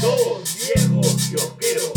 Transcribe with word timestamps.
Dos 0.00 0.56
viejos 0.56 1.28
kiosqueros. 1.28 1.92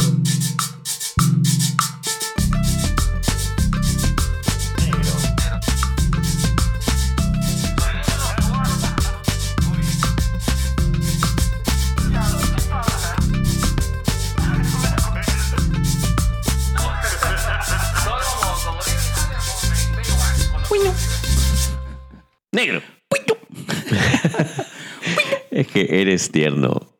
Negro. 22.52 22.82
es 25.52 25.68
que 25.68 26.02
eres 26.02 26.32
tierno. 26.32 26.93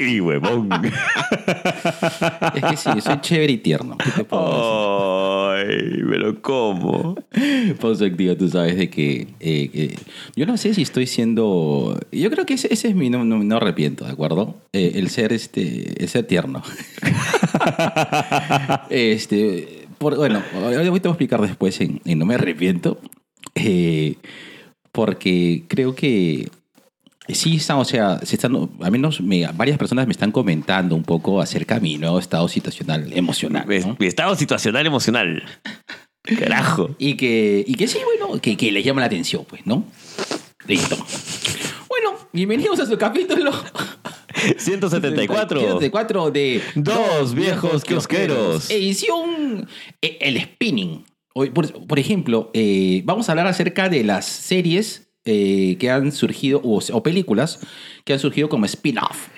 Y 0.00 0.20
huevón. 0.20 0.68
Es 2.54 2.64
que 2.64 2.76
sí, 2.76 2.90
soy 3.00 3.20
chévere 3.20 3.52
y 3.52 3.58
tierno. 3.58 3.96
¿Qué 3.98 4.10
te 4.10 4.24
puedo 4.24 5.52
decir? 5.52 5.70
Ay, 5.76 6.02
pero 6.08 6.40
¿cómo? 6.42 7.16
Pausa 7.80 8.06
activa, 8.06 8.34
tú 8.34 8.48
sabes 8.48 8.76
de 8.76 8.88
que, 8.90 9.28
eh, 9.40 9.68
que- 9.68 9.96
Yo 10.36 10.46
no 10.46 10.56
sé 10.56 10.74
si 10.74 10.82
estoy 10.82 11.06
siendo... 11.06 11.98
Yo 12.12 12.30
creo 12.30 12.46
que 12.46 12.54
ese, 12.54 12.72
ese 12.72 12.88
es 12.88 12.94
mi... 12.94 13.10
No, 13.10 13.24
no, 13.24 13.38
no 13.42 13.56
arrepiento, 13.56 14.04
¿de 14.04 14.12
acuerdo? 14.12 14.56
Eh, 14.72 14.92
el 14.96 15.10
ser 15.10 15.32
este... 15.32 16.02
El 16.02 16.08
ser 16.08 16.26
tierno. 16.26 16.62
este... 18.90 19.86
por- 19.98 20.16
bueno, 20.16 20.42
ahora 20.54 20.82
te 20.82 20.88
voy 20.90 21.00
a 21.04 21.08
explicar 21.08 21.40
después 21.40 21.80
en, 21.80 22.00
en 22.04 22.18
No 22.18 22.26
me 22.26 22.34
arrepiento. 22.34 22.98
Eh, 23.54 24.16
porque 24.92 25.64
creo 25.68 25.94
que... 25.94 26.48
Sí, 27.34 27.56
está, 27.56 27.76
o 27.76 27.84
sea, 27.84 28.18
se 28.24 28.36
están, 28.36 28.56
al 28.80 28.90
menos 28.90 29.20
me- 29.20 29.46
varias 29.54 29.78
personas 29.78 30.06
me 30.06 30.12
están 30.12 30.32
comentando 30.32 30.94
un 30.94 31.02
poco 31.02 31.40
acerca 31.40 31.76
de 31.76 31.80
mi 31.80 31.98
nuevo 31.98 32.18
estado 32.18 32.48
situacional 32.48 33.12
emocional. 33.16 33.66
Mi- 33.66 33.78
¿no? 33.80 33.96
Mi 33.98 34.06
estado 34.06 34.34
situacional 34.36 34.86
emocional. 34.86 35.42
Carajo. 36.38 36.90
Y 36.98 37.14
que, 37.16 37.64
y 37.66 37.74
que 37.74 37.88
sí, 37.88 37.98
bueno, 38.04 38.40
que, 38.40 38.56
que 38.56 38.70
les 38.72 38.84
llama 38.84 39.00
la 39.00 39.06
atención, 39.06 39.44
pues, 39.48 39.66
¿no? 39.66 39.84
Listo. 40.66 40.96
Bueno, 41.88 42.16
bienvenidos 42.32 42.78
a 42.80 42.86
su 42.86 42.96
capítulo 42.98 43.50
174. 44.58 45.60
74 45.60 46.30
de 46.30 46.62
Dos 46.74 47.34
viejos 47.34 47.84
kiosqueros. 47.84 48.70
Edición 48.70 49.68
eh, 50.02 50.18
El 50.20 50.40
Spinning. 50.40 51.04
Por, 51.32 51.86
por 51.86 51.98
ejemplo, 51.98 52.50
eh, 52.54 53.02
vamos 53.04 53.28
a 53.28 53.32
hablar 53.32 53.46
acerca 53.46 53.88
de 53.88 54.04
las 54.04 54.26
series 54.26 55.09
eh, 55.24 55.76
que 55.78 55.90
han 55.90 56.12
surgido, 56.12 56.60
o, 56.64 56.80
o 56.92 57.02
películas 57.02 57.60
que 58.04 58.12
han 58.12 58.18
surgido 58.18 58.48
como 58.48 58.64
spin-off. 58.66 59.28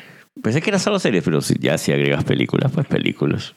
Pensé 0.43 0.63
que 0.63 0.71
era 0.71 0.79
solo 0.79 0.99
series, 0.99 1.23
pero 1.25 1.41
si, 1.41 1.55
ya 1.59 1.77
si 1.79 1.93
agregas 1.93 2.25
películas, 2.25 2.73
pues 2.73 2.87
películas. 2.87 3.55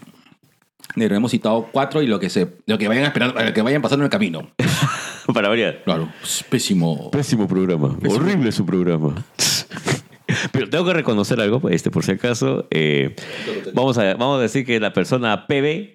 Negro, 0.96 1.16
hemos 1.16 1.32
citado 1.32 1.70
cuatro 1.72 2.02
y 2.02 2.08
lo 2.08 2.20
que, 2.20 2.30
se, 2.30 2.48
lo 2.68 2.78
que 2.78 2.88
vayan 2.88 3.06
esperando, 3.06 3.42
lo 3.42 3.54
que 3.54 3.62
vayan 3.62 3.82
pasando 3.82 4.04
en 4.04 4.06
el 4.06 4.12
camino. 4.12 4.52
Para 5.34 5.50
variar. 5.50 5.84
Claro, 5.84 6.10
es 6.24 6.44
pésimo. 6.48 7.10
Pésimo 7.12 7.48
programa. 7.48 7.98
Horrible 8.08 8.52
su 8.52 8.66
programa. 8.66 9.26
Pero 10.52 10.70
tengo 10.70 10.86
que 10.86 10.94
reconocer 10.94 11.40
algo, 11.40 11.70
este, 11.70 11.92
por 11.92 12.04
si 12.04 12.12
acaso. 12.12 12.68
eh, 12.72 13.16
vamos, 13.74 13.98
a, 13.98 14.14
vamos 14.16 14.40
a 14.40 14.42
decir 14.42 14.66
que 14.66 14.80
la 14.80 14.94
persona 14.94 15.48
PB, 15.48 15.95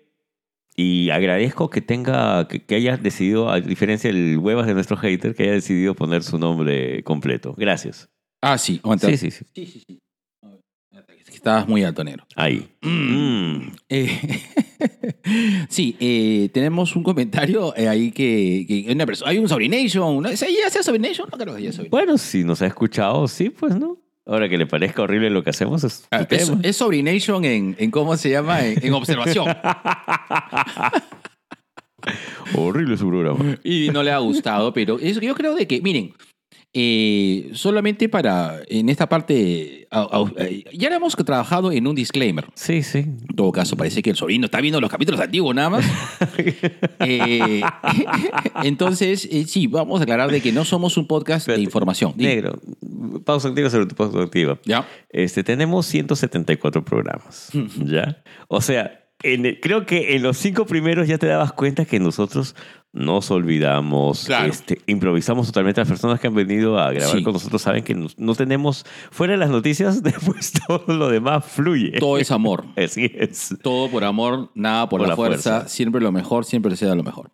y 0.77 1.11
agradezco 1.11 1.71
que 1.71 1.81
tenga, 1.81 2.49
que, 2.49 2.65
que 2.65 2.75
haya 2.77 2.97
decidido, 2.97 3.51
a 3.51 3.61
diferencia 3.61 4.13
del 4.13 4.39
huevas 4.39 4.67
de 4.67 4.75
nuestro 4.75 4.97
hater, 4.97 5.35
que 5.35 5.45
haya 5.45 5.53
decidido 5.53 5.95
poner 5.95 6.23
su 6.23 6.39
nombre 6.39 7.03
completo. 7.03 7.55
Gracias. 7.57 8.09
Ah, 8.43 8.57
sí, 8.57 8.81
aguanta. 8.83 9.09
Sí, 9.09 9.17
sí, 9.17 9.31
sí. 9.31 9.45
Sí, 9.55 10.01
Estabas 11.33 11.67
muy 11.69 11.85
alto, 11.85 12.05
negro. 12.05 12.27
Ahí. 12.37 12.69
Mm. 12.83 13.71
Eh, 13.93 14.09
sí, 15.69 15.97
eh, 15.99 16.49
tenemos 16.53 16.95
un 16.95 17.03
comentario 17.03 17.75
eh, 17.77 17.89
ahí 17.89 18.13
que, 18.13 18.65
que 18.69 18.93
una 18.93 19.05
persona, 19.05 19.31
hay 19.31 19.39
un 19.39 19.49
Sobrination. 19.49 20.23
¿no? 20.23 20.31
¿Ya 20.31 20.37
sea 20.37 20.83
Sobrination? 20.83 21.29
No 21.31 21.37
creo 21.37 21.55
que 21.55 21.61
haya 21.61 21.73
Sobrination. 21.73 21.91
Bueno, 21.91 22.17
si 22.17 22.45
nos 22.45 22.63
ha 22.63 22.67
escuchado, 22.67 23.27
sí, 23.27 23.51
pues 23.51 23.75
no. 23.75 23.99
Ahora 24.31 24.49
que 24.49 24.57
le 24.57 24.67
parezca 24.67 25.03
horrible 25.03 25.29
lo 25.29 25.43
que 25.43 25.51
hacemos, 25.51 25.83
es 25.83 26.07
Ah, 26.13 26.25
es, 26.31 26.53
es 26.63 26.77
Sobrination 26.77 27.45
en, 27.45 27.75
en 27.81 27.91
cómo 27.91 28.17
se 28.17 28.31
llama, 28.31 28.65
en, 28.65 28.87
en 28.87 28.95
observación. 28.95 29.49
horrible 32.57 32.97
su 32.97 33.09
programa. 33.09 33.59
y 33.65 33.91
no 33.91 34.05
le 34.05 34.13
ha 34.13 34.19
gustado, 34.19 34.73
pero 34.73 35.01
eso 35.01 35.21
yo 35.21 35.35
creo 35.35 35.57
de 35.57 35.67
que, 35.67 35.83
miren, 35.83 36.15
eh, 36.73 37.51
solamente 37.53 38.09
para, 38.09 38.61
en 38.69 38.89
esta 38.89 39.09
parte, 39.09 39.89
ya 40.73 40.89
hemos 40.95 41.17
trabajado 41.17 41.73
en 41.73 41.87
un 41.87 41.95
disclaimer. 41.97 42.47
Sí, 42.55 42.83
sí. 42.83 42.99
En 42.99 43.27
todo 43.37 43.51
caso, 43.53 43.77
parece 43.77 44.03
que 44.03 44.11
el 44.11 44.17
sobrino 44.17 44.45
está 44.45 44.61
viendo 44.61 44.81
los 44.81 44.91
capítulos 44.91 45.21
antiguos 45.21 45.55
nada 45.55 45.71
más. 45.71 45.85
Eh, 47.03 47.63
entonces, 48.63 49.27
eh, 49.31 49.45
sí, 49.47 49.67
vamos 49.67 50.01
a 50.01 50.03
aclarar 50.03 50.31
de 50.31 50.41
que 50.41 50.53
no 50.53 50.65
somos 50.65 50.97
un 50.97 51.07
podcast 51.07 51.49
de 51.49 51.61
información. 51.61 52.13
Negro, 52.17 52.61
pausa 53.25 53.49
activa 53.49 53.71
sobre 53.71 53.87
tu 53.87 53.95
pausa 53.95 54.23
activa. 54.23 54.59
¿Ya? 54.65 54.87
Este, 55.11 55.43
tenemos 55.43 55.87
174 55.87 56.85
programas, 56.85 57.51
¿ya? 57.85 58.23
O 58.49 58.61
sea, 58.61 59.05
en 59.23 59.47
el- 59.47 59.61
creo 59.61 59.87
que 59.87 60.15
en 60.17 60.23
los 60.23 60.37
cinco 60.39 60.67
primeros 60.67 61.09
ya 61.09 61.19
te 61.19 61.27
dabas 61.27 61.53
cuenta 61.53 61.85
que 61.85 61.99
nosotros 61.99 62.55
nos 62.93 63.31
olvidamos, 63.31 64.25
Claro. 64.25 64.51
este, 64.51 64.81
improvisamos 64.87 65.47
totalmente. 65.47 65.81
Las 65.81 65.89
personas 65.89 66.19
que 66.19 66.27
han 66.27 66.35
venido 66.35 66.79
a 66.79 66.93
grabar 66.93 67.17
Sí. 67.17 67.23
con 67.23 67.33
nosotros 67.33 67.63
saben 67.63 67.85
que 67.85 67.95
no 67.95 68.35
tenemos, 68.35 68.85
fuera 69.11 69.33
de 69.35 69.39
las 69.39 69.51
noticias, 69.51 70.03
después 70.03 70.53
todo 70.67 70.85
lo 70.95 71.09
demás 71.09 71.45
fluye. 71.45 71.99
Todo 72.01 72.19
es 72.19 72.31
amor. 72.31 72.65
Así 72.77 73.11
es. 73.15 73.55
Todo 73.63 73.89
por 73.91 74.03
amor, 74.05 74.51
nada 74.55 74.89
por, 74.89 74.99
Por 74.99 75.07
la, 75.09 75.13
la 75.13 75.17
fuerza. 75.17 75.51
fuerza. 75.51 75.69
Siempre 75.69 76.01
lo 76.01 76.11
mejor, 76.13 76.45
siempre 76.45 76.75
sea 76.77 76.95
lo 76.95 77.03
mejor. 77.05 77.31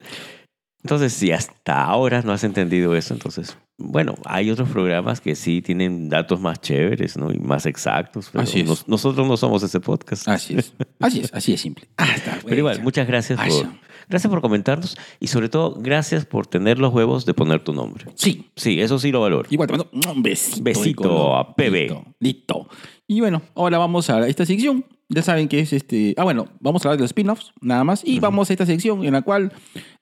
Entonces, 0.83 1.15
si 1.15 1.33
hasta 1.33 1.83
ahora 1.83 2.23
no 2.23 2.31
has 2.33 2.45
entendido 2.45 2.95
eso, 2.95 3.13
entonces, 3.13 3.59
bueno, 3.77 4.15
hay 4.25 4.51
otros 4.53 4.69
programas 4.69 5.21
que 5.21 5.35
sí 5.35 5.61
tienen 5.61 6.09
datos 6.09 6.39
más 6.41 6.61
chéveres, 6.61 7.17
¿no? 7.17 7.33
Y 7.33 7.39
más 7.41 7.67
exactos. 7.67 8.29
Pero 8.31 8.45
Así 8.45 8.61
es. 8.61 8.69
nos- 8.69 8.87
nosotros 8.87 9.27
no 9.27 9.37
somos 9.37 9.65
ese 9.65 9.81
podcast. 9.81 10.29
Así 10.29 10.55
es. 10.57 10.73
Así 11.01 11.21
es, 11.21 11.33
así 11.35 11.55
es 11.55 11.61
simple. 11.61 11.89
Ah, 11.97 12.07
está, 12.15 12.39
Pero 12.45 12.57
igual, 12.59 12.83
muchas 12.83 13.07
gracias 13.09 13.41
por. 13.41 13.67
Gracias 14.09 14.31
por 14.31 14.41
comentarnos 14.41 14.97
y 15.21 15.27
sobre 15.29 15.49
todo, 15.49 15.75
gracias 15.79 16.25
por 16.27 16.47
tener 16.47 16.79
los 16.79 16.93
huevos 16.93 17.27
de 17.27 17.35
poner 17.35 17.63
tu 17.65 17.73
nombre. 17.73 18.07
Sí, 18.15 18.51
Sí, 18.57 18.81
eso 18.81 18.99
sí 18.99 19.11
lo 19.13 19.21
valoro. 19.21 19.49
Igual 19.51 19.69
te 19.69 19.77
mando 19.77 19.91
un 20.13 20.23
besito. 20.23 20.63
Besito 20.63 21.37
a 21.37 21.55
PB. 21.55 21.73
Listo, 21.73 22.05
listo. 22.21 22.69
Y 23.07 23.21
bueno, 23.21 23.43
ahora 23.55 23.79
vamos 23.79 24.09
a 24.11 24.27
esta 24.29 24.45
sección. 24.47 24.85
Ya 25.09 25.23
saben 25.23 25.47
que 25.49 25.61
es 25.61 25.73
este. 25.73 26.15
Ah, 26.17 26.25
bueno, 26.25 26.49
vamos 26.59 26.85
a 26.85 26.89
hablar 26.89 26.99
de 26.99 27.03
los 27.03 27.11
spin-offs, 27.11 27.53
nada 27.61 27.85
más. 27.85 28.03
Y 28.05 28.19
vamos 28.19 28.51
a 28.51 28.53
esta 28.53 28.67
sección 28.67 29.05
en 29.05 29.13
la 29.13 29.23
cual 29.23 29.53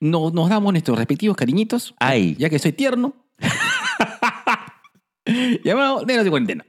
no- 0.00 0.30
nos 0.30 0.48
damos 0.48 0.72
nuestros 0.72 0.96
respectivos 0.96 1.36
cariñitos. 1.36 1.94
Ay. 2.00 2.34
Ya 2.38 2.48
que 2.48 2.58
soy 2.58 2.72
tierno. 2.72 3.14
Llamado 5.64 6.04
Negros 6.06 6.24
de 6.24 6.30
Cuarentena. 6.30 6.64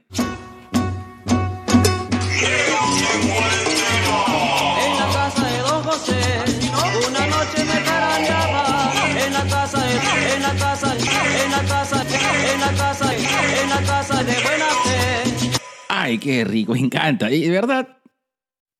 Ay, 16.06 16.18
qué 16.18 16.44
rico, 16.44 16.72
me 16.72 16.78
encanta. 16.80 17.30
Y 17.30 17.42
de 17.42 17.50
verdad, 17.50 17.98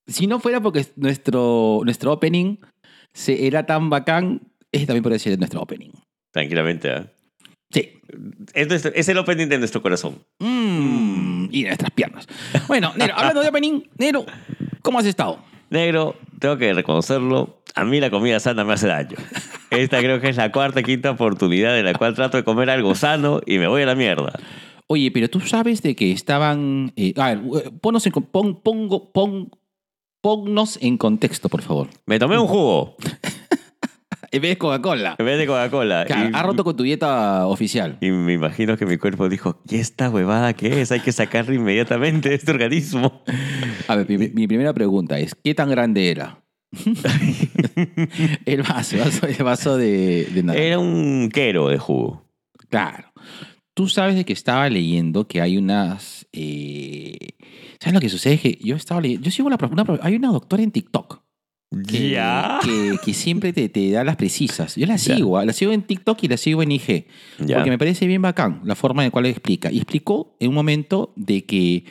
si 0.07 0.27
no 0.27 0.39
fuera 0.41 0.61
porque 0.61 0.87
nuestro, 0.97 1.81
nuestro 1.85 2.13
opening 2.13 2.57
se, 3.13 3.47
era 3.47 3.67
tan 3.67 3.91
bacán, 3.91 4.41
ese 4.73 4.87
también 4.87 5.03
podría 5.03 5.19
ser 5.19 5.37
nuestro 5.39 5.61
opening. 5.61 5.91
Tranquilamente. 6.33 6.91
¿ah? 6.91 7.07
Sí. 7.71 8.01
Es, 8.55 8.69
nuestro- 8.69 8.93
es 8.95 9.09
el 9.09 9.19
opening 9.19 9.49
de 9.49 9.59
nuestro 9.59 9.83
corazón. 9.83 10.19
Mm, 10.39 11.49
y 11.51 11.63
de 11.63 11.69
nuestras 11.71 11.91
piernas. 11.91 12.27
Bueno, 12.69 12.93
Nero, 12.97 13.15
hablando 13.17 13.41
de 13.43 13.49
opening, 13.49 13.83
Nero, 13.99 14.25
¿cómo 14.83 14.99
has 15.01 15.07
estado? 15.07 15.39
Negro, 15.71 16.15
tengo 16.39 16.57
que 16.59 16.73
reconocerlo, 16.73 17.61
a 17.75 17.85
mí 17.85 17.99
la 17.99 18.09
comida 18.11 18.39
sana 18.39 18.63
me 18.65 18.75
hace 18.75 18.87
daño. 18.87 19.17
Esta 19.71 19.99
creo 19.99 20.21
que 20.21 20.29
es 20.29 20.37
la 20.37 20.53
cuarta, 20.53 20.83
quinta 20.85 21.11
oportunidad 21.11 21.77
en 21.77 21.85
la 21.87 21.95
cual 21.95 22.15
trato 22.15 22.37
de 22.37 22.45
comer 22.45 22.71
algo 22.71 22.95
sano 22.95 23.41
y 23.45 23.59
me 23.59 23.67
voy 23.67 23.83
a 23.83 23.87
la 23.87 23.97
mierda. 23.97 24.33
Oye, 24.89 25.11
pero 25.11 25.29
tú 25.29 25.41
sabes 25.41 25.83
de 25.83 25.95
que 25.97 26.13
estaban. 26.13 26.93
eh, 26.97 27.13
a 27.17 27.35
ver, 27.35 27.39
eh, 27.65 27.71
ponnos 27.81 28.07
en, 28.07 28.13
pon, 28.13 28.61
pongo, 28.63 29.11
pon, 29.13 29.51
ponnos 30.21 30.79
en 30.81 30.97
contexto, 30.97 31.49
por 31.49 31.63
favor. 31.63 31.89
Me 32.07 32.19
tomé 32.19 32.39
un 32.39 32.47
jugo 32.47 32.97
En 34.33 34.43
vez 34.43 34.51
de 34.51 34.59
Coca-Cola. 34.59 35.15
en 35.19 35.25
vez 35.25 35.39
de 35.39 35.47
Coca-Cola. 35.47 36.05
Claro, 36.05 36.31
y- 36.31 36.33
ha 36.35 36.43
roto 36.43 36.63
con 36.65 36.77
tu 36.77 36.83
dieta 36.83 37.47
oficial. 37.47 37.97
Y 38.01 38.11
me 38.11 38.33
imagino 38.35 38.77
que 38.77 38.85
mi 38.85 38.99
cuerpo 38.99 39.29
dijo, 39.29 39.63
¿y 39.69 39.77
esta 39.77 40.11
huevada 40.11 40.53
qué 40.53 40.81
es? 40.83 40.93
Hay 40.93 41.01
que 41.01 41.13
sacarle 41.13 41.55
inmediatamente 41.55 42.29
de 42.31 42.35
este 42.35 42.51
organismo. 42.51 43.23
A 43.89 43.97
ver, 43.97 44.09
mi, 44.11 44.19
mi 44.29 44.47
primera 44.47 44.75
pregunta 44.75 45.19
es: 45.19 45.35
¿qué 45.43 45.55
tan 45.55 45.71
grande 45.71 46.11
era? 46.11 46.43
el 48.45 48.63
vaso, 48.69 48.97
el 48.97 49.03
vaso, 49.05 49.27
el 49.27 49.45
vaso 49.45 49.77
de, 49.77 50.27
de 50.35 50.43
naranja. 50.43 50.65
Era 50.67 50.79
un 50.81 51.31
quero 51.33 51.69
de 51.69 51.79
jugo. 51.79 52.25
Claro. 52.69 53.09
Tú 53.77 53.89
sabes 53.89 54.15
de 54.15 54.25
que 54.25 54.33
estaba 54.33 54.71
leyendo 54.71 55.29
que 55.29 55.43
hay 55.43 55.59
unas. 55.59 56.27
eh, 56.33 57.19
¿Sabes 57.79 57.93
lo 57.93 58.01
que 58.01 58.09
sucede? 58.09 58.35
Es 58.35 58.41
que 58.41 58.59
yo 58.63 58.75
estaba 58.75 59.03
leyendo. 59.03 59.25
Yo 59.27 59.31
sigo 59.31 59.51
la, 59.51 59.59
una, 59.71 59.85
hay 60.01 60.17
una 60.17 60.29
doctora 60.33 60.63
en 60.63 60.71
TikTok 60.71 61.21
que, 61.87 62.09
Ya. 62.11 62.59
que, 62.65 62.97
que 63.05 63.13
siempre 63.13 63.53
te, 63.53 63.69
te 63.69 63.91
da 63.91 64.03
las 64.03 64.17
precisas. 64.17 64.77
Yo 64.77 64.87
la 64.87 64.97
sigo, 64.97 65.43
la 65.45 65.53
sigo 65.53 65.73
en 65.73 65.83
TikTok 65.83 66.23
y 66.23 66.29
la 66.29 66.39
sigo 66.39 66.63
en 66.63 66.73
IG. 66.73 67.07
Porque 67.37 67.69
me 67.69 67.77
parece 67.77 68.07
bien 68.07 68.23
bacán 68.23 68.63
la 68.65 68.77
forma 68.77 69.03
en 69.03 69.09
la 69.09 69.11
cual 69.11 69.27
explica. 69.27 69.71
Y 69.71 69.77
explicó 69.77 70.37
en 70.41 70.49
un 70.49 70.55
momento 70.55 71.13
de 71.17 71.45
que 71.45 71.85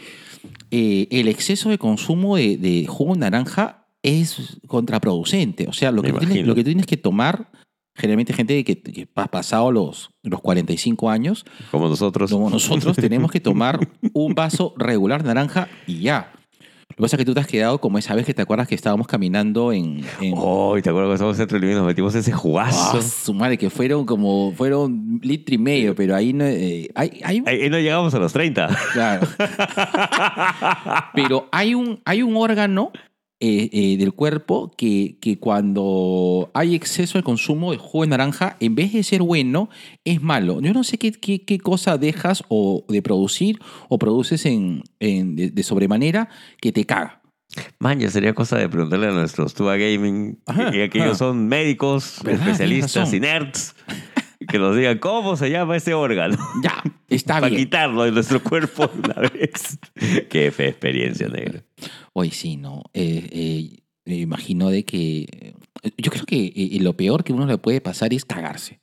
eh, 0.72 1.08
el 1.12 1.28
exceso 1.28 1.70
de 1.70 1.78
consumo 1.78 2.36
de, 2.36 2.58
de 2.58 2.88
jugo 2.88 3.14
de 3.14 3.20
naranja 3.20 3.86
es 4.02 4.58
contraproducente. 4.66 5.68
O 5.68 5.74
sea, 5.74 5.92
lo 5.92 6.02
Me 6.02 6.12
que, 6.14 6.20
tienes, 6.26 6.48
lo 6.48 6.56
que 6.56 6.62
tú 6.64 6.70
tienes 6.70 6.88
que 6.88 6.98
tomar, 6.98 7.52
generalmente 7.96 8.34
gente 8.34 8.64
que, 8.64 8.82
que 8.82 9.08
ha 9.16 9.28
pasado 9.28 9.72
los, 9.72 10.12
los 10.24 10.42
45 10.42 11.10
años, 11.10 11.46
Como 11.72 11.88
nosotros. 11.90 12.32
como 12.32 12.50
nosotros 12.50 12.96
tenemos 12.98 13.32
que 13.32 13.40
tomar 13.40 13.80
un 14.14 14.36
vaso 14.36 14.74
regular 14.78 15.24
naranja 15.24 15.68
y 15.88 16.00
ya. 16.02 16.32
Lo 16.90 16.98
que 16.98 17.02
pasa 17.02 17.16
es 17.16 17.20
que 17.20 17.26
tú 17.26 17.34
te 17.34 17.40
has 17.40 17.48
quedado 17.48 17.82
como 17.82 17.98
esa 17.98 18.14
vez 18.14 18.26
que 18.26 18.34
te 18.34 18.44
acuerdas 18.44 18.68
que 18.68 18.76
estábamos 18.76 19.08
caminando 19.08 19.74
en... 19.74 20.06
en 20.22 20.34
Oh, 20.38 20.78
¿te 20.82 20.90
acuerdas 20.90 21.10
que 21.10 21.14
estábamos 21.16 21.36
en 21.38 21.42
Centro 21.42 21.58
Lima 21.58 21.72
y 21.72 21.76
nos 21.76 21.86
metimos 21.88 22.14
ese 22.16 22.32
jugazo? 22.32 22.98
Ah, 22.98 23.02
su 23.02 23.34
madre, 23.34 23.58
que 23.58 23.70
fueron 23.72 24.06
como, 24.06 24.54
fueron 24.56 25.20
litro 25.24 25.56
y 25.56 25.58
medio, 25.58 25.96
pero 25.96 26.16
ahí 26.16 26.32
no, 26.32 26.46
eh, 26.46 26.88
hay, 26.96 27.20
hay, 27.24 27.44
Ahí 27.48 27.62
ahí 27.64 27.70
no 27.70 27.80
llegamos 27.80 28.14
a 28.14 28.20
los 28.20 28.32
30. 28.32 28.70
claro. 28.94 29.28
pero 31.14 31.48
hay 31.52 31.74
un, 31.76 32.00
hay 32.06 32.22
un 32.22 32.36
órgano 32.38 32.92
eh, 33.48 33.70
eh, 33.72 33.98
del 33.98 34.14
cuerpo 34.14 34.72
que, 34.78 35.18
que 35.22 35.38
cuando 35.40 36.50
hay 36.54 36.74
exceso 36.76 37.18
de 37.18 37.24
consumo 37.24 37.72
de 37.72 37.78
jugo 37.78 38.04
de 38.04 38.10
naranja, 38.10 38.58
en 38.60 38.76
vez 38.76 38.94
de 38.94 39.04
ser 39.04 39.22
bueno, 39.22 39.70
es 40.04 40.22
malo. 40.22 40.62
Yo 40.62 40.74
no 40.74 40.84
sé 40.84 40.98
qué, 40.98 41.12
qué, 41.12 41.44
qué 41.44 41.60
cosa 41.60 41.98
dejas 41.98 42.44
o 42.50 42.86
de 42.90 43.02
producir 43.02 43.60
o 43.90 43.98
produces 44.00 44.46
en, 44.46 44.84
en- 45.00 45.36
de, 45.36 45.50
de 45.52 45.64
sobremanera 45.64 46.30
que 46.62 46.72
te 46.72 46.86
caga. 46.86 47.22
Man, 47.80 48.00
ya 48.00 48.10
sería 48.10 48.34
cosa 48.34 48.58
de 48.58 48.68
preguntarle 48.68 49.08
a 49.08 49.12
nuestros 49.12 49.54
Tuba 49.54 49.78
Gaming, 49.78 50.40
Ajá, 50.46 50.72
que 50.72 50.90
ajá. 51.02 51.16
son 51.16 51.48
médicos, 51.48 52.18
especialistas 52.28 53.14
y 53.14 53.20
nerds, 53.20 53.76
que 54.48 54.60
nos 54.60 54.76
digan 54.76 54.98
cómo 55.00 55.36
se 55.38 55.50
llama 55.50 55.76
ese 55.78 55.94
órgano 55.94 56.38
Ya, 56.64 56.84
está 57.10 57.36
para 57.40 57.50
bien. 57.50 57.64
quitarlo 57.64 58.04
de 58.04 58.12
nuestro 58.12 58.42
cuerpo 58.42 58.90
una 59.04 59.30
vez. 59.30 59.78
Qué 60.30 60.52
fe 60.52 60.68
experiencia, 60.70 61.28
negro. 61.28 61.62
Hoy 62.14 62.32
sí, 62.32 62.58
¿no? 62.58 62.84
Eh, 62.94 63.28
eh, 63.32 63.80
me 64.06 64.18
imagino 64.18 64.70
de 64.70 64.86
que... 64.86 65.56
Yo 65.98 66.12
creo 66.12 66.26
que 66.26 66.52
eh, 66.56 66.78
lo 66.82 66.96
peor 66.98 67.24
que 67.24 67.34
uno 67.34 67.46
le 67.46 67.58
puede 67.58 67.82
pasar 67.82 68.14
es 68.14 68.26
cagarse. 68.26 68.80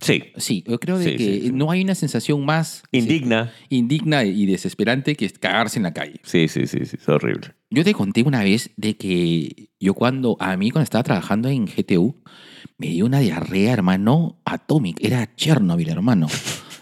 Sí, 0.00 0.22
Sí, 0.36 0.62
yo 0.66 0.78
creo 0.78 0.96
de 0.96 1.04
Sí, 1.10 1.16
que 1.16 1.24
sí, 1.24 1.40
sí. 1.46 1.50
no 1.52 1.72
hay 1.72 1.82
una 1.82 1.96
sensación 1.96 2.44
más 2.44 2.84
indigna. 2.92 3.52
indigna 3.68 4.24
y 4.24 4.46
desesperante 4.46 5.16
que 5.16 5.28
cagarse 5.30 5.78
en 5.80 5.82
la 5.82 5.92
calle. 5.92 6.20
Sí, 6.22 6.46
sí, 6.46 6.68
sí, 6.68 6.84
sí, 6.86 6.96
es 7.00 7.08
horrible. 7.08 7.54
Yo 7.70 7.82
te 7.82 7.92
conté 7.94 8.22
una 8.22 8.44
vez 8.44 8.70
de 8.76 8.96
que 8.96 9.70
yo 9.80 9.94
cuando, 9.94 10.36
a 10.38 10.56
mí 10.56 10.70
cuando 10.70 10.84
estaba 10.84 11.02
trabajando 11.02 11.48
en 11.48 11.66
GTU, 11.66 12.14
me 12.78 12.88
dio 12.88 13.06
una 13.06 13.18
diarrea, 13.20 13.72
hermano, 13.72 14.40
atómica. 14.44 15.00
Era 15.06 15.34
Chernobyl, 15.36 15.88
hermano. 15.90 16.26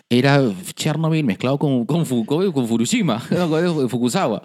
Era 0.09 0.41
Chernobyl 0.75 1.25
mezclado 1.25 1.59
con, 1.59 1.85
con, 1.87 2.07
Fu- 2.07 2.25
con, 2.25 2.53
Fukushima, 2.53 3.23
con 3.29 3.89
Fukusawa. 3.91 4.43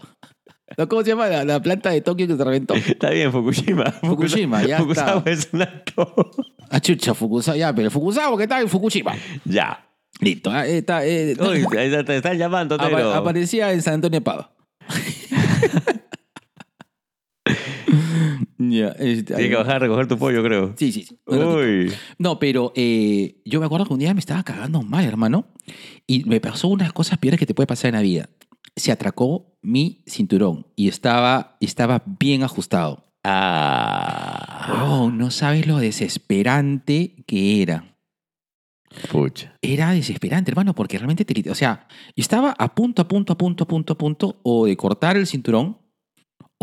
¿Cómo 0.89 1.01
se 1.03 1.09
llama 1.09 1.27
la, 1.27 1.43
la 1.43 1.61
planta 1.61 1.89
de 1.89 1.99
Tokio 2.01 2.25
que 2.27 2.37
se 2.37 2.43
reventó? 2.43 2.73
Está 2.75 3.09
bien, 3.09 3.31
Fukushima. 3.31 3.91
Fukushima, 3.91 4.63
ya 4.65 4.77
Fukushima 4.79 5.17
está. 5.17 5.29
es 5.31 5.49
un 5.51 5.61
acto. 5.61 6.31
Ah, 6.69 6.79
chucha, 6.79 7.13
Fukusawa, 7.13 7.57
ya, 7.57 7.75
pero 7.75 7.91
Fukusawa 7.91 8.37
que 8.37 8.43
está 8.43 8.61
en 8.61 8.69
Fukushima. 8.69 9.13
ya. 9.45 9.85
Listo, 10.19 10.49
ah, 10.51 10.65
está, 10.67 11.05
eh, 11.05 11.35
Uy, 11.39 11.65
te 12.05 12.15
están 12.17 12.37
llamando, 12.37 12.75
apa- 12.75 13.17
aparecía 13.17 13.71
en 13.73 13.81
San 13.81 13.95
Antonio 13.95 14.21
Padua. 14.23 14.53
ya, 18.57 18.89
este, 18.99 19.35
Tienes 19.35 19.49
que 19.49 19.55
bajar 19.55 19.75
a 19.75 19.79
recoger 19.79 20.07
tu 20.07 20.17
pollo, 20.17 20.43
creo. 20.43 20.73
Sí, 20.77 20.91
sí, 20.91 21.03
sí. 21.03 21.17
Un 21.25 21.39
ratito. 21.39 21.57
Uy. 21.57 21.93
No, 22.17 22.39
pero 22.39 22.71
eh, 22.75 23.41
yo 23.45 23.59
me 23.59 23.65
acuerdo 23.65 23.85
que 23.85 23.93
un 23.93 23.99
día 23.99 24.13
me 24.13 24.19
estaba 24.19 24.43
cagando 24.43 24.81
mal, 24.81 25.05
hermano. 25.05 25.45
Y 26.07 26.23
me 26.25 26.39
pasó 26.39 26.67
unas 26.67 26.93
cosas 26.93 27.17
peores 27.17 27.39
que 27.39 27.45
te 27.45 27.53
puede 27.53 27.67
pasar 27.67 27.89
en 27.89 27.95
la 27.95 28.01
vida. 28.01 28.29
Se 28.75 28.91
atracó 28.91 29.57
mi 29.61 30.03
cinturón 30.07 30.67
y 30.75 30.87
estaba, 30.87 31.57
estaba 31.59 32.03
bien 32.19 32.43
ajustado. 32.43 33.13
Ah. 33.23 34.67
Huevón, 34.73 35.17
no 35.17 35.31
sabes 35.31 35.67
lo 35.67 35.77
desesperante 35.77 37.23
que 37.27 37.61
era. 37.61 37.91
Pucha. 39.09 39.57
Era 39.61 39.91
desesperante, 39.91 40.51
hermano, 40.51 40.73
porque 40.75 40.97
realmente 40.97 41.23
te... 41.23 41.49
O 41.49 41.55
sea, 41.55 41.87
yo 42.15 42.21
estaba 42.21 42.53
a 42.57 42.75
punto, 42.75 43.01
a 43.01 43.07
punto, 43.07 43.33
a 43.33 43.37
punto, 43.37 43.63
a 43.63 43.67
punto, 43.67 43.93
a 43.93 43.97
punto, 43.97 44.39
o 44.43 44.65
de 44.65 44.75
cortar 44.75 45.17
el 45.17 45.27
cinturón 45.27 45.77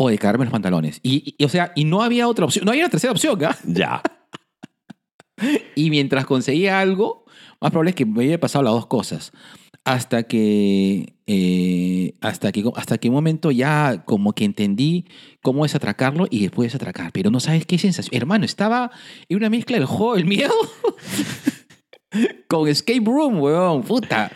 o 0.01 0.07
de 0.07 0.17
caerme 0.17 0.45
los 0.45 0.53
pantalones. 0.53 1.01
Y, 1.03 1.35
y, 1.37 1.43
o 1.43 1.49
sea, 1.49 1.73
y 1.75 1.83
no 1.83 2.01
había 2.01 2.29
otra 2.29 2.45
opción, 2.45 2.63
no 2.63 2.71
había 2.71 2.85
una 2.85 2.89
tercera 2.89 3.11
opción, 3.11 3.37
¿ah? 3.43 3.57
Ya. 3.65 4.01
Y 5.75 5.89
mientras 5.89 6.25
conseguía 6.25 6.81
algo, 6.81 7.23
más 7.61 7.71
probable 7.71 7.91
es 7.91 7.95
que 7.95 8.05
me 8.05 8.19
hubiera 8.19 8.37
pasado 8.37 8.63
las 8.63 8.73
dos 8.73 8.87
cosas. 8.87 9.31
Hasta 9.85 10.23
que, 10.23 11.15
eh, 11.27 12.15
hasta 12.19 12.51
que, 12.51 12.69
hasta 12.75 12.97
que 12.97 13.07
un 13.07 13.15
momento 13.15 13.49
ya 13.49 14.03
como 14.05 14.33
que 14.33 14.43
entendí 14.43 15.05
cómo 15.41 15.65
es 15.65 15.75
atracarlo 15.75 16.27
y 16.29 16.41
después 16.41 16.75
atracar. 16.75 17.13
Pero 17.13 17.31
no 17.31 17.39
sabes 17.39 17.65
qué 17.65 17.77
sensación. 17.77 18.15
Hermano, 18.15 18.43
estaba 18.43 18.91
en 19.29 19.37
una 19.37 19.49
mezcla 19.49 19.77
del 19.77 19.85
juego 19.85 20.15
del 20.15 20.25
miedo 20.25 20.53
con 22.49 22.67
Escape 22.67 23.03
Room, 23.05 23.39
weón. 23.39 23.83
Puta. 23.83 24.29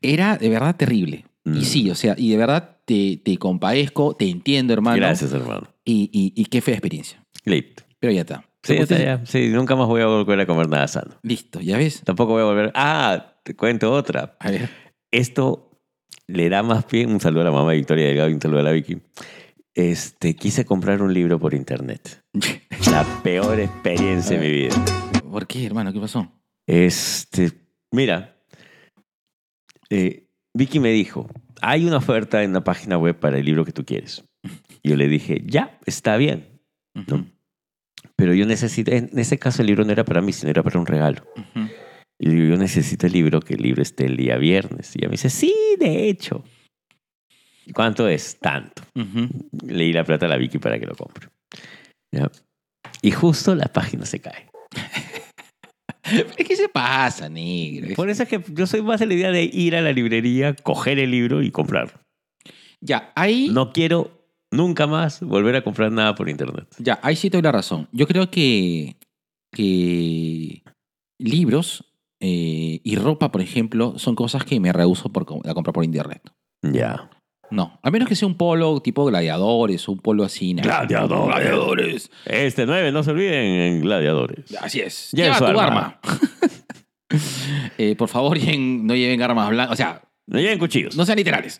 Era 0.00 0.36
de 0.36 0.48
verdad 0.48 0.76
terrible. 0.76 1.27
Mm. 1.48 1.56
Y 1.56 1.64
sí, 1.64 1.90
o 1.90 1.94
sea, 1.94 2.14
y 2.16 2.30
de 2.30 2.36
verdad 2.36 2.78
te, 2.84 3.20
te 3.24 3.36
compadezco, 3.38 4.14
te 4.14 4.28
entiendo, 4.28 4.72
hermano. 4.72 4.96
Gracias, 4.96 5.32
hermano. 5.32 5.68
Y, 5.84 6.10
y, 6.12 6.40
y 6.40 6.46
qué 6.46 6.60
fea 6.60 6.74
experiencia. 6.74 7.24
Listo. 7.44 7.82
Pero 7.98 8.12
ya 8.12 8.20
está. 8.20 8.44
Sí, 8.62 8.74
ya 8.74 8.82
está, 8.82 8.98
ya. 8.98 9.26
Sí, 9.26 9.48
nunca 9.48 9.76
más 9.76 9.86
voy 9.86 10.02
a 10.02 10.06
volver 10.06 10.40
a 10.40 10.46
comer 10.46 10.68
nada 10.68 10.88
sano. 10.88 11.18
Listo, 11.22 11.60
ya 11.60 11.76
ves. 11.78 12.02
Tampoco 12.04 12.32
voy 12.32 12.42
a 12.42 12.46
volver. 12.46 12.72
Ah, 12.74 13.36
te 13.42 13.54
cuento 13.54 13.92
otra. 13.92 14.36
A 14.40 14.50
ver. 14.50 14.68
Esto 15.10 15.80
le 16.26 16.48
da 16.48 16.62
más 16.62 16.84
pie. 16.84 17.06
Un 17.06 17.20
saludo 17.20 17.42
a 17.42 17.44
la 17.44 17.50
mamá 17.50 17.72
Victoria 17.72 18.06
Delgado 18.06 18.28
y 18.28 18.34
un 18.34 18.40
saludo 18.40 18.60
a 18.60 18.64
la 18.64 18.72
Vicky. 18.72 18.98
Este, 19.74 20.34
quise 20.34 20.64
comprar 20.64 21.00
un 21.02 21.14
libro 21.14 21.38
por 21.38 21.54
internet. 21.54 22.24
La 22.90 23.04
peor 23.22 23.60
experiencia 23.60 24.38
de 24.38 24.44
mi 24.44 24.52
vida. 24.52 24.74
¿Por 25.30 25.46
qué, 25.46 25.66
hermano? 25.66 25.92
¿Qué 25.92 26.00
pasó? 26.00 26.32
Este, 26.66 27.52
mira, 27.92 28.36
eh, 29.88 30.27
Vicky 30.58 30.80
me 30.80 30.90
dijo, 30.90 31.30
hay 31.62 31.84
una 31.84 31.98
oferta 31.98 32.42
en 32.42 32.50
una 32.50 32.64
página 32.64 32.98
web 32.98 33.16
para 33.16 33.38
el 33.38 33.44
libro 33.44 33.64
que 33.64 33.70
tú 33.70 33.84
quieres. 33.84 34.24
Y 34.82 34.90
yo 34.90 34.96
le 34.96 35.06
dije, 35.06 35.40
ya, 35.46 35.78
está 35.86 36.16
bien. 36.16 36.48
Pero 38.16 38.34
yo 38.34 38.44
necesito, 38.44 38.90
en 38.90 39.16
ese 39.16 39.38
caso 39.38 39.62
el 39.62 39.68
libro 39.68 39.84
no 39.84 39.92
era 39.92 40.04
para 40.04 40.20
mí, 40.20 40.32
sino 40.32 40.50
era 40.50 40.64
para 40.64 40.80
un 40.80 40.86
regalo. 40.86 41.22
Y 42.18 42.26
le 42.26 42.34
digo, 42.34 42.46
yo 42.48 42.56
necesito 42.56 43.06
el 43.06 43.12
libro, 43.12 43.40
que 43.40 43.54
el 43.54 43.62
libro 43.62 43.82
esté 43.82 44.06
el 44.06 44.16
día 44.16 44.36
viernes. 44.36 44.96
Y 44.96 44.98
ella 44.98 45.08
me 45.08 45.12
dice, 45.12 45.30
sí, 45.30 45.54
de 45.78 46.08
hecho. 46.08 46.42
¿Y 47.64 47.72
¿Cuánto 47.72 48.08
es? 48.08 48.40
Tanto. 48.40 48.82
Le 48.94 49.84
di 49.84 49.92
la 49.92 50.02
plata 50.02 50.26
a 50.26 50.28
la 50.28 50.36
Vicky 50.36 50.58
para 50.58 50.80
que 50.80 50.86
lo 50.86 50.96
compre. 50.96 51.28
¿Ya? 52.10 52.28
Y 53.00 53.12
justo 53.12 53.54
la 53.54 53.66
página 53.66 54.04
se 54.06 54.20
cae. 54.20 54.48
¿Qué 56.36 56.56
se 56.56 56.68
pasa, 56.68 57.28
negro? 57.28 57.94
Por 57.94 58.08
eso 58.10 58.22
es 58.22 58.28
que 58.28 58.40
yo 58.52 58.66
soy 58.66 58.82
más 58.82 59.00
de 59.00 59.06
la 59.06 59.14
idea 59.14 59.30
de 59.30 59.44
ir 59.44 59.76
a 59.76 59.80
la 59.80 59.92
librería, 59.92 60.54
coger 60.54 60.98
el 60.98 61.10
libro 61.10 61.42
y 61.42 61.50
comprarlo. 61.50 61.92
Ya, 62.80 63.12
ahí, 63.16 63.48
No 63.50 63.72
quiero 63.72 64.10
nunca 64.50 64.86
más 64.86 65.20
volver 65.20 65.56
a 65.56 65.62
comprar 65.64 65.90
nada 65.92 66.14
por 66.14 66.28
internet. 66.28 66.66
ya, 66.78 66.98
ahí 67.02 67.16
sí 67.16 67.28
te 67.30 67.36
doy 67.36 67.42
la 67.42 67.52
razón. 67.52 67.88
Yo 67.92 68.06
creo 68.06 68.30
que, 68.30 68.96
que 69.52 70.62
libros 71.18 71.84
eh, 72.20 72.80
y 72.82 72.96
ropa, 72.96 73.30
por 73.32 73.40
ejemplo, 73.40 73.98
son 73.98 74.14
cosas 74.14 74.44
que 74.44 74.60
me 74.60 74.72
rehuso 74.72 75.10
por 75.12 75.26
com- 75.26 75.42
a 75.44 75.54
comprar 75.54 75.72
por 75.74 75.84
internet. 75.84 76.22
Ya. 76.62 77.10
No, 77.50 77.78
a 77.82 77.90
menos 77.90 78.08
que 78.08 78.14
sea 78.14 78.28
un 78.28 78.34
polo 78.36 78.80
tipo 78.80 79.04
gladiadores 79.06 79.88
o 79.88 79.92
un 79.92 79.98
polo 80.00 80.24
así. 80.24 80.54
¿no? 80.54 80.62
Gladiadores. 80.62 81.26
Gladiadores. 81.34 82.10
Este 82.26 82.66
9, 82.66 82.92
no 82.92 83.02
se 83.02 83.10
olviden, 83.12 83.34
en 83.34 83.80
Gladiadores. 83.80 84.54
Así 84.60 84.80
es. 84.80 85.10
Lleva 85.12 85.34
su 85.38 85.44
tu 85.44 85.58
arma. 85.58 85.62
arma. 85.62 86.00
Eh, 87.78 87.94
por 87.96 88.08
favor, 88.08 88.36
lleven- 88.38 88.82
no 88.84 88.94
lleven 88.94 89.22
armas 89.22 89.48
blancas. 89.48 89.72
O 89.72 89.76
sea, 89.76 90.02
No 90.26 90.38
lleven 90.40 90.58
cuchillos. 90.58 90.96
no 90.96 91.06
sean 91.06 91.16
literales. 91.16 91.58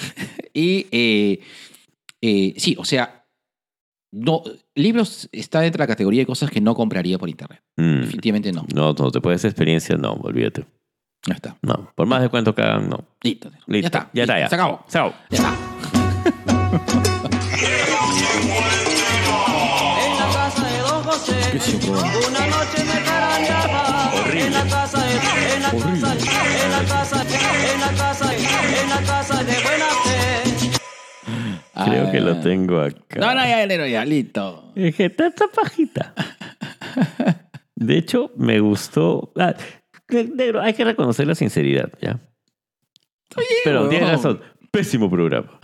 y 0.54 0.86
eh, 0.92 1.40
eh, 2.20 2.54
sí, 2.56 2.76
o 2.78 2.84
sea, 2.84 3.24
no, 4.12 4.42
libros 4.76 5.28
está 5.32 5.60
dentro 5.60 5.78
de 5.78 5.82
la 5.82 5.88
categoría 5.88 6.20
de 6.22 6.26
cosas 6.26 6.50
que 6.50 6.60
no 6.60 6.74
compraría 6.76 7.18
por 7.18 7.28
internet. 7.28 7.60
Mm. 7.76 8.02
Definitivamente 8.02 8.52
no. 8.52 8.64
No, 8.72 8.92
no 8.92 9.10
te 9.10 9.20
puedes 9.20 9.44
experiencia, 9.44 9.96
no, 9.96 10.12
olvídate. 10.12 10.64
Ya 11.26 11.34
está. 11.34 11.56
No, 11.62 11.90
por 11.94 12.06
más 12.06 12.20
de 12.22 12.28
cuánto 12.28 12.54
que 12.54 12.62
hagan, 12.62 12.88
no. 12.88 13.04
Listo. 13.22 13.50
Listo. 13.66 13.90
Ya 13.90 13.98
está. 13.98 14.10
Ya 14.12 14.22
está, 14.24 14.38
ya. 14.40 14.48
Se 14.48 14.54
acabó. 14.54 14.84
Chao. 14.88 15.12
Ya 15.30 15.38
está. 15.38 16.64
En 18.84 20.18
la 20.18 20.26
casa 20.32 20.68
de 20.68 20.78
Don 20.80 21.02
José, 21.04 21.32
¿Qué 21.50 21.56
es 21.56 21.68
ese 21.68 21.78
programa? 21.86 22.12
una 22.28 22.46
noche 22.46 22.84
me 22.84 23.02
carandeaba. 23.04 24.10
En 24.34 24.52
la 24.52 24.62
casa 24.64 25.00
de, 25.02 25.12
en 25.14 25.62
la 25.62 25.70
casa, 25.70 25.84
en 26.64 26.70
la 26.70 26.82
casa, 26.84 27.22
en 27.22 27.80
la 27.80 27.92
casa, 27.96 28.34
en 28.34 28.90
la 28.90 29.00
casa 29.06 29.44
de 29.44 29.52
buena 29.62 29.86
fe. 30.04 30.20
Creo 31.84 32.10
que 32.12 32.20
lo 32.20 32.40
tengo 32.40 32.80
acá. 32.80 33.20
No, 33.20 33.34
no, 33.34 33.40
ya, 33.44 33.64
ya, 33.66 33.86
ya, 33.86 34.04
listo. 34.04 34.72
Es 34.74 34.94
que 34.94 35.06
está 35.06 35.26
esta 35.28 35.46
pajita. 35.48 36.14
De 37.74 37.98
hecho, 37.98 38.30
me 38.36 38.60
gustó. 38.60 39.32
Ah, 39.36 39.54
negro, 40.08 40.60
hay 40.60 40.74
que 40.74 40.84
reconocer 40.84 41.26
la 41.26 41.34
sinceridad, 41.34 41.92
¿ya? 42.00 42.20
Pero 43.64 43.76
huevón. 43.76 43.90
tienes 43.90 44.08
razón. 44.10 44.40
Pésimo 44.70 45.10
programa. 45.10 45.58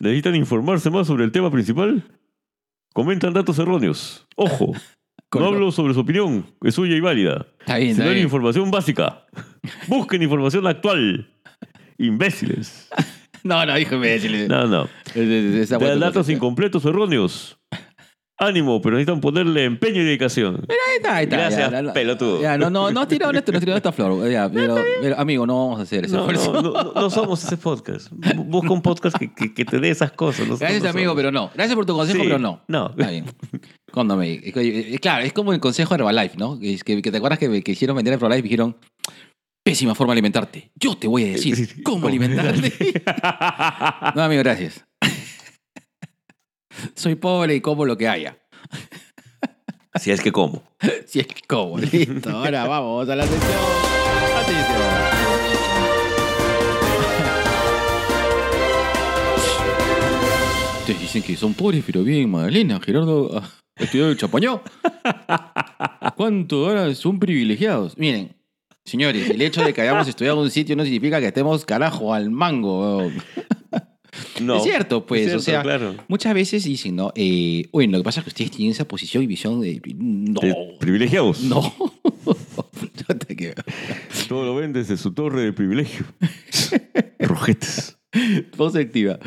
¿Necesitan 0.00 0.34
informarse 0.36 0.90
más 0.90 1.06
sobre 1.06 1.24
el 1.24 1.32
tema 1.32 1.50
principal? 1.50 2.02
Comentan 2.92 3.32
datos 3.32 3.58
erróneos. 3.58 4.26
Ojo. 4.36 4.72
No 5.32 5.40
lo- 5.40 5.46
hablo 5.48 5.72
sobre 5.72 5.94
su 5.94 6.00
opinión, 6.00 6.46
es 6.62 6.76
suya 6.76 6.94
y 6.94 7.00
válida. 7.00 7.46
Está 7.58 7.78
bien, 7.78 7.90
está 7.90 8.02
Sino 8.04 8.12
bien. 8.14 8.22
información 8.24 8.70
básica. 8.70 9.26
Busquen 9.88 10.22
información 10.22 10.64
actual. 10.66 11.28
Imbéciles. 11.98 12.88
No, 13.42 13.66
no, 13.66 13.74
déjame 13.74 14.08
decirle. 14.08 14.48
No, 14.48 14.66
no. 14.66 14.88
Esa 15.14 15.78
fue 15.78 15.88
Dan 15.88 15.98
tu 15.98 16.00
datos 16.00 16.14
concepto. 16.14 16.32
incompletos 16.32 16.84
o 16.86 16.88
erróneos. 16.88 17.58
Ánimo, 18.36 18.82
pero 18.82 18.96
necesitan 18.96 19.20
ponerle 19.20 19.64
empeño 19.64 20.00
y 20.02 20.04
dedicación. 20.04 20.56
Ahí 20.68 20.96
está, 20.96 21.16
ahí 21.16 21.24
está. 21.24 21.36
Gracias, 21.36 21.70
ya, 21.70 21.92
pelotudo. 21.92 22.42
Ya, 22.42 22.58
no, 22.58 22.68
no, 22.68 22.90
no 22.90 23.00
has 23.02 23.06
tirado 23.08 23.32
esto, 23.32 23.52
no 23.52 23.58
has 23.58 23.62
tirado 23.64 23.76
esta 23.76 23.92
flor. 23.92 24.28
Ya, 24.28 24.50
pero, 24.50 24.74
pero, 25.00 25.16
amigo, 25.18 25.46
no 25.46 25.56
vamos 25.66 25.78
a 25.78 25.82
hacer 25.84 26.04
ese 26.06 26.14
No, 26.16 26.28
esfuerzo. 26.28 26.52
no, 26.60 26.72
no, 26.72 26.92
no 26.94 27.10
somos 27.10 27.44
ese 27.44 27.56
podcast. 27.56 28.10
Bu- 28.10 28.44
Busca 28.46 28.72
un 28.72 28.82
podcast 28.82 29.16
que, 29.16 29.32
que, 29.32 29.54
que 29.54 29.64
te 29.64 29.78
dé 29.78 29.90
esas 29.90 30.10
cosas. 30.10 30.48
Gracias, 30.58 30.84
amigo, 30.84 31.10
somos. 31.10 31.16
pero 31.16 31.30
no. 31.30 31.50
Gracias 31.54 31.76
por 31.76 31.86
tu 31.86 31.94
consejo, 31.94 32.18
Sí, 32.18 32.24
pero 32.24 32.40
no. 32.40 32.60
no. 32.66 32.90
Está 32.90 33.08
bien. 33.10 33.24
Cuando 33.92 34.16
me, 34.16 34.32
eh, 34.32 34.98
claro, 35.00 35.24
es 35.24 35.32
como 35.32 35.52
el 35.52 35.60
consejo 35.60 35.94
de 35.94 36.00
Herbalife, 36.02 36.36
¿no? 36.36 36.58
Que 36.58 36.76
te 37.02 37.16
acuerdas 37.16 37.38
que, 37.38 37.62
que 37.62 37.72
hicieron 37.72 37.94
vender 37.96 38.14
Herbalife 38.14 38.40
y 38.40 38.42
dijeron, 38.42 38.76
pésima 39.64 39.94
forma 39.94 40.12
de 40.12 40.16
alimentarte. 40.18 40.72
Yo 40.74 40.96
te 40.96 41.06
voy 41.06 41.22
a 41.22 41.26
decir 41.28 41.82
cómo 41.84 42.08
alimentarte. 42.08 42.72
no, 44.16 44.22
amigo, 44.24 44.42
gracias. 44.42 44.84
Soy 46.94 47.14
pobre 47.14 47.54
y 47.56 47.60
como 47.60 47.84
lo 47.84 47.96
que 47.96 48.08
haya. 48.08 48.38
Si 50.00 50.10
es 50.10 50.20
que 50.20 50.32
como. 50.32 50.62
Si 51.06 51.20
es 51.20 51.26
que 51.26 51.42
como, 51.46 51.78
listo. 51.78 52.30
Ahora 52.30 52.66
vamos 52.66 53.08
a 53.08 53.16
la 53.16 53.26
sesión. 53.26 53.84
Ustedes 60.80 61.00
dicen 61.00 61.22
que 61.22 61.36
son 61.36 61.54
pobres, 61.54 61.82
pero 61.86 62.02
bien, 62.02 62.30
Magdalena, 62.30 62.78
Gerardo 62.78 63.30
ah, 63.38 63.48
estudió 63.76 64.10
el 64.10 64.18
chapañó. 64.18 64.60
¿Cuánto 66.16 66.66
ahora 66.66 66.94
son 66.94 67.18
privilegiados? 67.18 67.96
Miren, 67.96 68.36
señores, 68.84 69.30
el 69.30 69.40
hecho 69.40 69.64
de 69.64 69.72
que 69.72 69.80
hayamos 69.80 70.08
estudiado 70.08 70.36
en 70.38 70.44
un 70.44 70.50
sitio 70.50 70.76
no 70.76 70.82
significa 70.82 71.20
que 71.20 71.28
estemos 71.28 71.64
carajo 71.64 72.12
al 72.12 72.30
mango. 72.30 73.10
No. 74.40 74.56
Es 74.56 74.62
cierto, 74.64 75.06
pues, 75.06 75.28
Es 75.28 75.34
o 75.34 75.40
sea, 75.40 75.62
claro. 75.62 75.94
muchas 76.08 76.34
veces 76.34 76.64
dicen, 76.64 76.96
¿no? 76.96 77.12
Eh, 77.14 77.68
bueno, 77.72 77.92
lo 77.92 77.98
que 77.98 78.04
pasa 78.04 78.20
es 78.20 78.24
que 78.24 78.30
ustedes 78.30 78.50
tienen 78.50 78.72
esa 78.72 78.86
posición 78.86 79.22
y 79.22 79.26
visión 79.26 79.60
de... 79.60 79.80
No, 79.96 80.40
De 80.40 80.54
privilegiados. 80.78 81.40
no. 81.42 81.72
Todo 84.28 84.44
lo 84.44 84.54
ven 84.54 84.72
desde 84.72 84.96
su 84.96 85.12
torre 85.12 85.42
de 85.42 85.52
privilegio. 85.52 86.04
Rojetes. 87.18 87.98
Pausa 88.56 88.78
activa. 88.78 89.18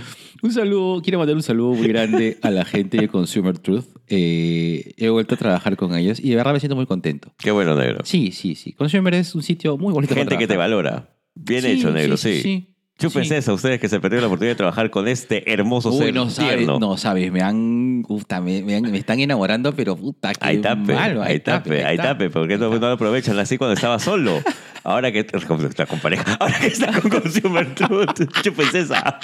Un 0.41 0.51
saludo, 0.53 1.01
quiero 1.01 1.19
mandar 1.19 1.35
un 1.35 1.43
saludo 1.43 1.73
muy 1.73 1.87
grande 1.87 2.37
a 2.41 2.49
la 2.51 2.63
gente 2.63 2.97
de 2.97 3.09
Consumer 3.09 3.57
Truth. 3.59 3.85
Eh, 4.07 4.93
he 4.97 5.09
vuelto 5.09 5.35
a 5.35 5.37
trabajar 5.37 5.75
con 5.75 5.93
ellos 5.95 6.19
y 6.21 6.29
de 6.29 6.35
verdad 6.37 6.53
me 6.53 6.59
siento 6.59 6.75
muy 6.77 6.85
contento. 6.85 7.33
Qué 7.37 7.51
bueno, 7.51 7.75
negro. 7.75 7.99
Sí, 8.05 8.31
sí, 8.31 8.55
sí. 8.55 8.71
Consumer 8.73 9.13
es 9.15 9.35
un 9.35 9.43
sitio 9.43 9.77
muy 9.77 9.93
bonito 9.93 10.15
Gente 10.15 10.29
para 10.29 10.39
que 10.39 10.47
te 10.47 10.55
valora. 10.57 11.13
Bien 11.35 11.61
Sí, 11.61 11.67
hecho, 11.67 11.91
negro, 11.91 12.15
sí. 12.17 12.41
sí. 12.41 12.75
Chúpense 12.99 13.29
Sí. 13.29 13.35
eso, 13.35 13.53
ustedes 13.53 13.79
que 13.79 13.87
se 13.89 13.99
perdieron 13.99 14.23
la 14.23 14.27
oportunidad 14.27 14.53
de 14.53 14.57
trabajar 14.57 14.89
con 14.89 15.07
este 15.07 15.51
hermoso 15.53 15.91
Uy, 15.91 15.97
ser 16.05 16.13
no 16.15 16.29
sabes, 16.31 16.55
tierno. 16.55 16.79
no 16.79 16.97
sabes, 16.97 17.31
me 17.31 17.41
han, 17.41 18.03
puta, 18.07 18.41
me, 18.41 18.63
me 18.63 18.75
han- 18.75 18.89
me 18.91 18.97
están 18.97 19.19
enamorando, 19.19 19.73
pero 19.75 19.95
puta, 19.95 20.31
qué 20.33 20.39
Ahí 20.41 20.57
tape, 20.61 20.93
malo, 20.93 21.21
ahí 21.21 21.39
tape, 21.39 21.85
ahí 21.85 21.95
tape, 21.97 22.29
porque 22.31 22.57
no, 22.57 22.69
no 22.71 22.79
lo 22.79 22.87
aprovechan 22.93 23.37
así 23.37 23.57
cuando 23.57 23.75
estaba 23.75 23.99
solo. 23.99 24.41
Ahora 24.83 25.11
que 25.11 25.19
está 25.19 25.39
con 25.85 25.99
pareja, 25.99 26.35
ahora 26.39 26.57
que 26.59 26.67
está 26.67 26.91
con 27.01 27.11
Consumer 27.11 27.75
Truth, 27.75 28.21
chúpense 28.41 28.79
esa. 28.79 29.19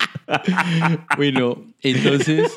Bueno, 1.15 1.63
entonces. 1.81 2.51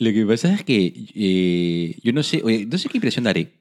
Lo 0.00 0.12
que 0.12 0.24
pasa 0.26 0.52
es 0.54 0.64
que 0.64 0.92
eh, 1.14 1.96
yo 2.02 2.12
no 2.12 2.22
sé, 2.22 2.40
oye, 2.44 2.66
no 2.66 2.76
sé 2.78 2.88
qué 2.88 2.98
impresión 2.98 3.24
daré. 3.24 3.57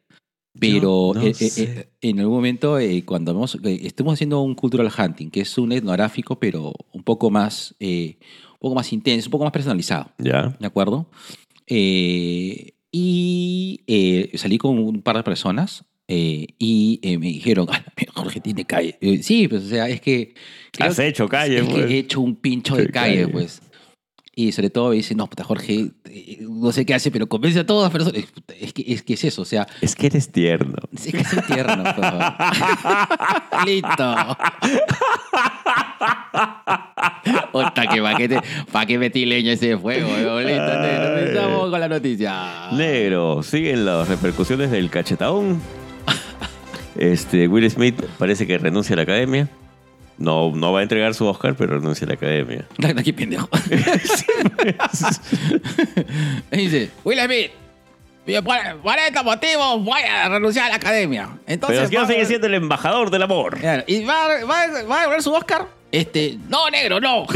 Pero 0.60 1.12
no 1.16 1.22
eh, 1.22 1.34
eh, 1.40 1.50
eh, 1.58 1.90
en 2.02 2.20
algún 2.20 2.36
momento, 2.36 2.80
eh, 2.80 3.04
cuando 3.06 3.34
vamos, 3.34 3.58
eh, 3.64 3.80
estamos 3.84 4.14
haciendo 4.14 4.42
un 4.42 4.56
cultural 4.56 4.90
hunting, 4.98 5.30
que 5.30 5.42
es 5.42 5.58
un 5.58 5.72
etnográfico, 5.72 6.40
pero 6.40 6.74
un 6.94 7.04
poco 7.04 7.30
más, 7.30 7.76
eh, 7.80 8.18
un 8.54 8.60
poco 8.60 8.76
más 8.76 8.92
intenso, 8.94 9.28
un 9.28 9.32
poco 9.32 9.44
más 9.44 9.54
personalizado. 9.54 10.12
Ya. 10.18 10.56
¿De 10.60 10.68
acuerdo? 10.68 11.10
Y 11.68 12.74
salí 14.36 14.58
con 14.58 14.80
un 14.80 15.02
par 15.02 15.18
de 15.18 15.24
personas 15.24 15.84
y 16.08 17.00
me 17.04 17.28
dijeron, 17.28 17.68
"Ah, 17.70 17.84
Jorge 18.16 18.40
tiene 18.40 18.66
calle. 18.66 18.98
Sí, 19.22 19.48
pues 19.48 19.64
o 19.66 19.68
sea, 19.68 19.90
es 19.90 20.02
que... 20.02 20.34
Has 20.80 20.98
hecho 21.00 21.28
calle, 21.28 21.60
es 21.60 21.66
que 21.68 21.72
pues. 21.74 21.92
he 21.92 21.98
hecho 21.98 22.22
un 22.22 22.36
pincho 22.36 22.76
de 22.76 22.88
calle, 22.90 23.22
calle. 23.22 23.28
pues. 23.28 23.62
Y 24.40 24.52
sobre 24.52 24.70
todo 24.70 24.90
me 24.90 24.96
dicen, 24.98 25.18
no, 25.18 25.26
puta, 25.26 25.44
Jorge, 25.44 25.90
eh, 26.06 26.38
no 26.48 26.72
sé 26.72 26.86
qué 26.86 26.94
hace, 26.94 27.10
pero 27.10 27.26
convence 27.28 27.58
a 27.60 27.66
todas 27.66 27.92
las 27.92 27.92
personas. 27.92 28.24
Es, 28.60 28.72
que, 28.72 28.84
es 28.86 29.02
que 29.02 29.14
es 29.16 29.24
eso, 29.24 29.42
o 29.42 29.46
sea, 29.46 29.66
Es 29.82 29.96
que 29.96 30.06
eres 30.06 30.32
tierno. 30.32 30.76
es 30.96 31.12
que 31.12 31.24
soy 31.24 31.42
tierno. 31.42 31.84
por 31.84 31.96
favor. 31.96 32.34
Listo. 33.66 34.38
Puta, 37.52 37.88
que 37.88 38.00
pa' 38.00 38.16
qué, 38.16 38.40
pa' 38.72 38.86
qué 38.86 39.00
metí 39.00 39.26
leña 39.26 39.54
ese 39.54 39.76
fuego, 39.76 40.08
weón. 40.08 40.46
Listo, 40.46 40.80
negro, 40.82 41.18
empezamos 41.18 41.72
con 41.72 41.80
la 41.80 41.88
noticia. 41.88 42.70
Negro, 42.74 43.42
siguen 43.42 43.86
las 43.86 44.08
repercusiones 44.08 44.70
del 44.70 44.92
cachetadón. 44.92 45.60
Este, 46.96 47.48
Will 47.48 47.68
Smith 47.72 48.00
parece 48.20 48.46
que 48.46 48.60
renuncia 48.60 48.94
a 48.94 48.98
la 48.98 49.02
academia. 49.02 49.50
No, 50.18 50.52
no 50.56 50.72
va 50.74 50.80
a 50.80 50.84
entregar 50.84 51.14
su 51.14 51.26
Oscar, 51.28 51.56
pero 51.56 51.76
renuncia 51.80 52.06
a 52.06 52.08
la 52.10 52.14
academia. 52.16 52.66
Aquí 52.98 53.14
pendejo. 53.14 53.48
Y 56.52 56.58
dice, 56.58 56.90
Will 57.04 57.20
Smith, 57.20 57.52
por, 58.44 58.58
por 58.82 58.98
estos 59.00 59.24
motivos 59.24 59.84
voy 59.84 60.02
a 60.02 60.28
renunciar 60.30 60.66
a 60.66 60.70
la 60.70 60.76
academia. 60.76 61.30
Entonces, 61.46 61.78
pero 61.80 61.90
quiero 61.90 62.04
va- 62.04 62.08
seguir 62.10 62.26
siendo 62.26 62.48
el 62.48 62.56
embajador 62.56 63.10
del 63.12 63.22
amor. 63.24 63.58
Claro, 63.60 63.84
¿Y 63.88 64.04
va, 64.06 64.28
va, 64.44 64.84
va 64.90 65.02
a 65.02 65.06
ganar 65.06 65.22
su 65.22 65.34
Oscar? 65.34 65.68
Este, 65.92 66.38
no, 66.50 66.70
negro, 66.70 67.00
no. 67.00 67.26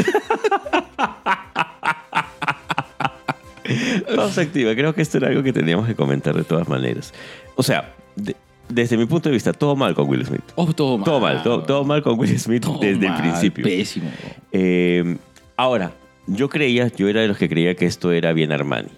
Pausa 4.15 4.41
activa. 4.41 4.73
Creo 4.75 4.93
que 4.93 5.01
esto 5.01 5.17
era 5.17 5.27
algo 5.29 5.43
que 5.43 5.53
teníamos 5.53 5.87
que 5.87 5.95
comentar 5.95 6.35
de 6.35 6.43
todas 6.43 6.67
maneras. 6.67 7.13
O 7.55 7.63
sea, 7.63 7.93
de- 8.15 8.35
desde 8.73 8.97
mi 8.97 9.05
punto 9.05 9.29
de 9.29 9.33
vista, 9.33 9.53
todo 9.53 9.75
mal 9.75 9.93
con 9.93 10.09
Will 10.09 10.25
Smith. 10.25 10.41
Oh, 10.55 10.71
todo 10.73 10.97
mal. 10.97 11.05
Todo 11.05 11.19
mal, 11.19 11.43
todo, 11.43 11.63
todo 11.63 11.83
mal 11.83 12.01
con 12.01 12.19
Will 12.19 12.39
Smith 12.39 12.63
Todo 12.63 12.79
desde 12.79 13.07
mal, 13.07 13.17
el 13.17 13.21
principio. 13.21 13.63
Pésimo. 13.63 14.09
Eh, 14.51 15.17
ahora, 15.57 15.91
yo 16.27 16.49
creía, 16.49 16.87
yo 16.87 17.07
era 17.07 17.21
de 17.21 17.27
los 17.27 17.37
que 17.37 17.49
creía 17.49 17.75
que 17.75 17.85
esto 17.85 18.11
era 18.11 18.33
bien 18.33 18.51
Armani. 18.51 18.89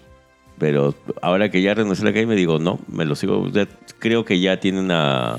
Pero 0.58 0.94
ahora 1.20 1.50
que 1.50 1.62
ya 1.62 1.74
renuncié 1.74 2.04
a 2.04 2.06
la 2.06 2.12
calle, 2.12 2.26
me 2.26 2.36
digo, 2.36 2.58
no, 2.58 2.78
me 2.86 3.04
lo 3.04 3.16
sigo. 3.16 3.50
creo 3.98 4.24
que 4.24 4.38
ya 4.38 4.60
tiene 4.60 4.80
una, 4.80 5.38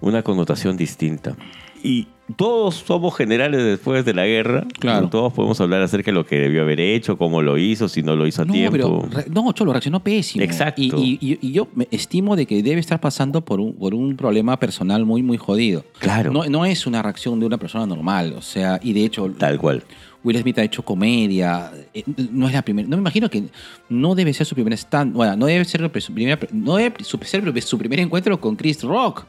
una 0.00 0.22
connotación 0.22 0.76
distinta. 0.76 1.34
Y 1.82 2.08
todos 2.36 2.76
somos 2.76 3.14
generales 3.16 3.62
después 3.62 4.04
de 4.04 4.14
la 4.14 4.24
guerra. 4.26 4.66
Claro. 4.78 5.08
Todos 5.10 5.32
podemos 5.32 5.60
hablar 5.60 5.82
acerca 5.82 6.10
de 6.10 6.14
lo 6.14 6.24
que 6.24 6.36
debió 6.38 6.62
haber 6.62 6.80
hecho, 6.80 7.18
cómo 7.18 7.42
lo 7.42 7.58
hizo, 7.58 7.88
si 7.88 8.02
no 8.02 8.16
lo 8.16 8.26
hizo 8.26 8.42
a 8.42 8.44
No, 8.46 8.52
tiempo. 8.52 8.72
pero 8.72 9.08
no, 9.30 9.52
Cholo, 9.52 9.72
reaccionó 9.72 10.00
pésimo. 10.02 10.42
Exacto. 10.42 10.80
Y, 10.82 10.90
y- 10.94 11.18
y- 11.20 11.38
y 11.48 11.52
yo 11.52 11.68
estimo 11.90 12.34
de 12.36 12.46
que 12.46 12.62
debe 12.62 12.80
estar 12.80 13.00
pasando 13.00 13.42
por 13.44 13.60
un, 13.60 13.74
por 13.74 13.94
un 13.94 14.16
problema 14.16 14.58
personal 14.58 15.04
muy, 15.04 15.22
muy 15.22 15.36
jodido. 15.36 15.84
Claro. 15.98 16.32
No, 16.32 16.44
no 16.46 16.64
es 16.64 16.86
una 16.86 17.02
reacción 17.02 17.38
de 17.40 17.46
una 17.46 17.58
persona 17.58 17.86
normal. 17.86 18.34
O 18.38 18.42
sea, 18.42 18.80
y 18.82 18.92
de 18.94 19.04
hecho, 19.04 19.28
Tal 19.38 19.58
cual. 19.58 19.82
Will 20.22 20.38
Smith 20.38 20.58
ha 20.58 20.62
hecho 20.64 20.82
comedia. 20.82 21.70
eh, 21.92 22.02
No 22.32 22.46
es 22.48 22.54
la 22.54 22.62
primera. 22.62 22.88
No 22.88 22.96
me 22.96 23.02
imagino 23.02 23.28
que 23.28 23.42
no 23.90 24.14
debe 24.14 24.32
ser 24.32 24.46
su 24.46 24.54
primer 24.54 24.72
stand. 24.72 25.12
Bueno, 25.12 25.36
no 25.36 25.44
debe 25.44 25.66
ser 25.66 25.82
su 26.00 26.12
primera, 26.14 26.38
no 26.50 26.76
debe 26.76 26.94
ser 27.04 27.62
su 27.62 27.76
primer 27.78 28.00
encuentro 28.00 28.40
con 28.40 28.56
Chris 28.56 28.82
Rock. 28.82 29.26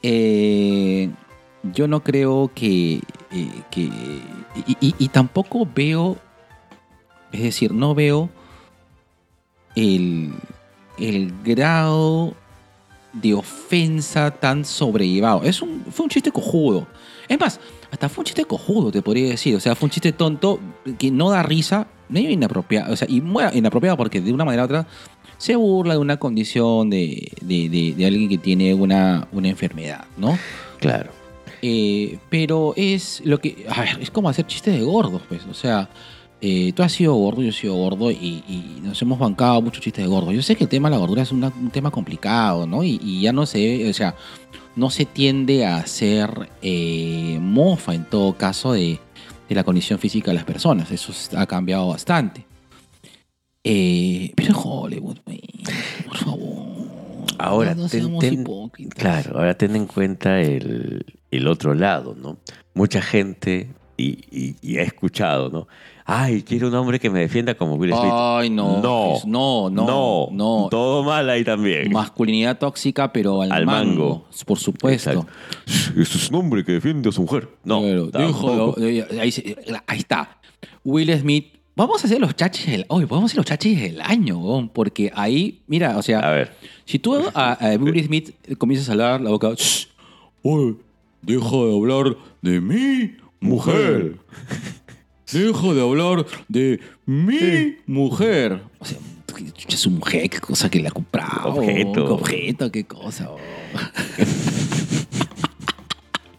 Eh, 0.00 1.10
yo 1.62 1.88
no 1.88 2.02
creo 2.02 2.50
que. 2.54 3.00
eh, 3.32 3.62
que 3.70 3.90
y, 4.78 5.08
tampoco 5.08 5.66
veo. 5.74 6.16
Es 7.32 7.42
decir, 7.42 7.72
no 7.72 7.94
veo 7.94 8.30
el, 9.76 10.32
el 10.98 11.32
grado 11.44 12.34
de 13.12 13.34
ofensa 13.34 14.30
tan 14.30 14.64
sobrellevado. 14.64 15.42
Es 15.42 15.60
un, 15.62 15.84
fue 15.90 16.04
un 16.04 16.10
chiste 16.10 16.30
cojudo. 16.30 16.86
Es 17.28 17.38
más, 17.38 17.60
hasta 17.90 18.08
fue 18.08 18.22
un 18.22 18.26
chiste 18.26 18.44
cojudo, 18.44 18.90
te 18.90 19.02
podría 19.02 19.28
decir. 19.28 19.54
O 19.56 19.60
sea, 19.60 19.74
fue 19.74 19.86
un 19.86 19.90
chiste 19.90 20.12
tonto 20.12 20.58
que 20.98 21.10
no 21.10 21.30
da 21.30 21.42
risa, 21.42 21.86
medio 22.08 22.30
inapropiado. 22.30 22.92
O 22.92 22.96
sea, 22.96 23.06
y 23.10 23.20
muy 23.20 23.44
inapropiado 23.52 23.96
porque 23.96 24.20
de 24.20 24.32
una 24.32 24.44
manera 24.44 24.62
u 24.62 24.66
otra 24.66 24.86
se 25.36 25.54
burla 25.54 25.94
de 25.94 26.00
una 26.00 26.16
condición 26.16 26.90
de, 26.90 27.30
de- 27.42 27.68
de- 27.68 27.94
de 27.96 28.06
alguien 28.06 28.28
que 28.28 28.38
tiene 28.38 28.74
una, 28.74 29.28
una 29.32 29.48
enfermedad, 29.48 30.04
¿no? 30.16 30.38
Claro. 30.80 31.10
Eh, 31.62 32.18
pero 32.30 32.72
es 32.76 33.20
lo 33.24 33.40
que. 33.40 33.66
A 33.68 33.80
ver, 33.82 33.98
es 34.00 34.10
como 34.10 34.28
hacer 34.28 34.46
chistes 34.46 34.74
de 34.74 34.82
gordos, 34.82 35.22
pues. 35.28 35.42
O 35.50 35.54
sea, 35.54 35.88
eh, 36.40 36.72
tú 36.74 36.82
has 36.82 36.92
sido 36.92 37.14
gordo, 37.14 37.42
yo 37.42 37.48
he 37.48 37.52
sido 37.52 37.74
gordo 37.74 38.10
y, 38.10 38.44
y 38.48 38.78
nos 38.82 39.00
hemos 39.02 39.18
bancado 39.18 39.60
muchos 39.60 39.82
chistes 39.82 40.04
de 40.04 40.08
gordo. 40.08 40.30
Yo 40.32 40.42
sé 40.42 40.54
que 40.56 40.64
el 40.64 40.70
tema 40.70 40.88
de 40.88 40.94
la 40.94 41.00
gordura 41.00 41.22
es 41.22 41.32
una- 41.32 41.48
un 41.60 41.70
tema 41.70 41.90
complicado, 41.90 42.66
¿no? 42.66 42.84
Y, 42.84 43.00
y 43.02 43.20
ya 43.22 43.32
no 43.32 43.44
se, 43.46 43.88
o 43.88 43.92
sea, 43.92 44.14
no 44.76 44.90
se 44.90 45.04
tiende 45.04 45.66
a 45.66 45.78
hacer 45.78 46.48
eh, 46.62 47.38
mofa 47.40 47.94
en 47.94 48.04
todo 48.04 48.34
caso 48.36 48.72
de, 48.72 49.00
de 49.48 49.54
la 49.56 49.64
condición 49.64 49.98
física 49.98 50.30
de 50.30 50.36
las 50.36 50.44
personas. 50.44 50.90
Eso 50.92 51.12
ha 51.36 51.46
cambiado 51.46 51.88
bastante. 51.88 52.44
Eh, 53.64 54.32
pero 54.36 54.56
Hollywood, 54.58 55.18
por 56.06 56.16
favor. 56.16 56.68
Ahora, 57.38 57.74
no, 57.74 57.88
ten- 57.88 58.18
ten-. 58.20 58.44
Claro, 58.90 59.38
ahora 59.38 59.56
ten 59.58 59.76
en 59.76 59.86
cuenta 59.86 60.40
el, 60.40 61.04
el 61.30 61.46
otro 61.48 61.74
lado, 61.74 62.14
¿no? 62.20 62.38
Mucha 62.74 63.02
gente, 63.02 63.68
y, 63.96 64.18
y- 64.30 64.56
y 64.62 64.76
he 64.78 64.82
escuchado, 64.82 65.48
¿no? 65.50 65.68
Ay, 66.10 66.42
quiero 66.42 66.68
un 66.68 66.74
hombre 66.74 66.98
que 66.98 67.10
me 67.10 67.20
defienda 67.20 67.54
como 67.54 67.74
Will 67.74 67.92
Smith. 67.92 68.10
Ay, 68.10 68.48
no. 68.48 68.80
No, 68.80 69.14
no, 69.26 69.68
no, 69.68 70.28
no. 70.32 70.68
Todo 70.70 71.02
mal 71.04 71.28
ahí 71.28 71.44
también. 71.44 71.92
Masculinidad 71.92 72.58
tóxica, 72.58 73.12
pero 73.12 73.42
al, 73.42 73.52
Al 73.52 73.66
mango. 73.66 73.90
mango. 73.90 74.24
Por 74.46 74.58
supuesto. 74.58 75.10
Exacto. 75.10 75.30
Ese 76.00 76.00
es 76.16 76.30
un 76.30 76.36
hombre 76.36 76.64
que 76.64 76.72
defiende 76.72 77.10
a 77.10 77.12
su 77.12 77.20
mujer. 77.20 77.48
No, 77.62 77.82
Pero, 77.82 78.74
eh, 78.78 79.06
ahí, 79.20 79.98
está. 79.98 80.38
Will 80.82 81.12
Smith. 81.18 81.46
Vamos 81.76 82.02
a 82.02 82.06
hacer 82.06 82.18
los 82.20 82.34
chachis 82.34 82.66
del. 82.66 82.86
Hoy 82.88 83.04
podemos 83.04 83.30
hacer 83.30 83.36
los 83.36 83.46
chachis 83.46 83.78
del 83.80 84.00
año, 84.00 84.70
porque 84.72 85.12
ahí, 85.14 85.60
mira, 85.66 85.98
o 85.98 86.02
sea, 86.02 86.20
A 86.20 86.30
ver, 86.30 86.52
si 86.86 86.98
tú 86.98 87.14
a, 87.34 87.52
a 87.52 87.76
Will 87.76 88.02
Smith 88.04 88.30
comienzas 88.56 88.88
a 88.88 88.92
hablar 88.92 89.20
la 89.20 89.28
boca, 89.30 89.50
"Shh, 89.54 89.86
oye, 90.42 90.74
deja 91.22 91.56
de 91.56 91.76
hablar 91.76 92.16
de 92.42 92.60
mi 92.60 93.16
mujer. 93.40 94.16
Deja 95.30 95.74
de 95.74 95.82
hablar 95.82 96.24
de 96.48 96.80
mi 97.04 97.76
mujer. 97.86 98.62
O 98.78 98.84
sea, 98.86 98.96
chucha, 99.52 99.76
su 99.76 99.90
mujer, 99.90 100.30
qué 100.30 100.40
cosa 100.40 100.70
que 100.70 100.80
le 100.80 100.88
ha 100.88 100.90
comprado. 100.90 101.50
Objeto. 101.50 101.92
Qué 101.92 102.00
objeto, 102.00 102.72
qué 102.72 102.84
cosa. 102.84 103.28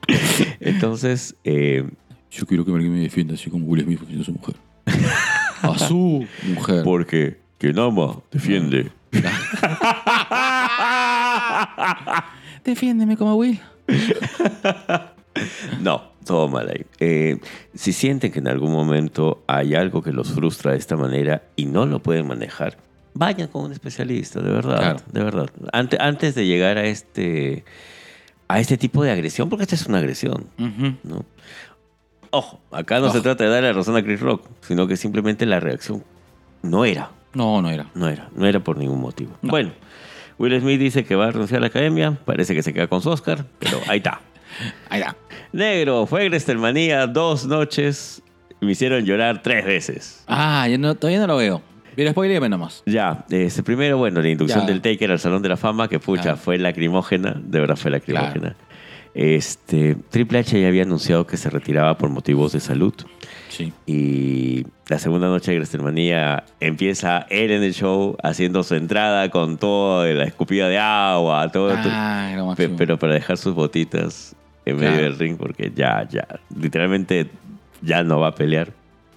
entonces, 0.60 1.36
eh, 1.44 1.88
Yo 2.32 2.48
quiero 2.48 2.66
que 2.66 2.72
alguien 2.72 2.92
me 2.94 3.02
defienda 3.02 3.36
así 3.36 3.52
como 3.52 3.68
Will 3.68 3.84
Smith 3.84 4.00
defiende 4.00 4.24
a 4.24 4.26
su 4.26 4.32
mujer. 4.34 4.56
A 5.62 5.78
su 5.78 6.26
mujer. 6.48 6.84
porque 6.84 7.38
quien 7.60 7.78
ama, 7.78 8.20
defiende. 8.32 8.92
Defiéndeme 12.64 13.18
como 13.18 13.36
Will. 13.36 13.60
No, 15.82 16.04
todo 16.26 16.48
mal 16.50 16.68
ahí. 16.70 16.86
Eh, 17.00 17.38
si 17.74 17.94
sienten 17.94 18.32
que 18.32 18.40
en 18.40 18.48
algún 18.48 18.72
momento 18.72 19.44
hay 19.48 19.74
algo 19.76 20.02
que 20.02 20.12
los 20.12 20.32
frustra 20.32 20.72
de 20.74 20.78
esta 20.78 20.98
manera 20.98 21.44
y 21.56 21.66
no 21.66 21.86
lo 21.86 22.00
pueden 22.00 22.28
manejar, 22.28 22.78
vayan 23.14 23.48
con 23.48 23.66
un 23.66 23.72
especialista, 23.72 24.42
de 24.42 24.52
verdad, 24.52 24.78
Claro. 24.80 25.00
de 25.12 25.24
verdad. 25.24 25.50
Antes, 25.72 26.00
antes 26.00 26.36
de 26.36 26.46
llegar 26.46 26.78
a 26.78 26.86
este, 26.86 27.64
a 28.48 28.60
este 28.60 28.78
tipo 28.78 29.04
de 29.04 29.12
agresión, 29.12 29.50
porque 29.50 29.64
esta 29.64 29.76
es 29.76 29.86
una 29.86 30.00
agresión, 30.00 30.48
¿no? 31.04 31.26
Ojo, 32.32 32.60
acá 32.72 33.00
no 33.00 33.12
se 33.12 33.22
trata 33.22 33.46
de 33.46 33.50
darle 33.50 33.70
la 33.70 33.74
razón 33.74 33.96
a 33.96 34.04
Chris 34.04 34.20
Rock, 34.20 34.46
sino 34.62 34.88
que 34.88 34.98
simplemente 34.98 35.46
la 35.46 35.60
reacción 35.60 36.04
no 36.64 36.84
era, 36.86 37.12
No, 37.34 37.62
no 37.62 37.70
era. 37.70 37.88
no 37.96 38.08
era, 38.10 38.30
no 38.36 38.46
era 38.46 38.60
por 38.60 38.78
ningún 38.78 39.00
motivo. 39.00 39.32
No. 39.42 39.50
Bueno, 39.52 39.72
Will 40.40 40.60
Smith 40.60 40.80
dice 40.80 41.04
que 41.04 41.16
va 41.16 41.28
a 41.28 41.32
renunciar 41.32 41.58
a 41.60 41.62
la 41.62 41.68
academia, 41.68 42.18
parece 42.26 42.56
que 42.56 42.64
se 42.64 42.74
queda 42.74 42.88
con 42.88 43.02
su 43.02 43.10
Oscar, 43.10 43.46
pero 43.60 43.80
ahí 43.88 43.98
está. 43.98 44.22
Ahí 44.90 45.02
está. 45.02 45.16
Negro, 45.52 46.06
fue 46.06 46.30
Manía 46.58 47.06
dos 47.08 47.46
noches. 47.46 48.22
Me 48.62 48.72
hicieron 48.72 49.06
llorar 49.06 49.42
tres 49.42 49.66
veces. 49.66 50.24
Ah, 50.28 50.68
yo 50.70 50.78
no, 50.78 50.96
todavía 50.96 51.20
no 51.22 51.28
lo 51.28 51.38
veo. 51.38 51.62
Pero 51.96 52.12
spoiléame 52.12 52.50
nomás. 52.50 52.84
Ya, 52.86 53.26
este, 53.30 53.62
primero, 53.64 53.98
bueno, 53.98 54.22
la 54.22 54.30
inducción 54.30 54.62
Ya. 54.62 54.66
del 54.68 54.82
Taker 54.82 55.12
al 55.12 55.20
Salón 55.20 55.42
de 55.42 55.50
la 55.50 55.58
Fama, 55.58 55.88
que 55.88 56.00
pucha, 56.00 56.22
Claro. 56.24 56.38
fue 56.38 56.58
lacrimógena, 56.58 57.36
de 57.42 57.60
verdad 57.60 57.76
fue 57.76 57.92
lacrimógena. 57.92 58.56
Este, 59.14 59.96
Triple 60.10 60.40
H 60.40 60.60
ya 60.62 60.68
había 60.68 60.84
anunciado 60.84 61.26
que 61.28 61.36
se 61.38 61.50
retiraba 61.50 61.98
por 61.98 62.10
motivos 62.10 62.52
de 62.54 62.60
salud. 62.60 62.94
Sí. 63.50 63.74
Y 63.86 64.66
la 64.88 64.98
segunda 65.00 65.28
noche 65.28 65.52
de 65.52 65.58
WrestleMania 65.58 66.44
empieza 66.60 67.26
él 67.30 67.52
en 67.52 67.64
el 67.64 67.74
show 67.74 68.16
haciendo 68.24 68.64
su 68.64 68.76
entrada 68.76 69.30
con 69.30 69.58
toda 69.58 70.08
la 70.14 70.24
escupida 70.24 70.70
de 70.70 70.78
agua, 70.78 71.50
todo. 71.52 71.74
Ah, 71.76 72.54
Pe- 72.56 72.70
pero 72.70 72.98
para 72.98 73.14
dejar 73.16 73.38
sus 73.38 73.54
botitas 73.56 74.36
en 74.66 74.78
medio 74.78 74.98
del 75.02 75.18
ring 75.18 75.36
porque 75.38 75.72
ya, 75.76 76.08
ya, 76.10 76.28
literalmente 76.56 77.28
ya 77.82 78.04
no 78.04 78.20
va 78.20 78.28
a 78.30 78.36
pelear. 78.36 78.72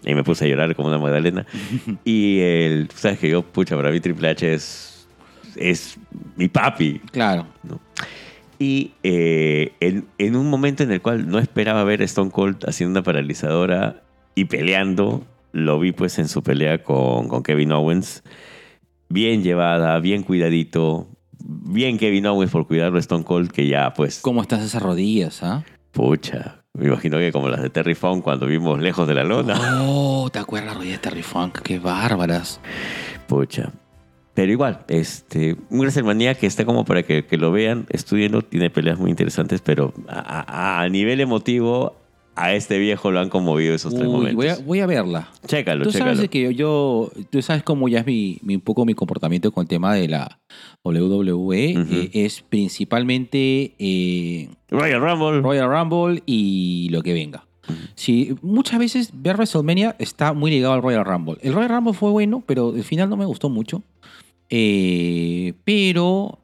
Y 0.05 0.15
me 0.15 0.25
puse 0.25 0.47
a 0.47 0.49
llorar 0.49 0.75
como 0.75 0.89
una 0.89 0.99
magdalena. 0.99 1.47
y 2.05 2.41
el, 2.41 2.89
sabes 2.95 3.19
que 3.21 3.29
yo, 3.31 3.43
pucha, 3.43 3.77
para 3.77 3.91
mí 3.91 4.01
Triple 4.01 4.31
H 4.31 4.53
es, 4.55 5.07
es 5.57 5.97
mi 6.37 6.49
papi. 6.49 7.01
Claro. 7.13 7.47
¿no? 7.63 7.79
Y 8.59 8.93
eh, 9.03 9.73
en, 9.81 10.07
en 10.19 10.37
un 10.37 10.49
momento 10.49 10.83
en 10.85 10.91
el 10.93 11.01
cual 11.03 11.29
no 11.29 11.39
esperaba 11.39 11.85
ver 11.85 12.01
a 12.03 12.05
Stone 12.05 12.31
Cold 12.31 12.65
haciendo 12.67 12.99
una 12.99 13.05
paralizadora 13.05 14.03
y 14.35 14.45
peleando, 14.47 15.23
lo 15.53 15.79
vi 15.79 15.93
pues 15.93 16.19
en 16.19 16.29
su 16.29 16.43
pelea 16.43 16.83
con, 16.83 17.29
con 17.29 17.43
Kevin 17.43 17.73
Owens. 17.73 18.23
Bien 19.09 19.43
llevada, 19.43 19.99
bien 20.01 20.23
cuidadito. 20.23 21.09
Bien 21.45 21.99
Kevin 21.99 22.27
Owens 22.27 22.51
por 22.53 22.67
cuidarlo 22.67 22.99
Stone 22.99 23.25
Cold, 23.25 23.51
que 23.51 23.67
ya 23.67 23.93
pues, 23.95 24.21
¿Cómo 24.21 24.43
estás 24.43 24.63
esas 24.63 24.83
rodillas, 24.83 25.43
ah? 25.43 25.65
pucha. 25.93 26.59
Me 26.75 26.87
imagino 26.87 27.19
que 27.19 27.33
como 27.33 27.51
las 27.51 27.61
de 27.61 27.69
Terry 27.69 27.95
Funk 27.95 28.23
cuando 28.25 28.47
vimos 28.47 28.81
lejos 28.81 29.07
de 29.07 29.13
la 29.13 29.25
lona. 29.25 29.61
Oh, 29.83 30.31
¿te 30.33 30.39
acuerdas 30.39 30.69
las 30.69 30.77
rodillas 30.79 31.03
de 31.03 31.11
Terry 31.11 31.23
Funk? 31.23 31.59
Qué 31.61 31.79
bárbaras. 31.79 32.61
Pucha. 33.27 33.73
Pero 34.33 34.51
igual, 34.51 34.83
este, 34.89 35.57
un 35.69 35.81
WrestleMania 35.81 36.35
que 36.37 36.47
está 36.47 36.65
como 36.65 36.87
para 36.87 37.03
que, 37.03 37.27
que 37.27 37.37
lo 37.37 37.53
vean, 37.53 37.85
estudienlo, 37.91 38.41
tiene 38.41 38.71
peleas 38.71 38.99
muy 38.99 39.11
interesantes, 39.11 39.61
pero 39.61 39.93
a, 40.09 40.45
a- 40.79 40.81
a 40.81 40.89
nivel 40.89 41.21
emotivo, 41.21 41.97
a 42.35 42.55
este 42.55 42.79
viejo 42.79 43.11
lo 43.11 43.21
han 43.21 43.29
conmovido 43.29 43.75
esos 43.75 43.95
tres 43.95 44.07
Uy, 44.07 44.13
momentos. 44.13 44.37
voy, 44.37 44.49
a, 44.49 44.57
voy 44.59 44.81
a 44.81 44.87
verla. 44.87 45.29
Chécalo, 45.47 45.85
Tú 45.85 45.91
chécalo. 45.93 46.15
sabes 46.15 46.31
que 46.31 46.55
yo, 46.55 47.11
tú 47.31 47.43
sabes 47.43 47.63
cómo 47.63 47.89
ya 47.89 48.01
es 48.01 48.07
mi, 48.07 48.39
mi- 48.43 48.55
un 48.55 48.61
poco 48.63 48.85
mi 48.87 48.95
comportamiento 48.95 49.53
con 49.53 49.63
el 49.63 49.69
tema 49.69 49.95
de 49.95 50.09
la 50.09 50.41
WWE. 50.85 51.79
Ujú. 51.79 51.95
eh, 51.95 52.11
es 52.13 52.43
principalmente 52.43 53.75
eh, 53.79 54.49
Royal 54.71 55.01
Rumble. 55.01 55.41
Royal 55.43 55.69
Rumble 55.71 56.23
y 56.27 56.89
lo 56.91 57.03
que 57.03 57.13
venga. 57.13 57.45
Sí, 57.95 58.35
muchas 58.43 58.79
veces 58.81 59.11
ver 59.15 59.37
WrestleMania 59.37 59.95
está 59.99 60.33
muy 60.33 60.51
ligado 60.51 60.75
al 60.75 60.83
Royal 60.83 61.05
Rumble. 61.05 61.37
El 61.43 61.53
Royal 61.53 61.71
Rumble 61.71 61.93
fue 61.93 62.11
bueno, 62.11 62.43
pero 62.47 62.75
el 62.75 62.83
final 62.83 63.09
no 63.09 63.17
me 63.17 63.25
gustó 63.25 63.49
mucho. 63.49 63.83
Eh, 64.55 65.55
pero 65.65 66.39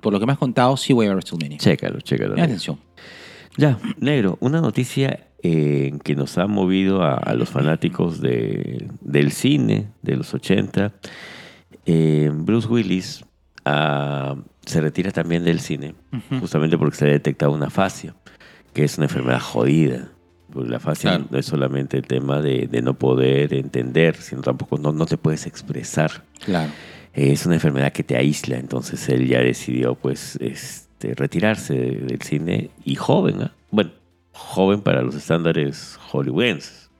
por 0.00 0.12
lo 0.12 0.20
que 0.20 0.26
me 0.26 0.32
has 0.32 0.38
contado, 0.38 0.76
sí 0.76 0.92
voy 0.92 1.06
a 1.06 1.08
ver 1.08 1.16
WrestleMania. 1.16 1.58
Chécalo, 1.58 2.00
chécalo. 2.00 2.34
Ten 2.34 2.44
atención. 2.44 2.78
Ya, 3.56 3.78
negro, 4.00 4.36
una 4.40 4.60
noticia 4.60 5.28
eh, 5.42 5.92
que 6.02 6.16
nos 6.16 6.38
ha 6.38 6.46
movido 6.46 7.02
a, 7.02 7.14
a 7.14 7.34
los 7.34 7.50
fanáticos 7.50 8.20
de- 8.20 8.88
del 9.00 9.30
cine 9.32 9.88
de 10.02 10.16
los 10.16 10.32
80. 10.34 10.92
Eh, 11.86 12.30
Bruce 12.32 12.66
Willis 12.68 13.24
ah, 13.64 14.36
se 14.64 14.80
retira 14.80 15.10
también 15.10 15.44
del 15.44 15.60
cine, 15.60 15.94
justamente 16.40 16.78
porque 16.78 16.96
se 16.96 17.04
ha 17.04 17.08
detectado 17.08 17.52
una 17.52 17.70
fascia, 17.70 18.14
que 18.72 18.84
es 18.84 18.96
una 18.96 19.06
enfermedad 19.06 19.40
jodida. 19.40 20.08
Porque 20.52 20.70
la 20.70 20.78
fascia 20.80 21.10
Claro. 21.10 21.26
no 21.30 21.38
es 21.38 21.46
solamente 21.46 21.96
el 21.96 22.06
tema 22.06 22.40
de, 22.40 22.68
de 22.68 22.80
no 22.82 22.94
poder 22.94 23.54
entender, 23.54 24.16
sino 24.16 24.40
tampoco 24.40 24.78
no, 24.78 24.92
no 24.92 25.04
te 25.06 25.16
puedes 25.16 25.46
expresar. 25.46 26.22
Claro. 26.44 26.70
Eh, 27.12 27.32
Es 27.32 27.44
una 27.46 27.56
enfermedad 27.56 27.92
que 27.92 28.04
te 28.04 28.16
aísla, 28.16 28.56
entonces 28.58 29.08
él 29.08 29.26
ya 29.26 29.40
decidió 29.40 29.94
pues 29.96 30.38
este, 31.10 31.14
retirarse 31.14 31.74
de- 31.74 31.96
del 32.06 32.22
cine 32.22 32.70
y 32.84 32.94
joven, 32.96 33.42
¿ah? 33.42 33.52
bueno, 33.70 33.90
joven 34.32 34.80
para 34.80 35.02
los 35.02 35.14
estándares 35.14 35.98
hollywoodenses. 36.10 36.90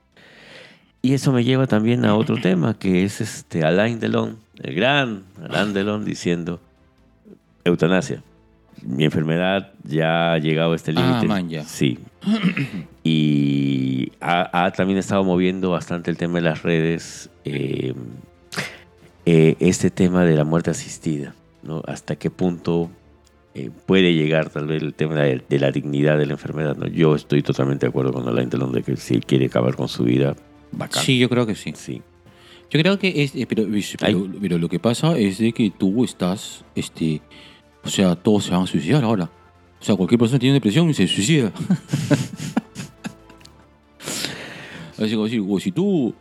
Y 1.01 1.13
eso 1.13 1.31
me 1.31 1.43
lleva 1.43 1.67
también 1.67 2.03
a 2.05 2.15
otro 2.15 2.37
tema, 2.37 2.77
que 2.79 3.03
es 3.03 3.21
este 3.21 3.63
Alain 3.63 3.99
Delon, 3.99 4.37
el 4.61 4.73
gran 4.75 5.23
Alain 5.43 5.73
Delon 5.73 6.03
diciendo 6.03 6.59
eutanasia. 7.63 8.23
Mi 8.81 9.05
enfermedad 9.05 9.71
ya 9.83 10.33
ha 10.33 10.37
llegado 10.39 10.73
a 10.73 10.75
este 10.75 10.93
Ah, 10.95 11.21
límite. 11.21 11.55
ya. 11.55 11.63
Sí. 11.63 11.99
Y 13.03 14.11
ha, 14.19 14.65
ha 14.65 14.71
también 14.71 14.97
estado 14.99 15.23
moviendo 15.23 15.71
bastante 15.71 16.09
el 16.11 16.17
tema 16.17 16.35
de 16.35 16.41
las 16.41 16.63
redes. 16.63 17.29
eh, 17.45 17.93
eh, 19.27 19.55
este 19.59 19.89
tema 19.89 20.23
de 20.23 20.35
la 20.35 20.43
muerte 20.43 20.69
asistida, 20.69 21.33
¿no? 21.63 21.81
Hasta 21.87 22.15
qué 22.15 22.29
punto 22.29 22.91
eh, 23.55 23.71
puede 23.85 24.13
llegar 24.13 24.49
tal 24.49 24.67
vez 24.67 24.83
el 24.83 24.93
tema 24.93 25.15
de, 25.21 25.41
de 25.47 25.59
la 25.59 25.71
dignidad 25.71 26.17
de 26.17 26.25
la 26.25 26.33
enfermedad, 26.33 26.75
¿no? 26.77 26.87
Yo 26.87 27.15
estoy 27.15 27.41
totalmente 27.41 27.85
de 27.85 27.89
acuerdo 27.89 28.11
con 28.13 28.27
Alain 28.27 28.49
Delon 28.49 28.71
de 28.73 28.83
que 28.83 28.95
si 28.97 29.13
él 29.15 29.25
quiere 29.25 29.45
acabar 29.47 29.75
con 29.75 29.87
su 29.87 30.03
vida, 30.03 30.35
bacán. 30.71 31.03
Sí, 31.03 31.17
yo 31.17 31.29
creo 31.29 31.45
que 31.47 31.55
sí. 31.55 31.71
Sí. 31.75 32.01
Yo 32.69 32.79
creo 32.81 32.99
que 32.99 33.23
es, 33.23 33.33
eh, 33.35 33.45
pero, 33.47 33.63
pero, 33.99 34.27
pero 34.41 34.57
lo 34.57 34.67
que 34.69 34.79
pasa 34.79 35.17
es 35.17 35.37
de 35.37 35.51
que 35.53 35.71
tú 35.71 36.03
estás, 36.03 36.65
este, 36.75 37.21
o 37.83 37.89
sea, 37.89 38.15
todos 38.15 38.43
se 38.45 38.51
van 38.51 38.63
a 38.63 38.67
suicidar 38.67 39.03
ahora. 39.03 39.29
O 39.79 39.83
sea, 39.85 39.95
cualquier 39.95 40.19
persona 40.19 40.37
que 40.37 40.41
tiene 40.41 40.53
depresión 40.55 40.89
y 40.89 40.93
se 40.93 41.07
suicida. 41.07 41.51
Así 44.97 45.15
"Uy, 45.15 45.61
si 45.61 45.71
tú, 45.71 46.13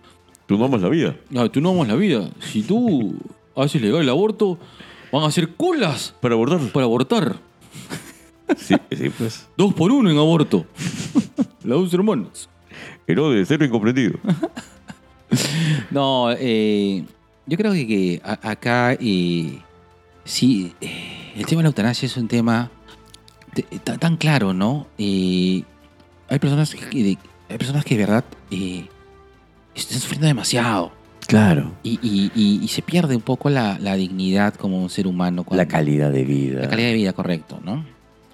Tú 0.47 0.59
no 0.59 0.65
amas 0.67 0.83
la 0.83 0.89
vida. 0.89 1.17
ah, 1.37 1.49
tú 1.49 1.61
no 1.61 1.71
amas 1.71 1.89
la 1.89 1.95
vida, 1.97 2.29
si 2.41 2.63
tú 2.63 3.15
haces 3.57 3.81
legal 3.81 4.03
el 4.03 4.09
aborto, 4.09 4.59
van 5.15 5.25
a 5.25 5.29
hacer 5.29 5.55
colas 5.55 6.15
Para 6.21 6.35
abordar. 6.35 6.61
para 6.73 6.85
abortar. 6.85 7.37
Sí, 8.59 8.75
sí, 8.91 9.11
pues. 9.17 9.47
Dos 9.57 9.73
por 9.75 9.91
uno 9.91 10.11
en 10.11 10.19
aborto. 10.19 10.67
Las 11.63 11.79
dos 11.79 11.95
hermanas. 11.95 12.49
Herodes, 13.07 13.49
cero 13.49 13.65
incomprendido. 13.65 14.19
No, 15.91 16.31
eh, 16.39 17.05
yo 17.47 17.57
creo 17.57 17.73
que, 17.73 17.87
que 17.87 18.21
a- 18.25 18.51
acá 18.51 18.93
eh, 19.01 19.59
sí, 20.25 20.73
eh, 20.81 21.33
el 21.37 21.47
tema 21.47 21.61
de 21.61 21.65
la 21.65 21.69
eutanasia 21.71 22.07
es 22.07 22.17
un 22.17 22.29
tema 22.29 22.71
de- 23.55 23.63
ta- 23.81 23.99
tan 23.99 24.17
claro, 24.17 24.53
¿no? 24.55 24.87
Eh, 24.99 25.63
hay 26.29 26.39
personas 26.39 26.75
que, 26.75 27.03
de- 27.03 27.19
hay 27.49 27.59
personas 27.59 27.85
que 27.85 27.97
de 27.97 28.01
verdad 28.07 28.25
eh, 28.51 28.87
están 29.75 29.99
sufriendo 29.99 30.27
demasiado 30.29 30.93
Claro. 31.27 31.73
y, 31.83 31.99
y- 32.03 32.31
y- 32.35 32.61
y 32.63 32.69
se 32.69 32.83
pierde 32.83 33.17
un 33.17 33.23
poco 33.23 33.49
la, 33.51 33.79
la 33.79 33.95
dignidad 33.97 34.55
como 34.55 34.83
un 34.83 34.91
ser 34.91 35.07
humano. 35.07 35.45
La 35.51 35.67
calidad 35.67 36.11
de 36.13 36.25
vida. 36.25 36.61
la 36.63 36.69
calidad 36.69 36.89
de 36.89 36.95
vida, 36.95 37.13
correcto, 37.13 37.61
¿no? 37.65 37.85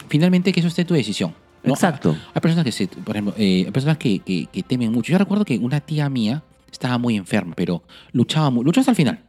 Finalmente 0.08 0.52
que 0.52 0.60
eso 0.60 0.68
esté 0.68 0.84
tu 0.84 0.94
decisión. 0.94 1.34
¿no? 1.62 1.74
Exacto. 1.74 2.16
Hay 2.34 2.40
personas 2.40 2.64
que 2.64 2.72
se, 2.72 2.88
por 2.88 3.14
ejemplo, 3.16 3.34
eh, 3.36 3.64
hay 3.66 3.70
personas 3.70 3.98
que, 3.98 4.18
que- 4.20 4.46
que 4.46 4.62
temen 4.62 4.90
mucho. 4.92 5.12
Yo 5.12 5.18
recuerdo 5.18 5.44
que 5.44 5.58
una 5.58 5.80
tía 5.80 6.08
mía 6.08 6.42
estaba 6.72 6.98
muy 6.98 7.16
enferma, 7.16 7.54
pero 7.54 7.82
luchaba, 8.12 8.50
mu- 8.50 8.64
luchó 8.64 8.80
hasta 8.80 8.92
el 8.92 8.96
final, 8.96 9.24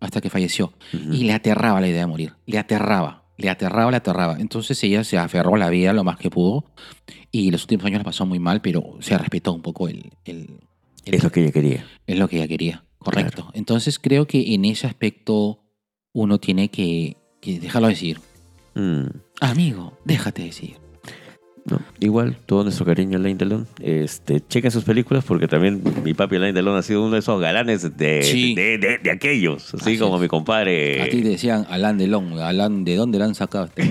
hasta 0.00 0.20
que 0.20 0.28
falleció. 0.28 0.72
Y 0.92 1.24
le 1.24 1.32
aterraba 1.32 1.80
la 1.80 1.88
idea 1.88 2.00
de 2.00 2.06
morir. 2.06 2.32
Le 2.46 2.58
aterraba, 2.58 3.22
le 3.38 3.48
aterraba, 3.48 3.90
le 3.90 3.96
aterraba. 3.98 4.36
Entonces 4.40 4.82
ella 4.84 5.04
se 5.04 5.16
aferró 5.16 5.54
a 5.54 5.58
la 5.58 5.70
vida 5.70 5.92
lo 5.92 6.02
más 6.04 6.16
que 6.18 6.28
pudo. 6.28 6.64
Y 7.30 7.50
los 7.50 7.62
últimos 7.62 7.86
años 7.86 7.98
la 7.98 8.04
pasó 8.04 8.26
muy 8.26 8.40
mal, 8.40 8.60
pero 8.60 8.96
se 9.00 9.16
respetó 9.16 9.52
un 9.52 9.62
poco 9.62 9.88
el, 9.88 10.10
el- 10.24 10.58
el- 11.04 11.14
Es 11.14 11.22
lo 11.22 11.30
que 11.30 11.42
ella 11.44 11.52
quería. 11.52 11.86
es 12.06 12.18
lo 12.18 12.26
que 12.28 12.36
ella 12.38 12.48
quería. 12.48 12.82
Correcto. 13.10 13.50
Entonces 13.54 13.98
creo 13.98 14.26
que 14.26 14.54
en 14.54 14.64
ese 14.64 14.86
aspecto 14.86 15.60
uno 16.12 16.38
tiene 16.38 16.68
que, 16.68 17.16
que 17.40 17.58
dejarlo 17.60 17.88
decir. 17.88 18.20
Mm. 18.74 19.04
Amigo, 19.40 19.96
déjate 20.04 20.42
decir. 20.42 20.76
No, 21.68 21.80
igual, 21.98 22.36
todo 22.46 22.62
nuestro 22.62 22.86
cariño 22.86 23.18
a 23.18 23.20
Alain 23.20 23.36
Delon. 23.38 23.66
Este, 23.80 24.40
chequen 24.46 24.70
sus 24.70 24.84
películas 24.84 25.24
porque 25.24 25.48
también 25.48 25.82
mi 26.04 26.14
papi 26.14 26.36
Alain 26.36 26.54
Delon 26.54 26.76
ha 26.76 26.82
sido 26.82 27.02
uno 27.02 27.14
de 27.14 27.18
esos 27.18 27.40
galanes 27.40 27.96
de, 27.96 28.22
Sí. 28.22 28.54
de, 28.54 28.78
de- 28.78 28.98
de 28.98 29.10
aquellos. 29.10 29.74
Así, 29.74 29.82
Así 29.82 29.98
como 29.98 30.14
es. 30.16 30.22
mi 30.22 30.28
compadre. 30.28 31.02
A 31.02 31.08
ti 31.08 31.22
te 31.22 31.28
decían 31.30 31.66
Alan 31.68 31.98
Delon. 31.98 32.38
Alan, 32.38 32.84
¿de 32.84 32.94
dónde 32.94 33.18
la 33.18 33.24
han 33.24 33.34
sacado? 33.34 33.64
este? 33.64 33.82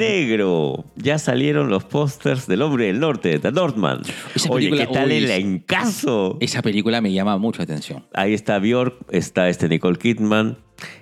Negro. 0.00 0.84
Ya 0.96 1.18
salieron 1.18 1.70
los 1.70 1.84
pósters 1.84 2.46
del 2.46 2.62
Hombre 2.62 2.86
del 2.86 3.00
Norte, 3.00 3.38
de 3.38 3.52
Northman. 3.52 4.00
Esa 4.34 4.50
Oye, 4.50 4.70
película, 4.70 4.86
¿qué 4.86 4.92
tal 4.94 5.08
uy, 5.08 5.16
el 5.16 5.30
encaso? 5.30 6.36
Esa 6.40 6.62
película 6.62 7.00
me 7.00 7.12
llama 7.12 7.36
mucho 7.38 7.58
la 7.58 7.64
atención. 7.64 8.04
Ahí 8.12 8.34
está 8.34 8.58
Bjork, 8.58 8.96
está 9.10 9.48
este 9.48 9.68
Nicole 9.68 9.98
Kidman, 9.98 10.58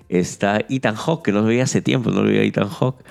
está 0.08 0.60
Ethan 0.68 0.94
Hawke, 0.96 1.24
que 1.24 1.32
no 1.32 1.40
lo 1.40 1.46
veía 1.46 1.64
hace 1.64 1.80
tiempo, 1.80 2.10
no 2.10 2.22
lo 2.22 2.28
veía 2.28 2.42
Ethan 2.42 2.68
Hawke, 2.68 3.04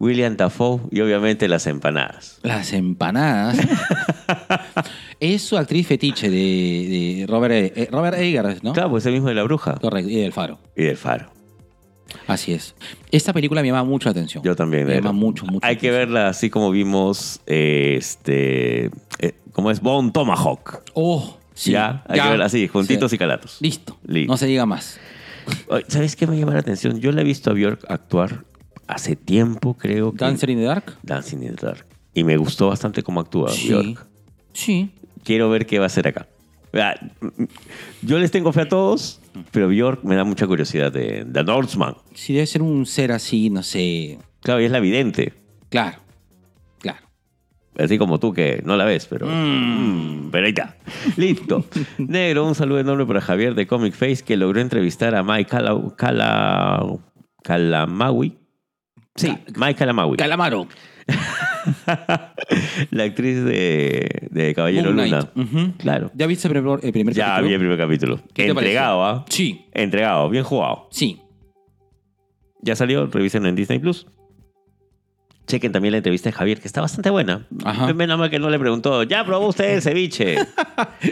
William 0.00 0.36
Dafoe 0.36 0.80
y 0.90 1.00
obviamente 1.00 1.48
las 1.48 1.66
empanadas. 1.66 2.40
Las 2.42 2.72
empanadas. 2.72 3.58
es 5.20 5.42
su 5.42 5.56
actriz 5.56 5.86
fetiche 5.86 6.28
de, 6.30 6.36
de 6.36 7.26
Robert, 7.28 7.54
eh, 7.54 7.88
Robert 7.90 8.18
Eggers, 8.18 8.62
¿no? 8.62 8.72
Claro, 8.72 8.90
pues 8.90 9.06
el 9.06 9.12
mismo 9.12 9.28
de 9.28 9.34
la 9.34 9.44
bruja 9.44 9.74
Correcto, 9.80 10.10
y 10.10 10.16
del 10.16 10.32
Faro. 10.32 10.58
y 10.76 10.84
del 10.84 10.96
faro. 10.96 11.33
Así 12.26 12.52
es. 12.52 12.74
Esta 13.10 13.32
película 13.32 13.60
me 13.62 13.68
llama 13.68 13.84
mucho 13.84 14.08
la 14.08 14.12
atención. 14.12 14.42
Yo 14.42 14.54
también. 14.56 14.84
Me 14.84 14.94
negro. 14.94 15.08
llama 15.08 15.18
mucho, 15.18 15.44
mucho. 15.46 15.60
Hay 15.66 15.76
que 15.76 15.90
verla 15.90 16.28
así 16.28 16.50
como 16.50 16.70
vimos, 16.70 17.40
eh, 17.46 17.94
este, 17.98 18.86
eh, 19.18 19.34
¿cómo 19.52 19.70
es? 19.70 19.80
Bone 19.80 20.10
Tomahawk. 20.10 20.82
Oh, 20.94 21.38
sí. 21.54 21.72
ya, 21.72 22.04
hay 22.08 22.20
que 22.20 22.28
verla 22.28 22.44
así, 22.46 22.66
juntitos 22.68 23.10
Sí. 23.10 23.16
y 23.16 23.18
calatos. 23.18 23.56
Listo. 23.60 23.96
Listo. 24.06 24.32
No 24.32 24.36
se 24.36 24.46
diga 24.46 24.66
más. 24.66 24.98
¿Sabes 25.88 26.16
qué 26.16 26.26
me 26.26 26.38
llama 26.38 26.54
la 26.54 26.60
atención? 26.60 26.98
Yo 27.00 27.12
la 27.12 27.20
he 27.20 27.24
visto 27.24 27.50
a 27.50 27.54
Bjork 27.54 27.84
actuar 27.90 28.44
hace 28.86 29.16
tiempo, 29.16 29.74
creo 29.74 30.12
que. 30.12 30.18
Dancer 30.18 30.50
in 30.50 30.58
the 30.58 30.64
Dark. 30.64 30.96
Dancing 31.02 31.42
in 31.42 31.56
the 31.56 31.66
Dark. 31.66 31.86
Y 32.14 32.24
me 32.24 32.36
gustó 32.36 32.68
bastante 32.68 33.02
cómo 33.02 33.20
actúa 33.20 33.50
Sí. 33.50 33.68
Bjork. 33.68 34.06
Sí. 34.52 34.90
Quiero 35.24 35.50
ver 35.50 35.66
qué 35.66 35.78
va 35.78 35.84
a 35.84 35.88
hacer 35.88 36.06
acá. 36.08 36.28
Yo 38.02 38.18
les 38.18 38.30
tengo 38.30 38.52
fe 38.52 38.62
a 38.62 38.68
todos, 38.68 39.20
pero 39.50 39.68
Bjork 39.68 40.04
me 40.04 40.14
da 40.16 40.24
mucha 40.24 40.46
curiosidad 40.46 40.92
de, 40.92 41.24
de 41.24 41.44
Northman. 41.44 41.96
Sí, 42.14 42.34
debe 42.34 42.46
ser 42.46 42.62
un 42.62 42.86
ser 42.86 43.12
así, 43.12 43.50
no 43.50 43.62
sé. 43.62 44.18
Claro, 44.40 44.60
y 44.60 44.64
es 44.64 44.70
la 44.70 44.80
vidente. 44.80 45.32
Claro. 45.70 45.98
Claro. 46.80 47.06
Así 47.76 47.98
como 47.98 48.18
tú 48.20 48.32
que 48.32 48.62
no 48.64 48.76
la 48.76 48.84
ves, 48.84 49.06
pero. 49.06 49.26
Mm, 49.26 50.30
pero 50.30 50.46
ahí 50.46 50.52
está. 50.56 50.76
Listo. 51.16 51.64
Negro, 51.98 52.46
un 52.46 52.54
saludo 52.54 52.80
enorme 52.80 53.06
para 53.06 53.20
Javier 53.20 53.54
de 53.54 53.66
Comic 53.66 53.94
Face 53.94 54.22
que 54.24 54.36
logró 54.36 54.60
entrevistar 54.60 55.14
a 55.14 55.22
Mike 55.22 55.50
Cala, 55.50 55.80
Cala, 55.96 56.86
Calamawi. 57.42 58.38
Sí, 59.16 59.36
Mike 59.56 59.76
Calamawi. 59.76 60.16
Calamaro. 60.16 60.66
la 62.90 63.04
actriz 63.04 63.44
de, 63.44 64.28
de 64.30 64.54
Caballero 64.54 64.92
Moon 64.92 65.04
Luna. 65.10 65.30
Knight. 65.32 65.48
Ujú. 65.54 65.72
Claro. 65.78 66.10
¿Ya 66.14 66.26
viste 66.26 66.48
el 66.48 66.52
primer, 66.54 66.80
el 66.82 66.92
primer 66.92 67.14
Ya 67.14 67.26
capítulo? 67.26 67.48
vi 67.48 67.54
el 67.54 67.60
primer 67.60 67.78
capítulo. 67.78 68.20
¿Qué 68.32 68.44
te 68.44 68.50
Entregado? 68.50 69.04
¿ah? 69.04 69.24
Sí. 69.28 69.66
Entregado, 69.72 70.28
bien 70.30 70.44
jugado. 70.44 70.88
Sí. 70.90 71.20
Ya 72.62 72.76
salió, 72.76 73.06
revisen 73.06 73.44
en 73.46 73.54
Disney 73.54 73.78
Plus. 73.78 74.06
Chequen 75.46 75.72
también 75.72 75.92
la 75.92 75.98
entrevista 75.98 76.30
de 76.30 76.32
Javier, 76.32 76.60
que 76.60 76.66
está 76.66 76.80
bastante 76.80 77.10
buena. 77.10 77.46
Ajá. 77.64 77.92
Menos 77.92 78.18
mal 78.18 78.30
que 78.30 78.38
no 78.38 78.48
le 78.48 78.58
preguntó, 78.58 79.02
¿ya 79.02 79.24
probó 79.26 79.48
usted 79.48 79.74
el 79.74 79.82
ceviche? 79.82 80.36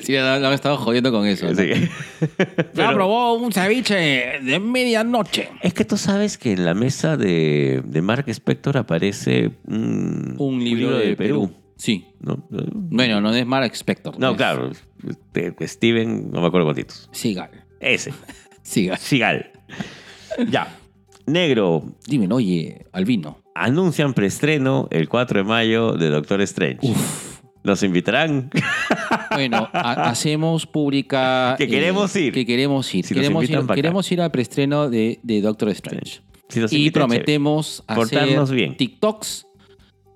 Sí, 0.02 0.14
lo, 0.14 0.38
lo 0.38 0.48
han 0.48 0.54
estado 0.54 0.76
jodiendo 0.78 1.12
con 1.12 1.26
eso. 1.26 1.46
¿no? 1.48 1.54
Sí. 1.54 1.70
Ya 2.74 2.92
probó 2.92 3.34
un 3.34 3.52
ceviche 3.52 4.40
de 4.42 4.58
medianoche. 4.58 5.50
Es 5.60 5.74
que 5.74 5.84
tú 5.84 5.96
sabes 5.98 6.38
que 6.38 6.52
en 6.52 6.64
la 6.64 6.74
mesa 6.74 7.16
de, 7.16 7.82
de 7.84 8.02
Mark 8.02 8.24
Spector 8.28 8.78
aparece 8.78 9.52
un, 9.66 10.34
Un 10.38 10.64
libro, 10.64 10.96
de, 10.96 11.14
Perú. 11.14 11.52
Sí. 11.76 12.06
¿no? 12.20 12.46
Bueno, 12.48 13.20
no 13.20 13.34
es 13.34 13.44
Mark 13.44 13.72
Spector. 13.74 14.18
No, 14.18 14.30
es 14.30 14.36
claro. 14.36 14.70
este, 15.06 15.68
Steven, 15.68 16.30
no 16.30 16.40
me 16.40 16.46
acuerdo 16.46 16.66
cuántitos. 16.66 17.08
Sigal. 17.12 17.50
Ese. 17.80 18.12
Sigal. 18.62 18.98
Sigal. 18.98 19.50
ya. 20.48 20.78
Negro. 21.26 21.84
Dime, 22.06 22.26
oye, 22.32 22.86
Albino. 22.92 23.38
Anuncian 23.54 24.14
preestreno 24.14 24.88
el 24.90 25.08
4 25.08 25.40
de 25.40 25.44
mayo 25.44 25.92
de 25.92 26.08
Doctor 26.08 26.40
Strange. 26.42 26.80
¿Nos 27.64 27.82
invitarán? 27.84 28.50
Bueno, 29.30 29.68
ha- 29.72 30.08
hacemos 30.10 30.66
pública. 30.66 31.54
Que 31.56 31.68
queremos 31.68 32.14
ir. 32.16 32.32
Que 32.32 32.44
queremos 32.44 32.92
ir. 32.94 33.04
Si 33.04 33.14
queremos 33.14 33.48
ir, 33.48 33.58
queremos 33.74 34.10
ir 34.10 34.20
al 34.20 34.30
preestreno 34.30 34.90
de, 34.90 35.20
de 35.22 35.40
Doctor 35.40 35.68
Strange. 35.70 36.20
Si 36.48 36.60
nos 36.60 36.72
y 36.72 36.90
prometemos 36.90 37.84
hacer 37.86 38.54
bien. 38.54 38.76
TikToks 38.76 39.46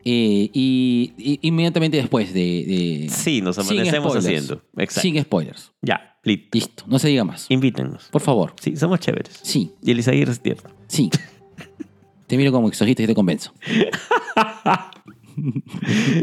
eh, 0.05 0.51
y, 0.53 1.13
y 1.17 1.39
inmediatamente 1.43 1.97
después 1.99 2.35
de. 2.35 2.41
de- 2.41 3.09
Sí, 3.11 3.41
nos 3.41 3.59
amanecemos 3.59 4.15
haciendo. 4.17 4.63
Exacto. 4.77 5.01
Sin 5.03 5.23
spoilers. 5.23 5.73
Ya, 5.83 6.16
listo. 6.27 6.49
Listo, 6.53 6.85
no 6.87 6.99
se 6.99 7.09
diga 7.09 7.25
más. 7.25 7.47
Invítennos. 7.49 8.09
Por 8.11 8.21
favor. 8.21 8.53
Sí, 8.61 8.77
somos 8.77 9.01
chéveres. 9.01 9.41
Sí, 9.43 9.73
Y 9.83 9.93
el 9.93 9.99
Isaías 10.01 10.29
es 10.29 10.41
tierno. 10.41 10.71
sí. 10.89 11.11
te 12.27 12.37
miro 12.37 12.51
como 12.53 12.69
exorcista 12.69 13.03
y 13.03 13.07
te 13.07 13.15
convenzo. 13.15 13.55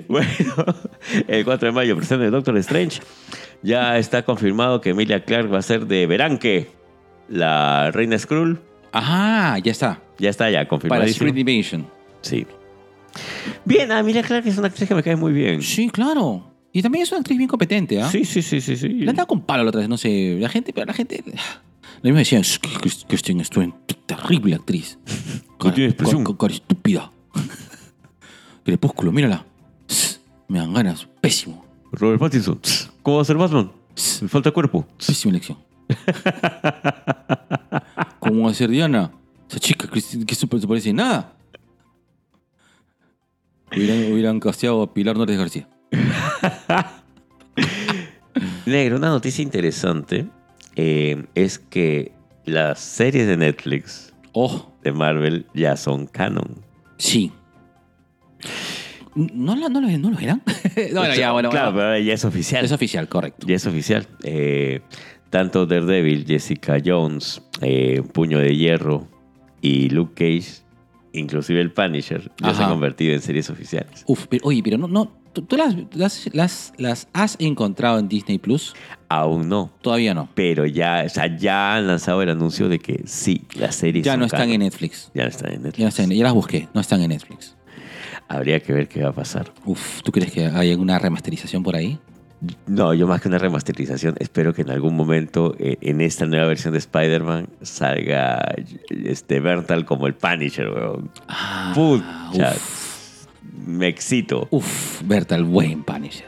Bueno, 0.07 0.27
el 1.27 1.45
4 1.45 1.67
de 1.67 1.71
mayo 1.71 1.95
presenta 1.95 2.23
de 2.25 2.31
Doctor 2.31 2.57
Strange. 2.57 2.99
Ya 3.61 3.97
está 3.99 4.23
confirmado 4.23 4.81
que 4.81 4.89
Emilia 4.89 5.23
Clark 5.23 5.53
va 5.53 5.59
a 5.59 5.61
ser 5.61 5.85
de 5.85 6.07
Beranque, 6.07 6.71
la 7.29 7.91
reina 7.91 8.17
Skrull. 8.17 8.59
Ajá, 8.91 9.59
ya 9.59 9.71
está. 9.71 10.01
Ya 10.17 10.29
está 10.29 10.49
ya 10.49 10.59
Para 10.59 10.67
confirmadísimo. 10.69 11.27
Secret 11.27 11.37
Invasion. 11.37 11.87
Sí. 12.21 12.47
Bien, 13.65 13.91
ah, 13.91 13.99
Emilia 13.99 14.23
Clark 14.23 14.47
es 14.47 14.57
una 14.57 14.67
actriz 14.67 14.87
que 14.87 14.95
me 14.95 15.03
cae 15.03 15.15
muy 15.15 15.31
bien. 15.31 15.61
Sí, 15.61 15.89
claro. 15.89 16.52
Y 16.75 16.81
también 16.81 17.03
es 17.03 17.11
una 17.11 17.19
actriz 17.19 17.37
bien 17.37 17.47
competente, 17.47 18.01
¿ah? 18.01 18.09
Sí, 18.09 18.25
sí, 18.25 18.41
sí, 18.41 18.59
sí, 18.59 18.75
sí. 18.75 18.89
Le 18.89 19.07
han 19.09 19.15
dado 19.15 19.27
con 19.27 19.41
palo 19.41 19.63
la 19.63 19.69
otra 19.69 19.81
vez, 19.81 19.89
no 19.89 19.95
sé. 19.95 20.37
La 20.39 20.49
gente, 20.49 20.73
pero 20.73 20.87
la 20.87 20.93
gente. 20.93 21.23
Lo 21.27 21.33
mismo 22.03 22.17
decían, 22.17 22.41
"Es 22.41 22.57
que 22.57 22.69
Kristen 23.07 23.45
Stewart, 23.45 23.71
terrible 24.05 24.55
actriz. 24.55 24.97
No 25.63 25.71
tiene 25.73 25.91
expresión. 25.91 26.25
Cara, 26.25 26.53
estúpida. 26.53 27.09
Crepúsculo, 28.65 29.13
mírala. 29.13 29.45
Me 30.49 30.59
dan 30.59 30.73
ganas. 30.73 31.07
Pésimo. 31.21 31.63
Robert 31.93 32.19
Pattinson. 32.19 32.59
¿Cómo 33.01 33.17
va 33.17 33.21
a 33.21 33.25
ser 33.25 33.37
Batman? 33.37 33.71
Me 34.21 34.27
falta 34.27 34.51
cuerpo. 34.51 34.85
Pésima 34.97 35.29
elección. 35.29 35.57
¿Cómo 38.19 38.43
va 38.43 38.51
a 38.51 38.53
ser 38.53 38.69
Diana? 38.69 39.13
Esa 39.49 39.59
chica 39.59 39.87
que, 39.87 40.01
que 40.25 40.35
se 40.35 40.47
parece 40.47 40.91
nada. 40.91 41.33
Hubieran, 43.73 44.11
hubieran 44.11 44.39
casteado 44.41 44.81
a 44.81 44.93
Pilar 44.93 45.15
Nortes 45.15 45.37
García. 45.37 45.69
Negro, 48.65 48.97
una 48.97 49.09
noticia 49.09 49.43
interesante 49.43 50.25
eh, 50.75 51.23
es 51.35 51.59
que 51.59 52.11
las 52.45 52.79
series 52.79 53.27
de 53.27 53.37
Netflix 53.37 54.09
Oh, 54.35 54.73
de 54.83 54.91
Marvel 54.91 55.45
ya 55.53 55.77
son 55.77 56.07
canon. 56.07 56.55
sí. 56.97 57.31
¿No, 59.15 59.55
lo- 59.55 59.69
no, 59.69 59.79
lo, 59.79 59.87
no 59.99 60.09
lo 60.09 60.17
eran? 60.17 60.41
no, 60.91 61.03
no, 61.07 61.13
ya, 61.13 61.31
bueno. 61.33 61.51
claro, 61.51 61.67
bueno. 61.71 61.77
pero 61.77 61.87
ahora 61.89 61.99
ya 61.99 62.15
es 62.15 62.25
oficial. 62.25 62.65
Es 62.65 62.71
oficial, 62.71 63.07
correcto. 63.07 63.45
Ya 63.45 63.57
es 63.57 63.67
oficial. 63.67 64.07
Eh, 64.23 64.81
tanto 65.29 65.67
Daredevil, 65.67 66.25
Jessica 66.25 66.77
Jones, 66.83 67.39
eh, 67.61 68.01
Puño 68.11 68.39
de 68.39 68.55
Hierro 68.55 69.07
y 69.61 69.89
Luke 69.89 70.13
Cage, 70.15 70.63
inclusive 71.11 71.61
el 71.61 71.71
Punisher, 71.71 72.31
ya 72.41 72.55
se 72.55 72.63
han 72.63 72.71
convertido 72.71 73.13
en 73.13 73.21
series 73.21 73.51
oficiales. 73.51 74.03
Uf, 74.07 74.25
pero, 74.27 74.47
oye, 74.47 74.63
pero 74.63 74.79
no, 74.79 74.87
no. 74.87 75.11
¿Tú, 75.33 75.41
tú 75.41 75.57
las, 75.57 75.75
las, 75.93 76.29
las, 76.33 76.73
las 76.77 77.07
has 77.11 77.35
encontrado 77.39 77.97
en 77.97 78.07
Disney 78.07 78.37
Plus? 78.37 78.75
Aún 79.09 79.49
no. 79.49 79.71
Todavía 79.81 80.13
no. 80.13 80.29
Pero 80.35 80.65
ya, 80.65 81.03
o 81.05 81.09
sea, 81.09 81.35
ya 81.35 81.75
han 81.75 81.87
lanzado 81.87 82.21
el 82.21 82.29
anuncio 82.29 82.69
de 82.69 82.79
que 82.79 83.01
sí, 83.05 83.41
las 83.55 83.75
series 83.75 84.05
Ya 84.05 84.15
no 84.15 84.25
están 84.25 84.49
en 84.51 84.59
Netflix. 84.59 85.11
Ya 85.13 85.23
no 85.23 85.29
están 85.29 85.53
en 85.53 85.63
Netflix. 85.63 85.77
Ya, 85.77 85.85
no 85.85 85.89
están, 85.89 86.09
ya 86.11 86.23
las 86.23 86.33
busqué, 86.33 86.69
no 86.73 86.81
están 86.81 87.01
en 87.01 87.09
Netflix. 87.09 87.55
Habría 88.27 88.59
que 88.59 88.73
ver 88.73 88.87
qué 88.87 89.03
va 89.03 89.09
a 89.09 89.13
pasar. 89.13 89.51
Uf, 89.65 90.01
¿tú 90.03 90.11
crees 90.11 90.31
que 90.31 90.45
hay 90.45 90.71
alguna 90.71 90.99
remasterización 90.99 91.63
por 91.63 91.75
ahí? 91.75 91.99
No, 92.67 92.93
yo 92.93 93.07
más 93.07 93.21
que 93.21 93.29
una 93.29 93.37
remasterización, 93.37 94.15
espero 94.19 94.53
que 94.53 94.63
en 94.63 94.69
algún 94.69 94.95
momento 94.95 95.55
eh, 95.59 95.77
en 95.81 96.01
esta 96.01 96.25
nueva 96.25 96.47
versión 96.47 96.73
de 96.73 96.79
Spider-Man 96.79 97.47
salga 97.61 98.55
este 98.89 99.39
Bertal 99.39 99.85
como 99.85 100.07
el 100.07 100.13
Punisher, 100.13 100.69
weón. 100.69 101.09
Ah, 101.27 101.71
Pucha, 101.73 102.53
me 103.65 103.87
excito. 103.87 104.47
uf, 104.51 105.01
Berta, 105.03 105.35
el 105.35 105.43
buen 105.43 105.83
Punisher. 105.83 106.27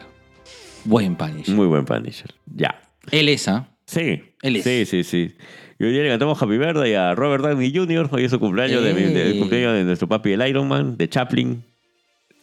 Buen 0.83 1.15
Punisher. 1.15 1.53
Muy 1.55 1.67
buen 1.67 1.85
Punisher. 1.85 2.33
Ya. 2.55 2.79
Él 3.11 3.29
es, 3.29 3.47
¿ah? 3.47 3.67
Sí. 3.85 4.21
Él 4.41 4.55
es. 4.57 4.63
Sí, 4.63 4.85
sí, 4.85 5.03
sí. 5.03 5.35
Y 5.79 5.83
hoy 5.83 5.91
día 5.91 6.03
le 6.03 6.09
cantamos 6.09 6.41
Happy 6.41 6.57
Birthday 6.57 6.93
a 6.93 7.15
Robert 7.15 7.43
Downey 7.43 7.73
Jr. 7.75 8.07
Hoy 8.11 8.23
es 8.25 8.31
su 8.31 8.39
cumpleaños, 8.39 8.83
de, 8.83 8.93
mi- 8.93 9.01
de- 9.01 9.21
el 9.23 9.31
Ey. 9.33 9.39
cumpleaños 9.39 9.73
de 9.73 9.83
nuestro 9.83 10.07
papi 10.07 10.31
el 10.31 10.47
Iron 10.47 10.67
Man, 10.67 10.95
de 10.97 11.09
Chaplin, 11.09 11.63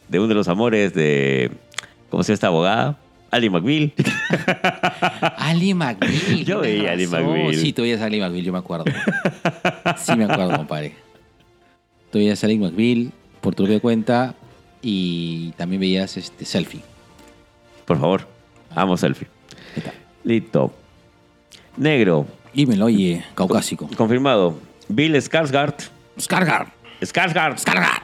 de 0.09 0.19
uno 0.19 0.29
de 0.29 0.35
los 0.35 0.49
amores 0.49 0.93
de... 0.93 1.51
¿Cómo 2.11 2.23
se 2.23 2.29
llama 2.29 2.35
esta 2.35 2.47
abogada? 2.49 2.99
Ali 3.31 3.49
McBeal. 3.49 3.93
Ali 5.39 5.73
McBeal. 5.75 6.45
Yo 6.45 6.61
tienes 6.61 6.79
veía 6.81 6.91
a 6.91 6.93
Ali 6.93 7.07
razón. 7.07 7.27
McBeal. 7.27 7.55
Sí, 7.57 7.73
tú 7.73 7.83
veías 7.83 8.01
a 8.01 8.05
Ali 8.07 8.21
McBeal, 8.21 8.45
yo 8.45 8.53
me 8.53 8.59
acuerdo. 8.59 8.85
Sí 9.97 10.15
me 10.17 10.25
acuerdo, 10.25 10.57
compadre. 10.57 10.95
Tú 12.11 12.19
veías 12.19 12.43
a 12.43 12.47
Ali 12.47 12.59
McBeal 12.59 13.11
por 13.41 13.55
tu 13.55 13.63
propia 13.65 13.81
cuenta 13.81 14.35
y 14.83 15.53
también 15.53 15.81
veías 15.81 16.17
este 16.17 16.45
selfie. 16.45 16.83
Por 17.87 17.99
favor, 17.99 18.27
amo 18.75 18.97
selfie. 18.97 19.29
Está. 19.77 19.93
Listo. 20.25 20.73
Negro, 21.77 22.27
Dímelo, 22.53 22.85
oye, 22.87 23.25
caucásico. 23.35 23.89
confirmado. 23.97 24.59
Bill 24.89 25.15
Skarsgård. 25.17 25.75
Scargar. 26.21 26.73
Skarsgård. 27.01 27.57
Scargar. 27.59 28.03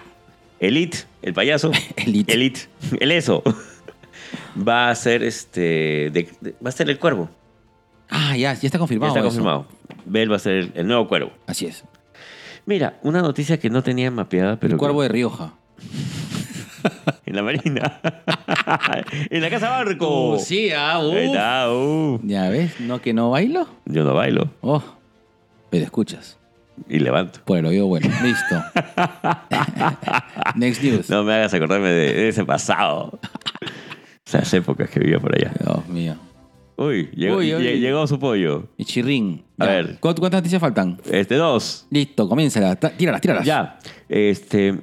Elite, 0.60 0.98
el 1.22 1.34
payaso. 1.34 1.70
Elite. 1.96 2.32
Elite. 2.32 2.60
El 2.98 3.12
eso. 3.12 3.42
Va 4.68 4.90
a 4.90 4.94
ser 4.94 5.22
este. 5.22 6.10
de- 6.10 6.30
de- 6.40 6.54
va 6.64 6.70
a 6.70 6.72
ser 6.72 6.88
el 6.90 6.98
cuervo. 6.98 7.28
Ah, 8.10 8.30
ya, 8.36 8.52
ya 8.54 8.66
está 8.66 8.68
Ya 8.70 8.78
confirmado. 8.78 9.10
está 9.10 9.20
eso. 9.20 9.28
confirmado. 9.28 9.66
Bell 10.06 10.32
va 10.32 10.36
a 10.36 10.38
ser 10.40 10.54
el, 10.54 10.72
el 10.74 10.86
nuevo 10.86 11.06
cuervo. 11.08 11.30
Así 11.46 11.66
es. 11.66 11.84
Mira, 12.66 12.98
una 13.02 13.20
noticia 13.22 13.58
que 13.60 13.70
no 13.70 13.82
tenía 13.82 14.10
mapeada, 14.10 14.56
pero. 14.58 14.72
el 14.74 14.78
cuervo 14.78 15.02
de 15.02 15.08
Rioja. 15.08 15.52
En 17.26 17.36
la 17.36 17.42
marina. 17.42 18.00
en 19.30 19.42
la 19.42 19.50
casa 19.50 19.68
barco. 19.70 20.32
Uh, 20.34 20.38
sí, 20.38 20.70
ah, 20.74 20.98
uh. 20.98 21.12
Ahí 21.12 21.26
está, 21.26 21.70
uh. 21.72 22.20
Ya 22.22 22.48
ves, 22.48 22.80
¿no 22.80 23.00
que 23.02 23.12
no 23.12 23.30
bailo? 23.30 23.68
Yo 23.84 24.02
no 24.04 24.14
bailo 24.14 24.50
Oh, 24.62 24.82
pero 25.70 25.84
escuchas. 25.84 26.38
y 26.88 26.98
levanto. 27.00 27.40
El 27.54 27.66
oído 27.66 27.86
bueno. 27.86 28.08
Listo. 28.22 28.62
Next 30.54 30.82
news. 30.82 31.10
No 31.10 31.22
me 31.24 31.34
hagas 31.34 31.52
acordarme 31.54 31.88
de, 31.88 32.14
de 32.14 32.28
ese 32.28 32.44
pasado. 32.44 33.18
Esas 34.26 34.52
épocas 34.54 34.88
que 34.90 35.00
vivía 35.00 35.18
por 35.18 35.34
allá. 35.34 35.52
Dios 35.58 35.88
mío. 35.88 36.16
Uy, 36.76 37.10
llegó, 37.14 37.38
Uy, 37.38 37.54
uy. 37.54 37.62
lle- 37.64 37.78
llegó 37.80 38.06
su 38.06 38.18
pollo. 38.20 38.68
Y 38.76 38.84
chirrín. 38.84 39.42
A 39.58 39.64
Ya. 39.66 39.70
ver. 39.72 39.98
¿Cu- 39.98 40.14
¿Cuántas 40.14 40.38
noticias 40.38 40.60
faltan? 40.60 40.98
Este, 41.10 41.34
dos. 41.34 41.86
Listo, 41.90 42.28
comiénzala. 42.28 42.76
Tíralas, 42.76 43.20
tíralas. 43.20 43.44
Ya. 43.44 43.78
Este. 44.08 44.78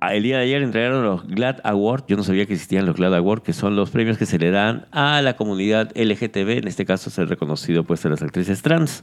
El 0.00 0.22
día 0.22 0.36
de 0.38 0.44
ayer 0.44 0.62
entregaron 0.62 1.02
los 1.04 1.26
GLAD 1.26 1.56
Award. 1.64 2.04
Yo 2.06 2.16
no 2.16 2.22
sabía 2.22 2.46
que 2.46 2.52
existían 2.54 2.86
los 2.86 2.94
GLAD 2.96 3.14
Award, 3.16 3.42
que 3.42 3.52
son 3.52 3.74
los 3.74 3.90
premios 3.90 4.16
que 4.16 4.26
se 4.26 4.38
le 4.38 4.50
dan 4.50 4.86
a 4.92 5.20
la 5.22 5.34
comunidad 5.36 5.90
LGTB. 5.96 6.58
En 6.58 6.68
este 6.68 6.84
caso, 6.86 7.10
es 7.10 7.18
el 7.18 7.28
reconocido 7.28 7.82
pues 7.84 8.06
a 8.06 8.08
las 8.08 8.22
actrices 8.22 8.62
trans. 8.62 9.02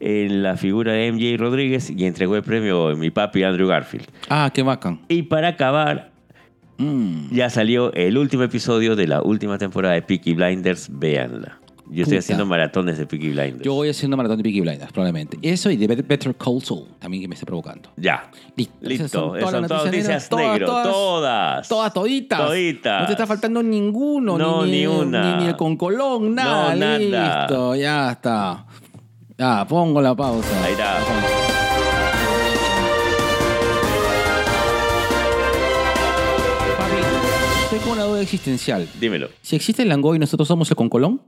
En 0.00 0.42
la 0.42 0.56
figura 0.56 0.92
de 0.92 1.12
MJ 1.12 1.36
Rodríguez 1.38 1.88
y 1.90 2.04
entregó 2.04 2.34
el 2.36 2.42
premio 2.42 2.96
mi 2.96 3.10
papi 3.10 3.44
Andrew 3.44 3.68
Garfield. 3.68 4.06
Ah, 4.28 4.50
qué 4.52 4.62
bacán. 4.62 5.00
Y 5.08 5.22
para 5.22 5.48
acabar, 5.48 6.12
Mm. 6.76 7.28
ya 7.30 7.50
salió 7.50 7.92
el 7.94 8.18
último 8.18 8.42
episodio 8.42 8.96
de 8.96 9.06
la 9.06 9.22
última 9.22 9.58
temporada 9.58 9.94
de 9.94 10.02
Peaky 10.02 10.34
Blinders. 10.34 10.88
Véanla. 10.90 11.58
Yo 11.90 12.02
estoy 12.02 12.04
Puta. 12.04 12.18
haciendo 12.18 12.46
maratones 12.46 12.96
de 12.98 13.06
Peaky 13.06 13.30
Blinders. 13.30 13.62
Yo 13.62 13.74
voy 13.74 13.88
haciendo 13.90 14.16
maratón 14.16 14.38
de 14.38 14.42
Peaky 14.42 14.60
Blinders, 14.62 14.90
probablemente. 14.92 15.38
Eso 15.42 15.70
y 15.70 15.76
de 15.76 15.86
Bet- 15.86 16.06
Better 16.06 16.34
Call 16.34 16.62
Saul, 16.62 16.86
también 16.98 17.22
que 17.22 17.28
me 17.28 17.34
está 17.34 17.44
provocando. 17.46 17.90
Ya. 17.96 18.30
Listo. 18.56 18.74
Esas 18.80 18.88
Listo. 18.88 19.08
son 19.08 19.28
todas 19.38 19.42
son 19.50 19.66
todas 19.68 19.84
noticias 19.84 19.84
noticias 19.84 20.30
negras. 20.32 20.50
negro. 20.52 20.66
Todas, 20.66 20.86
Todas. 20.92 21.68
Todas 21.68 21.92
toditas. 21.94 22.38
Toditas. 22.38 23.00
No 23.02 23.06
te 23.06 23.12
está 23.12 23.26
faltando 23.26 23.62
ninguno. 23.62 24.38
No, 24.38 24.64
ni, 24.64 24.70
ni 24.72 24.86
una. 24.86 25.36
Ni, 25.36 25.42
ni 25.44 25.48
el 25.50 25.56
con 25.56 25.76
Colón, 25.76 26.34
nada. 26.34 26.74
No, 26.74 26.80
nada. 26.80 26.98
Listo, 26.98 27.74
ya 27.76 28.12
está. 28.12 28.66
Ya, 29.36 29.66
pongo 29.68 30.00
la 30.00 30.14
pausa. 30.14 30.64
Ahí 30.64 30.72
está. 30.72 30.98
Papi, 36.78 36.96
estoy 37.64 37.78
con 37.80 37.92
una 37.92 38.04
duda 38.04 38.20
existencial. 38.22 38.88
Dímelo. 39.00 39.28
Si 39.42 39.56
existe 39.56 39.82
el 39.82 39.88
Langoy 39.88 40.16
y 40.16 40.20
nosotros 40.20 40.48
somos 40.48 40.70
el 40.70 40.76
con 40.76 40.88
Colón, 40.88 41.22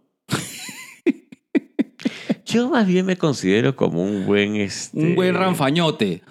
Yo 2.47 2.71
más 2.71 2.87
bien 2.87 3.05
me 3.05 3.19
considero 3.19 3.75
como 3.75 4.03
un 4.03 4.25
buen... 4.25 4.55
Este, 4.57 4.99
un 4.99 5.15
buen 5.17 5.35
ranfañote. 5.35 6.23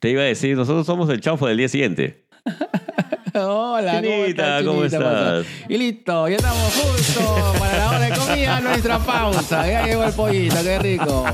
Te 0.00 0.10
iba 0.10 0.22
a 0.22 0.24
decir, 0.24 0.56
nosotros 0.56 0.84
somos 0.84 1.08
el 1.10 1.20
chaufo 1.20 1.46
del 1.46 1.58
día 1.58 1.68
siguiente. 1.68 2.26
Hola, 3.36 3.94
¿cómo 4.00 4.02
Chinita, 4.02 4.28
estás? 4.28 4.62
¿cómo 4.62 4.84
estás? 4.84 5.46
Y 5.68 5.76
listo, 5.76 6.28
ya 6.28 6.36
estamos 6.36 6.72
justo 6.72 7.52
para 7.58 7.78
la 7.78 7.88
hora 7.90 7.98
de 7.98 8.10
comida, 8.16 8.60
nuestra 8.62 9.00
pausa. 9.00 9.66
Ya 9.66 9.84
llegó 9.84 10.04
el 10.04 10.12
pollito, 10.12 10.56
qué 10.62 10.78
rico. 10.78 11.24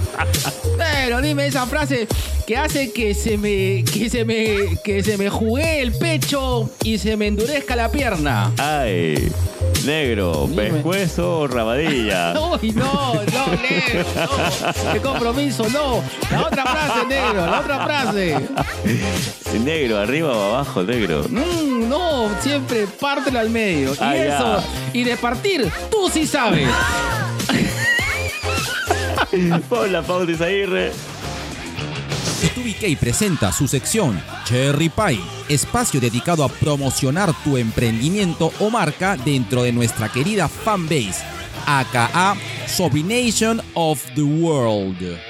Pero 0.78 1.20
dime 1.20 1.46
esa 1.46 1.66
frase 1.66 2.08
que 2.46 2.56
hace 2.56 2.90
que 2.90 3.12
se 3.12 3.36
me 3.36 3.84
que 3.84 4.08
se 4.08 4.24
me 4.24 4.78
que 4.82 5.02
se 5.02 5.18
me 5.18 5.28
jugué 5.28 5.82
el 5.82 5.92
pecho 5.92 6.70
y 6.82 6.96
se 6.96 7.18
me 7.18 7.26
endurezca 7.26 7.76
la 7.76 7.90
pierna. 7.90 8.50
Ay, 8.56 9.30
negro, 9.84 10.46
Dime. 10.48 10.70
pescuezo 10.70 11.40
o 11.40 11.46
rabadilla. 11.48 12.32
Uy, 12.62 12.72
no, 12.72 13.12
no, 13.14 13.46
negro, 13.60 14.06
no. 14.16 14.92
Qué 14.94 15.00
compromiso, 15.00 15.68
no. 15.68 16.02
La 16.30 16.46
otra 16.46 16.64
frase, 16.64 17.06
negro, 17.06 17.44
la 17.46 17.60
otra 17.60 17.84
frase. 17.84 18.36
negro, 19.64 19.98
arriba 19.98 20.32
o 20.34 20.54
abajo, 20.54 20.82
negro. 20.82 21.26
Mm, 21.28 21.89
no, 21.90 22.30
siempre 22.40 22.86
pártelo 22.86 23.40
al 23.40 23.50
medio. 23.50 23.92
Y 23.92 23.96
ya. 23.96 24.24
eso, 24.24 24.64
y 24.92 25.02
de 25.02 25.16
partir, 25.16 25.70
tú 25.90 26.08
sí 26.08 26.26
sabes. 26.26 26.68
Pon 29.68 29.92
la 29.92 30.02
pausa, 30.02 30.30
Isaguirre. 30.30 30.92
TubiK 32.54 32.98
presenta 32.98 33.52
su 33.52 33.68
sección 33.68 34.22
Cherry 34.44 34.88
Pie, 34.88 35.20
espacio 35.48 36.00
dedicado 36.00 36.42
a 36.44 36.48
promocionar 36.48 37.34
tu 37.44 37.56
emprendimiento 37.56 38.52
o 38.60 38.70
marca 38.70 39.16
dentro 39.16 39.62
de 39.62 39.72
nuestra 39.72 40.08
querida 40.10 40.48
fanbase, 40.48 41.22
aka 41.66 42.36
Sobrination 42.66 43.60
of 43.74 44.02
the 44.14 44.22
World. 44.22 45.29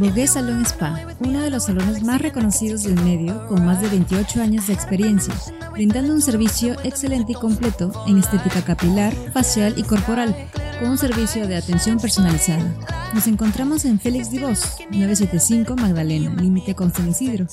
Bogué 0.00 0.26
Salón 0.26 0.64
Spa, 0.64 0.98
uno 1.18 1.42
de 1.42 1.50
los 1.50 1.64
salones 1.64 2.02
más 2.02 2.22
reconocidos 2.22 2.84
del 2.84 2.94
medio, 3.04 3.46
con 3.48 3.66
más 3.66 3.82
de 3.82 3.88
28 3.90 4.40
años 4.40 4.66
de 4.66 4.72
experiencia, 4.72 5.34
brindando 5.72 6.14
un 6.14 6.22
servicio 6.22 6.74
excelente 6.84 7.32
y 7.32 7.34
completo 7.34 7.92
en 8.06 8.16
estética 8.16 8.62
capilar, 8.62 9.12
facial 9.34 9.74
y 9.76 9.82
corporal, 9.82 10.34
con 10.78 10.88
un 10.88 10.96
servicio 10.96 11.46
de 11.46 11.56
atención 11.56 12.00
personalizada. 12.00 12.64
Nos 13.12 13.26
encontramos 13.26 13.84
en 13.84 14.00
Félix 14.00 14.30
Divos, 14.30 14.78
975 14.90 15.76
Magdalena, 15.76 16.34
límite 16.34 16.74
con 16.74 16.94
San 16.94 17.10
Isidro. 17.10 17.46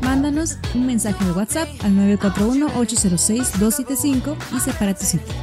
Mándanos 0.00 0.56
un 0.74 0.86
mensaje 0.86 1.22
de 1.26 1.32
WhatsApp 1.32 1.68
al 1.84 1.92
941-806-275 2.18 4.34
y 4.56 4.60
separa 4.60 4.94
tu 4.94 5.04
sitio. 5.04 5.34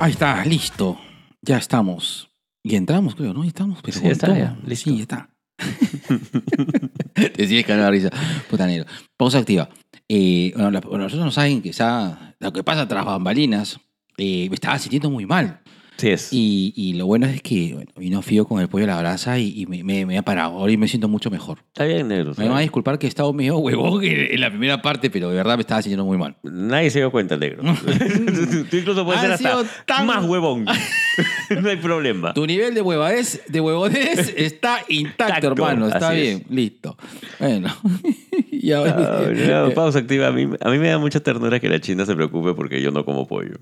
Ahí 0.00 0.10
está, 0.10 0.44
listo. 0.44 0.98
Ya 1.40 1.58
estamos. 1.58 2.28
Y 2.64 2.74
entramos, 2.74 3.14
creo, 3.14 3.32
¿no? 3.32 3.44
Ya 3.44 3.48
estamos, 3.48 3.78
pero 3.80 4.00
Sí, 4.00 4.08
está 4.08 4.36
ya, 4.36 4.58
listo. 4.66 4.90
Sí, 4.90 4.96
ya 4.96 5.02
está. 5.02 5.28
Te 7.34 7.46
sigues 7.46 7.64
cagando 7.64 7.84
la 7.84 7.90
risa. 7.90 8.10
Puta 8.50 8.66
negro. 8.66 8.86
Pausa 9.16 9.38
activa. 9.38 9.68
Eh, 10.08 10.52
bueno, 10.54 10.70
la- 10.70 10.80
bueno, 10.80 11.04
nosotros 11.04 11.24
no 11.24 11.30
saben 11.32 11.62
está, 11.70 12.34
lo 12.38 12.52
que 12.52 12.62
pasa 12.64 12.86
tras 12.88 13.04
bambalinas. 13.04 13.78
eh, 14.18 14.48
me 14.48 14.54
estaba 14.54 14.78
sintiendo 14.78 15.10
muy 15.10 15.24
mal. 15.26 15.60
Sí 15.98 16.08
es. 16.08 16.32
Y, 16.32 16.72
y 16.74 16.94
lo 16.94 17.06
bueno 17.06 17.26
es 17.26 17.40
que 17.42 17.74
bueno, 17.74 17.90
vino 17.96 18.22
Fío 18.22 18.44
con 18.46 18.60
el 18.60 18.68
pollo 18.68 18.84
a 18.84 18.88
la 18.88 18.98
brasa 18.98 19.38
y, 19.38 19.52
y 19.60 19.66
me, 19.66 19.84
me- 19.84 20.04
me 20.06 20.18
ha 20.18 20.22
parado. 20.22 20.52
Ahora 20.58 20.76
me 20.76 20.88
siento 20.88 21.08
mucho 21.08 21.30
mejor. 21.30 21.58
Está 21.68 21.84
bien, 21.84 22.08
negro. 22.08 22.32
Me 22.36 22.48
van 22.48 22.56
a 22.58 22.60
disculpar 22.60 22.98
que 22.98 23.06
he 23.06 23.08
estado 23.08 23.32
medio 23.32 23.58
huevón 23.58 24.02
en 24.04 24.40
la 24.40 24.50
primera 24.50 24.82
parte, 24.82 25.10
pero 25.10 25.28
de 25.30 25.36
verdad 25.36 25.56
me 25.56 25.60
estaba 25.60 25.80
sintiendo 25.82 26.04
muy 26.04 26.18
mal. 26.18 26.36
Nadie 26.42 26.90
se 26.90 26.98
dio 26.98 27.10
cuenta, 27.12 27.36
negro. 27.36 27.62
Tú 28.70 28.76
incluso 28.76 29.04
puedes 29.04 29.20
ser 29.20 29.32
hasta 29.32 29.62
tan- 29.86 30.06
más 30.06 30.24
huevón. 30.24 30.64
no 31.62 31.68
hay 31.68 31.76
problema. 31.76 32.32
Tu 32.34 32.46
nivel 32.46 32.74
de 32.74 32.80
huevadez, 32.82 33.42
de 33.48 33.60
huevonés 33.60 34.32
está 34.36 34.78
intacto, 34.88 35.48
hermano. 35.48 35.86
Está 35.86 36.08
así 36.08 36.20
bien, 36.20 36.42
es. 36.44 36.50
listo. 36.50 36.96
Bueno. 37.38 37.68
y 38.50 38.72
ahora- 38.72 39.20
Ah, 39.22 39.66
no, 39.68 39.70
pausa 39.74 39.98
activa. 40.00 40.28
A 40.28 40.32
mí, 40.32 40.48
a 40.60 40.70
mí 40.70 40.78
me 40.78 40.88
da 40.88 40.98
mucha 40.98 41.20
ternura 41.20 41.60
que 41.60 41.68
la 41.68 41.80
China 41.80 42.06
se 42.06 42.14
preocupe 42.14 42.54
porque 42.54 42.80
yo 42.80 42.90
no 42.90 43.04
como 43.04 43.26
pollo. 43.28 43.56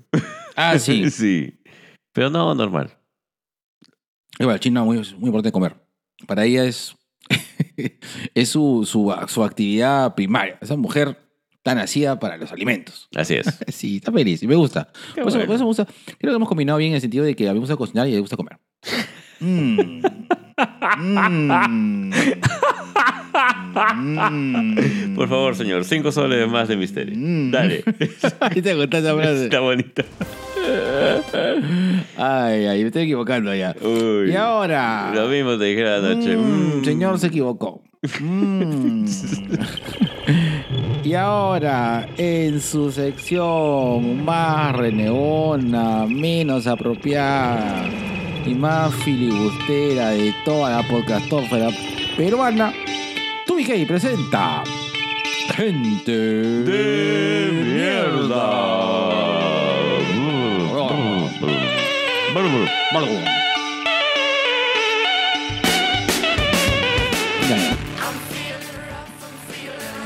ah, 0.55 0.79
sí. 0.79 1.09
sí. 1.11 1.53
Pero 2.13 2.29
no, 2.29 2.53
normal. 2.55 2.91
Igual, 4.39 4.59
China 4.59 4.83
muy, 4.83 4.97
muy 4.97 5.27
importante 5.27 5.51
comer. 5.51 5.75
Para 6.27 6.45
ella 6.45 6.65
es, 6.65 6.95
es 8.35 8.49
su, 8.49 8.85
su, 8.85 9.13
su 9.27 9.43
actividad 9.43 10.15
primaria. 10.15 10.57
Esa 10.61 10.75
mujer 10.75 11.17
está 11.61 11.75
nacida 11.75 12.19
para 12.19 12.37
los 12.37 12.51
alimentos. 12.51 13.07
Así 13.15 13.35
es. 13.35 13.59
Sí, 13.67 13.97
está 13.97 14.11
feliz 14.11 14.41
y 14.43 14.47
me 14.47 14.55
gusta. 14.55 14.91
Por 15.15 15.27
eso, 15.27 15.39
por 15.45 15.55
eso 15.55 15.59
me 15.59 15.65
gusta. 15.65 15.85
Creo 15.85 16.31
que 16.31 16.35
hemos 16.35 16.49
combinado 16.49 16.79
bien 16.79 16.91
en 16.91 16.95
el 16.95 17.01
sentido 17.01 17.23
de 17.23 17.35
que 17.35 17.47
a 17.47 17.53
mí 17.53 17.55
me 17.55 17.61
gusta 17.61 17.77
cocinar 17.77 18.07
y 18.07 18.11
le 18.11 18.19
gusta 18.19 18.35
comer. 18.35 18.57
Mm. 19.39 20.01
Mm. 20.97 22.11
Mm. 23.95 25.15
Por 25.15 25.29
favor, 25.29 25.55
señor, 25.55 25.85
cinco 25.85 26.11
soles 26.11 26.47
más 26.49 26.67
de 26.67 26.77
misterio. 26.77 27.15
Mm. 27.17 27.51
Dale. 27.51 27.83
Ahí 28.39 28.61
te 28.61 28.71
esa 28.71 29.15
frase. 29.15 29.43
Está 29.45 29.59
bonita. 29.59 30.03
Ay, 32.17 32.65
ay, 32.67 32.81
me 32.81 32.87
estoy 32.87 33.03
equivocando 33.03 33.53
ya. 33.53 33.75
Uy. 33.81 34.31
Y 34.31 34.35
ahora. 34.35 35.11
Lo 35.13 35.27
mismo 35.27 35.57
te 35.57 35.65
dije 35.65 35.87
anoche. 35.87 36.35
Mm, 36.37 36.79
Mm. 36.81 36.85
Señor 36.85 37.19
se 37.19 37.27
equivocó. 37.27 37.81
Mm. 38.19 39.05
y 41.03 41.13
ahora, 41.13 42.07
en 42.17 42.59
su 42.61 42.91
sección 42.91 44.25
más 44.25 44.75
renegona, 44.75 46.05
menos 46.07 46.65
apropiada 46.67 47.85
y 48.45 48.55
más 48.55 48.93
filibustera 48.95 50.09
de 50.09 50.33
toda 50.45 50.71
la 50.81 50.87
podcastófera 50.87 51.69
peruana, 52.17 52.73
Tubikey 53.45 53.85
presenta 53.85 54.63
Gente 55.55 56.11
de 56.11 57.49
mierda. 57.51 59.40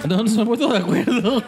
No 0.08 0.17
nos 0.17 0.34
hemos 0.34 0.48
puesto 0.48 0.71
de 0.71 0.78
acuerdo. 0.78 1.43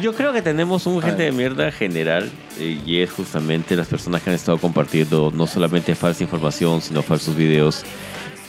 Yo 0.00 0.14
creo 0.14 0.32
que 0.32 0.40
tenemos 0.40 0.86
un 0.86 1.02
gente 1.02 1.24
de 1.24 1.32
mierda 1.32 1.72
general 1.72 2.30
eh, 2.60 2.80
y 2.86 2.98
es 3.00 3.10
justamente 3.10 3.74
las 3.74 3.88
personas 3.88 4.22
que 4.22 4.30
han 4.30 4.36
estado 4.36 4.58
compartiendo 4.58 5.32
no 5.34 5.48
solamente 5.48 5.94
falsa 5.96 6.22
información, 6.22 6.80
sino 6.80 7.02
falsos 7.02 7.34
videos. 7.34 7.82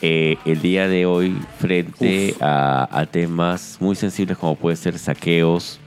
Eh, 0.04 0.38
el 0.46 0.62
día 0.62 0.88
de 0.88 1.08
hoy 1.08 1.36
frente 1.60 2.36
a, 2.40 2.88
a 2.92 3.08
temas 3.08 3.78
muy 3.80 3.96
sensibles 3.96 4.38
como 4.38 4.56
puede 4.56 4.76
ser 4.76 5.00
saqueos, 5.00 5.80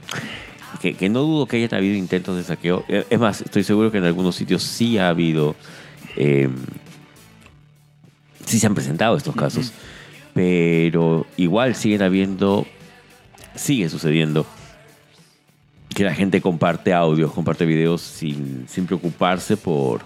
que, 0.81 0.93
que 0.95 1.07
no 1.07 1.21
dudo 1.21 1.45
que 1.45 1.63
haya 1.63 1.77
habido 1.77 1.95
intentos 1.95 2.35
de 2.35 2.43
saqueo. 2.43 2.83
Eh, 2.89 3.05
Es 3.09 3.19
más, 3.19 3.39
estoy 3.41 3.63
seguro 3.63 3.89
que 3.89 3.99
en 3.99 4.03
algunos 4.03 4.35
sitios 4.35 4.63
sí 4.63 4.97
ha 4.97 5.07
habido, 5.07 5.55
eh, 6.15 6.49
sí 8.45 8.59
se 8.59 8.67
han 8.67 8.75
presentado 8.75 9.15
estos 9.17 9.35
casos, 9.35 9.71
pero 10.33 11.25
igual 11.37 11.75
siguen 11.75 12.01
habiendo, 12.01 12.65
sigue 13.55 13.89
sucediendo 13.89 14.45
que 15.93 16.03
la 16.03 16.13
gente 16.13 16.39
comparte 16.41 16.93
audios, 16.93 17.31
comparte 17.33 17.65
videos 17.65 18.01
sin, 18.01 18.65
sin 18.69 18.85
preocuparse 18.85 19.57
por, 19.57 20.01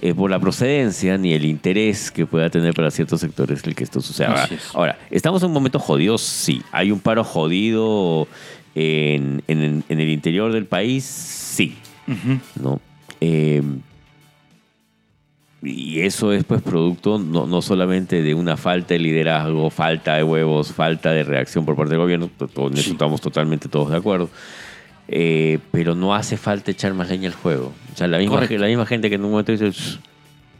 eh, 0.00 0.14
por 0.14 0.30
la 0.30 0.40
procedencia 0.40 1.18
ni 1.18 1.34
el 1.34 1.44
interés 1.44 2.10
que 2.10 2.24
pueda 2.26 2.48
tener 2.48 2.72
para 2.74 2.90
ciertos 2.90 3.20
sectores 3.20 3.62
el 3.64 3.74
que 3.74 3.84
esto 3.84 4.00
suceda. 4.00 4.28
Ahora, 4.28 4.44
Así 4.44 4.54
es. 4.54 4.74
ahora, 4.74 4.98
estamos 5.10 5.42
en 5.42 5.48
un 5.48 5.52
momento 5.54 5.78
jodido, 5.78 6.16
sí. 6.16 6.62
Hay 6.72 6.90
un 6.90 7.00
paro 7.00 7.22
jodido 7.22 8.26
en, 8.74 9.42
en- 9.46 9.84
en 9.88 10.00
el 10.00 10.08
interior 10.08 10.52
del 10.52 10.64
país, 10.66 11.04
sí. 11.04 11.76
¿no? 12.60 12.80
Eh, 13.20 13.62
y 15.64 16.00
eso 16.00 16.32
es 16.32 16.44
pues 16.44 16.62
producto 16.62 17.18
no, 17.18 17.46
no 17.46 17.62
solamente 17.62 18.22
de 18.22 18.34
una 18.34 18.56
falta 18.56 18.94
de 18.94 19.00
liderazgo, 19.00 19.70
falta 19.70 20.16
de 20.16 20.22
huevos, 20.22 20.72
falta 20.72 21.12
de 21.12 21.24
reacción 21.24 21.64
por 21.64 21.76
parte 21.76 21.90
del 21.90 22.00
gobierno, 22.00 22.30
en 22.38 22.78
eso 22.78 22.92
estamos 22.92 23.20
totalmente 23.20 23.68
todos 23.68 23.90
de 23.90 23.96
acuerdo. 23.96 24.28
Eh, 25.08 25.58
pero 25.70 25.94
no 25.94 26.14
hace 26.14 26.36
falta 26.36 26.70
echar 26.70 26.94
más 26.94 27.08
leña 27.10 27.28
al 27.28 27.34
juego. 27.34 27.72
O 27.92 27.96
sea, 27.96 28.06
la 28.08 28.18
misma, 28.18 28.40
la 28.40 28.66
misma 28.66 28.86
gente 28.86 29.08
que 29.08 29.16
en 29.16 29.24
un 29.24 29.32
momento 29.32 29.52
dice, 29.52 29.70
"Shh, 29.70 29.98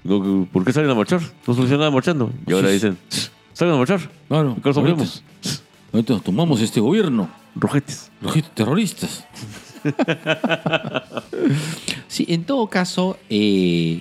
no, 0.04 0.46
¿por 0.52 0.64
qué 0.64 0.72
salen 0.72 0.90
a 0.90 0.94
marchar? 0.94 1.20
No 1.46 1.54
soluciona 1.54 1.78
nada 1.78 1.90
marchando. 1.90 2.30
Y 2.46 2.52
ahora 2.52 2.68
dicen, 2.68 2.98
"Shh, 3.10 3.30
salgan 3.54 3.76
a 3.76 3.78
marchar. 3.78 4.00
Claro. 4.28 4.54
¿Qué 4.56 4.68
resolvemos? 4.68 5.22
Ahorita 5.92 6.12
nos 6.12 6.24
tomamos 6.24 6.60
este 6.60 6.80
gobierno. 6.80 7.30
Rojetes. 7.54 8.10
Los 8.20 8.34
terroristas. 8.52 9.24
sí, 12.08 12.26
en 12.28 12.44
todo 12.44 12.66
caso, 12.66 13.16
eh, 13.30 14.00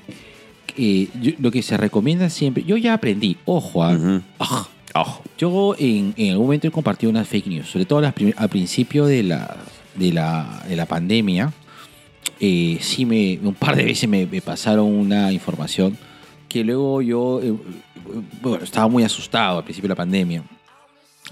eh, 0.77 1.07
yo- 1.21 1.31
lo 1.39 1.51
que 1.51 1.61
se 1.61 1.77
recomienda 1.77 2.29
siempre, 2.29 2.63
yo 2.63 2.77
ya 2.77 2.93
aprendí, 2.93 3.37
ojo, 3.45 3.79
Ujú. 3.87 4.21
ah, 4.39 4.67
Ojo. 4.95 5.23
yo 5.37 5.75
en, 5.79 6.13
en 6.17 6.31
algún 6.31 6.47
momento 6.47 6.67
he 6.67 6.71
compartido 6.71 7.09
unas 7.09 7.27
fake 7.27 7.47
news, 7.47 7.67
sobre 7.69 7.85
todo 7.85 8.01
las 8.01 8.13
al 8.37 8.49
principio 8.49 9.05
de 9.05 9.23
la, 9.23 9.57
de 9.95 10.11
la, 10.13 10.63
de 10.67 10.75
la 10.75 10.85
pandemia. 10.85 11.51
eh, 12.39 12.77
sí, 12.81 13.05
me, 13.05 13.39
un 13.43 13.53
par 13.53 13.75
de 13.75 13.83
veces 13.85 14.07
me, 14.09 14.25
me 14.25 14.41
pasaron 14.41 14.85
una 14.87 15.31
información 15.31 15.97
que 16.49 16.63
luego 16.63 17.01
yo, 17.01 17.39
eh, 17.41 17.53
bueno, 18.41 18.63
estaba 18.63 18.87
muy 18.87 19.03
asustado 19.03 19.57
al 19.59 19.63
principio 19.63 19.87
de 19.87 19.93
la 19.93 19.95
pandemia. 19.95 20.43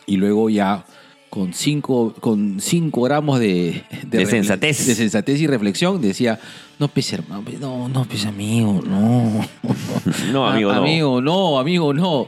Y 0.08 0.18
luego 0.18 0.50
ya 0.50 0.84
con 1.32 1.54
cinco, 1.54 2.14
con 2.20 2.60
cinco 2.60 3.04
gramos 3.04 3.40
de, 3.40 3.86
sensatez. 4.28 4.86
de 4.86 4.96
sensatez 4.96 5.40
y 5.40 5.48
reflexión 5.48 6.02
decía, 6.02 6.38
no, 6.78 6.90
pues 6.90 7.14
hermano, 7.14 7.46
no, 7.58 7.88
no, 7.88 8.04
pues 8.04 8.26
amigo, 8.26 8.82
no. 8.86 9.48
No, 10.34 10.46
amigo, 10.50 10.74
no. 10.74 10.78
Amigo, 10.82 11.22
no, 11.22 11.58
amigo, 11.58 11.94
no. 11.94 12.28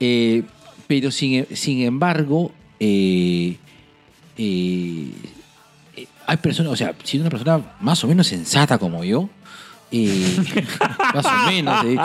Eh, 0.00 0.42
pero 0.88 1.12
sin, 1.12 1.46
sin 1.54 1.82
embargo, 1.82 2.50
eh, 2.80 3.56
eh, 4.36 5.12
hay 6.26 6.36
personas, 6.38 6.72
o 6.72 6.76
sea, 6.76 6.92
si 7.04 7.20
una 7.20 7.30
persona 7.30 7.76
más 7.78 8.02
o 8.02 8.08
menos 8.08 8.26
sensata 8.26 8.78
como 8.78 9.04
yo, 9.04 9.28
más 11.14 11.24
o 11.24 11.46
menos, 11.46 11.84
de 11.84 11.92
hecho, 11.92 12.02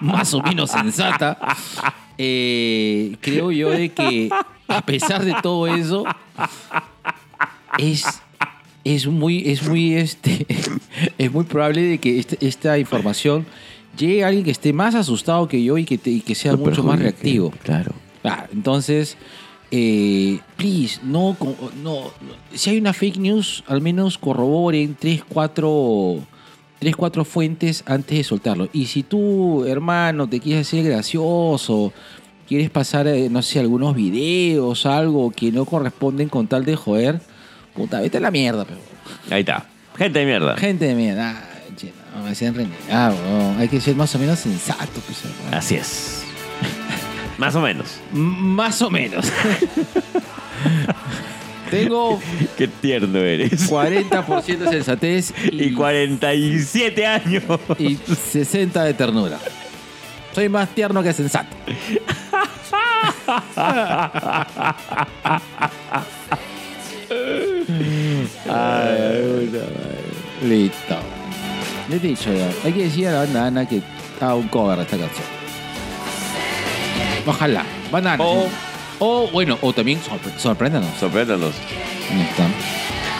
más 0.00 0.32
o 0.32 0.40
menos 0.40 0.70
sensata, 0.70 1.38
eh, 2.18 3.16
creo 3.20 3.50
yo 3.50 3.70
de 3.70 3.90
que 3.90 4.30
a 4.68 4.82
pesar 4.82 5.24
de 5.24 5.34
todo 5.42 5.66
eso, 5.66 6.04
es, 7.78 8.04
es 8.84 9.06
muy, 9.06 9.48
es 9.48 9.66
muy, 9.68 9.94
este, 9.94 10.46
es 11.18 11.32
muy 11.32 11.44
probable 11.44 11.82
de 11.82 11.98
que 11.98 12.18
este- 12.18 12.38
esta 12.46 12.78
información 12.78 13.46
llegue 13.96 14.24
a 14.24 14.28
alguien 14.28 14.44
que 14.44 14.50
esté 14.50 14.72
más 14.72 14.94
asustado 14.94 15.48
que 15.48 15.62
yo 15.62 15.78
y 15.78 15.84
que, 15.84 15.98
te- 15.98 16.10
y 16.10 16.20
que 16.20 16.34
sea 16.34 16.56
mucho 16.56 16.82
más 16.82 16.98
reactivo. 16.98 17.50
Claro. 17.62 17.92
Ah, 18.24 18.46
entonces, 18.52 19.16
eh, 19.70 20.38
please, 20.56 21.00
no, 21.02 21.36
no, 21.82 21.94
no- 22.04 22.12
si 22.52 22.70
hay 22.70 22.78
una 22.78 22.92
fake 22.92 23.18
news, 23.18 23.64
al 23.66 23.80
menos 23.80 24.18
corroboren 24.18 24.96
tres, 24.98 25.22
cuatro, 25.28 26.18
tres, 26.84 26.96
cuatro 26.96 27.24
fuentes 27.24 27.82
antes 27.86 28.18
de 28.18 28.24
soltarlo. 28.24 28.68
Y 28.74 28.84
si 28.86 29.02
tú, 29.02 29.64
hermano, 29.64 30.28
te 30.28 30.38
quieres 30.38 30.66
hacer 30.68 30.84
gracioso, 30.84 31.92
quieres 32.46 32.68
pasar, 32.68 33.06
eh, 33.08 33.28
no 33.30 33.40
sé, 33.40 33.58
algunos 33.58 33.94
videos, 33.96 34.84
algo 34.84 35.30
que 35.30 35.50
no 35.50 35.64
corresponden 35.64 36.28
con 36.28 36.46
tal 36.46 36.66
de 36.66 36.76
joder, 36.76 37.20
puta, 37.74 38.00
vete 38.00 38.18
a 38.18 38.20
la 38.20 38.30
mierda, 38.30 38.66
pero. 38.66 38.78
Ahí 39.30 39.40
está. 39.40 39.66
Gente 39.96 40.18
de 40.18 40.26
mierda. 40.26 40.56
Gente 40.58 40.84
de 40.84 40.94
mierda, 40.94 41.30
ah, 41.30 42.18
no, 42.18 42.24
me 42.24 42.34
sean 42.34 42.54
renegados, 42.54 43.18
no, 43.28 43.58
hay 43.58 43.68
que 43.68 43.80
ser 43.80 43.96
más 43.96 44.14
o 44.14 44.18
menos 44.18 44.38
sensato, 44.38 45.00
pues. 45.06 45.22
Así 45.52 45.74
es. 45.76 46.22
Más 47.38 47.54
o 47.56 47.60
menos. 47.62 47.98
M- 48.12 48.20
Más 48.54 48.80
o 48.82 48.90
menos. 48.90 49.24
Tengo 51.82 52.20
Qué 52.56 52.68
tierno 52.68 53.18
eres. 53.18 53.70
40% 53.70 54.44
de 54.58 54.68
sensatez 54.70 55.34
y, 55.52 55.64
Y 55.64 55.72
47 55.74 57.06
años. 57.06 57.42
y 57.78 57.96
60 57.96 58.84
de 58.84 58.94
ternura. 58.94 59.38
Soy 60.34 60.48
más 60.48 60.68
tierno 60.74 61.02
que 61.02 61.12
sensato. 61.12 61.54
Listo. 70.42 70.96
Ya 71.88 71.98
te 71.98 72.06
he 72.06 72.10
dicho 72.10 72.32
ya. 72.32 72.50
Hay 72.64 72.72
que 72.72 72.84
decir 72.84 73.08
a 73.08 73.12
la 73.12 73.18
banda 73.20 73.46
Ana 73.46 73.68
que 73.68 73.82
haga 74.20 74.34
un 74.34 74.48
cover 74.48 74.76
de 74.78 74.82
esta 74.84 74.96
canción. 74.98 75.26
Ojalá. 77.26 77.64
Banana. 77.90 78.22
O- 78.22 78.44
sí. 78.44 78.50
O, 79.06 79.28
bueno, 79.30 79.58
o 79.60 79.72
también 79.74 80.00
sorpre- 80.00 80.36
sorpréndanos. 80.38 80.88
Sorpréndanos. 80.98 81.54
Ahí 82.10 82.22
está. 82.22 82.48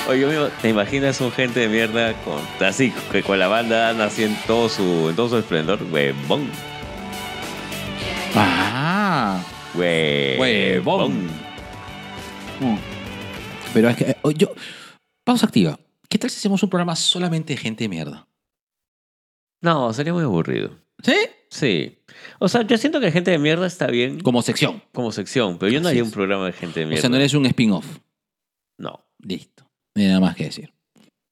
Oye, 0.09 0.21
yo 0.21 0.29
mismo, 0.29 0.47
¿te 0.63 0.69
imaginas 0.71 1.21
un 1.21 1.31
gente 1.31 1.61
de 1.61 1.69
mierda 1.69 2.15
con 2.25 2.41
así, 2.67 2.91
que 3.13 3.23
con 3.23 3.39
la 3.39 3.49
banda 3.49 3.91
así 4.05 4.25
en 4.25 4.35
todo 4.47 4.69
su, 4.71 5.11
en 5.11 5.17
todo 5.17 5.29
su 5.29 5.37
esplendor? 5.39 5.83
Huevón. 5.91 6.49
Ah. 8.35 9.43
Huevón. 9.75 11.27
Mm. 12.61 12.77
Pero 13.73 13.89
es 13.91 13.97
que, 13.97 14.05
eh, 14.11 14.17
yo. 14.37 14.49
Pausa 15.25 15.47
activa. 15.47 15.79
¿Qué 16.09 16.19
tal 16.19 16.31
si 16.31 16.39
hacemos 16.39 16.63
un 16.63 16.71
programa 16.71 16.97
solamente 16.97 17.55
de 17.55 17.57
gente 17.59 17.85
de 17.85 17.89
mierda? 17.89 18.27
No, 19.61 19.93
sería 19.93 20.13
muy 20.13 20.23
aburrido. 20.23 20.71
¿Sí? 21.03 21.15
Sí. 21.55 21.99
O 22.41 22.49
sea, 22.49 22.63
yo 22.63 22.77
siento 22.79 23.01
que 23.01 23.13
gente 23.13 23.31
de 23.31 23.39
mierda 23.39 23.67
está 23.67 23.87
bien 23.87 24.15
como, 24.15 24.23
Como 24.25 24.43
sección. 24.43 24.83
sección, 25.13 25.57
pero 25.59 25.71
yo 25.71 25.81
no 25.81 25.87
Así 25.87 25.93
haría 25.93 26.03
es. 26.03 26.09
un 26.09 26.13
programa 26.13 26.47
de 26.47 26.53
gente 26.53 26.81
de 26.81 26.87
O 26.87 26.89
mierda. 26.89 27.01
sea, 27.03 27.11
no 27.11 27.17
eres 27.17 27.33
un 27.35 27.47
spin-off. 27.47 27.87
No. 28.81 29.05
Listo. 29.25 29.65
No 29.97 30.03
hay 30.03 30.09
nada 30.09 30.21
más 30.21 30.35
que 30.35 30.45
decir. 30.45 30.73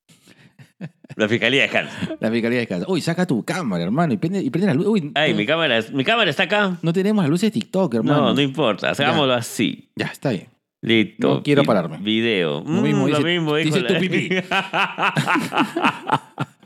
La 1.16 1.29
fiscalía 1.29 1.68
de 1.68 1.77
Hans. 1.79 1.91
La 2.20 2.31
fiscalía 2.31 2.61
de 2.61 2.66
casa. 2.68 2.85
Uy, 2.89 3.01
saca 3.01 3.27
tu 3.27 3.45
cámara, 3.45 3.83
hermano, 3.85 4.14
y 4.14 4.16
prende, 4.16 4.41
y 4.43 4.51
prende 4.51 4.68
la 4.68 4.75
luz. 4.75 4.87
Uy, 4.87 5.11
Ay, 5.14 5.33
no, 5.33 5.39
mi 5.39 5.47
cámara, 5.47 5.79
es- 5.79 5.93
mi 5.93 6.05
cámara 6.05 6.31
está 6.31 6.45
acá. 6.45 6.79
no 6.83 6.93
tenemos 6.93 7.23
las 7.25 7.31
luces 7.31 7.53
de 7.53 7.61
TikTok, 7.61 7.95
hermano. 7.97 8.20
No, 8.29 8.35
no 8.35 8.41
importa. 8.41 8.91
Hagámoslo 8.91 9.35
así. 9.35 9.91
Ya, 9.97 10.07
está 10.07 10.31
bien. 10.31 10.47
Listo. 10.85 11.29
No 11.37 11.43
quiero 11.43 11.62
Vi- 11.62 11.66
pararme. 11.66 11.99
Video. 11.99 12.62
Lo 12.66 12.81
mismo 12.83 13.07
Mm, 13.09 13.25
mismo 13.25 13.57
dice 13.57 13.83
tu 13.83 13.95
pipí. 13.99 14.29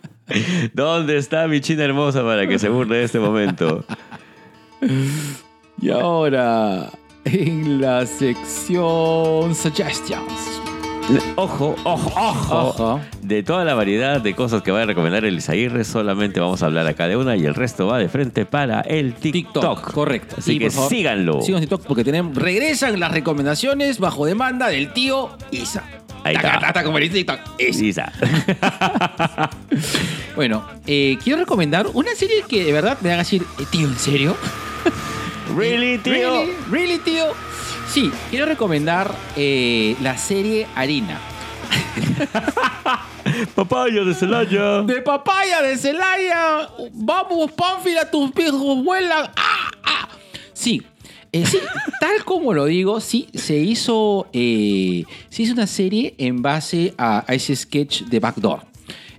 ¿Dónde 0.74 1.16
está 1.18 1.46
mi 1.48 1.60
china 1.60 1.84
hermosa 1.84 2.22
para 2.22 2.46
que 2.46 2.58
se 2.58 2.68
burle 2.68 2.96
de 2.98 3.04
este 3.04 3.18
momento? 3.18 3.84
Y 5.80 5.90
ahora, 5.90 6.90
en 7.24 7.80
la 7.80 8.06
sección 8.06 9.54
Suggestions. 9.54 10.62
Ojo, 11.36 11.76
ojo, 11.84 12.12
ojo. 12.16 12.58
Ojo. 12.68 13.00
De 13.22 13.44
toda 13.44 13.64
la 13.64 13.74
variedad 13.74 14.20
de 14.20 14.34
cosas 14.34 14.62
que 14.62 14.72
va 14.72 14.82
a 14.82 14.86
recomendar 14.86 15.24
el 15.24 15.36
Isaguirre, 15.38 15.84
solamente 15.84 16.40
vamos 16.40 16.64
a 16.64 16.66
hablar 16.66 16.84
acá 16.88 17.06
de 17.06 17.16
una 17.16 17.36
y 17.36 17.44
el 17.46 17.54
resto 17.54 17.86
va 17.86 17.98
de 17.98 18.08
frente 18.08 18.44
para 18.44 18.80
el 18.80 19.14
TikTok. 19.14 19.52
TikTok, 19.52 19.92
correcto. 19.92 20.34
Así 20.38 20.54
Y, 20.54 20.58
que 20.58 20.70
favor, 20.70 20.90
síganlo. 20.90 21.42
Sigan 21.42 21.60
TikTok 21.60 21.86
porque 21.86 22.02
tenemos, 22.02 22.34
regresan 22.34 22.98
las 22.98 23.12
recomendaciones 23.12 24.00
bajo 24.00 24.26
demanda 24.26 24.66
del 24.66 24.92
tío 24.92 25.30
Isa. 25.52 25.84
Ahí 26.24 26.34
está. 26.34 26.58
Taca, 26.58 26.82
como 26.82 26.98
dice 26.98 27.14
TikTok. 27.14 27.38
Isa. 27.60 27.84
Isa. 27.84 28.12
Bueno, 30.36 30.68
eh, 30.86 31.16
quiero 31.24 31.40
recomendar 31.40 31.86
una 31.94 32.14
serie 32.14 32.44
que 32.46 32.62
de 32.62 32.70
verdad 32.70 32.98
me 33.00 33.08
haga 33.08 33.20
decir, 33.20 33.42
eh, 33.58 33.64
tío, 33.70 33.88
¿en 33.88 33.98
serio? 33.98 34.36
really, 35.56 35.96
tío. 36.04 36.12
¿Really? 36.12 36.52
¿Really, 36.70 36.98
tío? 36.98 37.32
Sí, 37.88 38.12
quiero 38.28 38.44
recomendar 38.44 39.14
eh, 39.34 39.96
la 40.02 40.18
serie 40.18 40.66
Harina. 40.74 41.18
Papaya 43.54 44.04
de 44.04 44.14
Celaya. 44.14 44.82
De 44.82 45.00
papaya 45.00 45.62
de 45.62 45.78
Celaya. 45.78 46.68
Vamos, 46.92 47.50
Pánfila, 47.52 48.10
tus 48.10 48.32
viejos 48.34 48.84
vuelan. 48.84 49.30
¡Ah, 49.36 49.70
ah! 49.84 50.08
Sí, 50.52 50.82
eh, 51.32 51.46
sí, 51.46 51.58
tal 51.98 52.24
como 52.24 52.52
lo 52.52 52.66
digo, 52.66 53.00
sí, 53.00 53.28
se 53.34 53.56
hizo, 53.56 54.28
eh, 54.32 55.04
se 55.30 55.42
hizo 55.42 55.54
una 55.54 55.66
serie 55.66 56.14
en 56.18 56.42
base 56.42 56.94
a, 56.98 57.24
a 57.26 57.34
ese 57.34 57.56
sketch 57.56 58.02
de 58.02 58.20
Backdoor. 58.20 58.75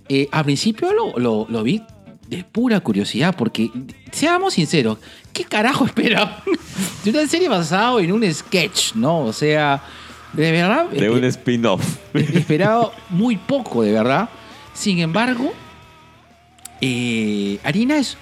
Eh, 0.08 0.28
al 0.32 0.44
principio 0.44 0.92
lo, 0.92 1.18
lo- 1.18 1.46
lo 1.48 1.62
vi 1.62 1.82
de 2.28 2.44
pura 2.44 2.80
curiosidad, 2.80 3.34
porque, 3.36 3.70
seamos 4.12 4.54
sinceros, 4.54 4.98
¿qué 5.32 5.44
carajo 5.44 5.84
espera 5.86 6.42
de 7.04 7.10
una 7.10 7.26
serie 7.26 7.48
basada 7.48 8.00
en 8.02 8.12
un 8.12 8.32
sketch, 8.34 8.94
no? 8.94 9.20
O 9.20 9.32
sea, 9.32 9.82
de 10.32 10.52
verdad... 10.52 10.88
De 10.90 11.06
eh, 11.06 11.10
un 11.10 11.24
spin-off. 11.24 11.82
esperado 12.14 12.92
muy 13.10 13.36
poco, 13.36 13.82
de 13.82 13.92
verdad. 13.92 14.28
Sin 14.74 14.98
embargo, 14.98 15.52
eh, 16.80 17.58
Harina 17.64 17.96
es, 17.98 18.16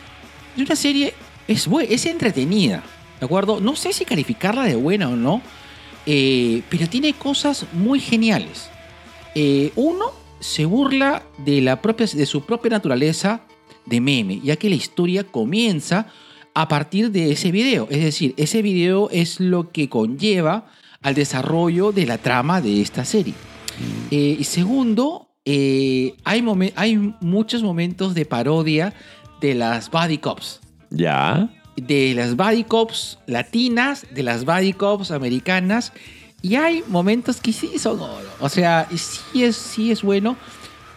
es 0.56 0.62
una 0.66 0.76
serie, 0.76 1.14
es, 1.48 1.68
es 1.88 2.06
entretenida, 2.06 2.82
¿de 3.20 3.26
acuerdo? 3.26 3.60
No 3.60 3.76
sé 3.76 3.92
si 3.92 4.04
calificarla 4.04 4.64
de 4.64 4.76
buena 4.76 5.08
o 5.08 5.16
no, 5.16 5.42
eh, 6.06 6.62
pero 6.68 6.88
tiene 6.88 7.12
cosas 7.12 7.66
muy 7.72 8.00
geniales. 8.00 8.70
Eh, 9.34 9.72
uno 9.76 10.06
se 10.46 10.64
burla 10.64 11.22
de, 11.44 11.60
la 11.60 11.82
propia, 11.82 12.06
de 12.06 12.24
su 12.24 12.42
propia 12.42 12.70
naturaleza 12.70 13.40
de 13.84 14.00
meme, 14.00 14.40
ya 14.44 14.54
que 14.56 14.68
la 14.70 14.76
historia 14.76 15.24
comienza 15.24 16.06
a 16.54 16.68
partir 16.68 17.10
de 17.10 17.32
ese 17.32 17.50
video. 17.50 17.88
Es 17.90 18.04
decir, 18.04 18.32
ese 18.36 18.62
video 18.62 19.10
es 19.10 19.40
lo 19.40 19.70
que 19.72 19.88
conlleva 19.88 20.66
al 21.02 21.14
desarrollo 21.14 21.90
de 21.90 22.06
la 22.06 22.18
trama 22.18 22.60
de 22.60 22.80
esta 22.80 23.04
serie. 23.04 23.34
Eh, 24.12 24.36
y 24.38 24.44
segundo, 24.44 25.28
eh, 25.44 26.14
hay, 26.24 26.42
momen- 26.42 26.72
hay 26.76 26.96
muchos 27.20 27.62
momentos 27.64 28.14
de 28.14 28.24
parodia 28.24 28.94
de 29.40 29.54
las 29.54 29.90
body 29.90 30.18
cops. 30.18 30.60
Ya. 30.90 31.50
De 31.76 32.14
las 32.14 32.36
body 32.36 32.62
cops 32.64 33.18
latinas, 33.26 34.06
de 34.14 34.22
las 34.22 34.44
body 34.44 34.72
cops 34.72 35.10
americanas. 35.10 35.92
Y 36.42 36.54
hay 36.56 36.82
momentos 36.88 37.40
que 37.40 37.52
sí 37.52 37.78
son 37.78 38.00
oro. 38.00 38.28
O 38.40 38.48
sea, 38.48 38.86
sí 38.94 39.42
es, 39.42 39.56
sí 39.56 39.90
es 39.90 40.02
bueno. 40.02 40.36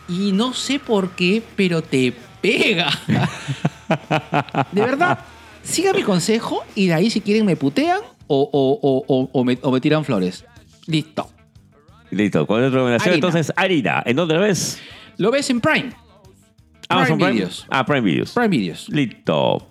Y 0.08 0.32
no 0.32 0.54
sé 0.54 0.80
por 0.80 1.12
qué, 1.12 1.42
pero 1.56 1.82
te 1.82 2.14
pega. 2.42 2.90
De 4.72 4.82
verdad, 4.82 5.20
siga 5.64 5.94
mi 5.94 6.04
consejo 6.04 6.64
y 6.76 6.88
de 6.88 6.94
ahí 6.94 7.10
si 7.10 7.22
quieren 7.22 7.46
me 7.46 7.56
putean 7.56 8.00
o, 8.28 8.50
o- 8.52 8.80
o- 8.82 9.06
o- 9.08 9.30
o 9.32 9.44
me, 9.44 9.58
me 9.62 9.82
tiran 9.82 10.04
flores. 10.06 10.46
Listo. 10.88 11.30
Listo. 12.12 12.46
¿Cuál 12.46 12.64
es 12.66 12.72
la 12.72 12.76
recomendación? 12.76 13.14
Harina. 13.14 13.28
Entonces, 13.28 13.54
Harina. 13.56 14.04
¿En 14.06 14.16
dónde 14.16 14.34
la 14.36 14.42
ves? 14.42 14.80
Lo 15.18 15.32
ves 15.32 15.50
en 15.50 15.62
Prime. 15.62 15.92
Amazon 16.88 17.18
Prime. 17.18 17.34
Videos. 17.34 17.66
Ah, 17.70 17.86
Prime 17.86 18.02
Videos. 18.02 18.32
Prime 18.34 18.48
Videos. 18.50 18.90
Listo. 18.90 19.68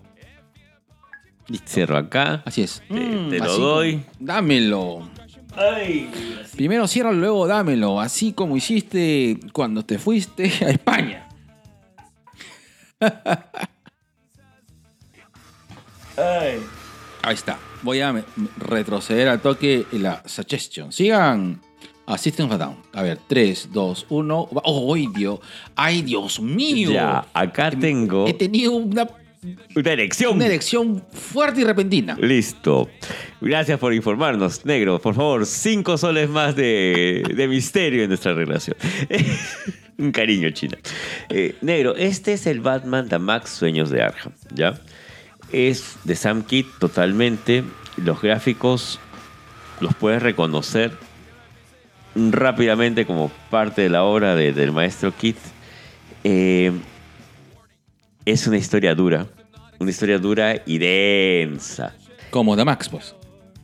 Cierro 1.66 1.97
acá. 1.97 2.43
Así 2.45 2.62
es. 2.62 2.83
Te- 2.89 2.95
te 3.31 3.39
lo 3.39 3.59
doy. 3.59 4.03
Dámelo. 4.21 5.09
Ay. 5.59 6.11
Primero 6.55 6.87
cierra, 6.87 7.13
luego 7.13 7.47
dámelo. 7.47 8.01
Así 8.01 8.33
como 8.33 8.57
hiciste 8.57 9.39
cuando 9.53 9.85
te 9.85 9.99
fuiste 9.99 10.45
a 10.65 10.71
España. 10.71 11.29
Ay. 16.17 16.61
Ahí 17.23 17.35
está. 17.35 17.59
Voy 17.83 18.01
a 18.01 18.25
retroceder 18.57 19.29
al 19.29 19.41
toque 19.41 19.87
la 19.93 20.23
suggestion. 20.27 20.93
Sigan 20.93 21.61
a 22.07 22.17
System 22.17 22.47
of 22.47 22.53
a 22.53 22.59
Down. 22.59 22.77
A 22.95 23.03
ver, 23.03 23.19
3, 23.27 23.69
2, 23.73 24.07
1. 24.09 24.49
¡Oh, 24.65 24.97
Dios! 24.97 25.41
¡Ay, 25.77 26.03
Dios 26.03 26.41
mío! 26.41 26.91
Ya, 26.91 27.27
acá 27.35 27.71
tengo 27.71 28.27
He 28.27 28.33
tenido 28.33 28.73
una, 28.73 29.07
una 29.76 29.93
erección. 29.93 30.34
una 30.36 30.47
erección 30.47 31.05
fuerte 31.12 31.61
y 31.61 31.64
repentina. 31.64 32.16
Listo. 32.20 32.89
Gracias 33.41 33.78
por 33.78 33.95
informarnos, 33.95 34.64
negro. 34.64 35.01
Por 35.01 35.14
favor, 35.14 35.47
cinco 35.47 35.97
soles 35.97 36.28
más 36.28 36.57
de, 36.57 37.22
de 37.34 37.49
misterio 37.49 38.03
en 38.03 38.09
nuestra 38.09 38.34
relación. 38.34 38.76
Un 39.99 40.12
cariño, 40.12 40.51
China. 40.51 40.78
Eh, 41.28 41.57
negro, 41.61 41.97
este 41.97 42.32
es 42.34 42.47
el 42.47 42.61
Batman 42.61 43.09
de 43.09 43.18
Max 43.18 43.51
Sueños 43.51 43.91
de 43.91 44.03
Arkham, 44.03 44.32
¿ya? 44.55 44.80
Es 45.53 45.97
de 46.05 46.14
Sam 46.14 46.43
Kidd 46.43 46.66
totalmente. 46.78 47.64
Los 47.97 48.20
gráficos 48.22 49.01
los 49.80 49.95
puedes 49.95 50.22
reconocer 50.22 50.93
rápidamente 52.14 53.07
como 53.07 53.30
parte 53.51 53.82
de 53.82 53.89
la 53.91 54.03
obra 54.05 54.34
de- 54.34 54.53
del 54.53 54.72
maestro 54.72 55.12
Kidd. 55.16 55.36
Eh, 56.24 56.72
es 58.29 58.47
una 58.47 58.59
historia 58.59 58.95
dura. 58.95 59.26
Una 59.79 59.91
historia 59.91 60.18
dura 60.18 60.62
y 60.66 60.79
densa. 60.79 61.95
Como 62.31 62.57
The 62.57 62.64
Max, 62.64 62.89
pues. 62.91 63.14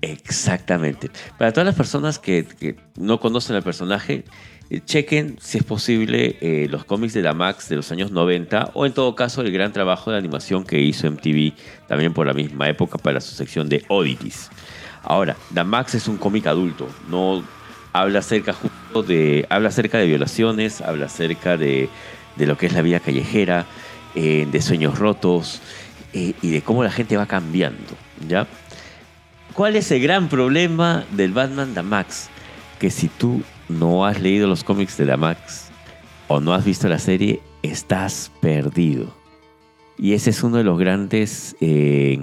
Exactamente. 0.01 1.11
Para 1.39 1.53
todas 1.53 1.67
las 1.67 1.75
personas 1.75 2.19
que, 2.19 2.47
que 2.47 2.77
no 2.97 3.21
conocen 3.21 3.57
al 3.57 3.63
personaje, 3.63 4.25
eh, 4.71 4.81
chequen 4.83 5.37
si 5.41 5.59
es 5.59 5.65
posible 5.65 6.39
eh, 6.41 6.67
los 6.71 6.87
cómics 6.87 7.13
de 7.13 7.21
la 7.21 7.35
Max 7.35 7.69
de 7.69 7.77
los 7.77 7.93
años 7.93 8.11
90 8.11 8.71
o 8.73 8.87
en 8.87 8.95
todo 8.95 9.15
caso 9.15 9.43
el 9.43 9.53
gran 9.53 9.73
trabajo 9.73 10.11
de 10.11 10.17
animación 10.17 10.65
que 10.65 10.81
hizo 10.81 11.11
MTV 11.11 11.53
también 11.87 12.15
por 12.15 12.27
la 12.27 12.33
misma 12.33 12.69
época 12.69 12.97
para 12.97 13.21
su 13.21 13.35
sección 13.35 13.69
de 13.69 13.85
Oddities. 13.89 14.51
Ahora, 15.03 15.37
The 15.53 15.65
Max 15.65 15.95
es 15.95 16.09
un 16.09 16.17
cómic 16.17 16.47
adulto, 16.47 16.89
no 17.11 17.45
habla 17.93 18.21
acerca 18.21 18.55
justo 18.55 19.03
de 19.03 19.47
habla 19.51 19.69
acerca 19.69 19.99
de 19.99 20.07
violaciones, 20.07 20.81
habla 20.81 21.07
acerca 21.07 21.59
de, 21.59 21.91
de 22.37 22.47
lo 22.47 22.57
que 22.57 22.67
es 22.67 22.73
la 22.73 22.81
vida 22.81 23.01
callejera, 23.01 23.67
eh, 24.15 24.47
de 24.51 24.63
sueños 24.63 24.99
rotos 24.99 25.61
eh, 26.13 26.35
y 26.43 26.51
de 26.51 26.63
cómo 26.63 26.83
la 26.85 26.91
gente 26.91 27.17
va 27.17 27.27
cambiando, 27.27 27.95
¿ya? 28.29 28.47
¿Cuál 29.53 29.77
es 29.77 29.91
el 29.91 30.03
gran 30.03 30.29
problema 30.29 31.05
del 31.13 31.33
Batman 31.33 31.75
Max? 31.87 32.29
Que 32.79 32.91
si 32.91 33.09
tú 33.09 33.43
no 33.69 34.05
has 34.05 34.21
leído 34.21 34.49
los 34.49 34.65
cómics 34.65 34.97
de 34.97 35.17
Max 35.17 35.71
o 36.29 36.41
no 36.41 36.53
has 36.55 36.65
visto 36.65 36.89
la 36.89 36.99
serie, 36.99 37.41
estás 37.63 38.33
perdido. 38.41 39.15
Y 39.97 40.15
ese 40.15 40.31
es 40.31 40.43
uno 40.43 40.57
de 40.57 40.65
los 40.65 40.77
grandes 40.79 41.55
eh, 41.61 42.19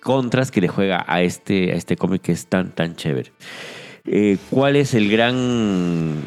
contras 0.00 0.52
que 0.52 0.60
le 0.60 0.68
juega 0.68 1.04
a 1.08 1.22
este, 1.22 1.72
a 1.72 1.74
este 1.74 1.96
cómic 1.96 2.22
que 2.22 2.32
es 2.32 2.46
tan, 2.46 2.70
tan 2.70 2.94
chévere. 2.94 3.32
¿Cuál 4.50 4.76
es 4.76 4.94
el 4.94 5.10
gran, 5.10 6.20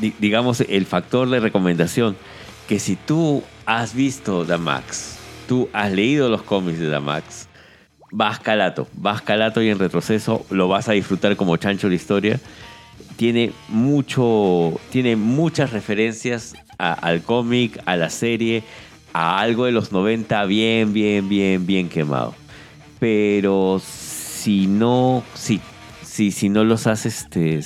di- 0.00 0.14
digamos, 0.18 0.60
el 0.62 0.86
factor 0.86 1.28
de 1.30 1.38
recomendación? 1.38 2.16
Que 2.72 2.78
si 2.78 2.96
tú 2.96 3.42
has 3.66 3.92
visto 3.92 4.46
Damax, 4.46 5.18
tú 5.46 5.68
has 5.74 5.92
leído 5.92 6.30
los 6.30 6.40
cómics 6.40 6.78
de 6.78 6.88
Damax, 6.88 7.46
vas 8.10 8.38
calato, 8.38 8.88
vas 8.94 9.20
calato 9.20 9.60
y 9.60 9.68
en 9.68 9.78
retroceso 9.78 10.46
lo 10.48 10.68
vas 10.68 10.88
a 10.88 10.92
disfrutar 10.92 11.36
como 11.36 11.54
chancho 11.58 11.90
la 11.90 11.96
historia. 11.96 12.40
Tiene 13.16 13.52
mucho, 13.68 14.80
tiene 14.88 15.16
muchas 15.16 15.70
referencias 15.72 16.54
al 16.78 17.20
cómic, 17.20 17.78
a 17.84 17.96
la 17.96 18.08
serie, 18.08 18.64
a 19.12 19.38
algo 19.38 19.66
de 19.66 19.72
los 19.72 19.92
90 19.92 20.42
bien, 20.46 20.94
bien, 20.94 21.28
bien, 21.28 21.66
bien 21.66 21.90
quemado. 21.90 22.34
Pero 22.98 23.82
si 23.84 24.66
no, 24.66 25.22
si, 25.34 25.60
si, 26.02 26.30
si 26.30 26.48
no 26.48 26.64
los 26.64 26.86
haces, 26.86 27.20
este, 27.20 27.60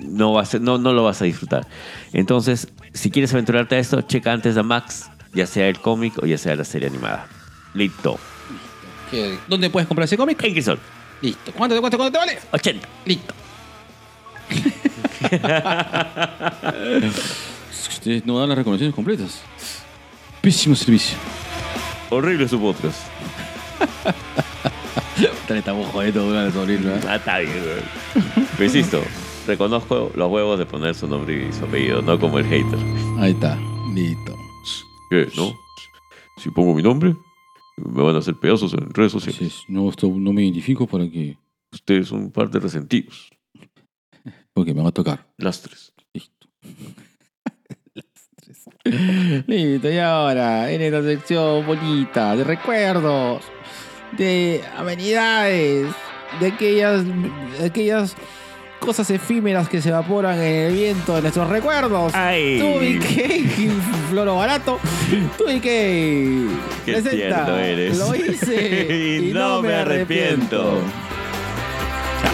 no, 0.00 0.32
vas 0.32 0.60
no, 0.60 0.78
no 0.78 0.92
lo 0.92 1.04
vas 1.04 1.22
a 1.22 1.26
disfrutar. 1.26 1.68
Entonces, 2.12 2.66
si 2.94 3.10
quieres 3.10 3.32
aventurarte 3.32 3.76
a 3.76 3.78
esto, 3.78 4.00
checa 4.02 4.32
antes 4.32 4.56
a 4.56 4.62
Max, 4.62 5.10
ya 5.34 5.46
sea 5.46 5.68
el 5.68 5.78
cómic 5.80 6.14
o 6.22 6.26
ya 6.26 6.38
sea 6.38 6.56
la 6.56 6.64
serie 6.64 6.88
animada. 6.88 7.26
Listo. 7.74 8.18
¿Qué- 9.10 9.38
¿Dónde 9.48 9.68
puedes 9.68 9.86
comprar 9.86 10.04
ese 10.06 10.16
cómic? 10.16 10.42
En 10.44 10.52
Crisol, 10.52 10.78
Listo. 11.20 11.52
¿Cuánto 11.52 11.74
te 11.74 11.80
cuesta? 11.80 11.96
¿Cuánto 11.98 12.12
te 12.12 12.18
vale? 12.26 12.38
80. 12.52 12.88
Listo. 13.04 13.34
Ustedes 17.90 18.24
no 18.26 18.38
dan 18.38 18.48
las 18.48 18.58
recomendaciones 18.58 18.94
completas. 18.94 19.40
Pésimo 20.40 20.74
servicio. 20.74 21.16
Horrible 22.10 22.48
su 22.48 22.60
podcast. 22.60 22.98
Estamos 25.48 25.88
¿eh? 26.04 26.12
Ah, 27.08 27.16
está 27.16 27.38
bien, 27.38 27.52
güey. 27.52 28.46
Pero 28.56 28.64
insisto, 28.64 29.02
reconozco 29.46 30.10
los 30.14 30.30
huevos 30.30 30.58
de 30.58 30.66
poner 30.66 30.94
su 30.94 31.06
nombre 31.06 31.48
y 31.48 31.52
su 31.52 31.64
apellido, 31.64 32.02
no 32.02 32.18
como 32.18 32.38
el 32.38 32.46
hater. 32.46 32.78
Ahí 33.18 33.32
está. 33.32 33.58
Listo. 33.94 34.36
¿Qué? 35.10 35.28
¿No? 35.36 35.52
Si 36.38 36.50
pongo 36.50 36.74
mi 36.74 36.82
nombre, 36.82 37.14
me 37.76 38.02
van 38.02 38.16
a 38.16 38.18
hacer 38.18 38.34
pedazos 38.34 38.74
en 38.74 38.92
redes 38.92 39.12
sociales. 39.12 39.62
No, 39.68 39.88
esto 39.88 40.08
no 40.08 40.32
me 40.32 40.42
identifico 40.42 40.86
para 40.86 41.08
que. 41.08 41.36
Ustedes 41.72 42.08
son 42.08 42.30
parte 42.30 42.60
resentidos. 42.60 43.30
Porque 44.52 44.72
me 44.72 44.82
va 44.82 44.88
a 44.88 44.92
tocar. 44.92 45.26
Lastres. 45.38 45.92
Listo. 46.12 46.48
Listo, 49.46 49.90
y 49.90 49.98
ahora, 49.98 50.70
en 50.70 50.82
esta 50.82 51.02
sección 51.02 51.66
bonita 51.66 52.36
de 52.36 52.44
recuerdos, 52.44 53.42
de 54.16 54.62
amenidades, 54.76 55.92
de 56.40 56.46
aquellas, 56.46 57.04
de 57.58 57.64
aquellas 57.64 58.16
cosas 58.80 59.10
efímeras 59.10 59.68
que 59.68 59.80
se 59.80 59.88
evaporan 59.88 60.38
en 60.38 60.66
el 60.66 60.72
viento 60.72 61.14
de 61.14 61.22
nuestros 61.22 61.48
recuerdos. 61.48 62.14
¡Ay! 62.14 62.58
Tú 62.60 62.82
y 62.82 62.98
que 62.98 63.44
Floro 64.10 64.36
Barato, 64.36 64.78
tú 65.38 65.48
y 65.48 65.60
que 65.60 66.46
Qué 66.84 67.02
tierno 67.02 67.56
eres. 67.58 67.98
Lo 67.98 68.14
hice 68.14 69.20
Y 69.28 69.32
no 69.32 69.62
me 69.62 69.74
arrepiento. 69.74 70.78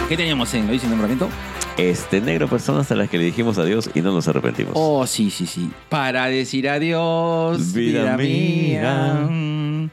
¿Qué 0.08 0.16
teníamos 0.16 0.52
en 0.54 0.66
Lo 0.66 0.74
hice 0.74 0.86
y 0.86 0.90
no 0.90 0.96
me 0.96 1.04
arrepiento? 1.04 1.28
Este 1.76 2.20
negro 2.20 2.48
personas 2.48 2.90
a 2.90 2.94
las 2.94 3.08
que 3.08 3.16
le 3.16 3.24
dijimos 3.24 3.56
adiós 3.56 3.88
y 3.94 4.00
no 4.00 4.12
nos 4.12 4.28
arrepentimos. 4.28 4.72
Oh, 4.76 5.06
sí, 5.06 5.30
sí, 5.30 5.46
sí. 5.46 5.70
Para 5.88 6.26
decir 6.26 6.68
adiós, 6.68 7.72
Vida 7.72 8.16
vida, 8.16 8.16
mía. 8.16 9.26
mía. 9.28 9.90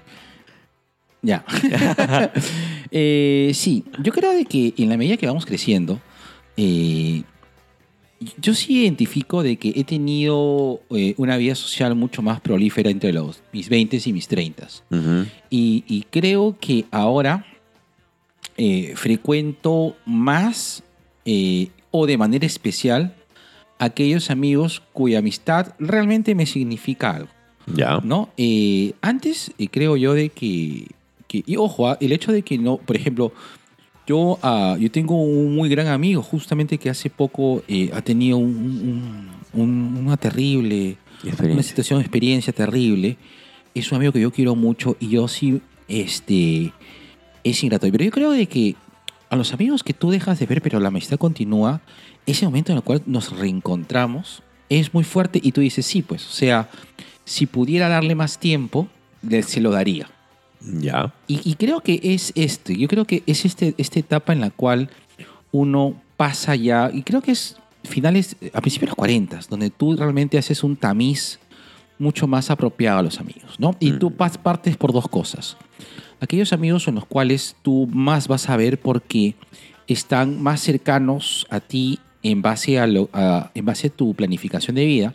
Ya. 1.22 1.44
Eh, 2.90 3.52
sí, 3.54 3.84
yo 4.02 4.14
creo 4.14 4.32
de 4.32 4.46
que 4.46 4.74
en 4.78 4.88
la 4.88 4.96
medida 4.96 5.18
que 5.18 5.28
vamos 5.28 5.46
creciendo, 5.46 6.00
eh, 6.58 7.24
yo 8.42 8.54
sí 8.56 8.82
identifico 8.82 9.44
de 9.44 9.58
que 9.58 9.74
he 9.76 9.84
tenido 9.84 10.82
eh, 10.90 11.14
una 11.18 11.38
vida 11.38 11.54
social 11.56 11.94
mucho 11.96 12.22
más 12.24 12.42
prolífera 12.42 12.90
entre 12.90 13.14
los, 13.14 13.42
mis 13.54 13.70
20 13.70 14.02
y 14.04 14.14
mis 14.14 14.28
30. 14.28 14.68
Ujú. 14.90 15.26
Y, 15.52 15.84
y 15.88 16.06
creo 16.10 16.58
que 16.60 16.86
ahora 16.92 17.46
eh, 18.58 18.94
frecuento 18.96 19.96
más 20.06 20.84
eh, 21.26 21.70
o 21.92 22.08
de 22.08 22.18
manera 22.18 22.46
especial 22.46 23.14
aquellos 23.80 24.32
amigos 24.32 24.82
cuya 24.94 25.20
amistad 25.20 25.74
realmente 25.78 26.34
me 26.34 26.48
significa 26.48 27.12
algo. 27.12 27.30
Ya. 27.68 28.00
¿no? 28.04 28.30
Antes 29.02 29.52
creo 29.72 29.96
yo 29.98 30.14
de 30.16 30.30
que, 30.30 30.88
que- 31.28 31.44
y 31.46 31.58
ojo, 31.58 31.88
ah, 31.90 31.98
el 32.02 32.12
hecho 32.14 32.32
de 32.32 32.42
que 32.42 32.58
no, 32.58 32.78
por 32.78 32.96
ejemplo, 32.96 33.32
yo, 34.08 34.40
ah, 34.42 34.78
yo 34.80 34.90
tengo 34.90 35.22
un 35.22 35.54
muy 35.56 35.70
gran 35.70 35.88
amigo 35.88 36.22
justamente 36.22 36.78
que 36.78 36.90
hace 36.90 37.10
poco 37.10 37.62
eh, 37.68 37.90
ha 37.94 38.02
tenido 38.02 38.38
un- 38.38 39.30
un- 39.54 39.62
un- 39.62 39.98
una 40.06 40.18
terrible 40.18 40.98
una 41.54 41.64
situación, 41.64 42.00
experiencia 42.00 42.54
terrible. 42.54 43.18
Es 43.76 43.92
un 43.92 43.98
amigo 43.98 44.12
que 44.14 44.22
yo 44.22 44.32
quiero 44.32 44.56
mucho 44.56 44.96
y 45.00 45.10
yo 45.10 45.28
sí, 45.28 45.62
este, 45.88 46.72
es 47.44 47.64
ingrato. 47.64 47.88
Pero 47.92 48.04
yo 48.06 48.12
creo 48.12 48.32
de 48.32 48.46
que 48.48 48.76
a 49.30 49.36
los 49.36 49.54
amigos 49.54 49.84
que 49.84 49.94
tú 49.94 50.10
dejas 50.12 50.40
de 50.40 50.46
ver, 50.46 50.62
pero 50.62 50.80
la 50.80 50.88
amistad 50.88 51.18
continúa, 51.18 51.82
ese 52.26 52.46
momento 52.46 52.72
en 52.72 52.78
el 52.78 52.84
cual 52.84 53.02
nos 53.06 53.38
reencontramos 53.38 54.42
es 54.70 54.94
muy 54.94 55.04
fuerte 55.04 55.40
y 55.44 55.52
tú 55.52 55.62
dices, 55.62 55.86
sí, 55.86 56.02
pues, 56.02 56.26
o 56.28 56.32
sea, 56.32 56.70
si 57.26 57.46
pudiera 57.46 57.90
darle 57.90 58.16
más 58.16 58.38
tiempo, 58.40 58.88
se 59.46 59.60
lo 59.62 59.72
daría. 59.72 60.10
Ya. 60.62 61.14
Y, 61.28 61.40
y 61.50 61.56
creo 61.56 61.82
que 61.82 62.00
es 62.04 62.32
esto, 62.36 62.74
yo 62.74 62.88
creo 62.88 63.06
que 63.06 63.24
es 63.28 63.46
este, 63.46 63.76
esta 63.78 64.00
etapa 64.00 64.34
en 64.34 64.42
la 64.42 64.50
cual 64.50 64.90
uno 65.52 65.96
pasa 66.18 66.56
ya, 66.56 66.90
y 66.94 67.04
creo 67.04 67.22
que 67.22 67.32
es 67.32 67.58
finales, 67.84 68.36
a 68.54 68.62
principios 68.62 68.88
de 68.88 68.92
los 68.92 68.96
40, 68.96 69.40
donde 69.50 69.70
tú 69.70 69.96
realmente 69.96 70.38
haces 70.38 70.64
un 70.64 70.76
tamiz 70.76 71.40
mucho 72.00 72.28
más 72.28 72.50
apropiado 72.52 73.00
a 73.00 73.04
los 73.04 73.20
amigos, 73.20 73.56
¿no? 73.60 73.76
Y 73.80 73.92
tú 73.94 74.10
pas- 74.12 74.38
partes 74.38 74.78
por 74.78 74.92
dos 74.94 75.08
cosas. 75.08 75.58
Aquellos 76.20 76.52
amigos 76.54 76.88
en 76.88 76.96
los 76.96 77.06
cuales 77.06 77.56
tú 77.62 77.88
más 77.92 78.28
vas 78.28 78.50
a 78.50 78.58
ver 78.58 78.80
porque 78.80 79.36
están 79.88 80.42
más 80.42 80.62
cercanos 80.62 81.46
a 81.50 81.60
ti 81.60 82.00
en 82.24 82.42
base 82.42 82.80
a, 82.80 82.88
lo- 82.88 83.10
a- 83.14 83.52
en 83.56 83.66
base 83.66 83.88
a 83.88 83.90
tu 83.90 84.14
planificación 84.16 84.76
de 84.76 84.86
vida. 84.86 85.14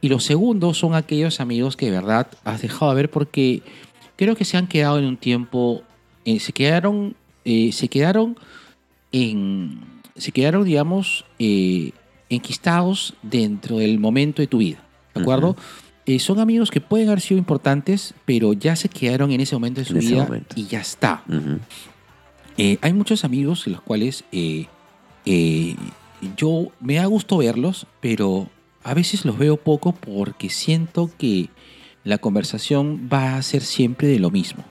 Y 0.00 0.08
los 0.08 0.24
segundos 0.24 0.78
son 0.78 0.94
aquellos 0.94 1.40
amigos 1.40 1.76
que 1.76 1.86
de 1.86 1.92
verdad 1.92 2.28
has 2.44 2.62
dejado 2.62 2.92
de 2.92 2.96
ver 2.96 3.10
porque 3.10 3.62
creo 4.20 4.36
que 4.36 4.44
se 4.44 4.58
han 4.58 4.66
quedado 4.66 4.98
en 4.98 5.06
un 5.06 5.16
tiempo, 5.16 5.82
eh, 6.26 6.40
se 6.40 6.52
quedaron, 6.52 7.16
eh, 7.46 7.72
se 7.72 7.88
quedaron 7.88 8.36
en, 9.12 9.80
se 10.14 10.30
quedaron, 10.30 10.62
digamos, 10.62 11.24
eh, 11.38 11.92
enquistados 12.28 13.14
dentro 13.22 13.78
del 13.78 13.98
momento 13.98 14.42
de 14.42 14.46
tu 14.46 14.58
vida, 14.58 14.84
¿de 15.14 15.22
acuerdo? 15.22 15.56
Son 16.18 16.38
amigos 16.38 16.70
que 16.70 16.82
pueden 16.82 17.08
haber 17.08 17.22
sido 17.22 17.38
importantes, 17.38 18.12
pero 18.26 18.52
ya 18.52 18.76
se 18.76 18.90
quedaron 18.90 19.30
en 19.30 19.40
ese 19.40 19.54
momento 19.54 19.80
de 19.80 19.86
su 19.86 19.94
En 19.94 20.00
vida 20.00 20.28
y 20.54 20.66
ya 20.66 20.80
está. 20.80 21.22
Hay 22.58 22.92
muchos 22.92 23.24
amigos 23.24 23.66
en 23.66 23.72
los 23.72 23.80
cuales 23.80 24.24
yo 26.36 26.72
me 26.80 26.94
da 26.96 27.06
gusto 27.06 27.38
verlos, 27.38 27.86
pero 28.00 28.50
a 28.82 28.92
veces 28.92 29.24
los 29.24 29.38
veo 29.38 29.56
poco 29.56 29.92
porque 29.92 30.50
siento 30.50 31.10
que 31.16 31.48
la 32.04 32.18
conversación 32.18 33.08
va 33.12 33.36
a 33.36 33.42
ser 33.42 33.62
siempre 33.62 34.08
de 34.08 34.18
lo 34.18 34.30
mismo. 34.30 34.64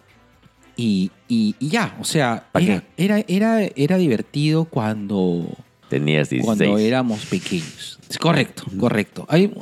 Y, 0.75 1.11
y- 1.27 1.55
y 1.59 1.69
ya, 1.69 1.97
o 1.99 2.05
sea, 2.05 2.47
¿Pa' 2.51 2.61
era, 2.61 2.83
era, 2.97 3.19
era, 3.27 3.61
era 3.75 3.97
divertido 3.97 4.65
cuando, 4.65 5.45
Tenías 5.89 6.29
16. 6.29 6.45
cuando 6.45 6.77
éramos 6.77 7.25
pequeños. 7.25 7.99
Es 8.09 8.17
correcto, 8.17 8.63
correcto. 8.79 9.25
Hay, 9.29 9.53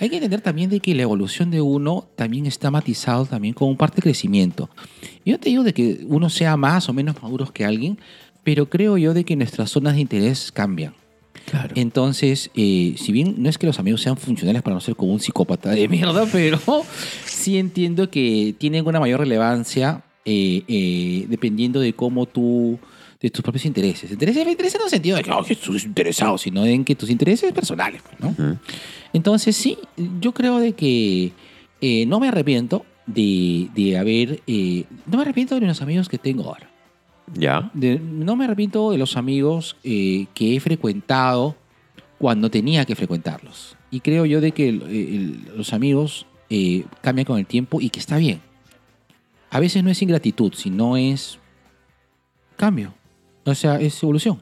hay 0.00 0.08
que 0.08 0.16
entender 0.16 0.40
también 0.40 0.70
de 0.70 0.80
que 0.80 0.94
la 0.94 1.02
evolución 1.02 1.50
de 1.50 1.60
uno 1.60 2.06
también 2.16 2.46
está 2.46 2.70
matizado 2.70 3.26
también 3.26 3.52
con 3.54 3.68
un 3.68 3.76
parte 3.76 3.96
de 3.96 4.02
crecimiento. 4.02 4.70
Yo 5.26 5.38
te 5.38 5.50
digo 5.50 5.62
de 5.62 5.74
que 5.74 6.00
uno 6.06 6.30
sea 6.30 6.56
más 6.56 6.88
o 6.88 6.92
menos 6.92 7.20
maduro 7.22 7.52
que 7.52 7.64
alguien, 7.64 7.98
pero 8.44 8.70
creo 8.70 8.96
yo 8.98 9.12
de 9.14 9.24
que 9.24 9.36
nuestras 9.36 9.70
zonas 9.70 9.94
de 9.96 10.00
interés 10.00 10.50
cambian. 10.52 10.94
Claro. 11.46 11.74
Entonces, 11.76 12.50
eh, 12.54 12.94
si 12.96 13.12
bien 13.12 13.34
no 13.38 13.48
es 13.48 13.58
que 13.58 13.66
los 13.66 13.78
amigos 13.78 14.00
sean 14.00 14.16
funcionales 14.16 14.62
para 14.62 14.74
no 14.74 14.80
ser 14.80 14.96
como 14.96 15.12
un 15.12 15.20
psicópata 15.20 15.70
de 15.70 15.88
mierda, 15.88 16.26
pero 16.32 16.58
sí 17.24 17.58
entiendo 17.58 18.10
que 18.10 18.54
tienen 18.58 18.86
una 18.86 19.00
mayor 19.00 19.20
relevancia 19.20 20.02
eh, 20.24 20.62
eh, 20.68 21.26
dependiendo 21.28 21.80
de 21.80 21.94
cómo 21.94 22.26
tú, 22.26 22.78
de 23.20 23.30
tus 23.30 23.42
propios 23.42 23.64
intereses. 23.64 24.10
Intereses, 24.10 24.46
intereses 24.46 24.78
no 24.78 24.84
en 24.84 24.86
el 24.86 24.90
sentido 24.90 25.16
de 25.16 25.22
que 25.22 25.30
oh, 25.30 25.44
tú 25.44 25.72
eres 25.72 25.84
interesado, 25.84 26.38
sino 26.38 26.64
en 26.64 26.84
que 26.84 26.94
tus 26.94 27.10
intereses 27.10 27.52
personales, 27.52 28.02
pues, 28.02 28.20
¿no? 28.20 28.58
Entonces, 29.12 29.56
sí, 29.56 29.78
yo 30.20 30.32
creo 30.32 30.58
de 30.58 30.72
que 30.72 31.32
eh, 31.80 32.06
no 32.06 32.20
me 32.20 32.28
arrepiento 32.28 32.86
de, 33.06 33.68
de 33.74 33.98
haber, 33.98 34.40
eh, 34.46 34.84
no 35.06 35.16
me 35.16 35.22
arrepiento 35.22 35.58
de 35.58 35.66
los 35.66 35.82
amigos 35.82 36.08
que 36.08 36.18
tengo 36.18 36.44
ahora. 36.44 36.70
Ya. 37.34 37.70
De- 37.74 37.98
no 37.98 38.36
me 38.36 38.44
arrepiento 38.44 38.90
de 38.90 38.98
los 38.98 39.16
amigos 39.16 39.76
eh, 39.84 40.26
que 40.34 40.56
he 40.56 40.60
frecuentado 40.60 41.56
cuando 42.18 42.50
tenía 42.50 42.84
que 42.84 42.94
frecuentarlos. 42.94 43.76
Y 43.90 44.00
creo 44.00 44.26
yo 44.26 44.40
de 44.40 44.52
que 44.52 44.68
el- 44.68 44.82
el- 44.82 45.56
los 45.56 45.72
amigos 45.72 46.26
eh, 46.50 46.84
cambian 47.00 47.24
con 47.24 47.38
el 47.38 47.46
tiempo 47.46 47.80
y 47.80 47.88
que 47.90 47.98
está 48.00 48.16
bien. 48.18 48.40
A 49.50 49.58
veces 49.60 49.82
no 49.84 49.90
es 49.90 50.00
ingratitud, 50.02 50.52
sino 50.54 50.96
es 50.96 51.38
cambio. 52.56 52.94
O 53.44 53.54
sea, 53.54 53.80
es 53.80 54.02
evolución. 54.02 54.40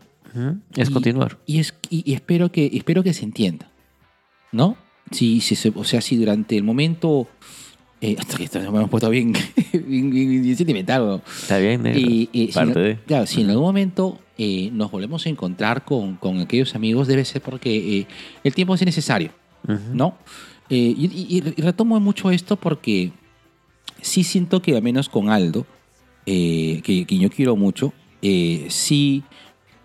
Es 0.77 0.91
Y- 0.91 0.93
continuar. 0.93 1.39
Y, 1.47 1.59
es, 1.61 1.75
y, 1.89 2.09
y 2.11 2.15
espero, 2.15 2.51
que, 2.53 2.71
espero 2.75 3.03
que 3.03 3.13
se 3.13 3.25
entienda. 3.25 3.71
¿No? 4.53 4.77
Si, 5.11 5.41
si 5.41 5.57
o 5.75 5.85
sea, 5.85 6.01
si 6.01 6.17
durante 6.17 6.57
el 6.57 6.63
momento. 6.63 7.29
Eh, 8.01 8.17
hasta 8.19 8.37
que 8.37 8.45
esto- 8.45 8.59
me 8.61 8.67
hemos 8.67 8.89
puesto 8.91 9.09
bien, 9.11 9.33
bien, 9.73 10.11
bien- 10.11 10.43
bien 10.43 10.57
sentimental. 10.57 11.23
Está 11.43 11.59
bien, 11.59 11.83
negro. 11.83 12.01
Y, 12.01 12.29
y 12.33 12.47
si, 12.49 12.53
Parte 12.53 12.79
en- 12.79 12.85
de. 12.85 12.99
claro, 13.07 13.27
si 13.27 13.43
en 13.43 13.51
algún 13.51 13.65
momento 13.65 14.19
eh, 14.39 14.71
nos 14.73 14.91
volvemos 14.91 15.27
a 15.27 15.29
encontrar 15.29 15.85
con, 15.85 16.17
con 16.17 16.39
aquellos 16.41 16.75
amigos, 16.75 17.07
debe 17.09 17.25
ser 17.25 17.43
porque 17.43 17.99
eh, 18.01 18.07
el 18.45 18.55
tiempo 18.55 18.75
es 18.75 18.85
necesario. 18.85 19.31
¿no? 19.93 20.17
Eh, 20.71 20.77
y, 20.97 21.07
y- 21.37 21.43
y 21.57 21.61
retomo 21.61 22.01
mucho 22.01 22.31
esto 22.31 22.57
porque 22.57 23.13
sí 24.01 24.25
siento 24.25 24.63
que 24.63 24.75
al 24.75 24.83
menos 24.83 25.09
con 25.11 25.29
Aldo, 25.29 25.67
que, 26.25 26.81
que 27.07 27.19
yo 27.19 27.29
quiero 27.29 27.57
mucho, 27.57 27.93
sí 28.69 29.23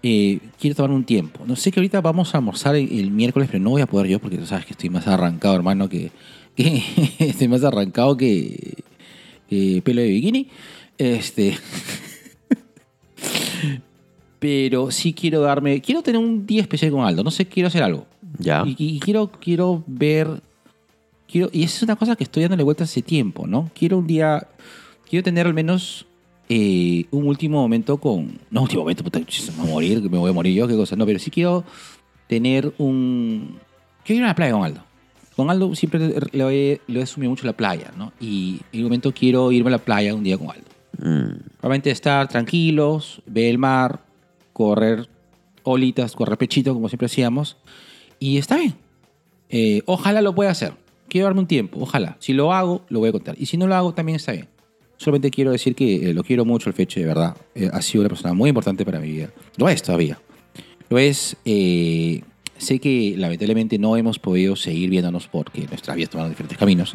eh, 0.07 0.39
quiero 0.59 0.75
tomar 0.75 0.91
un 0.91 1.03
tiempo. 1.03 1.43
No 1.47 1.55
sé 1.55 1.71
que 1.71 1.79
ahorita 1.79 1.99
vamos 1.99 2.35
a 2.35 2.37
almorzar 2.37 2.75
el, 2.75 2.91
el 2.99 3.09
miércoles, 3.09 3.49
pero 3.51 3.63
no 3.63 3.71
voy 3.71 3.81
a 3.81 3.87
poder 3.87 4.05
yo 4.05 4.19
porque 4.19 4.37
tú 4.37 4.45
sabes 4.45 4.63
que 4.63 4.73
estoy 4.73 4.91
más 4.91 5.07
arrancado, 5.07 5.55
hermano, 5.55 5.89
que, 5.89 6.11
que 6.55 6.83
estoy 7.17 7.47
más 7.47 7.63
arrancado 7.63 8.15
que, 8.15 8.83
que 9.49 9.81
pelo 9.83 10.01
de 10.01 10.09
bikini. 10.09 10.47
Este. 10.99 11.57
Pero 14.37 14.91
sí 14.91 15.11
quiero 15.11 15.41
darme. 15.41 15.81
Quiero 15.81 16.03
tener 16.03 16.21
un 16.21 16.45
día 16.45 16.61
especial 16.61 16.91
con 16.91 17.03
Aldo. 17.03 17.23
No 17.23 17.31
sé, 17.31 17.47
quiero 17.47 17.65
hacer 17.65 17.81
algo. 17.81 18.05
Ya. 18.37 18.63
Y, 18.63 18.75
y 18.77 18.99
quiero, 18.99 19.31
quiero 19.31 19.83
ver. 19.87 20.43
Quiero, 21.27 21.49
y 21.51 21.63
esa 21.63 21.77
es 21.77 21.83
una 21.83 21.95
cosa 21.95 22.15
que 22.15 22.25
estoy 22.25 22.43
dándole 22.43 22.61
vuelta 22.61 22.83
hace 22.83 23.01
tiempo, 23.01 23.47
¿no? 23.47 23.71
Quiero 23.73 23.97
un 23.97 24.05
día. 24.05 24.47
Quiero 25.09 25.23
tener 25.23 25.47
al 25.47 25.55
menos 25.55 26.05
eh, 26.49 27.05
un 27.11 27.27
último 27.27 27.61
momento 27.61 27.97
con. 27.97 28.39
No, 28.49 28.61
último 28.63 28.81
momento, 28.81 29.03
puta, 29.03 29.19
me 29.19 29.25
voy 29.57 29.69
a 29.69 29.73
morir, 29.73 30.09
me 30.09 30.17
voy 30.17 30.29
a 30.29 30.33
morir 30.33 30.53
yo, 30.53 30.67
qué 30.67 30.75
cosa. 30.75 30.95
No, 30.95 31.05
pero 31.05 31.19
sí 31.19 31.31
quiero 31.31 31.63
tener 32.27 32.73
un. 32.77 33.57
Quiero 34.03 34.19
ir 34.19 34.23
a 34.25 34.27
la 34.27 34.35
playa 34.35 34.53
con 34.53 34.63
Aldo. 34.63 34.83
Con 35.35 35.49
Aldo 35.49 35.75
siempre 35.75 35.99
le 36.31 36.73
he, 36.73 36.81
le 36.87 36.99
he 36.99 37.03
asumido 37.03 37.29
mucho 37.29 37.45
la 37.45 37.53
playa, 37.53 37.91
¿no? 37.97 38.13
Y 38.19 38.61
en 38.71 38.79
un 38.79 38.85
momento 38.85 39.11
quiero 39.13 39.51
irme 39.51 39.69
a 39.69 39.71
la 39.71 39.77
playa 39.79 40.13
un 40.13 40.23
día 40.23 40.37
con 40.37 40.49
Aldo. 40.49 40.65
Mm. 40.97 41.57
Probablemente 41.57 41.91
estar 41.91 42.27
tranquilos, 42.27 43.21
ver 43.25 43.45
el 43.45 43.57
mar, 43.57 44.01
correr 44.53 45.09
olitas, 45.63 46.15
correr 46.15 46.37
pechito, 46.37 46.73
como 46.73 46.87
siempre 46.87 47.07
hacíamos. 47.07 47.57
Y 48.19 48.37
está 48.37 48.55
bien. 48.55 48.75
Eh, 49.49 49.81
ojalá 49.85 50.21
lo 50.21 50.33
pueda 50.33 50.51
hacer. 50.51 50.73
Quiero 51.09 51.25
darme 51.25 51.41
un 51.41 51.47
tiempo, 51.47 51.79
ojalá. 51.81 52.15
Si 52.19 52.33
lo 52.33 52.53
hago, 52.53 52.85
lo 52.89 52.99
voy 52.99 53.09
a 53.09 53.11
contar. 53.11 53.35
Y 53.37 53.47
si 53.47 53.57
no 53.57 53.67
lo 53.67 53.75
hago, 53.75 53.93
también 53.93 54.15
está 54.15 54.31
bien. 54.31 54.47
Solamente 54.97 55.29
quiero 55.29 55.51
decir 55.51 55.75
que 55.75 56.09
eh, 56.09 56.13
lo 56.13 56.23
quiero 56.23 56.45
mucho 56.45 56.69
el 56.69 56.75
Feche, 56.75 57.01
de 57.01 57.05
verdad. 57.05 57.35
Eh, 57.53 57.69
ha 57.71 57.81
sido 57.81 58.01
una 58.01 58.09
persona 58.09 58.33
muy 58.33 58.49
importante 58.49 58.85
para 58.85 58.99
mi 58.99 59.11
vida. 59.11 59.29
Lo 59.57 59.67
es 59.69 59.81
todavía. 59.83 60.19
Lo 60.89 60.97
es. 60.97 61.35
eh, 61.45 62.21
sé 62.57 62.79
que 62.79 63.15
lamentablemente 63.17 63.77
no 63.77 63.97
hemos 63.97 64.19
podido 64.19 64.55
seguir 64.55 64.89
viéndonos 64.89 65.27
porque 65.27 65.65
nuestras 65.67 65.95
vidas 65.95 66.09
tomaron 66.09 66.31
diferentes 66.31 66.57
caminos. 66.57 66.93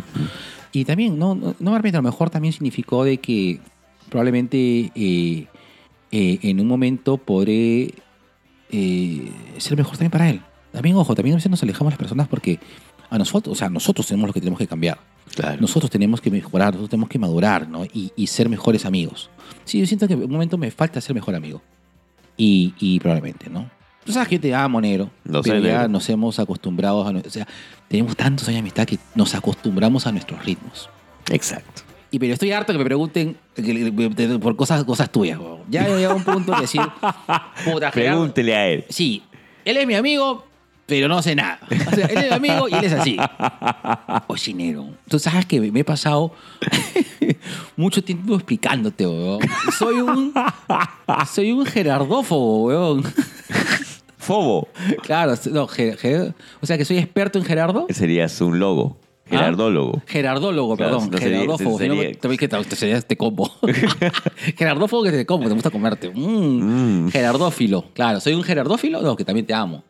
Y 0.73 0.85
también, 0.85 1.19
no, 1.19 1.35
no, 1.35 1.55
no 1.59 1.71
me 1.73 1.89
a 1.89 1.93
lo 1.93 2.03
mejor 2.03 2.31
también 2.31 2.53
significó 2.53 3.05
de 3.05 3.19
que 3.19 3.61
probablemente 4.09 4.91
eh, 4.95 5.47
eh, 6.13 6.39
en 6.43 6.61
un 6.61 6.67
momento 6.67 7.19
podré 7.19 7.95
eh, 8.71 9.33
ser 9.59 9.77
mejor 9.77 9.93
también 9.93 10.11
para 10.11 10.31
él. 10.31 10.41
También, 10.73 10.97
ojo, 10.97 11.15
también 11.15 11.35
a 11.35 11.39
veces 11.39 11.51
nos 11.51 11.63
alejamos 11.63 11.93
las 11.93 11.99
personas 11.99 12.29
porque 12.29 12.61
a 13.11 13.19
nosotros, 13.19 13.57
o 13.57 13.59
sea, 13.59 13.69
nosotros 13.69 14.07
tenemos 14.07 14.29
lo 14.29 14.33
que 14.33 14.41
tenemos 14.41 14.59
que 14.59 14.67
cambiar. 14.67 14.99
Claro. 15.35 15.61
Nosotros 15.61 15.91
tenemos 15.91 16.21
que 16.21 16.31
mejorar, 16.31 16.69
nosotros 16.69 16.91
tenemos 16.91 17.09
que 17.09 17.19
madurar, 17.19 17.69
¿no? 17.69 17.85
Y, 17.85 18.13
y 18.17 18.27
ser 18.27 18.49
mejores 18.49 18.85
amigos. 18.85 19.31
Sí, 19.65 19.79
yo 19.79 19.87
siento 19.87 20.09
que 20.09 20.15
en 20.15 20.25
un 20.25 20.31
momento 20.31 20.57
me 20.59 20.71
falta 20.71 21.01
ser 21.01 21.15
mejor 21.15 21.35
amigo. 21.35 21.61
Y, 22.37 22.75
y 22.79 22.99
probablemente, 23.01 23.51
¿no? 23.51 23.71
Tú 24.05 24.13
sabes 24.13 24.29
que 24.29 24.37
yo 24.37 24.41
te 24.41 24.55
amo, 24.55 24.81
negro. 24.81 25.11
Sé, 25.25 25.41
pero 25.43 25.61
ya 25.61 25.73
negro. 25.73 25.89
nos 25.89 26.09
hemos 26.09 26.39
acostumbrado 26.39 27.07
a... 27.07 27.11
O 27.11 27.31
sea, 27.31 27.47
tenemos 27.89 28.17
tantos 28.17 28.49
años 28.49 28.57
de 28.57 28.61
amistad 28.61 28.87
que 28.87 28.99
nos 29.15 29.35
acostumbramos 29.35 30.07
a 30.07 30.13
nuestros 30.13 30.45
ritmos. 30.45 30.89
Exacto. 31.31 31.83
Y 32.11 32.19
pero 32.19 32.33
estoy 32.33 32.51
harto 32.51 32.73
que 32.73 32.79
me 32.79 32.85
pregunten 32.85 33.37
por 34.41 34.57
cosas, 34.57 34.83
cosas 34.85 35.11
tuyas. 35.13 35.39
weón. 35.39 35.61
Ya 35.69 35.87
he 35.87 35.97
llegado 35.97 36.15
a 36.15 36.17
un 36.17 36.25
punto 36.25 36.53
de 36.53 36.63
decir, 36.63 36.81
puta, 37.65 37.91
Pregúntele 37.91 38.57
a 38.57 38.69
él. 38.69 38.85
Sí, 38.89 39.23
él 39.65 39.77
es 39.77 39.87
mi 39.87 39.95
amigo, 39.95 40.45
pero 40.91 41.09
no 41.09 41.23
sé 41.23 41.35
nada. 41.37 41.61
O 41.91 41.95
sea, 41.95 42.07
él 42.07 42.19
es 42.19 42.25
mi 42.29 42.49
amigo 42.49 42.69
y 42.69 42.75
él 42.75 42.85
es 42.85 42.93
así. 42.93 43.17
Oye, 44.27 44.53
negro, 44.53 44.89
tú 45.09 45.19
sabes 45.19 45.47
que 45.47 45.61
me 45.61 45.81
he 45.81 45.85
pasado 45.85 46.33
mucho 47.77 48.03
tiempo 48.05 48.35
explicándote, 48.35 49.07
weón. 49.07 49.39
Soy 49.79 49.95
un, 49.95 50.35
soy 51.33 51.53
un 51.53 51.65
gerardófobo, 51.65 52.65
weón. 52.65 53.05
Fobo. 54.19 54.69
Claro, 55.03 55.35
no, 55.51 55.65
o 55.65 56.67
sea 56.67 56.77
que 56.77 56.85
soy 56.85 56.99
experto 56.99 57.39
en 57.39 57.45
Gerardo. 57.45 57.87
Serías 57.89 58.39
un 58.43 58.59
logo. 58.59 58.99
Gerardólogo. 59.27 60.03
Gerardólogo, 60.07 60.77
Claro, 60.77 60.97
perdón. 60.99 61.11
no 61.13 61.19
sería- 61.19 61.39
Gerardófobo. 61.39 61.79
sería- 61.79 62.13
también 62.19 62.39
que 62.39 62.49
te, 62.49 62.65
te 62.65 62.77
sería 62.77 62.97
este 62.97 63.17
combo. 63.17 63.49
Gerardófobo 64.59 65.05
que 65.05 65.13
te 65.13 65.25
como, 65.25 65.47
te 65.49 65.55
gusta 65.55 65.71
comerte. 65.71 66.11
Mm. 66.13 67.05
Mm. 67.07 67.11
Gerardófilo. 67.11 67.87
Claro, 67.95 68.21
soy 68.21 68.35
un 68.35 68.43
gerardófilo, 68.43 69.01
no, 69.03 69.15
que 69.17 69.25
también 69.25 69.47
te 69.47 69.55
amo. 69.55 69.85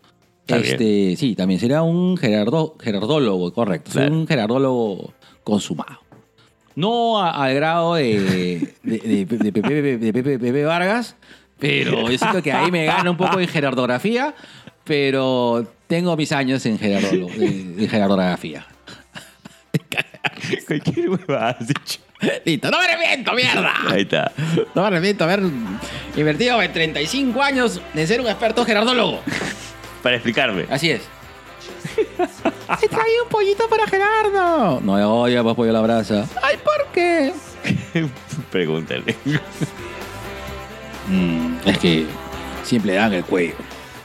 Este, 0.59 1.17
sí, 1.17 1.35
también 1.35 1.61
sería 1.61 1.83
un 1.83 2.17
gerardo, 2.17 2.77
gerardólogo, 2.81 3.53
correcto. 3.53 3.91
Claro. 3.93 4.13
un 4.15 4.27
gerardólogo 4.27 5.13
consumado. 5.45 6.01
No 6.77 7.21
a- 7.21 7.31
al 7.45 7.55
grado 7.55 7.95
de, 7.97 8.21
de, 8.83 8.99
de- 8.99 9.25
de 9.27 9.53
Pepe, 9.53 9.83
de 9.99 10.13
Pepe- 10.13 10.39
Pepe 10.39 10.65
Vargas, 10.65 11.17
pero 11.59 12.09
yo 12.11 12.17
siento 12.19 12.43
que 12.43 12.53
ahí 12.53 12.71
me 12.71 12.87
gana 12.87 13.11
un 13.11 13.17
poco 13.17 13.39
en 13.41 13.49
gerardografía, 13.49 14.35
pero 14.85 15.67
tengo 15.87 16.17
mis 16.17 16.33
años 16.33 16.65
en, 16.67 16.79
en- 16.83 17.77
en 17.79 17.89
gerardografía. 17.89 18.67
Cualquier 20.67 21.11
hueva 21.11 21.51
has 21.51 21.67
dicho. 21.69 22.01
Listo, 22.45 22.71
no 22.71 22.79
me 22.79 22.85
arrepiento, 22.87 23.33
mierda. 23.33 23.73
Ahí 23.89 24.03
está. 24.03 24.31
No 24.75 24.83
me 24.83 24.89
arrepiento 24.89 25.25
haber 25.25 25.41
invertido 26.17 26.61
en 26.63 26.73
35 26.73 27.43
años 27.43 27.81
de 27.95 28.07
ser 28.07 28.21
un 28.21 28.27
experto 28.27 28.65
gerardólogo. 28.65 29.21
Para 30.03 30.17
explicarme. 30.17 30.67
Así 30.71 30.91
es. 30.91 31.03
Te 32.81 32.89
traí 32.89 33.13
un 33.23 33.29
pollito 33.29 33.69
para 33.69 33.87
Gerardo. 33.87 34.81
No, 34.81 35.21
oye, 35.21 35.43
pues 35.43 35.55
pollo 35.57 35.71
a 35.71 35.75
la 35.75 35.81
brasa. 35.81 36.27
Ay, 36.43 36.57
¿por 36.57 36.87
qué? 36.93 37.33
Pregúntale. 38.51 39.17
Mm, 41.09 41.57
es 41.67 41.79
que 41.79 42.07
siempre 42.65 42.95
dan 42.95 43.13
el 43.13 43.25
cuello. 43.25 43.55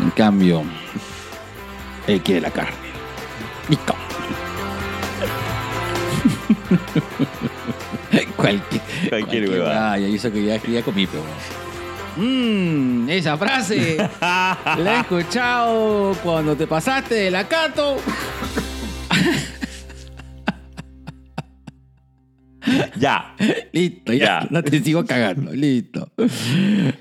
en 0.00 0.10
cambio, 0.14 0.62
él 2.06 2.20
quiere 2.22 2.42
la 2.42 2.50
carne. 2.50 2.76
Listo. 3.68 3.94
Cualquier, 8.36 8.82
Cualquier 9.08 9.48
huevada. 9.50 9.92
Ay, 9.92 10.14
eso 10.14 10.30
que 10.30 10.44
ya, 10.44 10.58
que 10.58 10.72
ya 10.72 10.82
comí, 10.82 11.06
pero. 11.06 11.22
Mmm, 12.16 13.08
esa 13.10 13.36
frase 13.36 13.96
la 14.20 14.96
he 14.96 15.00
escuchado 15.00 16.14
cuando 16.22 16.56
te 16.56 16.66
pasaste 16.66 17.14
de 17.14 17.30
la 17.30 17.46
cato. 17.46 17.96
Ya. 22.98 23.36
Listo, 23.72 24.12
ya. 24.12 24.40
Ya. 24.42 24.46
No 24.50 24.62
te 24.62 24.80
sigo 24.82 25.04
cagando. 25.04 25.52
Listo. 25.52 26.08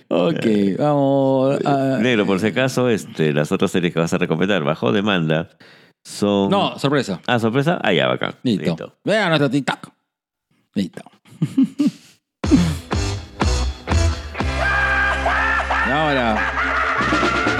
Ok, 0.09 0.45
vamos. 0.77 1.59
a- 1.65 1.97
Negro, 1.99 2.25
por 2.25 2.39
si 2.39 2.47
acaso, 2.47 2.89
este, 2.89 3.33
las 3.33 3.51
otras 3.51 3.71
series 3.71 3.93
que 3.93 3.99
vas 3.99 4.13
a 4.13 4.17
recomendar 4.17 4.63
bajo 4.63 4.91
demanda 4.91 5.49
son. 6.03 6.49
No, 6.51 6.77
sorpresa. 6.77 7.19
Ah, 7.25 7.39
sorpresa. 7.39 7.79
Ah, 7.81 7.93
ya, 7.93 8.07
bacán. 8.07 8.35
Listo. 8.43 8.97
Vean 9.03 9.29
nuestro 9.29 9.49
TikTok. 9.49 9.89
Listo. 10.75 11.01
ahora. 15.95 16.53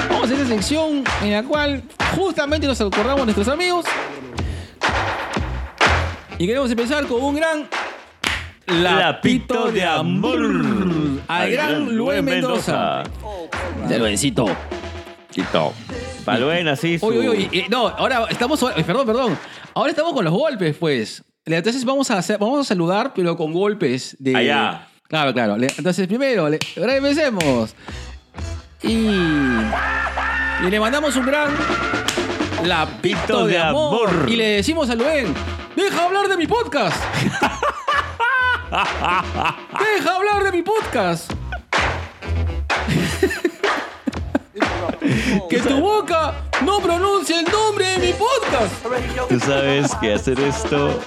Vamos 0.09 0.29
a 0.29 0.33
esta 0.33 0.45
sección 0.47 1.03
en 1.23 1.31
la 1.31 1.43
cual 1.43 1.83
justamente 2.15 2.67
nos 2.67 2.79
acordamos 2.81 3.19
de 3.21 3.25
nuestros 3.33 3.47
amigos. 3.47 3.85
Y 6.37 6.45
queremos 6.47 6.69
empezar 6.69 7.05
con 7.07 7.23
un 7.23 7.35
gran 7.35 7.67
Lapito 8.67 9.71
de 9.71 9.83
amor. 9.85 10.39
al 11.27 11.51
gran 11.51 11.95
Luis 11.95 12.21
Mendoza. 12.21 13.03
De 13.87 13.99
Luisito. 13.99 14.45
Listo. 15.35 15.73
Paluena, 16.25 16.75
sí. 16.75 16.97
Su... 16.97 17.05
Oye, 17.07 17.19
oye, 17.19 17.29
oye, 17.29 17.49
eh, 17.51 17.65
no, 17.69 17.87
ahora 17.87 18.25
estamos, 18.29 18.61
eh, 18.75 18.83
perdón, 18.83 19.05
perdón. 19.05 19.37
Ahora 19.75 19.91
estamos 19.91 20.13
con 20.13 20.25
los 20.25 20.33
golpes, 20.33 20.75
pues. 20.77 21.23
Entonces 21.45 21.85
vamos 21.85 22.09
a 22.09 22.17
hacer, 22.17 22.39
vamos 22.39 22.61
a 22.61 22.63
saludar, 22.63 23.13
pero 23.13 23.37
con 23.37 23.53
golpes 23.53 24.15
de. 24.19 24.35
Allá. 24.35 24.87
Claro, 25.07 25.33
claro. 25.33 25.55
Le- 25.57 25.71
Entonces 25.77 26.07
primero, 26.07 26.49
le- 26.49 26.57
ahora 26.77 26.95
empecemos. 26.95 27.75
Y 28.85 29.07
Y 30.65 30.69
le 30.69 30.79
mandamos 30.79 31.15
un 31.15 31.25
gran 31.25 31.49
lapito 32.63 33.45
de, 33.47 33.53
de 33.53 33.59
amor. 33.59 34.09
amor. 34.09 34.29
Y 34.29 34.35
le 34.35 34.47
decimos 34.57 34.89
a 34.89 34.95
Luen, 34.95 35.33
deja 35.75 36.03
hablar 36.05 36.27
de 36.27 36.37
mi 36.37 36.47
podcast. 36.47 36.97
deja 38.71 40.15
hablar 40.15 40.43
de 40.43 40.51
mi 40.51 40.61
podcast. 40.61 41.31
que 45.49 45.57
tu 45.59 45.79
boca 45.79 46.33
no 46.63 46.79
pronuncie 46.79 47.39
el 47.39 47.45
nombre 47.51 47.85
de 47.85 47.97
mi 48.07 48.13
podcast. 48.13 48.73
Tú 49.29 49.39
sabes 49.39 49.93
que 49.95 50.13
hacer 50.13 50.39
esto 50.39 50.99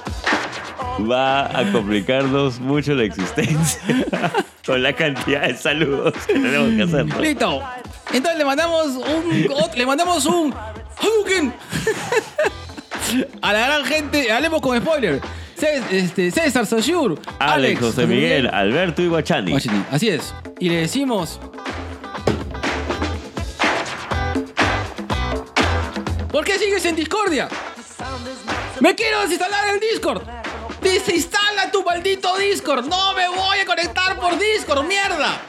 va 0.98 1.46
a 1.58 1.70
complicarnos 1.72 2.60
mucho 2.60 2.94
la 2.94 3.04
existencia 3.04 3.80
con 4.66 4.82
la 4.82 4.92
cantidad 4.92 5.46
de 5.46 5.56
saludos 5.56 6.14
que 6.26 6.34
tenemos 6.34 6.70
que 6.74 6.82
hacer. 6.82 7.20
Listo. 7.20 7.62
Entonces 8.12 8.38
le 8.38 8.44
mandamos 8.44 8.86
un. 8.86 9.48
Le 9.76 9.86
mandamos 9.86 10.26
un. 10.26 10.54
Hadouken. 10.98 11.54
A 13.42 13.52
la 13.52 13.60
gran 13.66 13.84
gente. 13.84 14.32
Hablemos 14.32 14.60
con 14.60 14.80
spoiler. 14.80 15.20
Este, 15.90 16.30
César 16.30 16.66
Sayur. 16.66 17.20
Alex, 17.40 17.80
José 17.80 18.06
Miguel, 18.06 18.46
Alberto 18.46 19.02
y 19.02 19.08
Guachani. 19.08 19.52
Washington, 19.52 19.86
Así 19.90 20.08
es. 20.08 20.34
Y 20.60 20.68
le 20.68 20.76
decimos. 20.76 21.40
¿Por 26.30 26.44
qué 26.44 26.58
sigues 26.58 26.84
en 26.84 26.94
discordia? 26.94 27.48
Me 28.80 28.94
quiero 28.94 29.22
desinstalar 29.22 29.74
el 29.74 29.80
Discord. 29.80 30.22
Desinstala 30.80 31.70
tu 31.70 31.84
maldito 31.84 32.36
Discord. 32.38 32.86
No 32.86 33.14
me 33.14 33.28
voy 33.28 33.58
a 33.60 33.66
conectar 33.66 34.18
por 34.18 34.38
Discord, 34.38 34.84
mierda. 34.84 35.40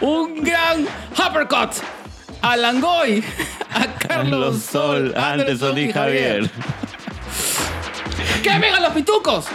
Un 0.00 0.42
gran 0.42 0.86
uppercut 1.18 1.74
a 2.42 2.56
Langoy, 2.56 3.24
a 3.70 3.86
Carlos 3.98 4.02
Carlos 4.08 4.62
Sol, 4.62 5.14
Anderson 5.16 5.78
y 5.78 5.92
Javier. 5.92 6.50
¡Quemen 8.42 8.74
a 8.74 8.80
los 8.80 8.92
pitucos! 8.92 9.46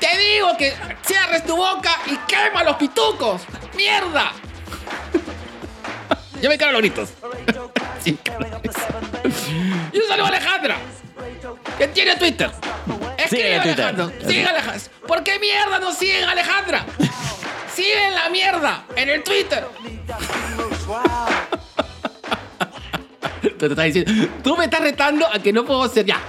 Te 0.00 0.18
digo 0.18 0.56
que 0.58 0.74
cierres 1.06 1.46
tu 1.46 1.56
boca 1.56 1.96
y 2.06 2.16
quema 2.26 2.60
a 2.60 2.64
los 2.64 2.76
pitucos. 2.76 3.42
¡Mierda! 3.76 4.32
Ya 6.44 6.50
me 6.50 6.58
caen 6.58 6.72
los 6.74 6.82
gritos. 6.82 7.08
Sí. 8.02 8.18
Y 9.92 9.98
un 9.98 10.08
saludo 10.08 10.26
a 10.26 10.28
Alejandra, 10.28 10.76
que 11.78 11.88
tiene 11.88 12.16
Twitter. 12.16 12.50
Escribe 13.16 13.28
Sigue 13.44 13.56
a 13.56 13.62
Twitter. 13.62 13.84
Alejandro. 13.86 14.28
Sigue 14.28 14.44
Alejandra. 14.44 14.82
¿Por 15.06 15.22
qué 15.24 15.38
mierda 15.38 15.78
no 15.78 15.92
siguen 15.92 16.24
Alejandra? 16.24 16.84
Siguen 17.74 18.14
la 18.14 18.28
mierda 18.28 18.84
en 18.94 19.08
el 19.08 19.22
Twitter. 19.22 19.64
Te 23.58 23.66
estás 23.66 23.84
diciendo, 23.86 24.28
tú 24.42 24.56
me 24.58 24.64
estás 24.64 24.80
retando 24.82 25.26
a 25.26 25.38
que 25.38 25.50
no 25.50 25.64
puedo 25.64 25.88
ser 25.88 26.04
ya. 26.04 26.20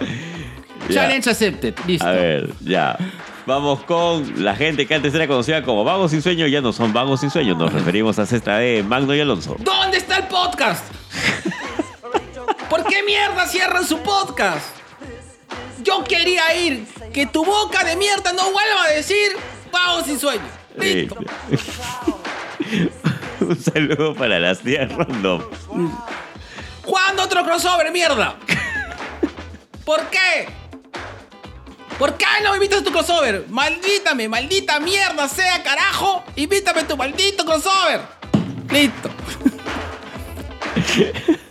Ya. 0.87 1.01
Challenge 1.01 1.29
accepted. 1.29 1.73
Listo. 1.85 2.07
A 2.07 2.11
ver, 2.11 2.53
ya. 2.61 2.97
Vamos 3.45 3.83
con 3.83 4.43
la 4.43 4.55
gente 4.55 4.87
que 4.87 4.95
antes 4.95 5.13
era 5.13 5.27
conocida 5.27 5.61
como 5.61 5.83
Vagos 5.83 6.09
sin 6.11 6.23
Sueño, 6.23 6.47
ya 6.47 6.61
no 6.61 6.73
son 6.73 6.93
Vagos 6.93 7.19
sin 7.19 7.29
Sueño. 7.29 7.53
Nos 7.53 7.71
referimos 7.71 8.17
a 8.17 8.25
Cesta 8.25 8.57
de 8.57 8.81
Magno 8.81 9.13
y 9.13 9.19
Alonso. 9.19 9.55
¿Dónde 9.59 9.97
está 9.97 10.17
el 10.17 10.27
podcast? 10.27 10.83
¿Por 12.69 12.83
qué 12.85 13.03
mierda 13.03 13.45
cierran 13.45 13.85
su 13.85 13.99
podcast? 13.99 14.65
Yo 15.83 16.03
quería 16.03 16.55
ir. 16.55 16.87
Que 17.13 17.27
tu 17.27 17.45
boca 17.45 17.83
de 17.83 17.95
mierda 17.95 18.33
no 18.33 18.51
vuelva 18.51 18.85
a 18.85 18.93
decir 18.93 19.33
vagos 19.71 20.05
sin 20.05 20.19
sueño. 20.19 20.41
Listo. 20.77 21.15
Un 23.41 23.61
saludo 23.61 24.15
para 24.15 24.39
las 24.39 24.59
tías 24.59 24.91
random. 24.91 25.43
¿Cuándo 26.83 27.23
otro 27.23 27.43
crossover, 27.43 27.91
mierda? 27.91 28.37
¿Por 29.85 30.01
qué? 30.09 30.47
¿Por 31.97 32.17
qué 32.17 32.25
no 32.43 32.49
me 32.51 32.57
invitas 32.57 32.81
a 32.81 32.83
tu 32.83 32.91
crossover? 32.91 33.45
Maldítame, 33.47 34.27
maldita 34.27 34.81
mierda 34.81 35.29
sea, 35.29 35.63
carajo. 35.63 36.25
Invítame 36.35 36.81
a 36.81 36.87
tu 36.87 36.97
maldito 36.97 37.45
crossover. 37.45 38.01
Listo. 38.69 39.09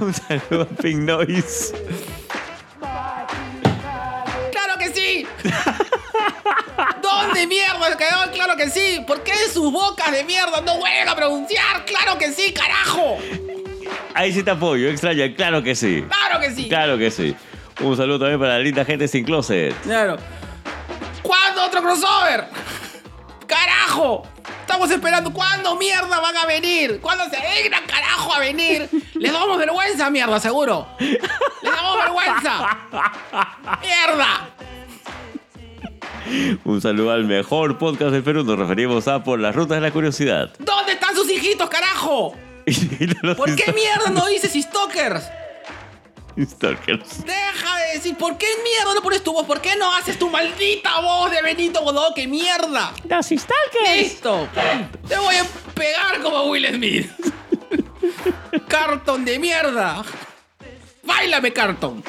Un 0.00 0.12
saludo 0.12 0.62
a 0.62 0.66
Pink 0.66 0.98
Noise. 0.98 1.72
¡Claro 4.50 4.78
que 4.78 4.92
sí! 4.92 5.26
¿Dónde 7.02 7.46
mierda 7.46 7.96
quedó? 7.96 8.30
¡Claro 8.32 8.56
que 8.56 8.68
sí! 8.68 9.02
¿Por 9.06 9.22
qué 9.22 9.32
sus 9.52 9.72
bocas 9.72 10.12
de 10.12 10.22
mierda 10.24 10.60
no 10.60 10.76
vuelven 10.76 11.08
a 11.08 11.16
pronunciar? 11.16 11.86
¡Claro 11.86 12.18
que 12.18 12.30
sí, 12.30 12.52
carajo! 12.52 13.18
Ahí 14.12 14.32
sí 14.32 14.42
te 14.42 14.50
apoyo, 14.50 14.88
extraña, 14.90 15.34
claro 15.34 15.62
que 15.62 15.74
sí. 15.74 16.04
¡Claro 16.08 16.40
que 16.40 16.50
sí! 16.54 16.68
Claro 16.68 16.98
que 16.98 17.10
sí. 17.10 17.34
Un 17.80 17.96
saludo 17.96 18.20
también 18.20 18.40
para 18.40 18.54
la 18.54 18.58
linda 18.60 18.84
gente 18.84 19.06
sin 19.06 19.24
closet. 19.24 19.74
Claro. 19.82 20.16
¿Cuándo 21.22 21.64
otro 21.64 21.82
crossover? 21.82 22.48
¡Carajo! 23.46 24.22
Estamos 24.60 24.90
esperando. 24.90 25.32
¿Cuándo 25.32 25.76
mierda 25.76 26.20
van 26.20 26.36
a 26.36 26.46
venir? 26.46 27.00
¿Cuándo 27.00 27.24
se 27.24 27.36
dignan 27.62 27.84
carajo 27.86 28.34
a 28.34 28.40
venir? 28.40 28.88
Les 29.14 29.32
damos 29.32 29.58
vergüenza, 29.58 30.10
mierda, 30.10 30.40
seguro. 30.40 30.86
Les 30.98 31.20
damos 31.62 31.96
vergüenza. 31.98 32.78
¡Mierda! 33.82 34.50
Un 36.64 36.80
saludo 36.80 37.12
al 37.12 37.24
mejor 37.24 37.78
podcast 37.78 38.10
del 38.10 38.22
Perú. 38.22 38.42
Nos 38.42 38.58
referimos 38.58 39.06
a 39.06 39.22
Por 39.22 39.38
las 39.38 39.54
Rutas 39.54 39.76
de 39.76 39.80
la 39.82 39.92
Curiosidad. 39.92 40.50
¿Dónde 40.58 40.92
están 40.92 41.14
sus 41.14 41.30
hijitos, 41.30 41.68
carajo? 41.68 42.34
¿Por 43.36 43.54
qué 43.54 43.72
mierda 43.72 44.10
no 44.10 44.26
dices 44.26 44.52
stalkers? 44.60 45.30
Stalkers. 46.38 47.24
Deja 47.24 47.76
de 47.78 47.92
decir, 47.94 48.16
¿por 48.16 48.36
qué 48.36 48.46
mierda 48.62 48.94
no 48.94 49.02
pones 49.02 49.22
tu 49.22 49.32
voz? 49.32 49.46
¿Por 49.46 49.60
qué 49.60 49.76
no 49.76 49.92
haces 49.94 50.18
tu 50.18 50.28
maldita 50.28 51.00
voz 51.00 51.30
de 51.30 51.42
Benito 51.42 51.82
Godó? 51.82 52.12
¡Qué 52.14 52.26
mierda! 52.26 52.92
Los 53.08 53.26
Stalkers. 53.26 53.96
¡Listo! 53.96 54.48
Te 55.08 55.16
voy 55.16 55.36
a 55.36 55.44
pegar 55.74 56.20
como 56.22 56.42
Will 56.44 56.66
Smith. 56.74 57.10
¡Carton 58.68 59.24
de 59.24 59.38
mierda! 59.38 60.02
¡Báilame, 61.04 61.52
Carton! 61.52 62.02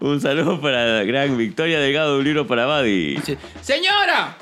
Un 0.00 0.20
saludo 0.20 0.60
para 0.60 0.98
la 0.98 1.04
gran 1.04 1.36
Victoria 1.36 1.78
Delgado 1.80 2.14
de 2.14 2.18
un 2.18 2.24
libro 2.24 2.46
para 2.46 2.66
Buddy. 2.66 3.20
¡Señora! 3.62 4.36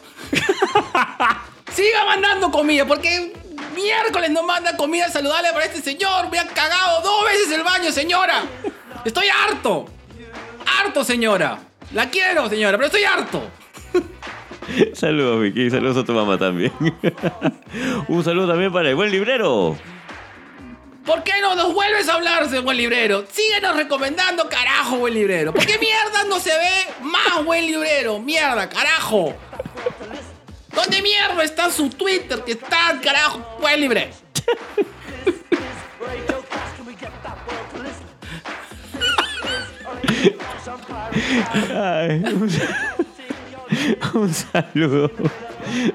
Siga 1.73 2.05
mandando 2.07 2.51
comida, 2.51 2.87
porque 2.87 3.33
miércoles 3.75 4.31
no 4.31 4.43
manda 4.43 4.77
comida 4.77 5.09
saludable 5.09 5.53
para 5.53 5.65
este 5.65 5.81
señor. 5.81 6.31
Me 6.31 6.39
ha 6.39 6.47
cagado 6.47 7.03
dos 7.03 7.25
veces 7.25 7.51
el 7.53 7.63
baño, 7.63 7.91
señora. 7.93 8.43
Estoy 9.05 9.27
harto. 9.29 9.87
Harto, 10.67 11.05
señora. 11.05 11.59
La 11.93 12.11
quiero, 12.11 12.49
señora, 12.49 12.77
pero 12.77 12.87
estoy 12.87 13.05
harto. 13.05 13.43
Saludos, 14.95 15.41
Vicky. 15.43 15.71
Saludos 15.71 15.97
a 15.99 16.05
tu 16.05 16.13
mamá 16.13 16.37
también. 16.39 16.73
Un 18.09 18.23
saludo 18.25 18.49
también 18.49 18.73
para 18.73 18.91
el 18.91 18.95
buen 18.95 19.11
librero. 19.11 19.77
¿Por 21.09 21.23
qué 21.23 21.33
no 21.41 21.55
nos 21.55 21.73
vuelves 21.73 22.07
a 22.11 22.17
hablar, 22.17 22.47
buen 22.63 22.77
librero? 22.77 23.25
Síguenos 23.33 23.77
recomendando, 23.77 24.47
carajo, 24.51 24.99
buen 24.99 25.15
librero. 25.15 25.55
¿Por 25.55 25.65
qué 25.65 25.79
mierda 25.79 26.25
no 26.29 26.39
se 26.39 26.51
ve 26.51 26.87
más 27.01 27.43
buen 27.47 27.65
librero? 27.65 28.19
Mierda, 28.19 28.69
carajo. 28.69 29.35
¿Dónde 30.79 31.03
mierda 31.03 31.43
está 31.43 31.73
su 31.73 31.91
Twitter 31.91 32.45
que 32.45 32.53
está, 32.53 33.01
carajo, 33.03 33.45
buen 33.61 33.81
librero? 33.81 34.13
Ay, 41.75 42.23
un, 42.33 42.51
un 44.21 44.33
saludo 44.33 45.11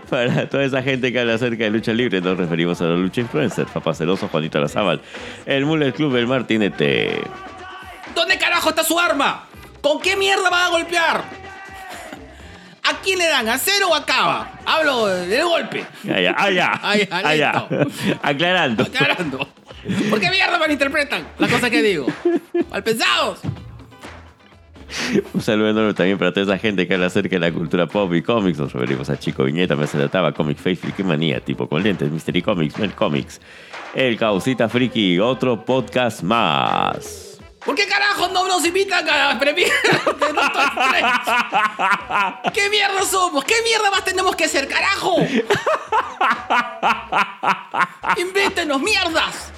para 0.10 0.50
toda 0.50 0.66
esa 0.66 0.84
gente 0.84 1.14
que 1.14 1.20
habla 1.22 1.36
acerca 1.36 1.64
de 1.64 1.70
lucha 1.70 1.94
libre. 1.94 2.20
Nos 2.20 2.38
referimos 2.38 2.82
a 2.82 2.86
la 2.86 2.96
lucha 2.96 3.22
influencer. 3.22 3.66
Papá 3.68 3.94
Celoso, 3.94 4.28
Juanito 4.28 4.60
Lazábal, 4.60 5.00
el 5.46 5.66
Mullet 5.66 5.94
Club, 5.94 6.18
el 6.18 6.28
Martinete. 6.28 7.22
¿Dónde 8.14 8.38
carajo 8.38 8.72
está 8.72 8.84
su 8.84 9.00
arma? 9.00 9.48
¿Con 9.82 10.02
qué 10.02 10.18
mierda 10.18 10.50
van 10.50 10.66
a 10.66 10.70
golpear? 10.70 11.43
¿A 12.84 13.00
quién 13.02 13.18
le 13.20 13.28
dan? 13.28 13.48
¿A 13.48 13.58
cero 13.58 13.88
o 13.92 13.96
a 13.96 14.06
cava? 14.06 14.60
Hablo 14.66 15.08
del 15.08 15.44
golpe. 15.46 15.86
Allá, 16.14 16.36
allá, 16.38 16.80
allá. 17.24 17.68
Aclarando. 18.22 18.84
Aclarando. 18.84 19.48
¿Por 20.10 20.20
qué 20.20 20.30
mierda 20.30 20.58
malinterpretan 20.58 21.28
las 21.38 21.52
cosas 21.52 21.70
que 21.70 21.82
digo? 21.82 22.08
Mal 22.70 22.84
pensados. 22.84 23.40
Un 25.34 25.42
saludo 25.42 25.70
enorme 25.70 25.94
también 25.94 26.18
para 26.20 26.32
toda 26.32 26.44
esa 26.46 26.58
gente 26.62 26.88
que 26.88 26.94
habla 26.94 27.08
acerca 27.08 27.36
de 27.36 27.40
la 27.40 27.52
cultura 27.52 27.88
pop 27.88 28.14
y 28.14 28.22
cómics. 28.22 28.60
Nos 28.60 28.72
referimos 28.74 29.10
a 29.10 29.18
Chico 29.18 29.44
Viñeta, 29.44 29.76
Mesa 29.76 29.98
de 29.98 30.08
Taba, 30.08 30.32
Comic 30.34 30.58
Face, 30.58 30.76
Friki 30.76 31.04
Manía, 31.04 31.40
Tipo 31.40 31.68
con 31.68 31.82
Lentes, 31.82 32.12
Mystery 32.12 32.42
Comics, 32.42 32.78
Mel 32.78 32.94
Comics, 32.94 33.42
El 33.96 34.18
Causita 34.18 34.70
Friki, 34.70 35.20
otro 35.20 35.66
podcast 35.66 36.22
más. 36.22 37.33
¿Por 37.66 37.76
qué 37.76 37.88
carajo 37.88 38.28
no 38.30 38.48
nos 38.48 38.66
invitan 38.66 39.08
a 39.10 39.40
premiar 39.40 39.72
de 39.82 40.28
Doctor 40.34 40.64
¿Qué 42.54 42.70
mierda 42.70 43.04
somos? 43.04 43.46
¿Qué 43.46 43.56
mierda 43.64 43.90
más 43.90 44.04
tenemos 44.04 44.36
que 44.36 44.44
hacer, 44.46 44.68
carajo? 44.68 45.16
Invéntenos 48.18 48.82
mierdas. 48.82 49.52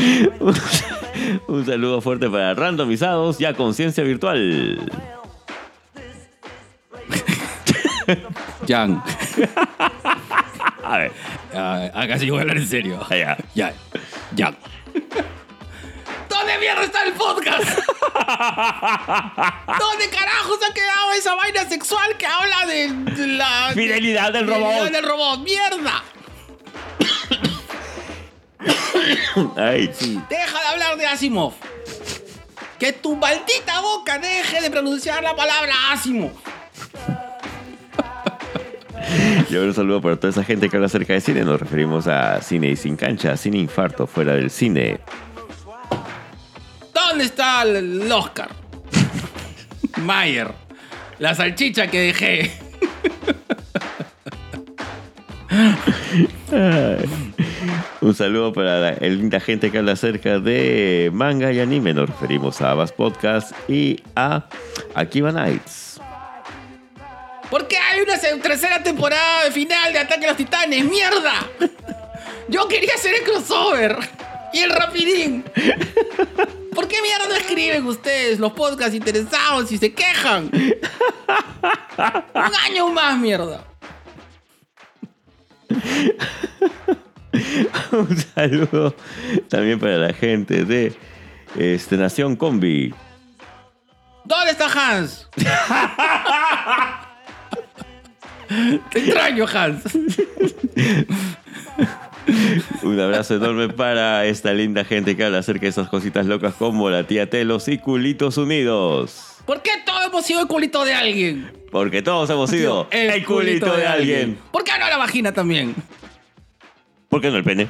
Un 1.48 1.66
saludo 1.66 2.00
fuerte 2.00 2.30
para 2.30 2.54
randomizados 2.54 3.40
y 3.40 3.44
a 3.44 3.54
conciencia 3.54 4.04
virtual. 4.04 4.90
Jan, 8.68 9.02
A 10.82 10.98
ver, 10.98 11.12
ah, 11.54 11.90
acá 11.94 12.18
sí 12.18 12.28
voy 12.30 12.38
a 12.38 12.42
hablar 12.42 12.56
en 12.56 12.66
serio. 12.66 13.00
Ya, 13.54 13.72
ya. 14.34 14.54
¿Dónde 16.28 16.58
mierda 16.58 16.84
está 16.84 17.04
el 17.04 17.12
podcast? 17.14 17.78
¿Dónde 19.78 20.10
carajo 20.10 20.58
se 20.58 20.66
ha 20.66 20.74
quedado 20.74 21.12
esa 21.12 21.34
vaina 21.34 21.68
sexual 21.68 22.16
que 22.16 22.26
habla 22.26 22.66
de, 22.66 22.88
la 23.26 23.70
Fidelidad 23.74 24.32
del 24.32 24.46
fidelidad 24.46 24.78
robot. 24.78 24.90
del 24.92 25.04
robot? 25.04 25.40
¡Mierda! 25.40 26.04
Ay, 29.56 29.88
Deja 30.28 30.60
de 30.60 30.66
hablar 30.68 30.96
de 30.96 31.06
Asimov. 31.06 31.54
Que 32.78 32.92
tu 32.92 33.16
maldita 33.16 33.80
boca 33.80 34.18
deje 34.18 34.60
de 34.60 34.70
pronunciar 34.70 35.22
la 35.22 35.34
palabra 35.36 35.74
Asimov. 35.92 36.32
Y 39.50 39.54
ahora 39.54 39.68
un 39.68 39.74
saludo 39.74 40.00
para 40.00 40.16
toda 40.16 40.30
esa 40.30 40.44
gente 40.44 40.68
que 40.68 40.76
habla 40.76 40.86
acerca 40.86 41.12
de 41.12 41.20
cine. 41.20 41.44
Nos 41.44 41.60
referimos 41.60 42.06
a 42.06 42.40
cine 42.42 42.70
y 42.70 42.76
sin 42.76 42.96
cancha, 42.96 43.36
sin 43.36 43.54
infarto, 43.54 44.06
fuera 44.06 44.34
del 44.34 44.50
cine. 44.50 45.00
¿Dónde 46.94 47.24
está 47.24 47.62
el, 47.62 48.10
Oscar? 48.12 48.50
Mayer. 50.02 50.52
La 51.18 51.34
salchicha 51.34 51.88
que 51.88 52.00
dejé. 52.00 52.52
Un 58.00 58.14
saludo 58.14 58.52
para 58.52 58.80
la 58.80 58.90
el 58.90 59.18
linda 59.18 59.40
gente 59.40 59.70
que 59.70 59.78
habla 59.78 59.92
acerca 59.92 60.38
de 60.38 61.10
manga 61.12 61.52
y 61.52 61.60
anime. 61.60 61.92
Nos 61.92 62.08
referimos 62.08 62.60
a 62.62 62.70
Abbas 62.70 62.92
Podcast 62.92 63.52
y 63.68 64.00
a 64.16 64.48
Akiba 64.94 65.32
Nights. 65.32 65.89
¿Por 67.50 67.66
qué 67.66 67.76
hay 67.76 68.02
una 68.02 68.16
tercera 68.18 68.82
temporada 68.82 69.44
de 69.44 69.50
final 69.50 69.92
de 69.92 69.98
Ataque 69.98 70.24
a 70.24 70.28
los 70.28 70.36
Titanes? 70.36 70.84
¡Mierda! 70.84 71.32
Yo 72.48 72.68
quería 72.68 72.94
hacer 72.94 73.14
el 73.14 73.24
crossover 73.24 73.98
y 74.52 74.60
el 74.60 74.70
rapidín. 74.70 75.44
¿Por 76.74 76.86
qué 76.86 77.02
mierda 77.02 77.26
no 77.28 77.34
escriben 77.34 77.84
ustedes 77.86 78.38
los 78.38 78.52
podcasts 78.52 78.94
interesados 78.94 79.72
y 79.72 79.78
se 79.78 79.92
quejan? 79.92 80.50
Un 82.34 82.54
año 82.64 82.88
más, 82.90 83.18
mierda. 83.18 83.64
Un 87.92 88.16
saludo 88.34 88.94
también 89.48 89.80
para 89.80 89.98
la 89.98 90.12
gente 90.12 90.64
de 90.64 90.92
este, 91.56 91.96
Nación 91.96 92.36
Combi. 92.36 92.94
¿Dónde 94.24 94.52
está 94.52 94.66
Hans? 94.66 95.28
Te 98.90 98.98
extraño, 98.98 99.46
Hans. 99.52 99.84
Un 102.82 102.98
abrazo 102.98 103.36
enorme 103.36 103.68
para 103.68 104.26
esta 104.26 104.52
linda 104.52 104.84
gente 104.84 105.16
que 105.16 105.24
habla 105.24 105.38
acerca 105.38 105.62
de 105.62 105.68
esas 105.68 105.88
cositas 105.88 106.26
locas 106.26 106.54
como 106.54 106.90
la 106.90 107.06
tía 107.06 107.30
Telos 107.30 107.68
y 107.68 107.78
Culitos 107.78 108.36
Unidos. 108.38 109.36
¿Por 109.46 109.62
qué 109.62 109.70
todos 109.84 110.04
hemos 110.06 110.24
sido 110.26 110.40
el 110.40 110.48
culito 110.48 110.84
de 110.84 110.94
alguien? 110.94 111.52
Porque 111.70 112.02
todos 112.02 112.28
hemos 112.30 112.50
sido 112.50 112.88
el, 112.90 113.24
culito, 113.24 113.76
de, 113.76 113.86
alguien. 113.86 114.38
¿Por 114.50 114.64
qué 114.64 114.72
no 114.78 114.88
la 114.88 114.96
vagina 114.96 115.32
también? 115.32 115.74
¿Por 117.08 117.20
qué 117.20 117.30
no 117.30 117.36
el 117.36 117.44
pene? 117.44 117.68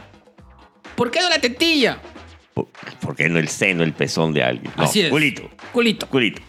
¿Por 0.97 1.11
qué 1.11 1.21
no 1.21 1.29
la 1.29 1.39
tetilla? 1.41 2.01
¿Por, 2.65 2.95
por 3.01 3.17
qué 3.17 3.29
no 3.29 3.39
el 3.39 3.49
seno, 3.49 3.83
el 3.83 3.93
pezón 3.93 4.33
de 4.33 4.43
alguien? 4.43 4.73
No, 4.77 4.85
Así 4.85 5.01
es. 5.03 5.11
culito. 5.11 5.49
Culito. 5.73 6.07
Culito. 6.09 6.41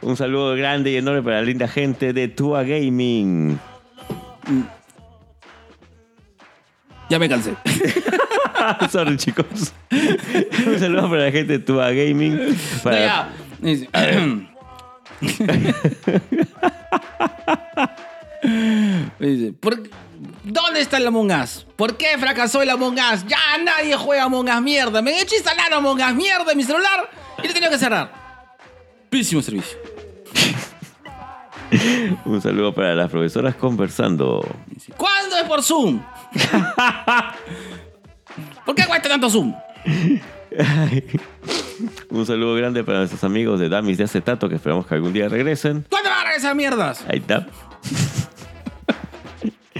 Un 0.00 0.16
saludo 0.16 0.54
grande 0.56 0.90
y 0.92 0.96
enorme 0.96 1.22
para 1.22 1.36
la 1.36 1.42
linda 1.42 1.68
gente 1.68 2.12
de 2.12 2.28
Tua 2.28 2.62
Gaming. 2.62 3.58
Ya 7.10 7.18
me 7.18 7.28
cansé. 7.28 7.54
Sorry, 8.90 9.16
chicos. 9.16 9.72
Un 10.66 10.78
saludo 10.78 11.10
para 11.10 11.24
la 11.26 11.32
gente 11.32 11.54
de 11.54 11.58
Tua 11.58 11.90
Gaming. 11.90 12.56
Para 12.82 13.30
No, 13.60 13.70
ya. 13.70 13.88
Dice, 19.20 19.52
¿por- 19.52 19.82
¿Dónde 20.52 20.82
está 20.82 20.98
el 20.98 21.06
Among 21.06 21.32
Us? 21.32 21.66
¿Por 21.76 21.96
qué 21.96 22.18
fracasó 22.18 22.60
el 22.60 22.68
Among 22.68 22.98
Us? 22.98 23.24
Ya 23.26 23.38
nadie 23.64 23.96
juega 23.96 24.24
Among 24.24 24.50
Us, 24.50 24.60
mierda. 24.60 25.00
Me 25.00 25.12
he 25.12 25.22
hecho 25.22 25.34
instalar 25.34 25.72
Among 25.72 25.98
Us, 25.98 26.14
mierda, 26.14 26.52
en 26.52 26.58
mi 26.58 26.64
celular 26.64 27.08
y 27.38 27.44
lo 27.44 27.48
he 27.48 27.54
tenido 27.54 27.70
que 27.70 27.78
cerrar. 27.78 28.12
Pésimo 29.08 29.40
servicio. 29.40 29.78
Un 32.26 32.42
saludo 32.42 32.74
para 32.74 32.94
las 32.94 33.10
profesoras 33.10 33.54
conversando. 33.54 34.46
¿Cuándo 34.98 35.38
es 35.38 35.44
por 35.44 35.62
Zoom? 35.62 36.02
¿Por 38.66 38.74
qué 38.74 38.84
cuesta 38.84 39.08
tanto 39.08 39.30
Zoom? 39.30 39.54
Un 42.10 42.26
saludo 42.26 42.56
grande 42.56 42.84
para 42.84 42.98
nuestros 42.98 43.24
amigos 43.24 43.58
de 43.58 43.70
Damis 43.70 43.96
de 43.96 44.04
Acetato 44.04 44.50
que 44.50 44.56
esperamos 44.56 44.86
que 44.86 44.96
algún 44.96 45.14
día 45.14 45.30
regresen. 45.30 45.86
¿Cuándo 45.88 46.10
van 46.10 46.20
a 46.20 46.24
regresar 46.24 46.54
mierdas? 46.54 47.02
Ahí 47.08 47.20
está. 47.20 47.46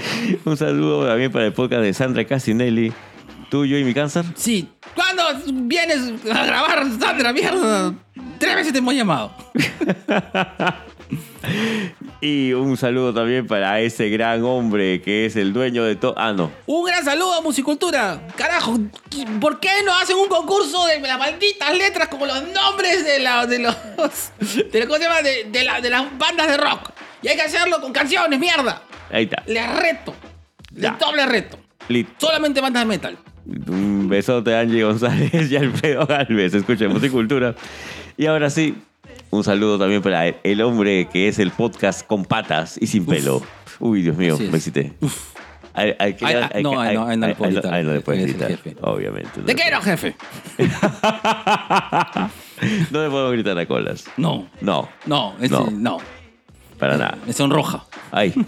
Un 0.44 0.56
saludo 0.56 1.06
también 1.06 1.30
para 1.32 1.46
el 1.46 1.52
podcast 1.52 1.82
de 1.82 1.92
Sandra 1.94 2.24
Casinelli. 2.26 2.92
Tú, 3.50 3.66
yo 3.66 3.76
y 3.76 3.84
mi 3.84 3.92
cáncer. 3.92 4.24
Sí. 4.34 4.68
¿Cuándo 4.94 5.22
vienes 5.52 5.98
a 6.32 6.44
grabar, 6.46 6.86
Sandra, 6.98 7.32
mierda? 7.32 7.92
Tres 8.38 8.54
veces 8.56 8.72
te 8.72 8.78
hemos 8.78 8.94
llamado. 8.94 9.34
Y 12.20 12.52
un 12.52 12.76
saludo 12.76 13.12
también 13.12 13.48
para 13.48 13.80
ese 13.80 14.08
gran 14.08 14.44
hombre 14.44 15.02
que 15.02 15.26
es 15.26 15.34
el 15.34 15.52
dueño 15.52 15.82
de 15.82 15.96
todo. 15.96 16.14
Ah, 16.16 16.32
no. 16.32 16.52
Un 16.66 16.84
gran 16.86 17.04
saludo 17.04 17.34
a 17.34 17.40
Musicultura. 17.40 18.20
Carajo, 18.36 18.78
¿por 19.40 19.58
qué 19.58 19.68
no 19.84 19.92
hacen 19.96 20.16
un 20.16 20.28
concurso 20.28 20.86
de 20.86 21.00
las 21.00 21.18
malditas 21.18 21.76
letras 21.76 22.06
como 22.08 22.24
los 22.26 22.40
nombres 22.48 23.04
de, 23.04 23.18
la, 23.18 23.44
de 23.46 23.58
los. 23.58 23.74
De, 24.72 24.78
la- 24.78 24.86
¿Cómo 24.86 24.98
se 24.98 25.02
llama? 25.04 25.20
De, 25.22 25.44
de 25.50 25.64
la- 25.64 25.80
de 25.80 25.90
las 25.90 26.16
bandas 26.16 26.46
de 26.46 26.56
rock. 26.58 26.90
Y 27.22 27.28
hay 27.28 27.34
que 27.36 27.42
hacerlo 27.42 27.80
con 27.80 27.92
canciones, 27.92 28.38
mierda. 28.38 28.82
Ahí 29.10 29.24
está. 29.24 29.42
Les 29.46 29.76
reto. 29.80 30.14
Ya. 30.74 30.92
doble 31.00 31.26
reto. 31.26 31.58
Listo. 31.88 32.12
Solamente 32.18 32.60
bandas 32.60 32.82
de 32.82 32.86
metal. 32.88 33.18
Un 33.68 34.08
besote 34.08 34.54
a 34.54 34.60
Angie 34.60 34.84
González 34.84 35.50
y 35.50 35.56
Alfredo 35.56 36.06
Galvez. 36.06 36.54
Escucha 36.54 36.88
Musicultura. 36.88 37.54
Y 38.16 38.26
ahora 38.26 38.48
sí, 38.50 38.76
un 39.30 39.42
saludo 39.44 39.78
también 39.78 40.00
para 40.02 40.26
el, 40.28 40.36
el 40.44 40.62
hombre 40.62 41.08
que 41.12 41.28
es 41.28 41.38
el 41.38 41.50
podcast 41.50 42.06
con 42.06 42.24
patas 42.24 42.78
y 42.80 42.86
sin 42.86 43.04
pelo. 43.04 43.42
Uy, 43.80 44.02
Dios 44.02 44.16
mío, 44.16 44.34
Así 44.34 44.44
es. 44.44 44.50
me 44.50 44.56
excité. 44.58 44.92
Hay- 45.74 45.94
hay 45.98 46.14
que- 46.14 46.24
Ay, 46.26 46.34
ah, 46.36 46.50
hay 46.54 46.62
no, 46.62 46.70
que- 46.72 46.76
ay, 46.76 46.88
hay- 46.88 46.94
no, 46.96 47.06
ay, 47.06 47.16
no 47.16 47.26
le 47.26 47.32
hay- 47.32 47.34
puedo 47.36 47.72
ay, 47.72 47.82
no 47.84 47.94
le 47.94 48.00
puedes 48.02 48.22
Él 48.22 48.28
es 48.28 48.34
el 48.34 48.40
gritar. 48.46 48.62
jefe. 48.64 48.76
Obviamente. 48.82 49.30
no 49.36 49.42
¿De 49.44 49.54
le 49.54 49.60
qué 49.60 49.66
era, 49.68 49.80
jefe? 49.80 50.14
No 52.92 53.02
le 53.02 53.10
podemos 53.10 53.32
gritar 53.32 53.58
a 53.58 53.66
colas. 53.66 54.04
No. 54.16 54.46
No, 54.60 54.88
No, 55.06 55.34
ese- 55.40 55.48
No. 55.52 55.68
no. 55.70 55.98
Para 56.82 56.96
nada. 56.96 57.16
Me 57.24 57.32
sonroja. 57.32 57.84
Ay, 58.10 58.34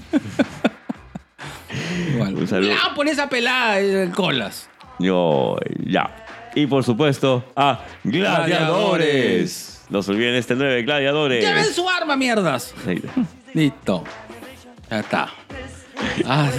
Igual. 2.13 2.35
Un 2.35 2.49
saludo. 2.49 2.73
Ya, 2.73 2.93
pon 2.93 3.07
esa 3.07 3.29
pelada 3.29 3.79
en 3.79 4.11
colas. 4.11 4.69
yo, 4.99 5.57
ya. 5.87 6.27
Y 6.57 6.67
por 6.67 6.83
supuesto, 6.83 7.45
a 7.55 7.85
Gladiadores. 8.03 9.85
No 9.89 10.03
se 10.03 10.11
olviden 10.11 10.35
este 10.35 10.57
9 10.57 10.83
Gladiadores. 10.83 11.45
Lleven 11.45 11.73
su 11.73 11.89
arma, 11.89 12.17
mierdas. 12.17 12.75
Ahí. 12.85 13.01
Listo. 13.53 14.03
Ya 14.91 14.99
está. 14.99 15.29
Ah. 16.27 16.51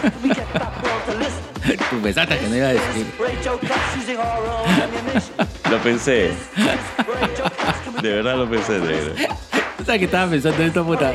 Tú 1.90 2.00
pensaste 2.00 2.38
que 2.38 2.48
no 2.48 2.56
iba 2.56 2.68
a 2.68 2.72
decir. 2.72 3.06
Lo 5.70 5.78
pensé. 5.82 6.30
De 8.00 8.12
verdad 8.14 8.36
lo 8.38 8.48
pensé, 8.48 8.78
negro. 8.78 9.12
¿Sabes 9.88 10.00
que 10.00 10.04
estaba 10.04 10.30
pensando 10.30 10.60
en 10.60 10.68
esto, 10.68 10.84
puta? 10.84 11.14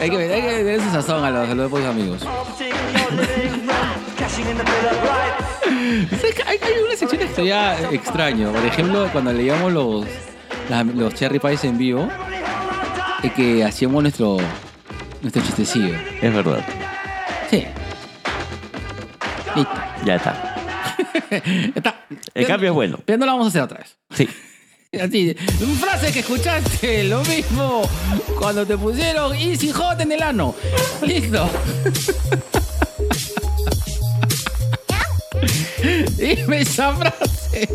Hay 0.00 0.08
que, 0.08 0.16
hay 0.16 0.42
que 0.42 0.62
ver 0.62 0.80
su 0.80 0.90
sazón 0.90 1.24
a 1.24 1.30
los, 1.32 1.48
a 1.48 1.54
los 1.56 1.68
pocos 1.68 1.84
amigos. 1.86 2.20
¿Sabes 6.10 6.34
que 6.36 6.42
hay, 6.46 6.56
hay 6.62 6.82
una 6.86 6.94
sección 6.94 7.20
que 7.20 7.26
sería 7.34 7.90
extraño. 7.90 8.52
Por 8.52 8.64
ejemplo, 8.64 9.08
cuando 9.10 9.32
leíamos 9.32 9.72
los, 9.72 10.06
los 10.94 11.14
cherry 11.14 11.40
pies 11.40 11.64
en 11.64 11.76
vivo, 11.76 12.08
es 13.24 13.32
que 13.32 13.64
hacíamos 13.64 14.00
nuestro, 14.04 14.36
nuestro 15.20 15.42
chistecillo. 15.42 15.96
Es 16.20 16.32
verdad. 16.32 16.64
Sí. 17.50 17.66
Listo. 19.56 19.74
Ya 20.04 20.14
está. 20.14 20.54
Está. 21.74 22.06
El 22.34 22.46
cambio 22.46 22.68
es 22.68 22.74
bueno. 22.74 23.00
Pero 23.04 23.18
no 23.18 23.26
lo 23.26 23.32
vamos 23.32 23.46
a 23.46 23.48
hacer 23.48 23.62
otra 23.62 23.78
vez. 23.78 23.96
Sí. 24.10 24.28
Así, 25.00 25.34
frase 25.80 26.12
que 26.12 26.18
escuchaste, 26.18 27.04
lo 27.04 27.24
mismo 27.24 27.80
cuando 28.38 28.66
te 28.66 28.76
pusieron 28.76 29.34
Easy 29.34 29.72
Hot 29.72 29.98
en 30.02 30.12
el 30.12 30.22
ano. 30.22 30.54
Listo. 31.00 31.48
Dime 36.16 36.60
esa 36.60 36.94
frase 36.94 37.68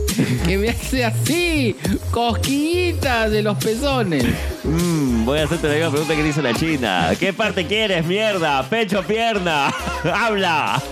que 0.46 0.58
me 0.58 0.70
hace 0.70 1.06
así, 1.06 1.76
cosquillitas 2.12 3.30
de 3.32 3.44
los 3.44 3.58
pezones. 3.58 4.24
Mm, 4.64 5.26
voy 5.26 5.40
a 5.40 5.44
hacerte 5.44 5.68
la 5.68 5.74
misma 5.76 5.92
pregunta 5.92 6.16
que 6.16 6.24
dice 6.24 6.42
la 6.42 6.54
china. 6.54 7.12
¿Qué 7.20 7.34
parte 7.34 7.66
quieres, 7.68 8.06
mierda? 8.06 8.64
¿Pecho, 8.70 9.04
pierna? 9.04 9.68
¡Habla! 10.04 10.82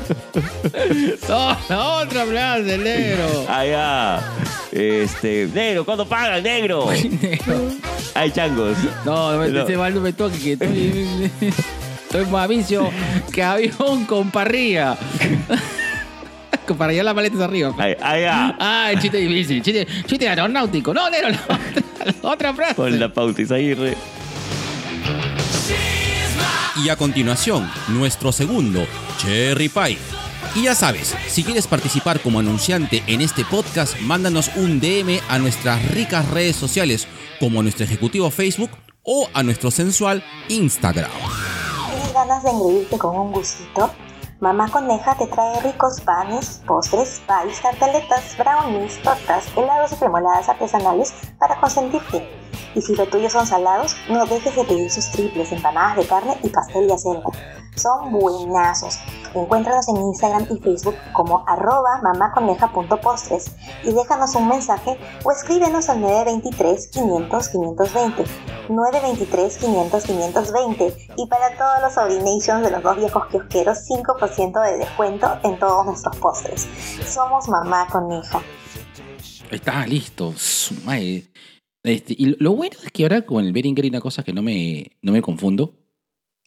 No, 1.30 1.57
la 1.70 1.84
otra 2.01 2.26
frase, 2.26 2.78
negro. 2.78 3.45
Allá. 3.49 4.20
Este. 4.72 5.47
Negro, 5.53 5.86
¿cuándo 5.86 6.05
pagan, 6.07 6.43
negro? 6.43 6.89
Hay 8.13 8.32
changos. 8.32 8.78
No, 9.05 9.32
no 9.34 9.39
me, 9.39 9.49
No. 9.49 9.61
ese 9.63 9.78
mal 9.78 9.93
no 9.93 10.01
me 10.01 10.11
toque, 10.13 10.38
que 10.38 10.53
estoy, 10.53 11.32
estoy 12.05 12.26
más 12.26 12.47
vicio 12.49 12.89
que 13.32 13.43
avión 13.43 14.05
con 14.05 14.30
parrilla. 14.32 14.97
Con 16.66 16.78
parrilla 16.78 17.03
las 17.03 17.16
maletas 17.16 17.41
arriba. 17.41 17.74
Ay- 17.78 17.95
Allá. 18.01 18.55
Ah, 18.59 18.89
el 18.91 18.99
chiste 18.99 19.18
difícil, 19.18 19.61
chiste, 19.61 19.88
chiste 20.05 20.28
aeronáutico. 20.30 20.93
No, 20.93 21.09
negro, 21.09 21.30
la 21.30 21.41
otra, 21.43 21.59
la 22.24 22.30
otra 22.30 22.53
frase. 22.53 22.76
Con 22.76 22.99
la 22.99 23.11
pauta 23.13 23.41
Isaguirre. 23.41 23.95
Y 26.84 26.89
a 26.89 26.95
continuación, 26.97 27.70
nuestro 27.88 28.32
segundo, 28.32 28.86
Cherry 29.18 29.70
Pie. 29.70 29.97
Y 30.55 30.63
ya 30.63 30.76
sabes, 30.76 31.16
si 31.28 31.43
quieres 31.43 31.68
participar 31.68 32.20
como 32.22 32.39
anunciante 32.39 33.03
en 33.07 33.22
este 33.22 33.43
podcast, 33.45 33.99
mándanos 34.01 34.51
un 34.55 34.80
DM 34.80 35.20
a 35.30 35.39
nuestras 35.39 35.84
ricas 35.91 36.30
redes 36.30 36.55
sociales, 36.55 37.07
como 37.39 37.59
a 37.59 37.63
nuestro 37.63 37.86
ejecutivo 37.86 38.30
Facebook 38.30 38.70
o 39.03 39.30
a 39.34 39.43
nuestro 39.43 39.72
sensual 39.72 40.24
Instagram. 40.49 41.09
¿Tienes 41.89 42.13
ganas 42.13 42.43
de 42.43 42.49
engreírte 42.51 42.97
con 42.97 43.16
un 43.18 43.32
gustito? 43.32 43.93
Mamá 44.42 44.70
Coneja 44.70 45.16
te 45.16 45.28
trae 45.28 45.62
ricos 45.62 46.02
panes, 46.02 46.62
postres, 46.68 47.22
pies, 47.26 47.62
tartaletas, 47.62 48.38
brownies, 48.38 49.02
tortas, 49.02 49.48
helados 49.56 49.94
y 49.94 49.96
cremoladas 49.96 50.50
artesanales 50.50 51.14
para 51.40 51.58
consentirte. 51.62 52.28
Y 52.76 52.82
si 52.82 52.98
lo 52.98 53.08
tuyo 53.08 53.30
son 53.30 53.48
salados, 53.48 53.96
no 54.10 54.26
dejes 54.26 54.54
de 54.58 54.66
pedir 54.66 54.92
sus 54.92 55.10
triples, 55.12 55.54
empanadas 55.54 55.96
de 55.96 56.06
carne 56.06 56.38
y 56.44 56.50
pastel 56.50 56.86
de 56.86 56.96
acelga. 56.96 57.30
Son 57.78 58.12
buenazos. 58.12 59.00
Encuéntranos 59.36 59.88
en 59.90 59.98
Instagram 59.98 60.48
y 60.50 60.58
Facebook 60.60 60.96
como 61.14 61.44
arroba 61.48 62.02
mamaconeja.postres 62.02 63.52
y 63.84 63.92
déjanos 63.92 64.34
un 64.36 64.48
mensaje 64.48 64.98
o 65.24 65.32
escríbenos 65.32 65.90
al 65.90 66.02
923 66.02 66.88
500 66.88 67.50
520 67.50 68.24
923 68.70 69.58
500 69.58 70.04
520 70.04 71.08
y 71.18 71.28
para 71.28 71.58
todos 71.58 71.82
los 71.82 71.94
Sobrinations 71.94 72.64
de 72.64 72.72
los 72.72 72.82
dos 72.82 72.98
viejos 72.98 73.26
kiosqueros 73.28 73.78
5% 73.90 74.64
de 74.64 74.78
descuento 74.78 75.38
en 75.44 75.60
todos 75.60 75.86
nuestros 75.86 76.16
postres. 76.18 76.68
Somos 77.06 77.48
Mamá 77.50 77.88
Coneja. 77.92 78.42
Está 79.52 79.86
listo. 79.86 80.34
Este, 81.84 82.16
y 82.18 82.36
lo 82.42 82.56
bueno 82.56 82.78
es 82.84 82.92
que 82.92 83.04
ahora 83.04 83.22
con 83.22 83.46
el 83.46 83.54
Beringer 83.54 83.84
hay 83.84 83.90
una 83.90 84.02
cosa 84.02 84.24
que 84.24 84.34
no 84.34 84.42
me, 84.42 84.98
no 85.02 85.12
me 85.12 85.22
confundo. 85.22 85.85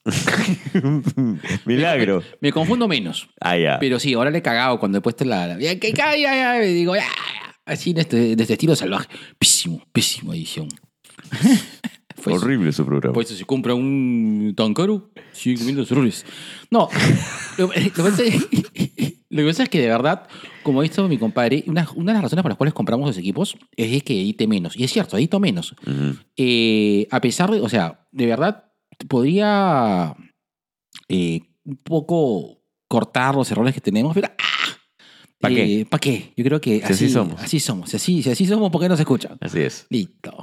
Milagro. 1.65 2.23
Me 2.41 2.53
confundo 2.53 2.89
menos. 2.89 3.29
Allá. 3.41 3.79
Pero 3.81 3.99
sí, 3.99 4.15
ahora 4.15 4.31
le 4.31 4.39
he 4.39 4.43
cagado 4.43 4.79
cuando 4.79 4.99
he 4.99 5.01
puesto 5.01 5.25
la. 5.25 5.57
que 5.59 5.93
digo, 6.67 6.95
ya, 6.97 7.03
ya, 7.03 7.57
así 7.67 7.95
este, 7.97 8.37
de 8.37 8.43
este 8.43 8.55
estilo 8.55 8.75
salvaje. 8.77 9.09
Pésimo, 9.39 9.83
pésima 9.93 10.35
edición. 10.35 10.69
Pues- 12.23 12.43
Horrible 12.43 12.73
su 12.73 12.85
programa. 12.85 13.15
Pues 13.15 13.29
si 13.29 13.45
compra 13.45 13.75
un 13.75 14.53
tan 14.57 14.75
caro, 14.75 15.11
5 15.33 15.63
mil 15.65 15.77
dólares. 15.77 16.27
No, 16.71 16.89
lo, 17.59 17.67
lo 17.69 17.73
que 17.73 17.91
pasa 17.91 18.23
es, 18.25 18.45
que 19.31 19.45
pasa 19.47 19.63
es 19.63 19.69
que 19.69 19.81
de 19.81 19.87
verdad, 19.87 20.27
como 20.65 20.81
ha 20.81 20.83
visto 20.83 21.07
mi 21.09 21.17
compadre, 21.17 21.63
una, 21.69 21.89
una 21.95 22.13
de 22.13 22.15
las 22.17 22.23
razones 22.25 22.43
por 22.43 22.51
las 22.51 22.59
cuales 22.59 22.75
compramos 22.75 23.07
los 23.07 23.19
equipos 23.19 23.57
es 23.77 24.03
que 24.03 24.21
edite 24.21 24.49
menos. 24.49 24.77
Y 24.77 24.85
es 24.85 24.93
cierto, 24.93 25.17
edito 25.17 25.39
menos. 25.39 25.77
Eh, 26.37 27.07
a 27.11 27.21
pesar 27.21 27.51
de, 27.53 27.61
o 27.61 27.69
sea, 27.69 28.07
de 28.11 28.27
verdad, 28.27 28.65
podría 29.07 30.15
eh, 31.09 31.41
un 31.65 31.77
poco 31.77 32.63
cortar 32.89 33.35
los 33.35 33.51
errores 33.51 33.75
que 33.75 33.81
tenemos, 33.81 34.15
pero 34.15 34.29
¡ah! 34.29 34.77
¿Pa 35.41 35.51
qué? 35.51 35.87
¿Para 35.89 36.01
qué? 36.01 36.33
Yo 36.37 36.45
creo 36.45 36.61
que 36.61 36.79
Si 36.79 36.85
así 36.85 36.93
así, 37.05 37.11
somos. 37.11 37.41
Así 37.41 37.61
somos. 37.61 37.91
Si 37.91 37.97
así, 37.97 38.23
si 38.25 38.31
así 38.31 38.45
somos, 38.47 38.71
¿por 38.73 38.81
qué 38.81 38.89
no 38.89 38.97
se 38.97 39.03
escuchan? 39.03 39.39
Así 39.41 39.61
es. 39.61 39.87
Listo. 39.89 40.37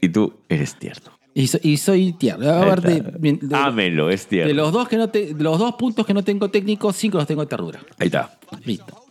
Y, 0.00 0.06
y 0.06 0.08
tú 0.08 0.34
eres 0.48 0.78
tierno. 0.78 1.12
Y, 1.34 1.46
so- 1.46 1.58
y 1.62 1.78
soy 1.78 2.12
tierno. 2.12 2.46
A 2.46 2.76
de, 2.76 3.00
de- 3.00 3.38
de- 3.40 3.56
Ámelo, 3.56 4.10
es 4.10 4.26
tierno. 4.26 4.48
de 4.48 4.52
los 4.54 4.70
dos 4.70 4.86
que 4.86 4.98
no 4.98 5.08
te- 5.08 5.32
de 5.32 5.42
los 5.42 5.58
dos 5.58 5.76
puntos 5.76 6.04
que 6.04 6.12
no 6.12 6.22
tengo 6.22 6.50
técnicos, 6.50 6.94
cinco 6.94 7.16
los 7.16 7.26
tengo 7.26 7.40
de 7.40 7.46
ternura. 7.46 7.80
Ahí 7.98 8.08
está. 8.08 8.38
Listo. 8.66 9.02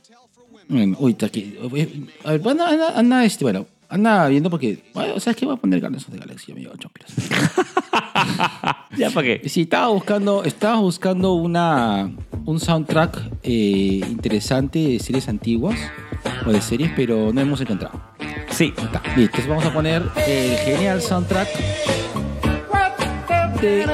Uy, 0.69 1.11
está 1.13 1.25
aquí. 1.25 1.55
A 1.63 1.67
ver, 2.34 2.41
anda, 2.47 2.69
anda, 2.69 2.93
anda, 2.99 3.25
este, 3.25 3.43
bueno, 3.43 3.65
anda 3.91 4.27
viendo 4.27 4.49
porque. 4.49 4.83
Bueno, 4.93 5.19
¿Sabes 5.19 5.37
qué? 5.37 5.45
Voy 5.45 5.55
a 5.55 5.57
poner 5.57 5.79
Guardians 5.79 6.07
of 6.07 6.13
the 6.13 6.19
Galaxy, 6.19 6.51
amigo 6.51 6.71
Chompiras. 6.77 7.13
¿Ya 8.97 9.09
para 9.11 9.27
qué? 9.27 9.49
Sí, 9.49 9.61
estaba 9.61 9.87
buscando, 9.87 10.43
estaba 10.43 10.79
buscando 10.79 11.33
una, 11.33 12.09
un 12.45 12.59
soundtrack 12.59 13.17
eh, 13.43 14.01
interesante 14.09 14.79
de 14.79 14.99
series 14.99 15.27
antiguas 15.27 15.77
o 16.45 16.51
de 16.51 16.61
series, 16.61 16.91
pero 16.95 17.31
no 17.33 17.41
hemos 17.41 17.59
encontrado. 17.61 18.01
Sí. 18.49 18.73
Está. 18.77 19.01
Listo, 19.15 19.21
entonces 19.21 19.47
vamos 19.47 19.65
a 19.65 19.73
poner 19.73 20.03
el 20.27 20.57
genial 20.57 21.01
soundtrack 21.01 21.49
de. 23.61 23.85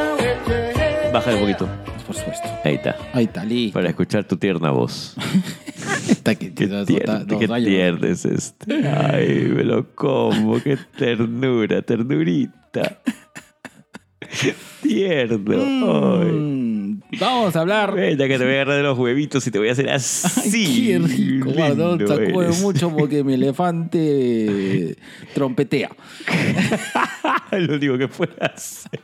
Bájale 1.11 1.35
un 1.35 1.41
poquito. 1.41 1.67
Por 2.05 2.15
supuesto. 2.15 2.56
Ahí 2.67 2.75
está. 2.75 2.97
Ahí 3.13 3.23
está, 3.25 3.45
listo. 3.45 3.73
Para 3.79 3.89
escuchar 3.89 4.25
tu 4.25 4.35
tierna 4.35 4.71
voz. 4.71 5.15
Está 6.09 6.35
que 6.35 6.53
Qué 6.53 6.67
dos- 6.67 6.85
tierno, 6.85 7.23
dos 7.25 7.39
qué 7.39 7.47
tierno 7.47 8.07
es 8.07 8.25
este. 8.25 8.87
Ay, 8.87 9.51
me 9.55 9.63
lo 9.63 9.93
como. 9.95 10.61
Qué 10.61 10.77
ternura, 10.97 11.81
ternurita. 11.81 12.99
Tierno. 14.81 16.23
Mm, 16.25 16.99
vamos 17.19 17.55
a 17.55 17.61
hablar. 17.61 17.93
Venga, 17.95 18.27
que 18.27 18.37
te 18.37 18.43
voy 18.43 18.53
a 18.53 18.55
agarrar 18.55 18.75
de 18.77 18.83
los 18.83 18.97
huevitos 18.97 19.47
y 19.47 19.51
te 19.51 19.59
voy 19.59 19.69
a 19.69 19.71
hacer 19.71 19.89
así. 19.89 20.65
Ay, 20.65 20.87
qué 20.87 20.99
rico, 20.99 21.51
guarda, 21.51 21.89
Lindo 21.95 22.07
sacude 22.07 22.49
mucho 22.61 22.89
porque 22.95 23.23
mi 23.23 23.35
elefante 23.35 24.97
trompetea. 25.33 25.89
Lo 27.51 27.75
único 27.75 27.97
que 27.97 28.07
puedo 28.09 28.33
hacer. 28.41 28.99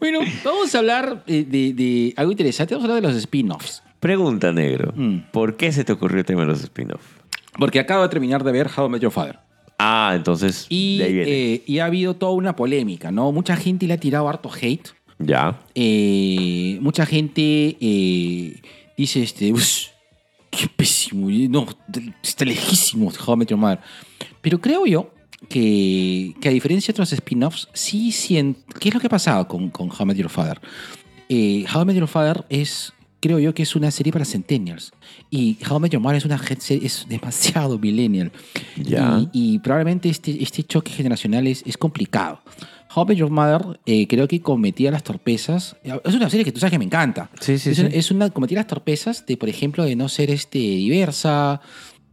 Bueno, 0.00 0.20
vamos 0.44 0.74
a 0.74 0.78
hablar 0.78 1.22
eh, 1.26 1.44
de, 1.48 1.72
de 1.74 2.14
algo 2.16 2.32
interesante. 2.32 2.74
Vamos 2.74 2.88
a 2.88 2.92
hablar 2.94 3.02
de 3.02 3.08
los 3.14 3.16
spin-offs. 3.22 3.82
Pregunta, 4.00 4.52
negro. 4.52 4.92
Mm. 4.96 5.18
¿Por 5.32 5.56
qué 5.56 5.70
se 5.72 5.84
te 5.84 5.92
ocurrió 5.92 6.18
el 6.20 6.24
tema 6.26 6.40
de 6.42 6.48
los 6.48 6.62
spin-off? 6.62 7.02
Porque 7.58 7.78
acabo 7.78 8.02
de 8.02 8.08
terminar 8.08 8.42
de 8.44 8.52
ver 8.52 8.68
How 8.76 8.86
I 8.86 8.88
Met 8.90 9.02
Your 9.02 9.12
Father. 9.12 9.38
Ah, 9.78 10.12
entonces 10.14 10.66
Y, 10.68 10.98
de 10.98 11.04
ahí 11.04 11.12
viene. 11.12 11.30
eh, 11.30 11.62
y 11.66 11.78
ha 11.78 11.86
habido 11.86 12.14
toda 12.14 12.32
una 12.32 12.54
polémica, 12.56 13.10
¿no? 13.10 13.30
Mucha 13.32 13.56
gente 13.56 13.86
le 13.86 13.94
ha 13.94 13.98
tirado 13.98 14.28
harto 14.28 14.50
hate. 14.50 14.90
ya. 15.18 15.60
Eh, 15.74 16.78
mucha 16.80 17.04
gente 17.06 17.76
eh, 17.80 18.60
dice, 18.96 19.22
este, 19.22 19.52
"Ush, 19.52 19.86
qué 20.50 20.68
pésimo, 20.68 21.28
no, 21.50 21.66
está 22.22 22.44
lejísimo 22.44 23.10
How 23.26 23.34
I 23.34 23.36
Met 23.38 23.48
Your 23.50 23.58
Mother. 23.58 23.78
Pero 24.40 24.60
creo 24.60 24.86
yo 24.86 25.10
que, 25.48 26.34
que 26.40 26.48
a 26.48 26.52
diferencia 26.52 26.92
de 26.92 26.96
otros 26.96 27.12
spin-offs, 27.12 27.68
sí 27.72 28.12
siento... 28.12 28.60
¿Qué 28.78 28.88
es 28.88 28.94
lo 28.94 29.00
que 29.00 29.06
ha 29.06 29.10
pasado 29.10 29.46
con, 29.48 29.70
con 29.70 29.90
How 29.90 30.02
I 30.02 30.04
Met 30.06 30.16
Your 30.16 30.30
Father? 30.30 30.60
Eh, 31.28 31.64
How 31.72 31.82
I 31.82 31.84
Met 31.86 31.96
Your 31.96 32.08
Father 32.08 32.44
es, 32.48 32.92
creo 33.20 33.38
yo, 33.38 33.54
que 33.54 33.62
es 33.62 33.76
una 33.76 33.90
serie 33.90 34.12
para 34.12 34.24
centennials. 34.24 34.92
Y 35.30 35.58
How 35.68 35.78
I 35.78 35.80
Met 35.80 35.92
Your 35.92 36.02
Mother 36.02 36.18
es 36.18 36.24
una 36.24 36.40
es 36.68 37.06
demasiado 37.08 37.78
millennial. 37.78 38.32
Ya. 38.76 39.26
Y, 39.32 39.54
y 39.54 39.58
probablemente 39.60 40.08
este, 40.08 40.42
este 40.42 40.62
choque 40.62 40.92
generacional 40.92 41.46
es, 41.46 41.62
es 41.66 41.76
complicado. 41.76 42.40
How 42.94 43.04
I 43.04 43.08
Met 43.08 43.16
Your 43.18 43.30
Mother 43.30 43.80
eh, 43.86 44.06
creo 44.06 44.28
que 44.28 44.40
cometía 44.40 44.90
las 44.90 45.02
torpezas. 45.02 45.76
Es 46.04 46.14
una 46.14 46.28
serie 46.28 46.44
que 46.44 46.52
tú 46.52 46.60
sabes 46.60 46.72
que 46.72 46.78
me 46.78 46.84
encanta. 46.84 47.30
Sí, 47.40 47.58
sí, 47.58 47.70
es, 47.70 47.76
sí. 47.78 47.86
es 47.90 48.10
una 48.10 48.28
cometía 48.30 48.58
las 48.58 48.66
torpezas 48.66 49.24
de, 49.24 49.36
por 49.38 49.48
ejemplo, 49.48 49.84
de 49.84 49.96
no 49.96 50.08
ser 50.10 50.30
este, 50.30 50.58
diversa, 50.58 51.62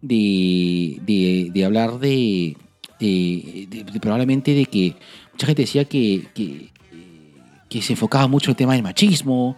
de, 0.02 1.00
de, 1.06 1.50
de 1.54 1.66
hablar 1.66 2.00
de, 2.00 2.56
de- 3.00 3.68
de- 3.70 3.84
de 3.84 4.00
probablemente 4.00 4.54
de 4.54 4.66
que 4.66 4.96
mucha 5.34 5.46
gente 5.48 5.62
decía 5.64 5.86
que, 5.86 6.26
que, 6.34 6.70
que 7.70 7.82
se 7.82 7.94
enfocaba 7.94 8.28
mucho 8.28 8.50
en 8.50 8.54
el 8.54 8.58
tema 8.58 8.74
del 8.74 8.84
machismo, 8.84 9.58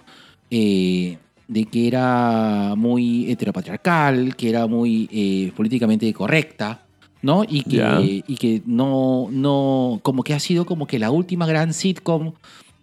eh, 0.50 1.18
de 1.48 1.66
que 1.66 1.88
era 1.88 2.76
muy 2.78 3.30
heteropatriarcal, 3.32 4.36
que 4.36 4.50
era 4.50 4.68
muy 4.68 5.10
eh, 5.12 5.52
políticamente 5.56 6.12
correcta, 6.14 6.82
¿no? 7.22 7.44
Y 7.48 7.64
que, 7.64 7.78
y 8.28 8.36
que 8.36 8.62
no, 8.66 9.28
no, 9.32 10.00
como 10.04 10.24
que 10.24 10.34
ha 10.34 10.40
sido 10.40 10.66
como 10.66 10.88
que 10.88 10.98
la 11.00 11.12
última 11.12 11.46
gran 11.46 11.74
sitcom 11.74 12.34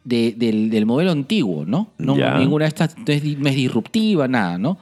de- 0.04 0.32
del, 0.36 0.70
del 0.70 0.86
modelo 0.86 1.10
antiguo, 1.12 1.64
¿no? 1.66 1.88
no. 1.98 2.14
Ninguna 2.38 2.64
de 2.64 2.68
estas 2.68 2.96
no 2.96 3.04
es, 3.06 3.22
no 3.38 3.48
es 3.48 3.54
disruptiva, 3.56 4.28
nada, 4.28 4.56
¿no? 4.58 4.78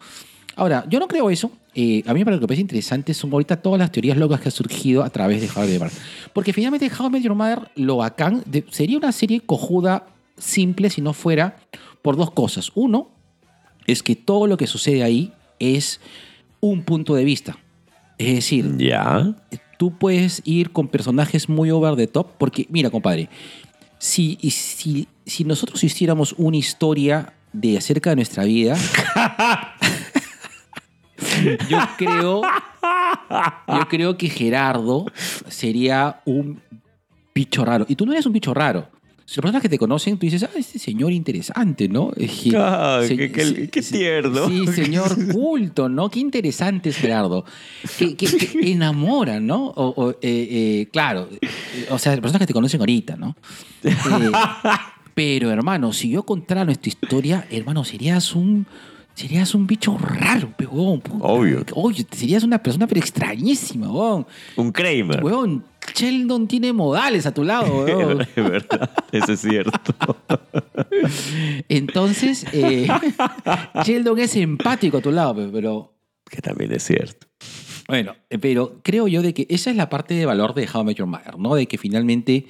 Ahora, 0.57 0.85
yo 0.89 0.99
no 1.01 1.07
creo 1.09 1.29
eso. 1.31 1.51
Eh, 1.77 2.03
a 2.07 2.15
mí 2.15 2.25
para 2.25 2.37
lo 2.37 2.41
que 2.41 2.45
me 2.45 2.49
parece 2.49 2.63
interesante 2.63 3.13
son 3.15 3.31
ahorita 3.33 3.61
todas 3.61 3.79
las 3.79 3.93
teorías 3.93 4.17
locas 4.17 4.41
que 4.41 4.49
han 4.49 4.53
surgido 4.53 5.05
a 5.05 5.11
través 5.11 5.41
de 5.43 5.47
How 5.49 5.65
I 5.65 5.67
Met 5.67 5.73
Your 5.75 5.81
Mother. 5.85 5.93
Porque 6.33 6.53
finalmente 6.53 6.91
How 6.99 7.07
I 7.07 7.11
Met 7.11 7.23
Your 7.23 7.35
Mother, 7.35 7.71
lo 7.77 7.99
bacán, 7.99 8.43
de- 8.47 8.65
sería 8.71 8.97
una 8.99 9.13
serie 9.13 9.41
cojuda, 9.41 10.07
simple, 10.39 10.89
si 10.91 11.01
no 11.03 11.13
fuera 11.13 11.57
por 12.03 12.17
dos 12.17 12.31
cosas. 12.31 12.71
Uno, 12.75 13.11
es 13.87 14.03
que 14.03 14.17
todo 14.17 14.47
lo 14.47 14.57
que 14.57 14.67
sucede 14.67 15.03
ahí 15.05 15.33
es 15.59 16.01
un 16.61 16.83
punto 16.83 17.15
de 17.15 17.25
vista. 17.25 17.57
Es 18.19 18.35
decir, 18.35 18.77
Ya. 18.79 19.35
tú 19.79 19.97
puedes 19.99 20.41
ir 20.45 20.73
con 20.73 20.89
personajes 20.89 21.49
muy 21.51 21.71
over 21.71 21.95
the 21.97 22.07
top, 22.07 22.29
porque, 22.39 22.67
mira, 22.71 22.89
compadre, 22.91 23.29
si, 23.99 24.39
si, 24.51 25.07
si 25.27 25.45
nosotros 25.45 25.85
hiciéramos 25.85 26.35
una 26.39 26.57
historia 26.57 27.35
de 27.53 27.77
acerca 27.79 28.11
de 28.11 28.17
nuestra 28.17 28.45
vida, 28.45 28.77
yo 31.69 31.79
creo, 31.99 32.43
yo 33.69 33.89
creo 33.89 34.17
que 34.17 34.29
Gerardo 34.29 35.07
sería 35.49 36.21
un 36.25 36.61
bicho 37.35 37.65
raro. 37.65 37.87
Y 37.89 37.97
tú 37.97 38.07
no 38.07 38.13
eres 38.13 38.27
un 38.27 38.33
bicho 38.33 38.55
raro. 38.55 38.89
Si 39.29 39.35
las 39.39 39.43
personas 39.43 39.61
que 39.63 39.69
te 39.69 39.77
conocen, 39.77 40.17
tú 40.19 40.27
dices, 40.27 40.45
ah, 40.45 40.51
este 40.57 40.79
señor 40.79 41.11
interesante, 41.13 41.89
¿no? 41.89 42.13
Ah, 42.57 43.01
se- 43.05 43.17
qué- 43.17 43.69
qué- 43.73 43.83
tierno. 43.83 44.47
Sí, 44.47 44.69
señor 44.69 45.17
culto, 45.33 45.89
¿no? 45.89 46.09
Qué 46.09 46.21
interesante 46.21 46.91
es 46.91 46.97
Gerardo. 46.97 47.45
Que, 47.99 48.15
que- 48.15 48.27
que 48.29 48.51
enamora, 48.73 49.41
¿no? 49.41 49.65
O, 49.67 49.93
o, 49.97 50.11
eh, 50.13 50.17
eh, 50.23 50.89
claro, 50.93 51.29
eh, 51.41 51.49
o 51.91 51.99
sea, 51.99 52.13
las 52.13 52.21
personas 52.21 52.39
que 52.39 52.47
te 52.47 52.53
conocen 52.53 52.79
ahorita, 52.79 53.17
¿no? 53.17 53.35
Eh, 53.83 53.93
pero, 55.15 55.51
hermano, 55.51 55.93
si 55.93 56.09
yo 56.09 56.23
contara 56.23 56.65
nuestra 56.65 56.89
historia, 56.89 57.47
hermano, 57.51 57.83
serías 57.85 58.33
un... 58.37 58.65
Serías 59.17 59.55
un 59.55 59.67
bicho 59.67 59.97
raro, 59.97 60.51
puta. 60.51 61.11
Obvio. 61.21 61.65
Oye, 61.73 62.07
serías 62.11 62.43
una 62.43 62.63
persona 62.63 62.87
pero 62.87 63.01
extrañísima, 63.01 63.91
huevón. 63.91 64.27
Un 64.57 64.71
Kramer. 64.73 65.25
Huevón, 65.25 65.65
Sheldon 65.95 66.47
tiene 66.47 66.75
modales 66.75 67.25
a 67.25 67.33
tu 67.33 67.43
lado, 67.43 67.79
huevón. 67.85 68.21
Es 68.21 68.35
verdad, 68.35 68.91
eso 69.11 69.33
es 69.33 69.41
cierto. 69.41 69.73
Entonces, 71.71 72.45
eh, 72.53 72.87
Sheldon 73.85 74.19
es 74.19 74.37
empático 74.37 74.99
a 74.99 75.01
tu 75.01 75.11
lado, 75.11 75.35
pe, 75.35 75.49
pero 75.51 75.95
que 76.31 76.43
también 76.43 76.73
es 76.73 76.83
cierto. 76.83 77.27
Bueno, 77.89 78.17
eh, 78.29 78.37
pero 78.37 78.81
creo 78.83 79.09
yo 79.09 79.23
de 79.23 79.33
que 79.33 79.47
esa 79.49 79.71
es 79.71 79.77
la 79.77 79.89
parte 79.89 80.13
de 80.13 80.27
valor 80.27 80.53
de 80.53 80.69
How 80.71 80.83
I 80.83 80.85
Met 80.85 80.97
Your 80.99 81.09
Mother, 81.09 81.39
¿no? 81.39 81.55
De 81.55 81.67
que 81.67 81.79
finalmente 81.79 82.49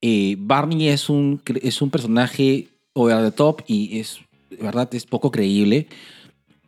eh, 0.00 0.36
Barney 0.38 0.88
es 0.88 1.10
un, 1.10 1.42
es 1.62 1.82
un 1.82 1.90
personaje 1.90 2.68
over 2.94 3.22
the 3.22 3.30
top 3.30 3.60
y 3.66 3.98
es, 3.98 4.20
de 4.50 4.56
verdad, 4.56 4.88
es 4.94 5.06
poco 5.06 5.30
creíble 5.30 5.86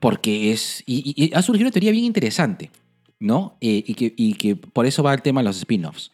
porque 0.00 0.52
es... 0.52 0.82
Y, 0.86 1.14
y- 1.16 1.24
y 1.26 1.34
ha 1.34 1.42
surgido 1.42 1.66
una 1.66 1.72
teoría 1.72 1.92
bien 1.92 2.04
interesante, 2.04 2.70
¿no? 3.18 3.56
Eh, 3.60 3.82
y, 3.86 3.94
que, 3.94 4.14
y 4.16 4.34
que 4.34 4.56
por 4.56 4.86
eso 4.86 5.02
va 5.02 5.12
el 5.14 5.22
tema 5.22 5.40
de 5.40 5.44
los 5.44 5.58
spin-offs. 5.58 6.10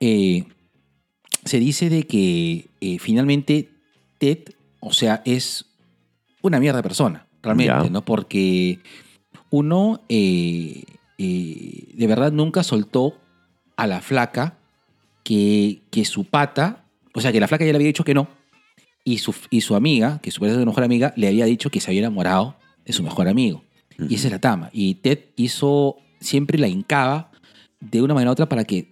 Eh, 0.00 0.44
se 1.44 1.58
dice 1.60 1.90
de 1.90 2.04
que 2.06 2.68
eh, 2.80 2.98
finalmente 2.98 3.68
Ted, 4.18 4.38
o 4.80 4.92
sea, 4.92 5.22
es 5.24 5.66
una 6.42 6.58
mierda 6.60 6.78
de 6.78 6.82
persona, 6.82 7.26
realmente. 7.42 7.70
¿no? 7.90 8.04
Porque 8.04 8.78
uno 9.50 10.00
eh, 10.08 10.84
eh, 11.18 11.84
de 11.94 12.06
verdad 12.06 12.32
nunca 12.32 12.62
soltó 12.62 13.18
a 13.76 13.86
la 13.86 14.00
flaca 14.00 14.58
que, 15.22 15.82
que 15.90 16.04
su 16.04 16.24
pata, 16.24 16.84
o 17.14 17.20
sea, 17.20 17.30
que 17.32 17.40
la 17.40 17.48
flaca 17.48 17.64
ya 17.64 17.72
le 17.72 17.76
había 17.76 17.88
dicho 17.88 18.04
que 18.04 18.14
no, 18.14 18.28
y 19.12 19.18
su, 19.18 19.34
y 19.50 19.60
su 19.62 19.74
amiga, 19.74 20.18
que 20.22 20.30
su 20.30 20.42
mejor 20.42 20.84
amiga, 20.84 21.12
le 21.16 21.28
había 21.28 21.44
dicho 21.46 21.70
que 21.70 21.80
se 21.80 21.90
había 21.90 22.00
enamorado 22.00 22.56
de 22.84 22.92
su 22.92 23.02
mejor 23.02 23.28
amigo. 23.28 23.62
Y 24.08 24.14
esa 24.14 24.28
es 24.28 24.32
la 24.32 24.38
tama. 24.38 24.70
Y 24.72 24.94
Ted 24.96 25.18
hizo, 25.36 25.96
siempre 26.20 26.58
la 26.58 26.68
hincaba 26.68 27.30
de 27.80 28.00
una 28.02 28.14
manera 28.14 28.30
u 28.30 28.32
otra 28.32 28.48
para 28.48 28.64
que 28.64 28.90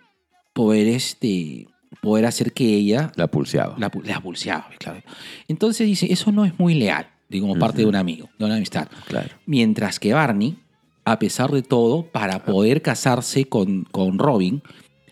poder, 0.52 0.88
este, 0.88 1.68
poder 2.02 2.26
hacer 2.26 2.52
que 2.52 2.64
ella 2.64 3.12
La 3.16 3.26
pulseaba. 3.28 3.76
la, 3.78 3.90
la 4.04 4.20
pulseaba, 4.20 4.68
claro. 4.78 5.02
Entonces 5.48 5.86
dice, 5.86 6.12
eso 6.12 6.32
no 6.32 6.44
es 6.44 6.58
muy 6.58 6.74
leal, 6.74 7.06
digo, 7.28 7.46
como 7.46 7.58
parte 7.60 7.82
de 7.82 7.86
un 7.86 7.94
amigo, 7.96 8.28
de 8.38 8.44
una 8.46 8.56
amistad. 8.56 8.88
Claro. 9.06 9.28
Mientras 9.46 10.00
que 10.00 10.12
Barney, 10.12 10.56
a 11.04 11.18
pesar 11.18 11.50
de 11.50 11.62
todo, 11.62 12.06
para 12.10 12.44
poder 12.44 12.82
casarse 12.82 13.44
con, 13.44 13.84
con 13.84 14.18
Robin, 14.18 14.60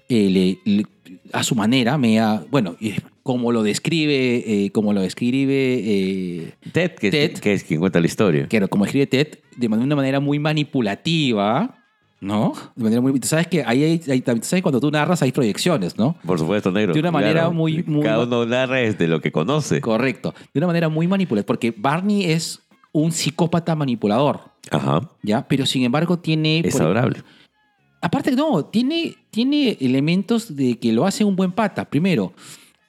eh, 0.09 0.29
le- 0.65 0.73
le- 0.73 0.87
a 1.33 1.43
su 1.45 1.55
manera, 1.55 1.97
me 1.99 2.19
ha, 2.21 2.45
bueno, 2.51 2.77
como 3.25 3.51
lo 3.53 3.63
describe, 3.65 4.45
eh, 4.67 4.71
como 4.71 4.93
lo 4.93 5.01
describe, 5.01 5.81
eh, 5.83 6.53
Ted, 6.73 6.93
que, 6.93 7.11
Ted. 7.11 7.33
que 7.39 7.55
es 7.55 7.65
quien 7.65 7.81
cuenta 7.81 7.99
la 7.99 8.07
historia. 8.07 8.47
que 8.49 8.69
como 8.69 8.85
escribe 8.85 9.07
Ted, 9.09 9.39
de 9.57 9.67
una 9.67 9.97
manera 9.97 10.21
muy 10.21 10.39
manipulativa, 10.39 11.79
¿no? 12.21 12.53
De 12.77 12.85
manera 12.85 13.01
muy, 13.01 13.19
tú 13.19 13.27
sabes 13.27 13.47
que 13.47 13.63
ahí 13.65 13.83
hay, 13.83 14.01
hay- 14.09 14.23
sabes 14.43 14.63
cuando 14.63 14.79
tú 14.81 14.91
narras 14.91 15.23
hay 15.23 15.33
proyecciones, 15.33 15.97
¿no? 15.99 16.17
Por 16.27 16.39
supuesto, 16.39 16.71
negro. 16.71 16.93
De 16.95 17.01
una 17.01 17.11
manera 17.11 17.33
Claro. 17.33 17.53
muy- 17.53 17.83
muy- 17.87 18.03
Cada 18.05 18.25
uno 18.25 18.45
narra 18.47 18.77
desde 18.77 19.09
lo 19.09 19.21
que 19.21 19.33
conoce. 19.33 19.81
Correcto. 19.81 20.35
De 20.53 20.61
una 20.61 20.67
manera 20.67 20.89
muy 20.89 21.07
manipulativa, 21.09 21.47
porque 21.47 21.75
Barney 21.77 22.25
es 22.27 22.61
un 22.93 23.11
psicópata 23.11 23.75
manipulador, 23.75 24.41
Ajá. 24.71 25.11
¿ya? 25.23 25.49
Pero 25.49 25.67
sin 25.67 25.83
embargo 25.83 26.19
tiene... 26.19 26.61
Es 26.65 26.75
por- 26.75 26.83
adorable. 26.83 27.23
Aparte, 28.03 28.33
no, 28.33 28.67
tiene, 28.67 29.15
tiene 29.31 29.79
elementos 29.81 30.55
de 30.55 30.79
que 30.79 30.93
lo 30.93 31.07
hace 31.07 31.25
un 31.25 31.35
buen 31.37 31.53
pata. 31.53 31.87
Primero, 31.89 32.35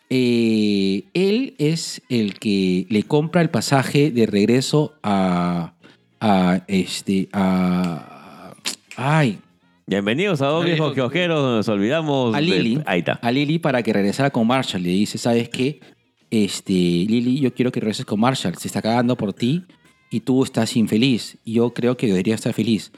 eh, 0.10 1.04
él 1.14 1.56
es 1.58 2.02
el 2.10 2.38
que 2.40 2.86
le 2.90 3.04
compra 3.04 3.42
el 3.42 3.50
pasaje 3.50 4.12
de 4.12 4.26
regreso 4.26 4.94
a. 5.04 5.74
a 6.20 6.64
este. 6.68 7.30
a. 7.34 8.54
Ay. 8.96 9.40
Bienvenidos 9.88 10.42
a 10.42 10.48
Dos 10.48 10.66
Viejos 10.66 10.94
Kiosqueros, 10.94 11.42
donde 11.42 11.58
nos 11.58 11.70
olvidamos 11.70 12.34
A 12.34 12.42
Lily. 12.42 12.82
Ahí 12.86 13.00
está. 13.00 13.14
A 13.14 13.32
Lily 13.32 13.60
para 13.60 13.84
que 13.84 13.94
regresara 13.94 14.30
con 14.32 14.48
Marshall. 14.48 14.84
Le 14.84 14.90
dice: 14.90 15.18
¿Sabes 15.18 15.50
qué? 15.50 15.80
Este, 16.32 16.74
Lily, 16.74 17.40
yo 17.40 17.54
quiero 17.54 17.72
que 17.72 17.80
regreses 17.80 18.06
con 18.06 18.20
Marshall. 18.20 18.56
Se 18.58 18.68
está 18.68 18.82
cagando 18.82 19.16
por 19.16 19.34
ti 19.34 19.64
y 20.12 20.22
tú 20.22 20.44
estás 20.44 20.76
infeliz. 20.76 21.38
Yo 21.46 21.74
creo 21.74 21.98
que 21.98 22.08
debería 22.08 22.36
estar 22.36 22.54
feliz. 22.54 22.92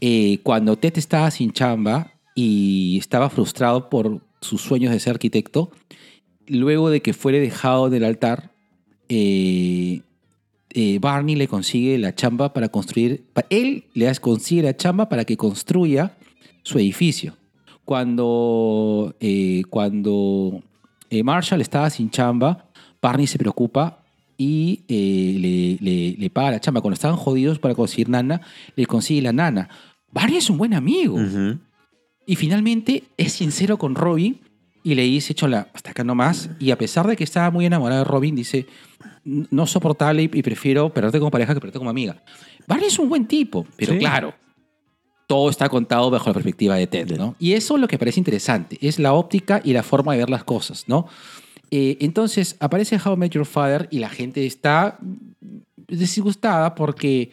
Eh, 0.00 0.38
cuando 0.42 0.76
Ted 0.76 0.98
estaba 0.98 1.30
sin 1.30 1.52
chamba 1.52 2.12
y 2.34 2.98
estaba 2.98 3.30
frustrado 3.30 3.88
por 3.88 4.20
sus 4.40 4.60
sueños 4.60 4.92
de 4.92 5.00
ser 5.00 5.14
arquitecto, 5.14 5.70
luego 6.48 6.90
de 6.90 7.00
que 7.02 7.12
fuere 7.12 7.40
dejado 7.40 7.90
del 7.90 8.04
altar, 8.04 8.52
eh, 9.08 10.00
eh, 10.70 10.98
Barney 11.00 11.36
le 11.36 11.48
consigue 11.48 11.96
la 11.98 12.14
chamba 12.14 12.52
para 12.52 12.68
construir, 12.68 13.24
él 13.50 13.84
le 13.94 14.12
consigue 14.16 14.62
la 14.62 14.76
chamba 14.76 15.08
para 15.08 15.24
que 15.24 15.36
construya 15.36 16.16
su 16.62 16.78
edificio. 16.78 17.36
Cuando, 17.84 19.14
eh, 19.20 19.62
cuando 19.70 20.62
Marshall 21.24 21.60
estaba 21.60 21.88
sin 21.90 22.10
chamba, 22.10 22.68
Barney 23.00 23.26
se 23.26 23.38
preocupa 23.38 24.02
y 24.36 24.80
eh, 24.88 25.36
le, 25.38 25.78
le- 25.90 26.16
le 26.18 26.30
paga 26.30 26.50
la 26.52 26.60
chamba. 26.60 26.80
Cuando 26.80 26.94
estaban 26.94 27.16
jodidos 27.16 27.58
para 27.58 27.74
conseguir 27.74 28.08
nana, 28.08 28.40
le 28.74 28.86
consigue 28.86 29.22
la 29.22 29.32
nana. 29.32 29.68
Barney 30.12 30.36
es 30.38 30.50
un 30.50 30.58
buen 30.58 30.74
amigo. 30.74 31.16
Y 32.26 32.34
finalmente 32.36 33.04
es 33.16 33.32
sincero 33.32 33.78
con 33.78 33.94
Robin 33.94 34.40
y 34.86 34.94
le 34.94 35.02
dice, 35.02 35.34
chola, 35.34 35.66
hasta 35.74 35.90
acá 35.90 36.04
nomás. 36.04 36.48
Y 36.60 36.70
a 36.70 36.78
pesar 36.78 37.08
de 37.08 37.16
que 37.16 37.24
estaba 37.24 37.50
muy 37.50 37.66
enamorado 37.66 38.04
de 38.04 38.08
Robin, 38.08 38.36
dice, 38.36 38.66
no 39.24 39.66
soportable 39.66 40.22
y 40.22 40.30
y 40.32 40.42
prefiero 40.42 40.90
perderte 40.94 41.18
como 41.18 41.32
pareja 41.32 41.54
que 41.54 41.58
perderte 41.60 41.80
como 41.80 41.90
amiga. 41.90 42.22
Barney 42.68 42.86
es 42.86 42.96
un 43.00 43.08
buen 43.08 43.26
tipo, 43.26 43.66
pero 43.76 43.94
Sí. 43.94 43.98
claro, 43.98 44.32
todo 45.26 45.50
está 45.50 45.68
contado 45.68 46.08
bajo 46.08 46.30
la 46.30 46.34
perspectiva 46.34 46.76
de 46.76 46.86
Ted, 46.86 47.16
¿no? 47.18 47.34
Y 47.40 47.54
eso 47.54 47.74
es 47.74 47.80
lo 47.80 47.88
que 47.88 47.98
parece 47.98 48.20
interesante, 48.20 48.78
es 48.80 49.00
la 49.00 49.12
óptica 49.12 49.60
y 49.64 49.72
la 49.72 49.82
forma 49.82 50.12
de 50.12 50.18
ver 50.18 50.30
las 50.30 50.44
cosas, 50.44 50.84
¿no? 50.86 51.08
Eh, 51.72 51.96
entonces 52.00 52.54
aparece 52.60 52.96
How 53.04 53.14
I 53.14 53.16
Met 53.16 53.32
Your 53.32 53.44
Father 53.44 53.88
y 53.90 53.98
la 53.98 54.08
gente 54.08 54.46
está 54.46 55.00
disgustada 55.88 56.76
porque 56.76 57.32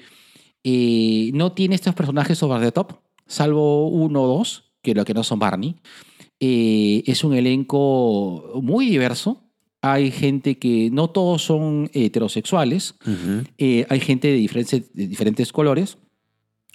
eh, 0.64 1.30
no 1.36 1.52
tiene 1.52 1.76
estos 1.76 1.94
personajes 1.94 2.42
over 2.42 2.60
the 2.62 2.72
top, 2.72 2.94
salvo 3.28 3.90
uno 3.90 4.24
o 4.24 4.28
dos, 4.38 4.72
que 4.82 4.96
lo 4.96 5.06
que 5.06 5.14
no 5.14 5.24
son 5.24 5.38
Barney. 5.38 5.76
Eh, 6.46 7.04
es 7.06 7.24
un 7.24 7.34
elenco 7.34 8.60
muy 8.62 8.88
diverso. 8.88 9.50
Hay 9.82 10.12
gente 10.12 10.60
que 10.60 10.90
no 10.92 11.10
todos 11.10 11.42
son 11.42 11.90
heterosexuales. 11.94 12.96
Eh, 13.58 13.86
hay 13.90 14.00
gente 14.02 14.28
de 14.28 14.34
diferentes, 14.34 14.94
de 14.94 15.08
diferentes 15.08 15.54
colores 15.54 15.98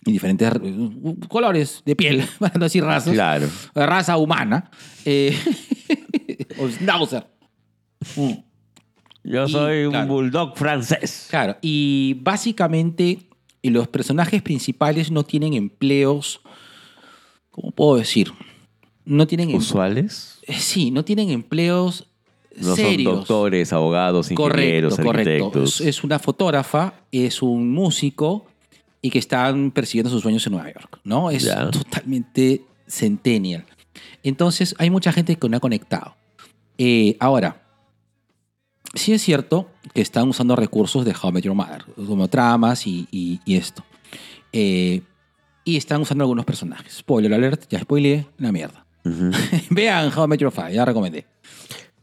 y 0.07 0.12
diferentes 0.12 0.51
eh, 0.62 1.15
colores 1.28 1.82
de 1.85 1.97
piel, 1.97 2.24
para 2.39 2.55
no 2.55 2.65
decir 2.65 2.82
razas. 2.82 3.12
Claro. 3.12 3.47
Raza 3.74 4.16
humana. 4.16 4.70
Eh, 5.05 5.36
o 6.59 6.69
schnauzer. 6.70 7.27
Mm. 8.16 8.32
Yo 9.24 9.45
Y, 9.45 9.51
soy 9.51 9.85
un 9.85 9.90
claro. 9.90 10.07
bulldog 10.09 10.57
francés. 10.57 11.27
Claro, 11.28 11.59
y 11.61 12.16
básicamente 12.23 13.19
y 13.61 13.69
los 13.69 13.89
personajes 13.89 14.40
principales 14.40 15.11
no 15.11 15.24
tienen 15.24 15.53
empleos, 15.53 16.40
¿cómo 17.51 17.70
puedo 17.73 17.97
decir? 17.97 18.32
No 19.09 19.26
tienen 19.26 19.51
em- 19.51 19.56
¿Usuales? 19.56 20.39
eh, 20.47 20.55
sí, 20.59 20.90
no 20.90 21.05
tienen 21.05 21.30
empleos 21.30 22.06
No 22.56 22.76
serios. 22.76 23.05
son 23.12 23.20
doctores, 23.20 23.72
abogados, 23.72 24.28
Correcto, 24.35 24.60
ingenieros, 24.60 24.97
correcto. 24.97 25.18
arquitectos. 25.47 25.80
Es, 25.80 25.86
es 25.86 26.05
una 26.05 26.18
fotógrafa, 26.18 26.94
es 27.10 27.40
un 27.43 27.70
músico 27.72 28.47
y 29.01 29.10
que 29.10 29.18
están 29.18 29.70
persiguiendo 29.70 30.10
sus 30.10 30.22
sueños 30.22 30.47
en 30.47 30.52
Nueva 30.55 30.72
York, 30.72 31.01
¿no? 31.05 31.30
Es 31.30 31.44
Ya. 31.44 31.70
totalmente 31.70 32.62
centennial. 32.86 33.64
Entonces, 34.22 34.74
hay 34.78 34.90
mucha 34.90 35.10
gente 35.12 35.36
que 35.36 35.48
no 35.48 35.56
ha 35.56 35.60
conectado. 35.60 36.14
Eh, 36.76 37.16
ahora, 37.20 37.62
sí 38.94 39.12
es 39.12 39.22
cierto 39.22 39.70
que 39.94 40.01
están 40.02 40.28
usando 40.28 40.55
recursos 40.56 41.05
de 41.05 41.12
How 41.20 41.30
I 41.30 41.32
Met 41.32 41.44
Your 41.44 41.55
Mother, 41.55 41.85
como 41.97 42.28
tramas 42.28 42.86
y, 42.86 43.06
y- 43.10 43.40
y 43.44 43.56
esto. 43.56 43.85
Eh, 44.52 45.02
y 45.64 45.76
están 45.76 46.01
usando 46.01 46.24
algunos 46.24 46.44
personajes. 46.44 46.93
Spoiler 46.94 47.32
alert, 47.35 47.64
ya 47.70 47.78
spoileé, 47.80 48.26
una 48.39 48.52
mierda. 48.52 48.85
Vean 49.70 50.10
How 50.14 50.24
I 50.24 50.28
Met 50.28 50.40
Your 50.40 50.52
Father, 50.52 50.72
ya 50.72 50.85
recomendé. 50.85 51.26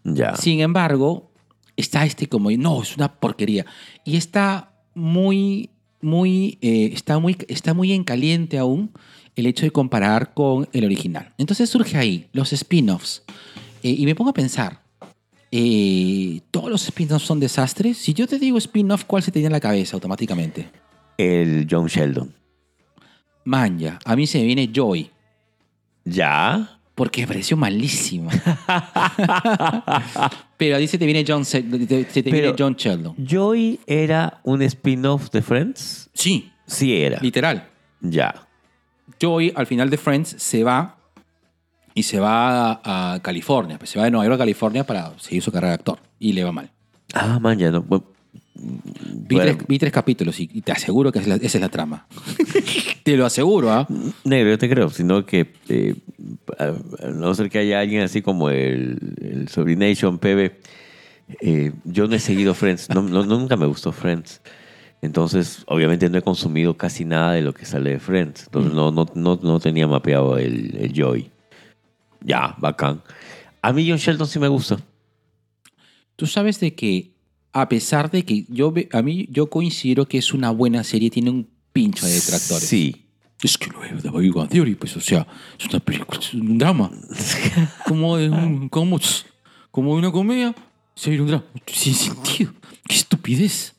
Ya. 0.04 0.36
Sin 0.36 0.62
embargo, 0.62 1.32
está 1.76 2.06
este 2.06 2.28
como, 2.28 2.52
no, 2.52 2.82
es 2.82 2.96
una 2.96 3.12
porquería. 3.12 3.66
Y 4.04 4.18
está 4.18 4.72
muy, 4.94 5.70
muy, 6.02 6.58
eh, 6.62 6.92
está 6.94 7.20
muy, 7.20 7.38
está 7.48 7.74
muy 7.74 7.92
en 7.94 8.04
caliente 8.04 8.58
aún 8.58 8.92
el 9.36 9.48
hecho 9.48 9.66
de 9.66 9.72
comparar 9.72 10.34
con 10.34 10.68
el 10.72 10.86
original. 10.86 11.34
Entonces 11.38 11.70
surge 11.70 11.98
ahí 11.98 12.30
los 12.32 12.54
spin-offs. 12.54 13.24
Eh, 13.84 13.96
y 13.98 14.06
me 14.06 14.16
pongo 14.16 14.30
a 14.32 14.34
pensar, 14.34 14.82
eh, 15.52 16.42
¿todos 16.52 16.70
los 16.70 16.84
spin-offs 16.86 17.26
son 17.26 17.40
desastres? 17.40 17.98
Si 17.98 18.14
yo 18.14 18.28
te 18.28 18.40
digo 18.40 18.58
spin-off, 18.58 19.04
¿cuál 19.06 19.24
se 19.24 19.32
te 19.32 19.40
viene 19.40 19.54
a 19.54 19.58
la 19.58 19.60
cabeza 19.60 19.96
automáticamente? 19.96 20.70
El 21.18 21.68
John 21.70 21.88
Sheldon. 21.88 22.34
Manja, 23.44 24.00
a 24.04 24.16
mí 24.16 24.26
se 24.26 24.40
me 24.40 24.46
viene 24.46 24.72
Joy, 24.74 25.12
Ya. 26.04 26.75
Porque 26.96 27.22
me 27.22 27.28
pareció 27.28 27.58
malísima. 27.58 28.32
Pero 30.58 30.88
se 30.88 30.98
te 30.98 31.06
viene 31.06 31.24
John, 31.28 31.46
se, 31.46 31.62
te- 31.62 32.06
se 32.06 32.24
te 32.24 32.32
Pero- 32.32 32.54
viene 32.54 32.56
John 32.58 32.76
Sheldon. 32.76 33.16
Joy 33.18 33.80
era 33.86 34.40
un 34.44 34.62
spin-off 34.62 35.30
de 35.32 35.42
Friends. 35.42 36.10
Sí, 36.14 36.52
Sí 36.66 36.96
era. 36.96 37.20
literal. 37.22 37.68
Ya. 38.02 38.48
Joey 39.22 39.54
al 39.56 39.68
final 39.68 39.90
de 39.90 39.98
Friends 39.98 40.36
se 40.40 40.64
va 40.64 40.98
y 41.94 42.04
se 42.04 42.20
va 42.20 42.72
a, 42.84 43.14
a 43.14 43.20
California. 43.22 43.78
Pues 43.78 43.90
se 43.92 44.00
va 44.00 44.06
de 44.06 44.12
Nueva 44.12 44.26
York 44.26 44.36
a 44.36 44.40
California 44.40 44.84
para 44.86 45.14
seguir 45.20 45.42
su 45.44 45.52
carrera 45.52 45.70
de 45.70 45.76
actor. 45.76 46.00
Y 46.20 46.34
le 46.34 46.44
va 46.44 46.52
mal. 46.52 46.72
Ah, 47.14 47.40
man, 47.40 47.58
ya 47.60 47.70
no. 47.72 47.82
bueno, 47.84 48.06
Vi, 48.58 49.36
bueno, 49.36 49.54
tres, 49.56 49.68
vi 49.68 49.80
tres 49.80 49.92
capítulos 49.92 50.40
y, 50.40 50.50
y 50.54 50.62
te 50.62 50.72
aseguro 50.72 51.12
que 51.12 51.20
es 51.20 51.28
la- 51.28 51.36
esa 51.36 51.58
es 51.58 51.62
la 51.62 51.70
trama. 51.70 52.08
te 53.04 53.18
lo 53.18 53.26
aseguro, 53.26 53.72
¿ah? 53.72 53.86
Negro, 54.24 54.52
yo 54.52 54.58
te 54.58 54.70
creo, 54.70 54.90
sino 54.90 55.26
que 55.26 55.54
eh, 55.68 55.96
a, 56.58 56.74
a 57.06 57.10
no 57.12 57.34
ser 57.36 57.50
que 57.50 57.60
haya 57.60 57.80
alguien 57.82 58.02
así 58.04 58.22
como 58.22 58.50
el, 58.50 58.98
el 59.22 59.48
Sobrination 59.50 60.18
PB, 60.20 60.52
eh, 61.42 61.72
yo 61.84 62.08
no 62.08 62.16
he 62.16 62.20
seguido 62.20 62.54
Friends, 62.54 62.90
no, 62.90 63.02
no- 63.02 63.26
nunca 63.26 63.58
me 63.58 63.66
gustó 63.66 63.92
Friends. 63.92 64.42
Entonces, 65.02 65.64
obviamente 65.68 66.10
no 66.10 66.18
he 66.18 66.22
consumido 66.22 66.78
casi 66.78 67.04
nada 67.06 67.34
de 67.34 67.42
lo 67.42 67.54
que 67.54 67.66
sale 67.66 67.92
de 67.92 68.00
Friends. 68.00 68.46
Entonces, 68.46 68.74
no, 68.74 68.92
no, 68.92 69.06
no, 69.14 69.40
no 69.44 69.60
tenía 69.60 69.86
mapeado 69.88 70.38
el, 70.38 70.76
el 70.80 70.94
Joy. 70.94 71.30
Ya, 72.22 72.56
bacán. 72.58 73.02
A 73.62 73.72
mí 73.74 73.88
John 73.88 73.98
Sheldon 73.98 74.28
sí 74.28 74.40
me 74.40 74.48
gusta. 74.48 74.78
Tú 76.16 76.26
sabes 76.26 76.60
de 76.60 76.74
que, 76.74 77.12
a 77.56 77.70
pesar 77.70 78.12
de 78.12 78.26
que 78.26 78.46
yo 78.50 78.74
a 78.92 79.02
mí 79.02 79.30
yo 79.32 79.50
considero 79.50 80.10
que 80.10 80.18
es 80.18 80.34
una 80.34 80.52
buena 80.52 80.84
serie, 80.84 81.10
tiene 81.10 81.30
un 81.30 81.48
pincho 81.72 82.06
de 82.06 82.12
detractores. 82.12 82.68
Sí. 82.68 83.08
Es 83.42 83.58
que 83.58 83.70
lo 83.70 83.82
es 83.82 84.04
de 84.04 84.10
Big 84.10 84.34
Bang 84.34 84.50
Theory, 84.50 84.76
pues, 84.76 84.98
o 84.98 85.00
sea, 85.00 85.26
es 85.58 85.66
una 85.68 85.80
película, 85.80 86.20
es 86.20 86.34
un 86.34 86.58
drama. 86.58 86.92
como 87.88 88.18
de 88.18 88.30
un, 88.30 88.68
como, 88.68 89.00
como 89.72 89.94
una 89.94 90.12
comedia, 90.12 90.54
se 90.96 91.22
un 91.22 91.28
drama. 91.28 91.46
Sin 91.66 91.94
sentido. 91.94 92.52
Qué 92.90 92.96
estupidez. 92.96 93.74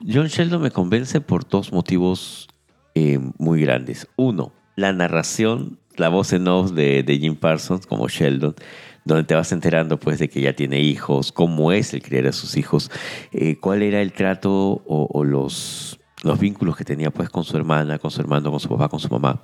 John 0.00 0.28
Sheldon 0.28 0.62
me 0.62 0.70
convence 0.70 1.20
por 1.20 1.46
dos 1.46 1.72
motivos 1.72 2.48
eh, 2.94 3.18
muy 3.36 3.60
grandes. 3.60 4.08
Uno, 4.16 4.54
la 4.76 4.94
narración, 4.94 5.78
la 5.96 6.08
voz 6.08 6.32
en 6.32 6.48
off 6.48 6.70
de, 6.72 7.02
de 7.02 7.18
Jim 7.18 7.36
Parsons 7.36 7.86
como 7.86 8.08
Sheldon, 8.08 8.54
donde 9.04 9.24
te 9.24 9.34
vas 9.34 9.52
enterando 9.52 9.98
pues 9.98 10.18
de 10.18 10.28
que 10.28 10.40
ya 10.40 10.54
tiene 10.54 10.80
hijos, 10.80 11.32
cómo 11.32 11.72
es 11.72 11.92
el 11.94 12.02
criar 12.02 12.26
a 12.26 12.32
sus 12.32 12.56
hijos, 12.56 12.90
eh, 13.32 13.56
cuál 13.60 13.82
era 13.82 14.00
el 14.00 14.12
trato 14.12 14.50
o, 14.52 15.08
o 15.12 15.24
los, 15.24 15.98
los 16.22 16.38
vínculos 16.38 16.76
que 16.76 16.84
tenía 16.84 17.10
pues 17.10 17.28
con 17.28 17.44
su 17.44 17.56
hermana, 17.56 17.98
con 17.98 18.10
su 18.10 18.20
hermano, 18.20 18.50
con 18.50 18.60
su 18.60 18.68
papá, 18.68 18.88
con 18.88 19.00
su 19.00 19.08
mamá. 19.08 19.42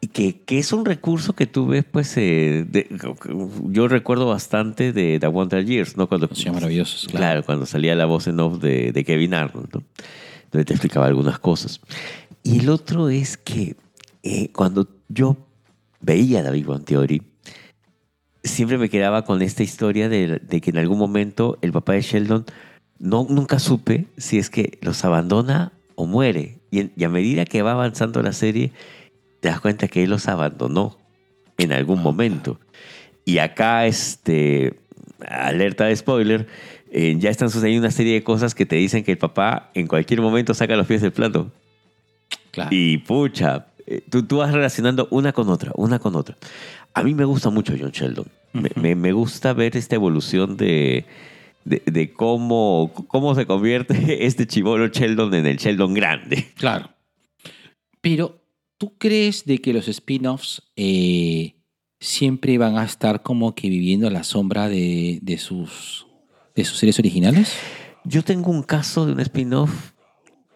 Y 0.00 0.06
que, 0.06 0.42
que 0.42 0.60
es 0.60 0.72
un 0.72 0.84
recurso 0.84 1.32
que 1.32 1.46
tú 1.46 1.66
ves, 1.66 1.84
pues, 1.84 2.16
eh, 2.18 2.64
de- 2.68 2.86
yo 3.64 3.88
recuerdo 3.88 4.26
bastante 4.28 4.92
de 4.92 5.18
The 5.18 5.26
Wonder 5.26 5.64
Years, 5.64 5.96
¿no? 5.96 6.08
Cuando, 6.08 6.28
Son 6.32 6.54
maravillosos, 6.54 7.08
claro. 7.08 7.18
Claro, 7.18 7.42
cuando 7.44 7.66
salía 7.66 7.96
la 7.96 8.04
voz 8.06 8.28
en 8.28 8.38
off 8.38 8.60
de, 8.62 8.92
de 8.92 9.04
Kevin 9.04 9.34
Arnold, 9.34 9.70
¿no? 9.74 9.82
donde 10.52 10.64
te 10.64 10.72
explicaba 10.72 11.06
algunas 11.06 11.40
cosas. 11.40 11.80
Y 12.44 12.60
el 12.60 12.68
otro 12.70 13.08
es 13.08 13.36
que 13.36 13.74
eh, 14.22 14.50
cuando 14.52 14.86
yo 15.08 15.36
veía 16.00 16.48
Big 16.52 16.64
Bang 16.64 16.84
Theory, 16.84 17.20
siempre 18.48 18.78
me 18.78 18.88
quedaba 18.88 19.24
con 19.24 19.42
esta 19.42 19.62
historia 19.62 20.08
de, 20.08 20.38
de 20.40 20.60
que 20.60 20.70
en 20.70 20.78
algún 20.78 20.98
momento 20.98 21.58
el 21.62 21.72
papá 21.72 21.92
de 21.94 22.02
Sheldon 22.02 22.44
no, 22.98 23.26
nunca 23.28 23.58
supe 23.58 24.06
si 24.16 24.38
es 24.38 24.50
que 24.50 24.78
los 24.82 25.04
abandona 25.04 25.72
o 25.94 26.06
muere. 26.06 26.58
Y, 26.70 26.80
en- 26.80 26.92
y 26.96 27.04
a 27.04 27.08
medida 27.08 27.44
que 27.44 27.62
va 27.62 27.72
avanzando 27.72 28.22
la 28.22 28.32
serie, 28.32 28.72
te 29.40 29.48
das 29.48 29.60
cuenta 29.60 29.88
que 29.88 30.02
él 30.04 30.10
los 30.10 30.26
abandonó 30.28 30.98
en 31.58 31.72
algún 31.72 32.02
momento. 32.02 32.58
Y 33.24 33.38
acá, 33.38 33.86
este, 33.86 34.78
alerta 35.26 35.84
de 35.84 35.96
spoiler, 35.96 36.46
eh, 36.90 37.14
ya 37.18 37.30
están 37.30 37.50
sucediendo 37.50 37.86
una 37.86 37.90
serie 37.92 38.14
de 38.14 38.22
cosas 38.24 38.54
que 38.54 38.66
te 38.66 38.76
dicen 38.76 39.04
que 39.04 39.12
el 39.12 39.18
papá 39.18 39.70
en 39.74 39.86
cualquier 39.86 40.20
momento 40.20 40.54
saca 40.54 40.76
los 40.76 40.86
pies 40.86 41.02
del 41.02 41.12
plato. 41.12 41.52
Claro. 42.50 42.70
Y 42.72 42.98
pucha, 42.98 43.66
eh, 43.86 44.02
tú, 44.08 44.22
tú 44.24 44.38
vas 44.38 44.52
relacionando 44.52 45.06
una 45.10 45.32
con 45.32 45.48
otra, 45.50 45.72
una 45.74 45.98
con 45.98 46.16
otra. 46.16 46.36
A 46.94 47.02
mí 47.02 47.14
me 47.14 47.24
gusta 47.24 47.50
mucho 47.50 47.74
John 47.78 47.90
Sheldon. 47.92 48.26
Me, 48.52 48.70
me- 48.76 48.94
me 48.94 49.12
gusta 49.12 49.52
ver 49.52 49.76
esta 49.76 49.94
evolución 49.96 50.56
de, 50.56 51.04
de, 51.64 51.82
de 51.86 52.12
cómo, 52.12 52.92
cómo 53.08 53.34
se 53.34 53.46
convierte 53.46 54.26
este 54.26 54.46
chivolo 54.46 54.88
Sheldon 54.88 55.34
en 55.34 55.46
el 55.46 55.56
Sheldon 55.58 55.94
grande. 55.94 56.48
Claro. 56.56 56.90
Pero, 58.00 58.42
¿tú 58.78 58.96
crees 58.98 59.44
de 59.44 59.58
que 59.58 59.72
los 59.72 59.88
spin-offs 59.88 60.62
eh, 60.76 61.56
siempre 62.00 62.56
van 62.58 62.78
a 62.78 62.84
estar 62.84 63.22
como 63.22 63.54
que 63.54 63.68
viviendo 63.68 64.06
a 64.06 64.10
la 64.10 64.24
sombra 64.24 64.68
de, 64.68 65.18
de 65.22 65.38
sus, 65.38 66.06
de 66.54 66.64
sus 66.64 66.78
series 66.78 66.98
originales? 66.98 67.52
Yo 68.04 68.22
tengo 68.22 68.50
un 68.50 68.62
caso 68.62 69.04
de 69.04 69.12
un 69.12 69.20
spin-off 69.20 69.92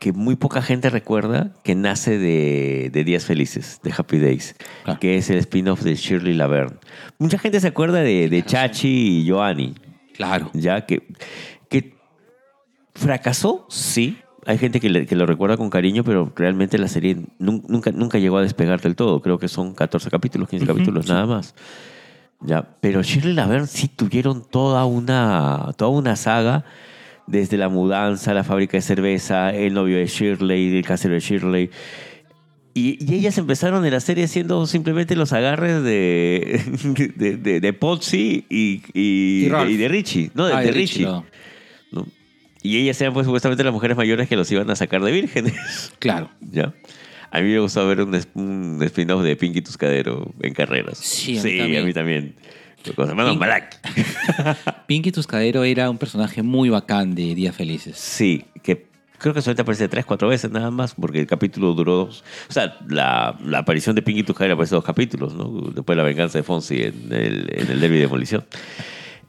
que 0.03 0.13
muy 0.13 0.35
poca 0.35 0.63
gente 0.63 0.91
recuerda, 0.91 1.53
que 1.63 1.77
nace 1.77 2.19
de, 2.19 2.91
de 2.93 3.05
Días 3.05 3.25
Felices, 3.25 3.79
de 3.85 3.95
Happy 3.97 4.19
Days, 4.19 4.57
Claro. 4.83 4.99
que 4.99 5.17
es 5.17 5.31
el 5.31 5.39
spin-off 5.39 5.83
de 5.83 5.95
Shirley 5.95 6.35
Laverne. 6.35 6.77
Mucha 7.21 7.39
gente 7.39 7.61
se 7.61 7.69
acuerda 7.69 8.01
de, 8.01 8.29
de 8.29 8.43
Chachi 8.45 9.21
y 9.23 9.31
Joanny, 9.31 9.75
Claro. 10.17 10.51
ya 10.55 10.87
que, 10.87 11.07
que 11.71 11.95
fracasó, 12.95 13.65
sí. 13.71 14.19
Hay 14.45 14.59
gente 14.59 14.81
que, 14.81 14.91
le- 14.91 15.07
que 15.07 15.15
lo 15.15 15.25
recuerda 15.25 15.57
con 15.57 15.71
cariño, 15.71 16.03
pero 16.03 16.33
realmente 16.35 16.77
la 16.79 16.89
serie 16.89 17.15
nun- 17.39 17.63
nunca, 17.69 17.93
nunca 17.93 18.19
llegó 18.19 18.39
a 18.39 18.43
despegar 18.43 18.81
del 18.81 18.97
todo. 18.97 19.23
Creo 19.23 19.39
que 19.39 19.47
son 19.47 19.73
14 19.73 20.11
capítulos, 20.11 20.49
15 20.49 20.67
capítulos 20.67 21.07
nada 21.09 21.27
más. 21.27 21.55
Ya, 22.41 22.77
pero 22.81 23.03
Shirley 23.03 23.35
Laverne 23.35 23.69
sí 23.69 23.87
tuvieron 23.87 24.43
toda 24.51 24.85
una, 24.85 25.69
toda 25.77 25.93
una 25.93 26.17
saga, 26.17 26.65
desde 27.27 27.57
la 27.57 27.69
mudanza, 27.69 28.35
la 28.35 28.45
fábrica 28.45 28.77
de 28.77 28.83
cerveza, 28.83 29.55
el 29.55 29.75
novio 29.75 29.97
de 29.97 30.07
Shirley, 30.07 30.77
el 30.77 30.85
casero 30.85 31.15
de 31.15 31.21
Shirley. 31.21 31.71
Y, 32.75 32.99
y 33.05 33.15
ellas 33.17 33.37
empezaron 33.37 33.85
en 33.85 33.93
la 33.93 34.01
serie 34.01 34.27
siendo 34.29 34.67
simplemente 34.67 35.15
los 35.15 35.33
agarres 35.33 35.83
de, 35.83 36.63
de, 37.17 37.37
de, 37.37 37.79
y, 38.49 38.83
y, 38.95 39.77
de 39.77 39.89
Richie, 39.89 40.31
¿no? 40.35 40.47
De, 40.47 40.55
Ah, 40.55 40.61
de 40.61 40.73
Richie. 40.73 41.05
no. 41.05 41.25
¿no? 41.91 42.07
Y 42.63 42.79
ellas 42.79 43.01
eran 43.01 43.13
pues 43.13 43.27
supuestamente 43.27 43.63
las 43.65 43.73
mujeres 43.73 43.97
mayores 43.97 44.29
que 44.29 44.37
los 44.37 44.51
iban 44.53 44.71
a 44.71 44.77
sacar 44.77 45.03
de 45.03 45.13
vírgenes. 45.13 45.93
Claro. 45.99 46.31
¿Ya? 46.41 46.73
A 47.31 47.41
mí 47.41 47.51
me 47.51 47.59
gustó 47.59 47.87
ver 47.87 48.03
un, 48.03 48.15
un 48.35 48.83
spin-off 48.83 49.23
de 49.23 49.37
Pinky 49.37 49.63
Tuscadero 49.63 50.33
en 50.41 50.55
carreras. 50.55 50.99
Sí, 50.99 51.39
a 51.39 51.43
mí 51.43 51.59
también. 51.59 51.83
a 51.83 51.87
mí 51.87 51.93
también. 51.93 52.35
Con 52.95 53.07
su 53.07 53.11
hermano 53.11 53.31
Pink- 53.31 53.41
Balak. 53.41 54.87
Pinky 54.87 55.13
Tuscadero 55.13 55.65
era 55.65 55.89
un 55.91 55.99
personaje 55.99 56.43
muy 56.43 56.69
bacán 56.69 57.15
de 57.15 57.35
Días 57.35 57.55
Felices. 57.55 57.97
Sí, 57.99 58.45
que 58.63 58.87
creo 59.19 59.33
que 59.35 59.41
solamente 59.41 59.63
aparece 59.63 59.89
tres, 59.89 60.05
cuatro 60.05 60.29
veces 60.29 60.51
nada 60.51 60.71
más, 60.71 60.95
porque 60.95 61.21
el 61.21 61.27
capítulo 61.27 61.75
duró 61.75 61.95
dos. 61.97 62.25
O 62.49 62.53
sea, 62.53 62.77
la, 62.89 63.39
la 63.45 63.59
aparición 63.59 63.95
de 63.95 64.03
Pinky 64.03 64.23
Tuscadero 64.25 64.55
aparece 64.55 64.75
dos 64.75 64.85
capítulos, 64.85 65.35
¿no? 65.35 65.49
Después 65.75 65.97
la 65.97 66.03
venganza 66.03 66.39
de 66.39 66.43
Fonsi 66.45 66.83
en 66.83 67.13
el, 67.13 67.49
en 67.57 67.71
el 67.71 67.81
Derby 67.81 67.97
de 67.97 68.03
Demolición. 68.03 68.45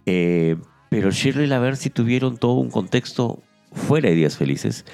Eh, 0.05 0.55
pero 0.89 1.11
Shirley 1.11 1.45
y 1.45 1.47
Laverne 1.47 1.75
sí 1.77 1.89
tuvieron 1.89 2.37
todo 2.37 2.53
un 2.53 2.69
contexto 2.69 3.41
fuera 3.71 4.09
de 4.09 4.15
Días 4.15 4.37
Felices 4.37 4.85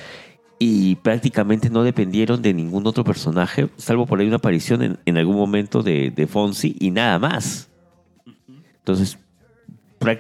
y 0.60 0.96
prácticamente 0.98 1.70
no 1.70 1.84
dependieron 1.84 2.42
de 2.42 2.54
ningún 2.54 2.86
otro 2.86 3.04
personaje, 3.04 3.70
salvo 3.78 4.06
por 4.06 4.20
ahí 4.20 4.28
una 4.28 4.38
aparición 4.38 4.82
en, 4.84 5.00
en 5.06 5.18
algún 5.18 5.36
momento 5.38 5.84
de, 5.84 6.12
de 6.12 6.28
Fonsi 6.28 6.76
y 6.80 6.92
nada 6.92 7.18
más. 7.20 7.69
Entonces, 8.92 9.18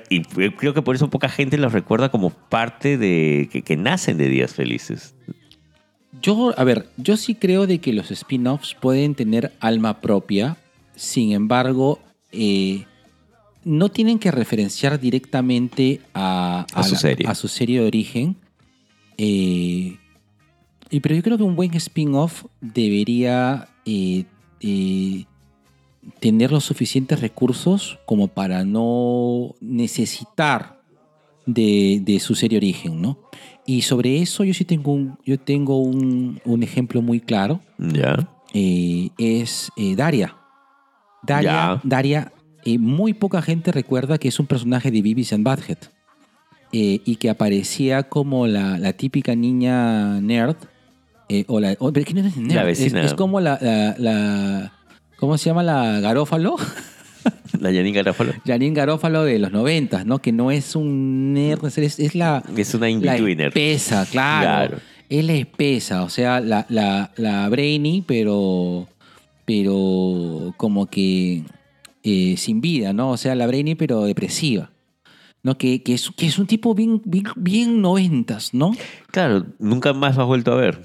y 0.10 0.22
creo 0.52 0.74
que 0.74 0.82
por 0.82 0.96
eso 0.96 1.10
poca 1.10 1.30
gente 1.30 1.58
los 1.58 1.72
recuerda 1.74 2.10
como 2.10 2.30
parte 2.32 2.98
de 2.98 3.50
que, 3.52 3.62
que 3.62 3.78
nacen 3.78 4.18
de 4.18 4.28
días 4.28 4.54
felices. 4.54 5.16
Yo, 6.22 6.54
a 6.58 6.64
ver, 6.64 6.90
yo 6.98 7.16
sí 7.18 7.34
creo 7.36 7.66
de 7.66 7.80
que 7.80 7.94
los 7.94 8.12
spin-offs 8.12 8.76
pueden 8.76 9.16
tener 9.16 9.54
alma 9.62 10.02
propia, 10.02 10.58
sin 10.96 11.32
embargo, 11.32 12.00
eh, 12.34 12.84
no 13.64 13.90
tienen 13.90 14.20
que 14.20 14.32
referenciar 14.32 15.00
directamente 15.00 16.02
a, 16.14 16.66
A 16.74 16.84
su 16.84 16.94
la- 16.94 17.00
serie. 17.00 17.28
a 17.28 17.36
su 17.36 17.48
serie 17.48 17.80
de 17.82 17.88
origen. 17.88 18.36
Eh, 19.18 19.98
y, 20.90 21.00
pero 21.02 21.16
yo 21.16 21.24
creo 21.24 21.38
que 21.38 21.44
un 21.44 21.56
buen 21.56 21.74
spin-off 21.76 22.46
debería 22.60 23.70
eh, 23.86 24.26
eh, 24.62 25.26
tener 26.20 26.52
los 26.52 26.64
suficientes 26.64 27.22
recursos 27.22 28.00
como 28.06 28.28
para 28.28 28.64
no 28.64 29.56
necesitar 29.62 30.80
de, 31.46 32.02
de 32.04 32.20
su 32.20 32.36
serie 32.36 32.58
origen, 32.58 33.02
¿no? 33.02 33.18
Y 33.66 33.82
sobre 33.84 34.22
eso 34.22 34.44
yo 34.44 34.54
sí 34.54 34.66
tengo 34.66 34.94
un, 34.94 35.18
yo 35.26 35.40
tengo 35.40 35.80
un, 35.80 36.40
un 36.46 36.64
ejemplo 36.64 37.02
muy 37.02 37.20
claro. 37.20 37.62
Ya. 37.78 38.28
eh, 38.54 39.10
es 39.18 39.70
eh, 39.78 39.96
Daria. 39.96 40.36
Daria, 41.24 41.52
Ya. 41.52 41.82
Daria 41.84 42.32
eh, 42.66 42.78
muy 42.80 43.14
poca 43.14 43.42
gente 43.42 43.72
recuerda 43.72 44.18
que 44.18 44.28
es 44.30 44.40
un 44.40 44.48
personaje 44.48 44.90
de 44.92 45.02
Beavis 45.02 45.34
and 45.34 45.44
Butthead. 45.48 45.78
eh, 46.72 47.02
y 47.06 47.16
que 47.18 47.30
aparecía 47.30 48.04
como 48.10 48.46
la, 48.48 48.78
la 48.78 48.94
típica 48.94 49.36
niña 49.36 50.20
nerd. 50.22 50.56
o 51.48 51.60
la, 51.60 51.76
o- 51.80 51.92
pero 51.94 52.06
que 52.06 52.14
no 52.14 52.22
es 52.28 52.38
nerd, 52.38 52.56
La 52.66 53.02
es- 53.04 53.14
como 53.16 53.40
la, 53.40 53.58
la- 53.62 53.96
la- 54.00 54.74
¿Cómo 55.20 55.38
se 55.38 55.50
llama 55.50 55.64
la 55.64 56.00
Garófalo? 56.00 56.56
La 57.60 57.74
Janine 57.74 57.92
Garofalo. 57.92 58.34
Janine 58.46 58.74
Garófalo 58.74 59.26
de 59.26 59.38
los 59.38 59.52
noventas, 59.52 60.06
¿no? 60.06 60.20
Que 60.20 60.32
no 60.32 60.50
es 60.50 60.78
un 60.78 61.34
nerd, 61.34 61.66
es, 61.66 62.00
es 62.00 62.16
la, 62.16 62.42
Es 62.56 62.74
una 62.74 62.86
la 62.86 62.90
in-betweener. 62.92 63.48
espesa, 63.48 64.08
claro. 64.10 64.46
Claro. 64.46 64.78
Es 65.10 65.26
la 65.26 65.34
espesa, 65.34 66.04
o 66.04 66.10
sea, 66.10 66.40
la, 66.40 66.66
la, 66.70 67.12
la 67.18 67.50
Brainy, 67.50 68.04
pero, 68.08 68.88
pero 69.44 70.54
como 70.56 70.86
que 70.86 71.44
eh, 72.04 72.36
sin 72.38 72.62
vida, 72.62 72.94
¿no? 72.94 73.12
O 73.12 73.18
sea, 73.18 73.36
la 73.36 73.48
Brainy, 73.48 73.76
pero 73.76 74.04
depresiva. 74.04 74.72
¿no? 75.44 75.58
Que, 75.58 75.84
que, 75.84 75.96
es, 75.96 76.12
que 76.16 76.28
es 76.28 76.40
un 76.40 76.48
tipo 76.48 76.74
bien, 76.74 77.02
bien, 77.04 77.26
bien 77.36 77.82
noventas, 77.82 78.54
¿no? 78.54 78.72
Claro, 79.12 79.46
nunca 79.58 79.92
más 79.92 80.16
lo 80.16 80.22
has 80.22 80.28
vuelto 80.28 80.54
a 80.54 80.56
ver. 80.56 80.82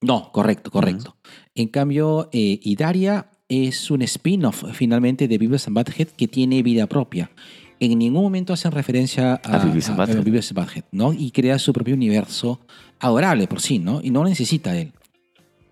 No, 0.00 0.30
correcto, 0.32 0.70
correcto. 0.70 1.16
En 1.54 1.68
cambio, 1.68 2.30
eh, 2.32 2.60
Idaria 2.62 3.30
es 3.48 3.90
un 3.90 4.02
spin-off 4.02 4.64
finalmente 4.72 5.28
de 5.28 5.38
Beavis 5.38 5.68
and 5.68 5.76
Butthead 5.76 6.08
que 6.08 6.28
tiene 6.28 6.62
vida 6.62 6.86
propia. 6.86 7.30
En 7.78 7.98
ningún 7.98 8.22
momento 8.22 8.52
hacen 8.52 8.72
referencia 8.72 9.34
a, 9.34 9.56
A 9.56 9.64
Beavis 9.64 9.88
and 9.88 9.98
Butthead. 9.98 10.24
Beavis 10.24 10.50
and 10.50 10.60
Butthead, 10.60 10.84
¿no? 10.92 11.12
Y 11.12 11.30
crea 11.30 11.58
su 11.58 11.72
propio 11.72 11.94
universo 11.94 12.60
adorable 12.98 13.46
por 13.46 13.60
sí, 13.60 13.78
¿no? 13.78 14.00
Y 14.02 14.10
no 14.10 14.22
lo 14.22 14.28
necesita 14.28 14.76
él. 14.76 14.92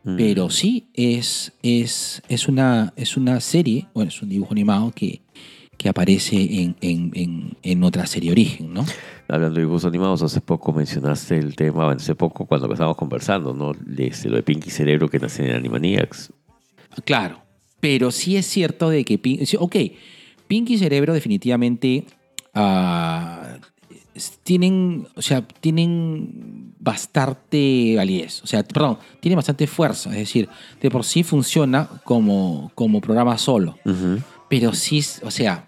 Mm. 0.04 0.16
Pero 0.16 0.50
sí 0.50 0.88
es, 0.92 1.54
es, 1.62 2.22
es, 2.28 2.46
una, 2.46 2.92
es 2.96 3.16
una 3.16 3.40
serie, 3.40 3.88
bueno, 3.94 4.10
es 4.10 4.20
un 4.20 4.28
dibujo 4.28 4.52
animado 4.52 4.92
que, 4.94 5.22
que 5.78 5.88
aparece 5.88 6.36
en, 6.36 6.76
en, 6.82 7.10
en, 7.14 7.56
en 7.62 7.82
otra 7.82 8.06
serie 8.06 8.30
origen, 8.30 8.74
¿no? 8.74 8.84
Hablando 9.28 9.54
de 9.54 9.62
dibujos 9.62 9.86
animados, 9.86 10.22
hace 10.22 10.42
poco 10.42 10.74
mencionaste 10.74 11.38
el 11.38 11.56
tema, 11.56 11.90
hace 11.90 12.14
poco 12.14 12.44
cuando 12.44 12.70
estábamos 12.70 12.98
conversando, 12.98 13.54
¿no? 13.54 13.72
De 13.72 14.08
este, 14.08 14.28
lo 14.28 14.36
de 14.36 14.42
Pinky 14.42 14.68
Cerebro 14.68 15.08
que 15.08 15.18
nace 15.18 15.48
en 15.48 15.56
Animaniacs. 15.56 16.30
Claro, 17.06 17.38
pero 17.84 18.10
sí 18.10 18.38
es 18.38 18.46
cierto 18.46 18.88
de 18.88 19.04
que... 19.04 19.18
Pin- 19.20 19.44
sí, 19.44 19.58
Ok, 19.60 19.76
Pinky 20.46 20.74
y 20.74 20.78
Cerebro 20.78 21.12
definitivamente 21.12 22.04
ah, 22.54 23.58
tienen, 24.42 25.06
o 25.14 25.20
sea, 25.20 25.46
tienen 25.60 26.72
bastante 26.78 27.94
validez, 27.96 28.42
o 28.42 28.46
sea, 28.46 28.62
perdón, 28.62 28.96
tienen 29.20 29.36
bastante 29.36 29.66
fuerza, 29.66 30.10
es 30.12 30.16
decir, 30.16 30.48
de 30.80 30.90
por 30.90 31.04
sí 31.04 31.22
funciona 31.24 31.86
como, 32.04 32.70
como 32.74 33.02
programa 33.02 33.36
solo, 33.36 33.76
pero 34.48 34.72
sí, 34.72 35.02
o 35.22 35.30
sea, 35.30 35.66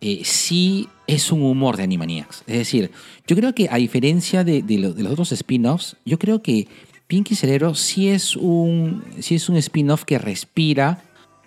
eh, 0.00 0.22
sí 0.24 0.88
es 1.06 1.32
un 1.32 1.42
humor 1.42 1.76
de 1.76 1.82
Animaniacs. 1.82 2.44
Es 2.46 2.58
decir, 2.58 2.90
yo 3.26 3.34
creo 3.36 3.54
que 3.54 3.68
a 3.70 3.76
diferencia 3.76 4.44
de, 4.44 4.62
de 4.62 4.78
lo- 4.78 4.92
de 4.94 5.02
los 5.02 5.12
otros 5.12 5.32
spin-offs, 5.32 5.96
yo 6.06 6.18
creo 6.18 6.40
que 6.40 6.68
Pinky 7.08 7.34
Cerebro 7.34 7.74
sí 7.74 8.08
es 8.08 8.36
un, 8.36 9.02
sí 9.18 9.34
es 9.34 9.48
un 9.48 9.56
spin-off 9.56 10.04
que 10.04 10.18
respira 10.18 11.02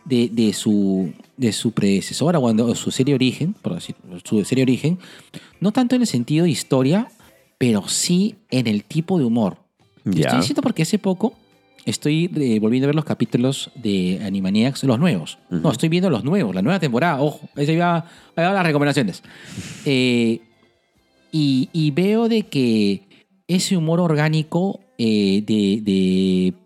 de, 0.05 0.27
de 0.29 0.53
su, 0.53 1.13
de 1.37 1.53
su 1.53 1.71
predecesora 1.71 2.39
o 2.39 2.51
de 2.51 2.75
su 2.75 2.89
serie 2.89 3.13
origen, 3.13 3.53
por 3.53 3.75
decir, 3.75 3.95
su 4.25 4.43
serie 4.43 4.63
origen, 4.63 4.97
no 5.59 5.71
tanto 5.71 5.95
en 5.95 6.01
el 6.01 6.07
sentido 6.07 6.45
de 6.45 6.49
historia, 6.49 7.07
pero 7.59 7.87
sí 7.87 8.35
en 8.49 8.65
el 8.65 8.83
tipo 8.83 9.19
de 9.19 9.25
humor. 9.25 9.57
Ya. 10.03 10.21
Estoy 10.25 10.39
diciendo 10.39 10.63
porque 10.63 10.81
hace 10.81 10.97
poco 10.97 11.35
estoy 11.85 12.29
eh, 12.35 12.59
volviendo 12.59 12.87
a 12.87 12.89
ver 12.89 12.95
los 12.95 13.05
capítulos 13.05 13.69
de 13.75 14.19
Animaniacs, 14.23 14.83
los 14.83 14.97
nuevos. 14.97 15.37
No, 15.51 15.59
Ujú. 15.59 15.71
estoy 15.71 15.89
viendo 15.89 16.09
los 16.09 16.23
nuevos, 16.23 16.55
la 16.55 16.63
nueva 16.63 16.79
temporada. 16.79 17.21
Ojo, 17.21 17.47
ahí 17.55 17.77
va, 17.77 17.97
ahí 18.35 18.45
van 18.45 18.55
las 18.55 18.65
recomendaciones. 18.65 19.21
Eh, 19.85 20.41
y, 21.31 21.69
y 21.71 21.91
veo 21.91 22.27
de 22.27 22.47
que 22.47 23.03
ese 23.47 23.77
humor 23.77 23.99
orgánico 23.99 24.79
eh, 25.03 25.41
de, 25.47 25.81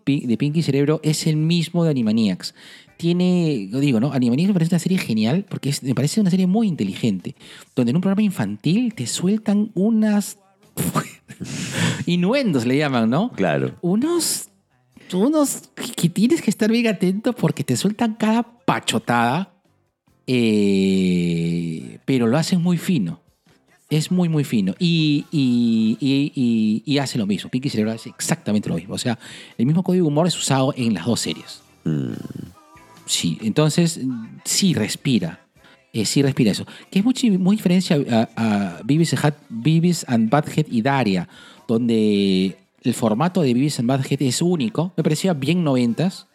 de, 0.04 0.26
de 0.26 0.36
Pinky 0.36 0.60
Cerebro 0.62 1.00
es 1.02 1.26
el 1.26 1.36
mismo 1.36 1.84
de 1.84 1.90
Animaniacs. 1.90 2.54
Tiene, 2.98 3.68
lo 3.70 3.80
digo, 3.80 3.98
¿no? 4.00 4.12
Animaniacs 4.12 4.48
me 4.48 4.52
parece 4.54 4.74
una 4.74 4.78
serie 4.78 4.98
genial 4.98 5.46
porque 5.48 5.70
es- 5.70 5.82
me 5.82 5.94
parece 5.94 6.20
una 6.20 6.30
serie 6.30 6.46
muy 6.46 6.66
inteligente, 6.68 7.34
donde 7.74 7.90
en 7.90 7.96
un 7.96 8.02
programa 8.02 8.22
infantil 8.22 8.92
te 8.94 9.06
sueltan 9.06 9.70
unas 9.74 10.38
innuendos, 12.06 12.66
le 12.66 12.76
llaman, 12.76 13.08
¿no? 13.08 13.32
Claro. 13.32 13.74
unos, 13.80 14.48
unos 15.12 15.70
que 15.96 16.08
tienes 16.10 16.42
que 16.42 16.50
estar 16.50 16.70
bien 16.70 16.86
atento 16.88 17.32
porque 17.32 17.64
te 17.64 17.76
sueltan 17.76 18.14
cada 18.14 18.42
pachotada, 18.66 19.54
eh, 20.26 21.98
pero 22.04 22.26
lo 22.26 22.36
hacen 22.36 22.62
muy 22.62 22.76
fino. 22.78 23.20
Es 23.88 24.10
muy, 24.10 24.28
muy 24.28 24.42
fino. 24.44 24.74
Y, 24.78 25.24
y, 25.30 26.82
y- 26.84 26.98
hace 26.98 27.18
lo 27.18 27.26
mismo. 27.26 27.50
Pinky 27.50 27.68
Cerebro 27.68 27.92
hace 27.92 28.08
exactamente 28.10 28.68
lo 28.68 28.74
mismo. 28.74 28.94
O 28.94 28.98
sea, 28.98 29.18
el 29.56 29.66
mismo 29.66 29.82
código 29.82 30.04
de 30.04 30.08
humor 30.08 30.26
es 30.26 30.36
usado 30.36 30.74
en 30.76 30.94
las 30.94 31.06
dos 31.06 31.20
series. 31.20 31.62
Mm. 31.84 32.12
Sí, 33.04 33.38
entonces 33.42 34.00
sí 34.44 34.74
respira. 34.74 35.40
Eh, 35.92 36.04
sí 36.04 36.20
respira 36.22 36.50
eso. 36.50 36.66
Que 36.90 36.98
es 36.98 37.04
muy, 37.04 37.14
muy 37.38 37.56
diferencia 37.56 37.96
a, 38.10 38.28
a 38.36 38.80
Beavis, 38.84 40.04
and 40.08 40.28
Butthead 40.30 40.66
y 40.68 40.82
Daria, 40.82 41.28
donde 41.68 42.56
el 42.82 42.94
formato 42.94 43.42
de 43.42 43.54
Beavis 43.54 43.78
and 43.78 43.88
Butthead 43.90 44.20
es 44.22 44.42
único. 44.42 44.92
Me 44.96 45.02
parecía 45.04 45.32
bien 45.32 45.62
noventas. 45.62 46.26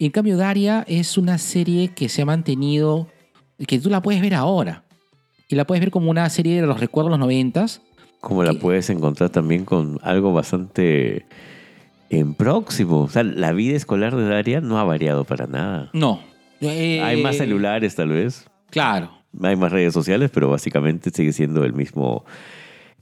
En 0.00 0.10
cambio 0.10 0.36
Daria 0.36 0.84
es 0.88 1.16
una 1.16 1.38
serie 1.38 1.88
que 1.94 2.08
se 2.08 2.22
ha 2.22 2.26
mantenido, 2.26 3.06
que 3.66 3.78
tú 3.78 3.90
la 3.90 4.02
puedes 4.02 4.20
ver 4.20 4.34
ahora. 4.34 4.82
Y 5.50 5.56
la 5.56 5.66
puedes 5.66 5.80
ver 5.80 5.90
como 5.90 6.10
una 6.10 6.30
serie 6.30 6.60
de 6.60 6.66
los 6.66 6.78
recuerdos 6.78 7.08
de 7.10 7.18
los 7.18 7.26
noventas. 7.26 7.82
Como 8.20 8.44
la 8.44 8.54
puedes 8.54 8.88
encontrar 8.88 9.30
también 9.30 9.64
con 9.64 9.98
algo 10.02 10.32
bastante 10.32 11.26
en 12.08 12.34
próximo. 12.34 13.00
O 13.00 13.08
sea, 13.08 13.24
la 13.24 13.52
vida 13.52 13.76
escolar 13.76 14.14
de 14.14 14.28
Daria 14.28 14.60
no 14.60 14.78
ha 14.78 14.84
variado 14.84 15.24
para 15.24 15.48
nada. 15.48 15.90
No. 15.92 16.20
Eh, 16.60 17.00
Hay 17.02 17.20
más 17.20 17.36
celulares, 17.36 17.96
tal 17.96 18.10
vez. 18.10 18.48
Claro. 18.70 19.10
Hay 19.42 19.56
más 19.56 19.72
redes 19.72 19.92
sociales, 19.92 20.30
pero 20.32 20.48
básicamente 20.48 21.10
sigue 21.10 21.32
siendo 21.32 21.64
el 21.64 21.72
mismo, 21.72 22.24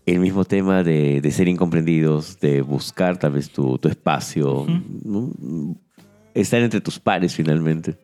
el 0.07 0.21
mismo 0.21 0.45
tema 0.47 0.83
de, 0.83 1.21
de 1.21 1.31
ser 1.31 1.49
incomprendidos, 1.49 2.41
de 2.41 2.63
buscar 2.63 3.19
tal 3.19 3.33
vez 3.33 3.51
tu, 3.51 3.77
tu 3.79 3.89
espacio, 3.89 4.67
¿no? 5.05 5.33
estar 6.35 6.61
entre 6.63 6.81
tus 6.81 6.99
pares 6.99 7.35
finalmente. 7.35 7.97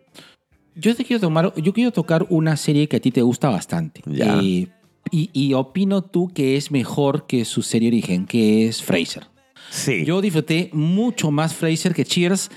Yo 0.76 0.94
te 0.94 1.05
quiero 1.05 1.20
tomar, 1.20 1.52
yo 1.56 1.72
quiero 1.72 1.92
tocar 1.92 2.26
una 2.30 2.56
serie 2.56 2.88
que 2.88 2.96
a 2.96 3.01
ti 3.01 3.10
te 3.10 3.22
gusta 3.22 3.48
bastante. 3.48 4.02
Ya. 4.06 4.40
Eh, 4.42 4.68
y, 5.10 5.30
y 5.32 5.55
opino 5.55 6.02
tú 6.02 6.28
que 6.32 6.56
es 6.56 6.70
mejor 6.70 7.26
que 7.26 7.44
su 7.44 7.62
serie 7.62 7.88
origen, 7.88 8.26
que 8.26 8.66
es 8.66 8.82
Fraser. 8.82 9.26
Sí. 9.70 10.05
Yo 10.05 10.20
disfruté 10.20 10.70
mucho 10.72 11.30
más 11.30 11.55
Fraser 11.55 11.94
que 11.94 12.05
Cheers, 12.05 12.51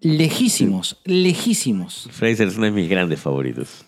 lejísimos, 0.00 0.98
lejísimos. 1.04 2.08
Fraser 2.12 2.48
es 2.48 2.56
uno 2.56 2.66
de 2.66 2.72
mis 2.72 2.88
grandes 2.88 3.20
favoritos. 3.20 3.84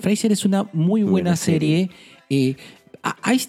Fraser 0.00 0.32
es 0.32 0.44
una 0.44 0.68
muy 0.72 1.02
buena 1.02 1.10
Buena 1.30 1.36
serie. 1.36 1.90
eh, 2.30 2.56
hay- 3.22 3.40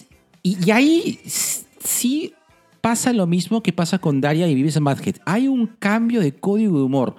y, 0.43 0.57
y 0.65 0.71
ahí 0.71 1.19
sí 1.25 2.33
pasa 2.81 3.11
lo 3.11 3.27
mismo 3.27 3.61
que 3.61 3.73
pasa 3.73 3.99
con 3.99 4.21
Daria 4.21 4.47
y 4.47 4.55
Beavis 4.55 4.77
and 4.77 4.87
Butthead. 4.87 5.15
Hay 5.25 5.47
un 5.47 5.67
cambio 5.67 6.21
de 6.21 6.31
código 6.33 6.77
de 6.77 6.83
humor. 6.85 7.15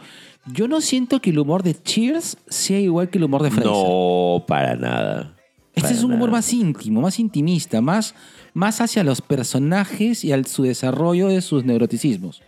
Yo 0.46 0.68
no 0.68 0.80
siento 0.80 1.20
que 1.20 1.30
el 1.30 1.38
humor 1.38 1.62
de 1.62 1.74
Cheers 1.80 2.36
sea 2.48 2.78
igual 2.80 3.10
que 3.10 3.18
el 3.18 3.24
humor 3.24 3.42
de 3.42 3.50
Fraser. 3.50 3.70
No, 3.70 4.44
para 4.46 4.74
nada. 4.76 5.36
Este 5.74 5.82
Para 5.82 5.94
es 5.94 6.02
un 6.02 6.12
humor 6.12 6.28
nada. 6.30 6.38
más 6.38 6.52
íntimo, 6.52 7.00
más 7.00 7.18
intimista, 7.20 7.80
más, 7.80 8.14
más 8.54 8.80
hacia 8.80 9.04
los 9.04 9.20
personajes 9.20 10.24
y 10.24 10.32
al 10.32 10.46
su 10.46 10.62
desarrollo 10.64 11.28
de 11.28 11.40
sus 11.42 11.64
neuroticismos. 11.64 12.42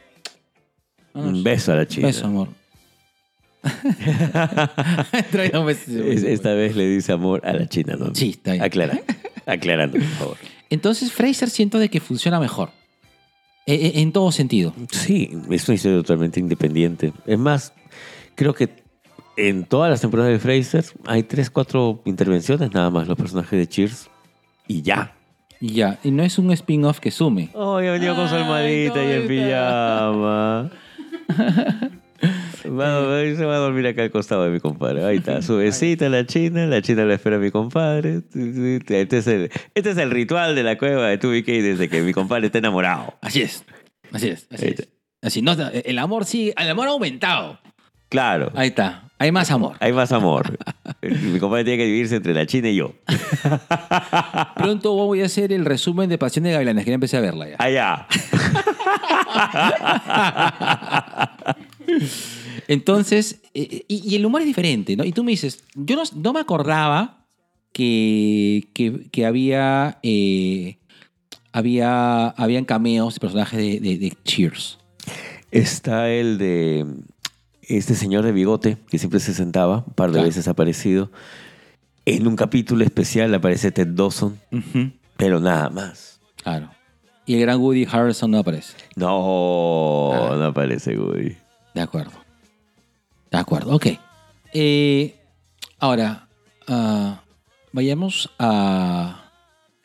Un 1.14 1.44
beso 1.44 1.72
a 1.72 1.76
la 1.76 1.86
chica. 1.86 2.06
Beso, 2.08 2.26
amor. 2.26 2.48
Esta 5.22 6.52
vez 6.54 6.76
le 6.76 6.88
dice 6.88 7.12
amor 7.12 7.42
a 7.46 7.52
la 7.52 7.68
china, 7.68 7.96
¿no? 7.98 8.14
Sí, 8.14 8.30
está 8.30 8.52
bien. 8.52 8.64
Aclara. 8.64 9.00
Aclarando, 9.46 9.98
por 9.98 10.06
favor. 10.08 10.36
Entonces 10.70 11.12
Fraser 11.12 11.50
siento 11.50 11.78
de 11.78 11.88
que 11.88 12.00
funciona 12.00 12.40
mejor. 12.40 12.70
E- 13.66 13.74
e- 13.74 14.00
en 14.00 14.10
todo 14.12 14.32
sentido. 14.32 14.74
Sí, 14.90 15.30
es 15.50 15.68
una 15.68 15.74
historia 15.76 15.98
totalmente 15.98 16.40
independiente. 16.40 17.12
Es 17.26 17.38
más, 17.38 17.72
creo 18.34 18.54
que 18.54 18.68
en 19.36 19.64
todas 19.64 19.90
las 19.90 20.00
temporadas 20.00 20.30
de 20.32 20.38
Fraser 20.38 20.84
hay 21.06 21.22
tres, 21.22 21.50
cuatro 21.50 22.02
intervenciones 22.04 22.72
nada 22.72 22.90
más 22.90 23.08
los 23.08 23.16
personajes 23.16 23.58
de 23.58 23.66
Cheers 23.66 24.10
y 24.68 24.82
ya. 24.82 25.14
Y 25.60 25.74
ya, 25.74 25.98
y 26.02 26.10
no 26.10 26.22
es 26.24 26.38
un 26.38 26.50
spin-off 26.50 26.98
que 26.98 27.10
sume. 27.12 27.50
Oh, 27.54 27.80
ya 27.80 27.92
venía 27.92 28.14
con 28.16 28.28
su 28.28 28.34
almohadita 28.34 29.02
y 29.04 29.12
en 29.12 29.28
pijama. 29.28 30.70
A- 31.32 31.90
se 32.62 32.68
va 33.44 33.56
a 33.56 33.58
dormir 33.58 33.86
acá 33.88 34.02
al 34.02 34.10
costado 34.10 34.44
de 34.44 34.50
mi 34.50 34.60
compadre. 34.60 35.04
Ahí 35.04 35.16
está, 35.16 35.42
su 35.42 35.56
besita 35.56 36.08
la 36.08 36.24
china, 36.26 36.66
la 36.66 36.80
china 36.80 37.04
la 37.04 37.14
espera 37.14 37.36
a 37.36 37.38
mi 37.40 37.50
compadre. 37.50 38.22
Este 38.88 39.18
es 39.18 39.26
el, 39.26 39.50
este 39.74 39.90
es 39.90 39.96
el 39.98 40.10
ritual 40.10 40.54
de 40.54 40.62
la 40.62 40.78
cueva 40.78 41.08
de 41.08 41.18
2BK 41.18 41.62
desde 41.62 41.88
que 41.88 42.02
mi 42.02 42.12
compadre 42.12 42.46
está 42.46 42.58
enamorado. 42.58 43.14
Así 43.20 43.42
es. 43.42 43.64
Así 44.12 44.28
es. 44.28 44.46
Así 44.50 44.66
es. 44.66 44.88
Así, 45.22 45.42
no, 45.42 45.52
el 45.52 45.98
amor 45.98 46.24
sí, 46.24 46.52
el 46.56 46.70
amor 46.70 46.88
ha 46.88 46.90
aumentado. 46.92 47.58
Claro, 48.12 48.52
Ahí 48.54 48.68
está. 48.68 49.08
Hay 49.18 49.32
más 49.32 49.50
amor. 49.50 49.76
hay 49.80 49.92
más 49.92 50.12
amor. 50.12 50.58
Mi 51.02 51.38
compadre 51.38 51.64
tiene 51.64 51.78
que 51.78 51.84
dividirse 51.86 52.16
entre 52.16 52.34
la 52.34 52.44
china 52.46 52.68
y 52.68 52.76
yo. 52.76 52.92
Pronto 54.56 54.92
voy 54.94 55.22
a 55.22 55.26
hacer 55.26 55.50
el 55.52 55.64
resumen 55.64 56.08
de 56.10 56.18
Pasión 56.18 56.44
de 56.44 56.52
Gavilanes, 56.52 56.84
que 56.84 56.90
ya 56.90 56.94
empecé 56.96 57.16
a 57.16 57.20
verla 57.20 57.48
ya. 57.48 57.56
Allá. 57.58 58.06
Entonces, 62.68 63.40
eh, 63.54 63.84
y, 63.88 64.10
y 64.12 64.16
el 64.16 64.26
humor 64.26 64.40
es 64.42 64.46
diferente, 64.46 64.96
¿no? 64.96 65.04
Y 65.04 65.12
tú 65.12 65.24
me 65.24 65.30
dices, 65.32 65.64
yo 65.74 65.96
no, 65.96 66.02
no 66.16 66.32
me 66.32 66.40
acordaba 66.40 67.26
que, 67.72 68.68
que, 68.74 69.08
que 69.10 69.26
había, 69.26 69.98
eh, 70.02 70.78
había, 71.52 72.28
habían 72.28 72.64
cameos 72.64 73.14
de 73.14 73.20
personajes 73.20 73.58
de, 73.58 73.80
de- 73.80 73.98
de 73.98 74.12
Cheers. 74.24 74.78
Está 75.50 76.08
el 76.10 76.38
de 76.38 76.86
este 77.62 77.94
señor 77.94 78.24
de 78.24 78.32
bigote 78.32 78.76
que 78.90 78.98
siempre 78.98 79.20
se 79.20 79.34
sentaba, 79.34 79.84
un 79.86 79.94
par 79.94 80.08
de 80.10 80.14
Claro. 80.14 80.28
veces 80.28 80.48
ha 80.48 80.52
aparecido. 80.52 81.10
En 82.04 82.26
un 82.26 82.34
capítulo 82.36 82.84
especial 82.84 83.32
aparece 83.34 83.70
Ted 83.70 83.88
Dawson, 83.88 84.38
pero 85.16 85.38
nada 85.40 85.70
más. 85.70 86.20
Claro. 86.42 86.70
Y 87.26 87.34
el 87.34 87.40
gran 87.42 87.60
Woody 87.60 87.86
Harrelson 87.90 88.32
no 88.32 88.38
aparece. 88.38 88.74
No, 88.96 90.12
Ah. 90.12 90.36
no 90.36 90.44
aparece, 90.46 90.96
güey. 90.96 91.36
De 91.74 91.80
acuerdo. 91.80 92.12
De 93.30 93.38
acuerdo, 93.38 93.74
ok. 93.76 93.86
Eh, 94.52 95.14
ahora, 95.78 96.26
ah, 96.68 97.22
vayamos 97.72 98.30
a... 98.38 99.18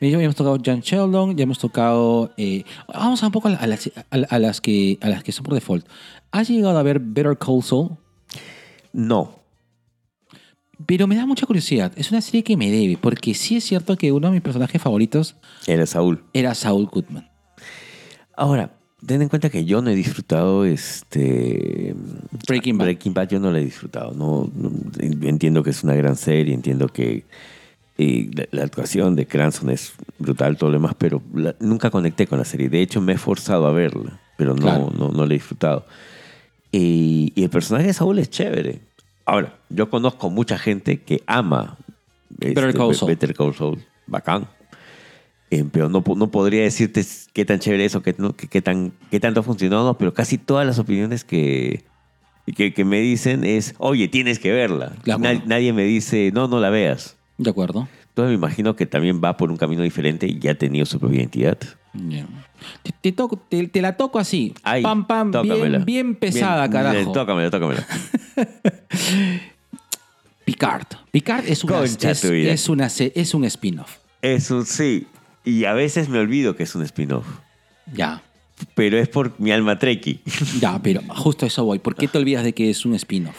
Ya 0.00 0.08
hemos 0.20 0.36
tocado 0.36 0.58
John 0.64 0.80
Sheldon, 0.80 1.36
ya 1.36 1.42
hemos 1.44 1.58
tocado... 1.58 2.32
eh, 2.36 2.64
vamos 2.92 3.22
a 3.22 3.26
un 3.26 3.32
poco 3.32 3.48
las, 3.48 3.90
a, 4.10 4.16
a 4.30 4.38
las 4.38 4.60
que, 4.60 4.96
a 5.00 5.08
las 5.08 5.22
que 5.24 5.32
son 5.32 5.44
por 5.44 5.54
default. 5.54 5.86
¿Has 6.30 6.48
llegado 6.48 6.78
a 6.78 6.82
ver 6.82 7.00
Better 7.00 7.36
Call 7.38 7.62
Saul? 7.62 7.96
No. 8.92 9.38
Pero 10.86 11.06
me 11.06 11.16
da 11.16 11.26
mucha 11.26 11.46
curiosidad. 11.46 11.92
Es 11.96 12.10
una 12.10 12.20
serie 12.20 12.44
que 12.44 12.56
me 12.56 12.70
debe, 12.70 12.96
porque 13.00 13.34
sí 13.34 13.56
es 13.56 13.64
cierto 13.64 13.96
que 13.96 14.12
uno 14.12 14.28
de 14.28 14.34
mis 14.34 14.42
personajes 14.42 14.80
favoritos 14.80 15.36
Era 15.66 15.86
Saúl. 15.86 16.22
era 16.32 16.54
Saul 16.54 16.86
Goodman. 16.86 17.28
Ahora, 18.36 18.78
ten 19.04 19.20
en 19.22 19.28
cuenta 19.28 19.50
que 19.50 19.64
yo 19.64 19.82
no 19.82 19.90
he 19.90 19.96
disfrutado 19.96 20.64
este. 20.64 21.94
Breaking 22.46 22.78
Bad. 22.78 22.84
Breaking 22.84 23.14
Bad 23.14 23.28
yo 23.28 23.40
no 23.40 23.50
la 23.50 23.58
he 23.58 23.64
disfrutado. 23.64 24.12
No, 24.12 24.48
no- 24.54 24.70
entiendo 25.00 25.62
que 25.64 25.70
es 25.70 25.82
una 25.82 25.94
gran 25.94 26.14
serie, 26.16 26.54
entiendo 26.54 26.88
que 26.88 27.24
la, 27.96 28.46
la 28.52 28.62
actuación 28.62 29.16
de 29.16 29.26
Cranston 29.26 29.70
es 29.70 29.92
brutal, 30.20 30.56
todo 30.56 30.70
lo 30.70 30.74
demás, 30.74 30.94
pero 30.96 31.20
la- 31.34 31.56
nunca 31.58 31.90
conecté 31.90 32.28
con 32.28 32.38
la 32.38 32.44
serie. 32.44 32.68
De 32.68 32.80
hecho, 32.80 33.00
me 33.00 33.14
he 33.14 33.18
forzado 33.18 33.66
a 33.66 33.72
verla, 33.72 34.20
pero 34.36 34.54
no, 34.54 34.62
Claro. 34.62 34.92
no, 34.96 35.08
no 35.08 35.26
la 35.26 35.32
he 35.34 35.38
disfrutado. 35.38 35.84
Y, 36.72 37.32
y 37.34 37.44
el 37.44 37.50
personaje 37.50 37.86
de 37.86 37.92
Saúl 37.92 38.18
es 38.18 38.30
chévere. 38.30 38.80
Ahora, 39.24 39.58
yo 39.68 39.88
conozco 39.90 40.30
mucha 40.30 40.58
gente 40.58 41.00
que 41.02 41.22
ama 41.26 41.76
Better 42.30 42.74
Call 42.74 42.88
Be- 42.88 42.94
Saul. 42.94 43.10
Better 43.10 43.34
Call 43.34 43.54
Saul. 43.54 43.78
Bacán. 44.06 44.46
Eh, 45.50 45.64
pero 45.70 45.88
no, 45.88 46.04
no 46.16 46.30
podría 46.30 46.62
decirte 46.62 47.02
qué 47.32 47.44
tan 47.46 47.58
chévere 47.58 47.86
es 47.86 47.94
o 47.94 48.02
qué, 48.02 48.14
no- 48.18 48.36
qué, 48.36 48.48
qué 48.48 48.60
tan, 48.60 48.92
qué 49.10 49.18
tanto 49.20 49.40
ha 49.40 49.42
funcionado, 49.42 49.84
no, 49.86 49.96
pero 49.98 50.12
casi 50.12 50.36
todas 50.36 50.66
las 50.66 50.78
opiniones 50.78 51.24
que, 51.24 51.84
que, 52.54 52.74
que 52.74 52.84
me 52.84 53.00
dicen 53.00 53.44
es, 53.44 53.74
oye, 53.78 54.08
tienes 54.08 54.38
que 54.38 54.52
verla. 54.52 54.92
Nadie 55.46 55.72
me 55.72 55.84
dice, 55.84 56.30
no, 56.34 56.48
no 56.48 56.60
la 56.60 56.68
veas. 56.70 57.16
De 57.38 57.48
acuerdo. 57.50 57.88
Entonces 58.08 58.30
me 58.30 58.34
imagino 58.34 58.76
que 58.76 58.84
también 58.84 59.20
va 59.24 59.36
por 59.36 59.50
un 59.50 59.56
camino 59.56 59.82
diferente 59.82 60.26
y 60.26 60.38
ya 60.38 60.50
ha 60.50 60.54
tenido 60.54 60.84
su 60.84 60.98
propia 60.98 61.18
identidad. 61.20 61.56
Ya. 61.94 62.26
Te, 62.82 62.92
te 63.00 63.12
toco- 63.12 63.38
te- 63.48 63.66
te 63.68 63.82
la 63.82 63.96
toco 63.96 64.18
así. 64.18 64.54
Pam, 64.82 65.06
pam, 65.06 65.30
bien, 65.42 65.84
bien 65.84 66.14
pesada, 66.14 66.62
Bien, 66.62 66.72
carajo. 66.72 66.94
bien, 66.96 67.12
Tócamela, 67.12 67.50
tócamela. 67.50 67.86
Picard. 70.44 70.86
Picard 71.10 71.44
es, 71.46 71.62
una, 71.64 71.82
es, 71.84 72.24
es 72.24 72.68
una 72.68 72.88
se- 72.88 73.12
es 73.14 73.34
un 73.34 73.44
spin-off. 73.44 73.96
Es 74.22 74.50
un 74.50 74.64
sí. 74.64 75.06
Y 75.44 75.64
a 75.64 75.72
veces 75.74 76.08
me 76.08 76.18
olvido 76.18 76.56
que 76.56 76.62
es 76.62 76.74
un 76.74 76.82
spin-off. 76.82 77.26
Ya. 77.92 78.22
Pero 78.74 78.98
es 78.98 79.08
por 79.08 79.38
mi 79.38 79.52
alma 79.52 79.78
treki. 79.78 80.20
Ya, 80.60 80.80
pero 80.82 81.02
justo 81.08 81.46
eso 81.46 81.64
voy. 81.64 81.78
¿Por 81.78 81.94
qué 81.94 82.08
te 82.08 82.18
olvidas 82.18 82.44
de 82.44 82.54
que 82.54 82.70
es 82.70 82.84
un 82.86 82.94
spin-off? 82.94 83.36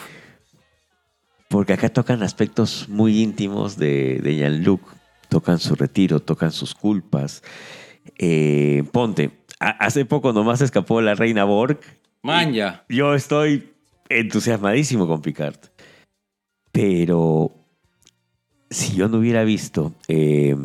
Porque 1.47 1.73
acá 1.73 1.89
tocan 1.89 2.21
aspectos 2.21 2.87
muy 2.89 3.21
íntimos 3.21 3.75
de, 3.77 4.19
de 4.21 4.35
Jean-Luc. 4.35 4.81
Tocan 5.29 5.59
su 5.59 5.75
retiro, 5.75 6.19
tocan 6.19 6.51
sus 6.51 6.73
culpas. 6.75 7.43
Eh, 8.17 8.83
ponte, 8.91 9.31
hace 9.59 10.05
poco 10.05 10.33
nomás 10.33 10.61
escapó 10.61 11.01
la 11.01 11.15
reina 11.15 11.43
Borg. 11.43 11.79
Manja. 12.21 12.83
Yo 12.89 13.13
estoy 13.15 13.69
entusiasmadísimo 14.09 15.07
con 15.07 15.21
Picard. 15.21 15.55
Pero 16.71 17.51
si 18.69 18.95
yo 18.95 19.07
no 19.09 19.17
hubiera 19.17 19.43
visto 19.43 19.93
eh, 20.07 20.55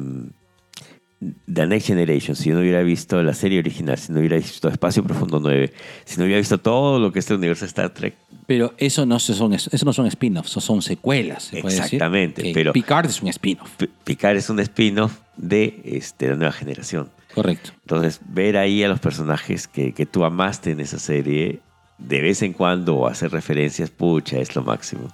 The 1.53 1.67
Next 1.67 1.87
Generation, 1.87 2.37
si 2.37 2.51
yo 2.51 2.55
no 2.57 2.61
hubiera 2.61 2.83
visto 2.83 3.23
la 3.23 3.33
serie 3.33 3.59
original, 3.59 3.97
si 3.97 4.13
no 4.13 4.19
hubiera 4.19 4.37
visto 4.37 4.69
Espacio 4.69 5.03
Profundo 5.03 5.41
9, 5.41 5.73
si 6.05 6.19
no 6.19 6.25
hubiera 6.25 6.39
visto 6.39 6.59
todo 6.59 6.99
lo 6.99 7.13
que 7.13 7.19
este 7.21 7.35
universo 7.35 7.65
de 7.65 7.69
Star 7.69 7.91
Trek, 7.91 8.15
Pero 8.47 8.75
eso 8.77 9.07
no 9.07 9.19
son, 9.19 9.55
eso 9.55 9.85
no 9.87 9.93
son 9.95 10.07
spin-offs, 10.07 10.51
eso 10.51 10.61
son 10.61 10.83
secuelas. 10.83 11.45
se 11.45 11.63
puede 11.63 11.77
decir. 11.77 11.95
Exactamente, 11.95 12.51
pero- 12.53 12.73
Picard 12.75 13.07
es 13.07 13.23
un 13.23 13.29
spin-off. 13.29 13.71
Picard 14.05 14.37
es 14.37 14.51
un 14.51 14.61
spin-off 14.61 15.19
de 15.37 15.81
este, 15.85 16.29
la 16.29 16.37
nueva 16.37 16.53
generación. 16.53 17.09
Correcto. 17.35 17.73
Entonces, 17.83 18.21
ver 18.27 18.57
ahí 18.57 18.83
a 18.85 18.89
los 18.89 19.01
personajes 19.01 19.67
que, 19.67 19.93
que 19.93 20.07
tú 20.07 20.25
amaste 20.25 20.71
en 20.71 20.81
esa 20.81 20.99
serie, 20.99 21.61
de 21.99 22.21
vez 22.21 22.43
en 22.43 22.53
cuando 22.53 23.07
hacer 23.07 23.31
referencias, 23.31 23.91
pucha, 23.91 24.39
es 24.39 24.55
lo 24.55 24.63
máximo. 24.63 25.09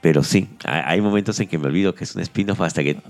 Pero 0.00 0.22
sí, 0.22 0.48
hay 0.64 1.00
momentos 1.00 1.38
en 1.40 1.48
que 1.48 1.58
me 1.58 1.66
olvido 1.66 1.94
que 1.94 2.04
es 2.04 2.14
un 2.14 2.22
spin-off 2.22 2.60
hasta 2.60 2.82
que 2.82 2.90
eh, 2.90 3.02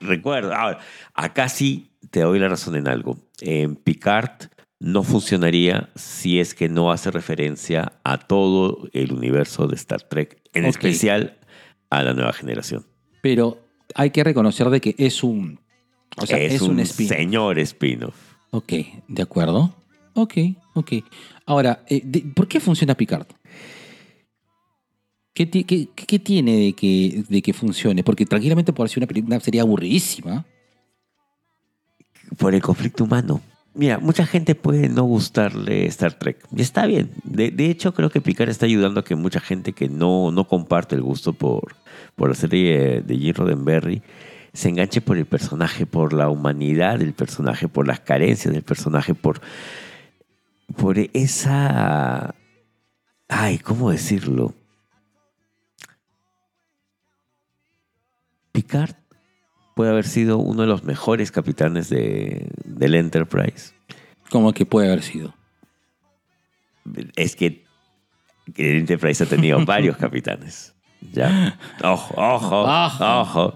recuerdo. 0.00 0.54
Ahora, 0.54 0.78
acá 1.14 1.48
sí 1.48 1.90
te 2.10 2.20
doy 2.20 2.38
la 2.38 2.48
razón 2.48 2.76
en 2.76 2.86
algo. 2.86 3.18
En 3.40 3.76
Picard 3.76 4.50
no 4.78 5.02
funcionaría 5.02 5.88
si 5.94 6.38
es 6.38 6.54
que 6.54 6.68
no 6.68 6.92
hace 6.92 7.10
referencia 7.10 7.92
a 8.04 8.18
todo 8.18 8.88
el 8.92 9.12
universo 9.12 9.66
de 9.66 9.76
Star 9.76 10.02
Trek, 10.02 10.40
en 10.52 10.66
especial 10.66 11.38
a 11.90 12.02
la 12.02 12.12
nueva 12.12 12.32
generación. 12.32 12.84
Pero 13.22 13.58
hay 13.94 14.10
que 14.10 14.22
reconocer 14.22 14.68
de 14.70 14.80
que 14.80 14.94
es 14.98 15.24
un. 15.24 15.60
O 16.16 16.26
sea, 16.26 16.38
es, 16.38 16.54
es, 16.54 16.62
un, 16.62 16.84
señor 16.86 17.58
spin-off. 17.58 18.14
Ok, 18.50 18.72
de 19.08 19.22
acuerdo. 19.22 19.74
Ok, 20.14 20.34
ok. 20.74 20.92
Ahora, 21.44 21.84
eh, 21.88 22.00
de- 22.04 22.20
¿por 22.34 22.48
qué 22.48 22.58
funciona 22.60 22.94
Picard? 22.94 23.26
¿Qué, 25.34 25.44
ti- 25.44 25.64
qué- 25.64 25.88
qué 25.94 26.18
tiene 26.18 26.56
de 26.56 26.72
que, 26.72 27.22
de 27.28 27.42
que 27.42 27.52
funcione? 27.52 28.02
Porque 28.02 28.24
tranquilamente 28.24 28.72
puede 28.72 28.88
ser 28.88 29.02
una, 29.02 29.26
una 29.26 29.40
serie 29.40 29.60
aburridísima. 29.60 30.46
por 32.38 32.54
el 32.54 32.62
conflicto 32.62 33.04
humano. 33.04 33.40
Mira, 33.74 33.98
mucha 33.98 34.24
gente 34.26 34.54
puede 34.54 34.88
no 34.88 35.04
gustarle 35.04 35.84
Star 35.86 36.14
Trek. 36.18 36.38
Y 36.56 36.62
está 36.62 36.86
bien. 36.86 37.10
De, 37.24 37.50
de 37.50 37.70
hecho, 37.70 37.92
creo 37.92 38.08
que 38.08 38.22
Picard 38.22 38.48
está 38.48 38.64
ayudando 38.64 39.00
a 39.00 39.04
que 39.04 39.14
mucha 39.14 39.38
gente 39.40 39.74
que 39.74 39.88
no, 39.90 40.30
no 40.30 40.48
comparte 40.48 40.94
el 40.96 41.02
gusto 41.02 41.34
por, 41.34 41.76
por 42.16 42.30
la 42.30 42.34
serie 42.34 43.02
de 43.02 43.18
Jim 43.18 43.34
Roddenberry 43.34 44.02
se 44.56 44.70
enganche 44.70 45.02
por 45.02 45.18
el 45.18 45.26
personaje, 45.26 45.84
por 45.84 46.14
la 46.14 46.30
humanidad 46.30 46.98
del 46.98 47.12
personaje, 47.12 47.68
por 47.68 47.86
las 47.86 48.00
carencias 48.00 48.54
del 48.54 48.62
personaje, 48.62 49.14
por, 49.14 49.42
por 50.76 50.96
esa... 51.12 52.34
Ay, 53.28 53.58
¿cómo 53.58 53.90
decirlo? 53.90 54.54
Picard 58.52 58.94
puede 59.74 59.90
haber 59.90 60.06
sido 60.06 60.38
uno 60.38 60.62
de 60.62 60.68
los 60.68 60.84
mejores 60.84 61.30
capitanes 61.30 61.90
de, 61.90 62.48
del 62.64 62.94
Enterprise. 62.94 63.74
Como 64.30 64.54
que 64.54 64.64
puede 64.64 64.88
haber 64.88 65.02
sido. 65.02 65.34
Es 67.14 67.36
que 67.36 67.66
el 68.56 68.76
Enterprise 68.78 69.22
ha 69.22 69.26
tenido 69.26 69.62
varios 69.66 69.98
capitanes. 69.98 70.74
¿Ya? 71.12 71.58
Ojo, 71.84 72.14
ojo, 72.16 72.62
Ojo. 72.62 73.20
ojo. 73.20 73.54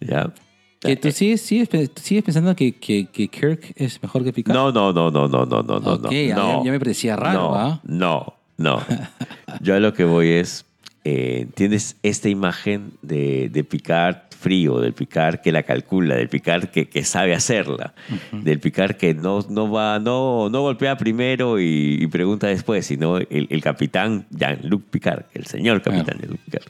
¿Ya? 0.00 0.32
Que 0.80 0.96
tú 0.96 1.10
sigues, 1.12 1.42
sigues, 1.42 1.68
tú 1.68 2.00
sigues 2.02 2.24
pensando 2.24 2.56
que, 2.56 2.72
que, 2.72 3.06
que 3.12 3.28
Kirk 3.28 3.72
es 3.76 4.02
mejor 4.02 4.24
que 4.24 4.32
Picard. 4.32 4.54
No, 4.56 4.72
no, 4.72 4.92
no, 4.94 5.10
no, 5.10 5.28
no, 5.28 5.44
no, 5.44 5.62
no, 5.62 5.78
no. 5.80 5.92
Ok, 5.92 6.04
no, 6.10 6.10
ya- 6.10 6.64
ya 6.64 6.70
me 6.72 6.78
parecía 6.78 7.16
raro, 7.16 7.38
no, 7.38 7.54
¿ah? 7.54 7.80
No, 7.84 8.34
no. 8.56 8.82
Yo 9.60 9.74
a 9.74 9.80
lo 9.80 9.92
que 9.92 10.04
voy 10.04 10.28
es, 10.30 10.64
eh, 11.04 11.48
tienes 11.54 11.96
esta 12.02 12.30
imagen 12.30 12.92
de, 13.02 13.50
de 13.50 13.62
Picard 13.62 14.16
frío, 14.38 14.80
del 14.80 14.94
Picard 14.94 15.40
que 15.42 15.52
la 15.52 15.64
calcula, 15.64 16.14
del 16.14 16.30
Picard 16.30 16.68
que, 16.70 16.88
que 16.88 17.04
sabe 17.04 17.34
hacerla, 17.34 17.92
del 18.32 18.58
Picard 18.58 18.96
que 18.96 19.12
no, 19.12 19.44
no 19.50 19.70
va, 19.70 19.98
no, 19.98 20.48
no 20.48 20.62
golpea 20.62 20.96
primero 20.96 21.60
y, 21.60 21.98
y 22.00 22.06
pregunta 22.06 22.46
después, 22.46 22.86
sino 22.86 23.18
el, 23.18 23.48
el 23.50 23.60
capitán 23.62 24.26
Jean-Luc 24.30 24.82
Picard, 24.84 25.24
el 25.34 25.44
señor 25.44 25.82
capitán. 25.82 26.16
Jean-Luc 26.20 26.40
Picard. 26.40 26.64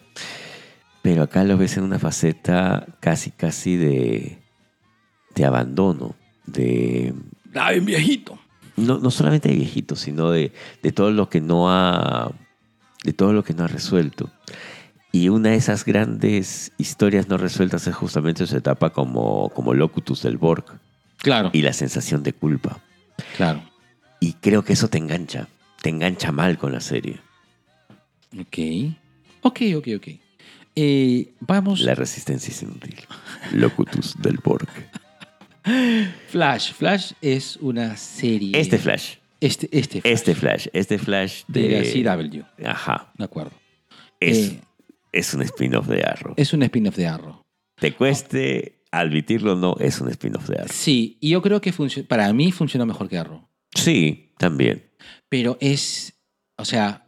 Pero 1.02 1.22
acá 1.22 1.44
lo 1.44 1.56
ves 1.56 1.76
en 1.76 1.84
una 1.84 1.98
faceta 1.98 2.86
casi, 3.00 3.30
casi 3.30 3.76
de, 3.76 4.38
de 5.34 5.44
abandono, 5.44 6.14
de, 6.46 7.14
¡Ay, 7.54 7.80
viejito! 7.80 8.38
no, 8.76 8.98
no 8.98 9.10
solamente 9.10 9.48
de 9.48 9.54
viejito, 9.56 9.96
sino 9.96 10.30
de, 10.30 10.52
de 10.82 10.92
todo 10.92 11.10
lo 11.10 11.28
que 11.28 11.40
no 11.40 11.70
ha 11.70 12.32
de 13.02 13.12
todo 13.14 13.32
lo 13.32 13.42
que 13.44 13.54
no 13.54 13.64
ha 13.64 13.68
resuelto. 13.68 14.30
Y 15.10 15.28
una 15.30 15.50
de 15.50 15.56
esas 15.56 15.84
grandes 15.86 16.70
historias 16.78 17.28
no 17.28 17.36
resueltas 17.38 17.86
es 17.86 17.94
justamente 17.94 18.46
su 18.46 18.56
etapa 18.56 18.90
como, 18.90 19.48
como 19.50 19.72
Locutus 19.74 20.22
del 20.22 20.36
Borg 20.36 20.64
Claro, 21.16 21.50
y 21.52 21.62
la 21.62 21.72
sensación 21.72 22.22
de 22.22 22.32
culpa. 22.34 22.78
claro. 23.36 23.62
Y 24.20 24.34
creo 24.34 24.62
que 24.64 24.74
eso 24.74 24.88
te 24.88 24.98
engancha, 24.98 25.48
te 25.80 25.88
engancha 25.88 26.30
mal 26.30 26.58
con 26.58 26.72
la 26.72 26.80
serie. 26.80 27.20
Ok. 28.38 28.58
Ok, 29.42 29.60
ok, 29.76 29.88
ok. 29.96 30.08
Eh, 30.82 31.34
vamos. 31.40 31.80
La 31.82 31.94
resistencia 31.94 32.50
es 32.50 32.62
inútil. 32.62 32.96
Locutus 33.52 34.14
del 34.22 34.38
Borg. 34.42 34.66
Flash. 36.28 36.72
Flash 36.72 37.12
es 37.20 37.56
una 37.56 37.96
serie. 37.96 38.58
Este 38.58 38.78
Flash, 38.78 39.16
Este, 39.40 39.68
este 39.72 40.00
Flash. 40.00 40.12
este 40.12 40.34
Flash, 40.34 40.66
este 40.72 40.98
Flash 40.98 41.42
de 41.48 41.68
de... 41.68 42.02
la 42.04 42.16
CW. 42.16 42.66
Ajá. 42.66 43.12
De 43.18 43.24
acuerdo. 43.24 43.52
Es, 44.20 44.38
Eh, 44.52 44.60
es 45.12 45.34
un 45.34 45.42
spin-off 45.42 45.86
de 45.86 46.02
Arrow. 46.02 46.34
es 46.36 46.52
un 46.54 46.62
spin-off 46.62 46.96
de 46.96 47.06
Arrow. 47.06 47.42
Te 47.76 47.92
cueste 47.92 48.82
admitirlo 48.90 49.52
o 49.52 49.56
no, 49.56 49.76
es 49.80 50.00
un 50.00 50.08
spin-off 50.08 50.48
de 50.48 50.56
Arrow. 50.56 50.72
Sí, 50.72 51.18
y 51.20 51.30
yo 51.30 51.42
creo 51.42 51.60
que 51.60 51.72
para 52.08 52.32
mí 52.32 52.52
funciona 52.52 52.86
mejor 52.86 53.08
que 53.08 53.18
Arrow. 53.18 53.46
Sí, 53.74 54.32
también. 54.38 54.90
Pero 55.28 55.58
es. 55.60 56.14
O 56.56 56.64
sea. 56.64 57.06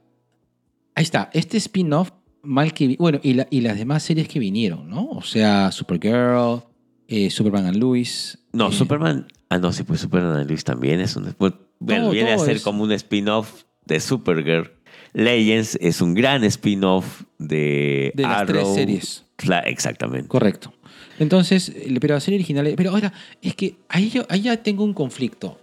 Ahí 0.95 1.05
está. 1.05 1.31
Este 1.33 1.57
spin-off, 1.57 2.11
mal 2.43 2.73
que. 2.73 2.97
Bueno, 2.99 3.21
y, 3.23 3.35
la- 3.35 3.47
y 3.51 3.61
las 3.61 3.77
demás 3.79 4.03
series 4.03 4.29
que 4.29 4.39
vinieron, 4.39 4.89
¿no? 4.89 5.09
O 5.11 5.23
sea, 5.23 5.71
Supergirl, 5.73 6.63
eh, 7.09 7.31
Superman 7.31 7.67
and 7.67 7.77
Lois. 7.77 8.39
No, 8.53 8.69
eh, 8.69 8.73
Superman. 8.73 9.27
Ah, 9.49 9.59
no, 9.59 9.73
sí, 9.73 9.83
pues 9.83 10.01
Superman 10.01 10.37
and 10.37 10.49
Lois 10.49 10.65
también 10.65 11.01
es 11.01 11.17
un. 11.17 11.35
Bueno, 11.39 11.57
Todo, 11.79 12.11
viene 12.11 12.33
todo 12.35 12.43
a 12.43 12.47
ser 12.47 12.57
es- 12.57 12.63
como 12.63 12.83
un 12.85 12.93
spin-off 12.93 13.63
de 13.87 14.01
Supergirl. 14.01 14.71
Legends 15.15 15.77
es 15.81 16.01
un 16.01 16.15
gran 16.15 16.43
spin-off 16.45 17.23
de. 17.39 18.13
De 18.15 18.23
las 18.23 18.43
Arrow. 18.43 18.47
tres 18.63 18.75
series. 18.75 19.25
Exactamente. 19.67 20.29
Correcto. 20.29 20.73
Entonces, 21.19 21.73
pero 22.01 22.15
la 22.15 22.21
serie 22.21 22.39
original. 22.39 22.73
Pero 22.77 22.91
ahora, 22.91 23.13
es 23.43 23.55
que 23.55 23.77
ahí, 23.89 24.09
yo, 24.09 24.25
ahí 24.29 24.43
ya 24.43 24.57
tengo 24.57 24.85
un 24.85 24.95
conflicto. 24.95 25.59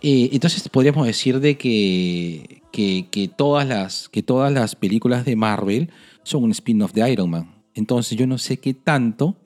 Eh, 0.00 0.30
entonces 0.32 0.66
podríamos 0.68 1.06
decir 1.06 1.38
de 1.38 1.56
que, 1.58 2.61
que, 2.72 3.06
que 3.10 3.28
todas 3.28 3.66
las, 3.68 4.08
que 4.08 4.22
todas 4.22 4.52
las 4.52 4.74
películas 4.74 5.24
de 5.24 5.36
Marvel 5.36 5.90
son 6.24 6.44
un 6.44 6.50
spin-off 6.50 6.92
de 6.92 7.10
Iron 7.12 7.30
Man. 7.30 7.54
Entonces 7.74 8.18
yo 8.18 8.26
no 8.26 8.38
sé 8.38 8.56
qué 8.58 8.74
tanto 8.74 9.36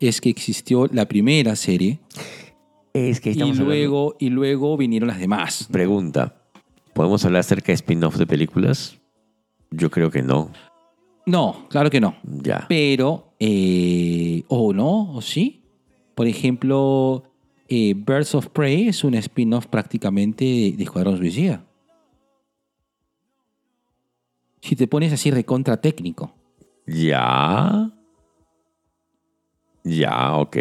es 0.00 0.20
que 0.20 0.30
existió 0.30 0.86
la 0.86 1.06
primera 1.06 1.56
serie 1.56 1.98
Es 2.94 3.20
que 3.20 3.30
y 3.30 3.32
estamos 3.32 3.58
hablando- 3.58 3.64
luego, 3.74 4.16
y 4.18 4.30
luego 4.30 4.76
vinieron 4.76 5.08
las 5.08 5.18
demás. 5.18 5.68
Pregunta: 5.70 6.36
¿podemos 6.94 7.24
hablar 7.24 7.40
acerca 7.40 7.66
de 7.68 7.74
spin-off 7.74 8.16
de 8.16 8.26
películas? 8.26 8.98
Yo 9.70 9.90
creo 9.90 10.10
que 10.10 10.22
no. 10.22 10.50
No, 11.26 11.66
claro 11.68 11.90
que 11.90 12.00
no. 12.00 12.16
Ya. 12.24 12.64
Pero, 12.68 13.34
eh, 13.38 14.42
o 14.48 14.72
no, 14.72 15.12
o 15.14 15.20
sí. 15.20 15.62
Por 16.14 16.26
ejemplo, 16.26 17.22
eh, 17.68 17.94
Birds 17.94 18.34
of 18.34 18.48
Prey 18.48 18.88
es 18.88 19.04
un 19.04 19.14
spin-off 19.14 19.66
prácticamente 19.66 20.44
de, 20.44 20.72
de 20.72 20.82
Escuadrón 20.84 21.18
Suicida. 21.18 21.64
Si 24.60 24.76
te 24.76 24.86
pones 24.86 25.12
así 25.12 25.30
recontra 25.30 25.80
técnico. 25.80 26.34
Ya. 26.86 27.90
Ya, 29.84 30.34
ok. 30.36 30.56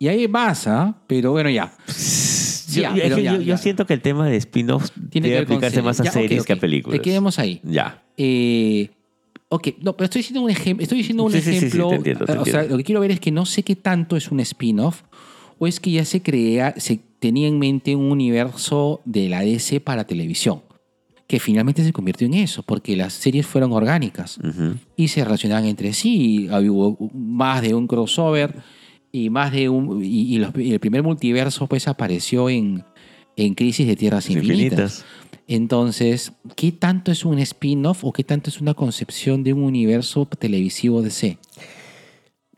Y 0.00 0.08
ahí 0.08 0.28
pasa, 0.28 0.96
pero 1.06 1.32
bueno, 1.32 1.50
ya. 1.50 1.72
Yo, 2.70 2.82
Ya, 2.82 2.94
es 2.94 3.02
pero 3.02 3.16
que 3.16 3.22
ya, 3.22 3.32
yo- 3.32 3.38
yo 3.38 3.42
ya. 3.44 3.56
siento 3.58 3.86
que 3.86 3.94
el 3.94 4.00
tema 4.02 4.28
de 4.28 4.36
spin-off 4.36 4.90
Tiene 5.10 5.28
que 5.28 5.34
debe 5.34 5.46
con 5.46 5.56
aplicarse 5.56 5.82
más 5.82 6.00
a 6.00 6.04
series. 6.10 6.44
Que 6.44 6.52
a 6.52 6.56
películas. 6.56 6.98
Te 6.98 7.02
quedemos 7.02 7.38
ahí. 7.38 7.60
Ya. 7.64 8.04
Eh, 8.16 8.90
ok, 9.48 9.68
no, 9.80 9.96
pero 9.96 10.04
estoy 10.04 10.20
diciendo 10.20 10.42
un 10.42 10.50
ejemplo. 10.50 10.82
Estoy 10.82 10.98
diciendo 10.98 11.24
un 11.24 11.32
Sí, 11.32 11.40
sí, 11.40 11.44
sí, 11.44 11.50
sí, 11.60 11.66
ejemplo. 11.66 11.88
te 11.90 11.94
entiendo, 11.96 12.24
te 12.26 12.32
o 12.38 12.44
sea, 12.44 12.62
lo 12.64 12.76
que 12.76 12.84
quiero 12.84 13.00
ver 13.00 13.10
es 13.10 13.20
que 13.20 13.32
no 13.32 13.46
sé 13.46 13.62
qué 13.62 13.74
tanto 13.74 14.16
es 14.16 14.30
un 14.30 14.40
spin-off 14.40 15.02
o 15.58 15.66
es 15.66 15.80
que 15.80 15.90
ya 15.90 16.04
se 16.04 16.22
crea, 16.22 16.74
se 16.76 17.00
tenía 17.18 17.48
en 17.48 17.58
mente 17.58 17.96
un 17.96 18.12
universo 18.12 19.00
de 19.04 19.28
la 19.28 19.40
DC 19.40 19.80
para 19.80 20.06
televisión, 20.06 20.62
que 21.28 21.38
finalmente 21.38 21.84
se 21.84 21.92
convirtió 21.92 22.26
en 22.26 22.34
eso, 22.34 22.64
porque 22.64 22.96
las 22.96 23.12
series 23.12 23.46
fueron 23.46 23.72
orgánicas 23.72 24.38
y 24.96 25.08
se 25.08 25.22
relacionaban 25.24 25.66
entre 25.66 25.92
sí. 25.92 26.46
y 26.46 26.68
Hubo 26.68 27.10
más 27.14 27.62
de 27.62 27.74
un 27.74 27.86
crossover 27.86 28.56
y 29.12 29.30
más 29.30 29.52
de 29.52 29.68
un 29.68 30.02
y, 30.04 30.34
y 30.34 30.38
los- 30.38 30.56
y 30.56 30.72
el 30.72 30.80
primer 30.80 31.02
multiverso 31.04 31.66
pues 31.66 31.86
apareció 31.86 32.48
en, 32.50 32.82
en 33.36 33.54
Crisis 33.54 33.86
de 33.86 33.94
Tierras 33.94 34.28
Infinitas. 34.30 34.58
Infinitas. 34.58 35.04
Entonces, 35.46 36.32
¿qué 36.56 36.72
tanto 36.72 37.10
es 37.12 37.24
un 37.24 37.38
spin-off 37.38 38.04
o 38.04 38.12
qué 38.12 38.24
tanto 38.24 38.50
es 38.50 38.60
una 38.60 38.74
concepción 38.74 39.44
de 39.44 39.52
un 39.52 39.62
universo 39.64 40.26
televisivo 40.26 41.00
DC? 41.02 41.38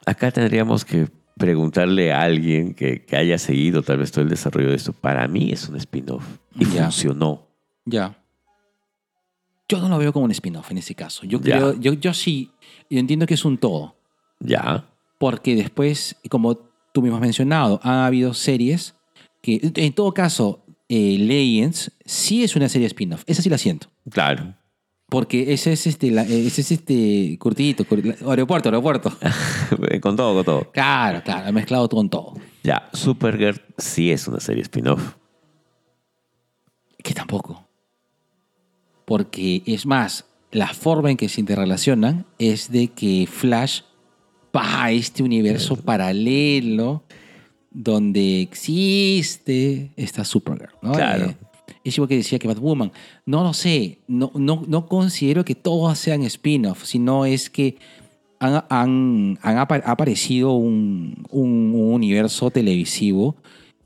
Acá 0.06 0.30
tendríamos 0.30 0.84
que 0.84 1.08
preguntarle 1.36 2.12
a 2.12 2.22
alguien 2.22 2.74
que, 2.74 3.04
que 3.04 3.16
haya 3.16 3.38
seguido 3.38 3.82
tal 3.82 3.98
vez 3.98 4.10
todo 4.12 4.22
el 4.24 4.30
desarrollo 4.30 4.70
de 4.70 4.76
esto. 4.76 4.92
Para 4.92 5.26
mí 5.28 5.50
es 5.52 5.68
un 5.68 5.76
spin-off. 5.76 6.24
Y 6.58 6.64
Ya. 6.66 6.84
funcionó. 6.84 7.46
Ya. 7.84 8.16
Yo 9.70 9.78
no 9.80 9.88
lo 9.88 9.98
veo 9.98 10.12
como 10.12 10.24
un 10.24 10.30
spin-off 10.32 10.70
en 10.70 10.78
ese 10.78 10.94
caso. 10.94 11.24
Yo 11.24 11.40
creo, 11.40 11.78
yo, 11.78 11.92
yo 11.94 12.12
sí, 12.12 12.50
yo 12.90 12.98
entiendo 12.98 13.26
que 13.26 13.34
es 13.34 13.44
un 13.44 13.56
todo. 13.58 13.94
Ya. 14.40 14.84
Porque 15.18 15.54
después, 15.54 16.16
como 16.28 16.56
tú 16.92 17.02
mismo 17.02 17.16
has 17.16 17.20
mencionado, 17.22 17.78
ha 17.82 18.06
habido 18.06 18.34
series 18.34 18.94
que, 19.42 19.60
en 19.76 19.92
todo 19.92 20.12
caso, 20.12 20.64
eh, 20.88 21.16
Legends 21.18 21.92
sí 22.04 22.42
es 22.42 22.56
una 22.56 22.68
serie 22.68 22.86
spin-off. 22.88 23.22
Esa 23.26 23.42
sí 23.42 23.48
la 23.48 23.58
siento. 23.58 23.88
Claro. 24.10 24.54
Porque 25.08 25.52
ese 25.52 25.72
es 25.72 25.86
este, 25.86 26.10
la- 26.10 26.22
ese 26.22 26.60
es 26.60 26.70
este 26.72 27.36
curtidito, 27.38 27.84
cur- 27.84 28.02
la- 28.20 28.30
aeropuerto, 28.30 28.68
aeropuerto. 28.68 29.12
con 30.00 30.16
todo, 30.16 30.34
con 30.36 30.44
todo. 30.44 30.70
Claro, 30.72 31.22
claro, 31.22 31.48
he 31.48 31.52
mezclado 31.52 31.88
todo 31.88 32.00
con 32.00 32.10
todo. 32.10 32.34
Ya. 32.62 32.88
Supergirl 32.92 33.60
sí 33.78 34.10
es 34.10 34.26
una 34.28 34.40
serie 34.40 34.62
spin-off. 34.62 35.14
Que 37.02 37.14
tampoco. 37.14 37.66
Porque 39.10 39.62
es 39.66 39.86
más, 39.86 40.24
la 40.52 40.68
forma 40.68 41.10
en 41.10 41.16
que 41.16 41.28
se 41.28 41.40
interrelacionan 41.40 42.26
es 42.38 42.70
de 42.70 42.86
que 42.88 43.26
Flash 43.28 43.80
va 44.56 44.84
a 44.84 44.92
este 44.92 45.24
universo 45.24 45.74
paralelo 45.74 47.02
donde 47.72 48.40
existe 48.40 49.90
esta 49.96 50.24
Supergirl. 50.24 50.70
¿no? 50.82 50.92
Claro. 50.92 51.26
Eh, 51.26 51.36
es 51.82 51.96
igual 51.96 52.08
que 52.08 52.16
decía 52.16 52.38
que 52.38 52.46
Batwoman. 52.48 52.92
No 53.26 53.42
lo 53.42 53.52
sé. 53.52 53.98
No, 54.06 54.30
no, 54.36 54.62
no 54.68 54.86
considero 54.86 55.44
que 55.44 55.54
todos 55.56 55.98
sean 55.98 56.22
spin-off, 56.22 56.84
sino 56.84 57.24
es 57.26 57.50
que 57.50 57.76
han, 58.38 58.62
han- 58.68 59.38
han 59.42 59.58
apa- 59.58 59.82
ha 59.84 59.90
aparecido 59.92 60.52
un, 60.52 61.26
un- 61.30 61.72
un 61.74 61.92
universo 61.94 62.50
televisivo 62.50 63.34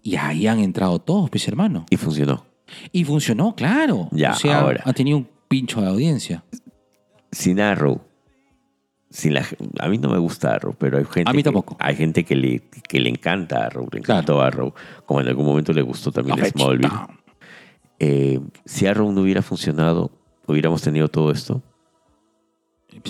y 0.03 0.17
ahí 0.17 0.47
han 0.47 0.59
entrado 0.61 0.99
todos, 0.99 1.31
pues 1.31 1.49
hermano. 1.49 1.87
Y 1.89 1.97
funcionó. 1.97 2.45
Y 2.93 3.05
funcionó, 3.05 3.55
claro. 3.55 4.09
Ya, 4.13 4.33
o 4.33 4.37
sea, 4.37 4.61
ahora. 4.61 4.83
ha 4.85 4.93
tenido 4.93 5.19
un 5.19 5.29
pincho 5.49 5.81
de 5.81 5.89
audiencia. 5.89 6.45
Sin 7.33 7.61
Arrow. 7.61 8.01
Sin 9.11 9.35
la, 9.35 9.47
a 9.79 9.89
mí 9.89 9.99
no 9.99 10.09
me 10.09 10.19
gusta 10.19 10.55
Arrow, 10.55 10.75
pero 10.77 10.99
hay 10.99 11.05
gente, 11.05 11.31
A 11.31 11.33
mí 11.33 11.39
que, 11.39 11.45
tampoco. 11.45 11.77
hay 11.79 11.95
gente 11.95 12.25
que, 12.25 12.35
le, 12.35 12.63
que 12.89 12.99
le 12.99 13.09
encanta 13.11 13.65
Arrow, 13.67 13.85
le 13.93 14.01
Claro. 14.01 14.21
encantó 14.21 14.41
Arrow, 14.43 14.75
como 15.07 15.21
en 15.21 15.29
algún 15.29 15.47
momento 15.47 15.73
le 15.73 15.83
gustó 15.83 16.11
también 16.11 16.39
La 16.41 16.47
Smallville. 16.49 16.91
Eh, 18.01 18.41
si 18.65 18.87
Arrow 18.87 19.13
no 19.13 19.21
hubiera 19.21 19.41
funcionado, 19.41 20.11
hubiéramos 20.47 20.83
tenido 20.83 21.09
todo 21.09 21.31
esto. 21.31 21.63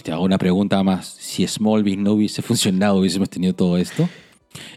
Te 0.02 0.12
hago 0.12 0.24
una 0.24 0.38
pregunta 0.38 0.82
más. 0.82 1.06
Si 1.06 1.46
Smallville 1.46 2.02
no 2.02 2.12
hubiese 2.12 2.42
funcionado, 2.42 2.96
hubiésemos 2.96 3.30
tenido 3.30 3.54
todo 3.54 3.76
esto. 3.78 4.08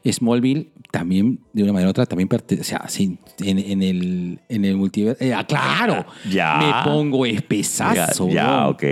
Smallville 0.06 0.72
también, 0.92 1.40
de 1.54 1.64
una 1.64 1.74
manera 1.74 1.90
u 1.90 1.92
otra, 1.92 2.06
también 2.06 2.28
pertenece. 2.28 2.62
O 2.76 2.80
sea, 2.80 2.88
sí, 2.90 3.18
en, 3.40 3.60
en 3.60 3.82
el, 3.84 4.40
en 4.50 4.66
el 4.66 4.78
multiverso. 4.78 5.24
eh, 5.24 5.34
ah, 5.34 5.46
¡Claro! 5.46 6.06
Ya. 6.30 6.58
Me 6.58 6.90
pongo 6.92 7.26
Ya, 7.26 7.34
espesazo. 7.34 8.30
ya, 8.30 8.62
weón. 8.62 8.74
ok. 8.74 8.84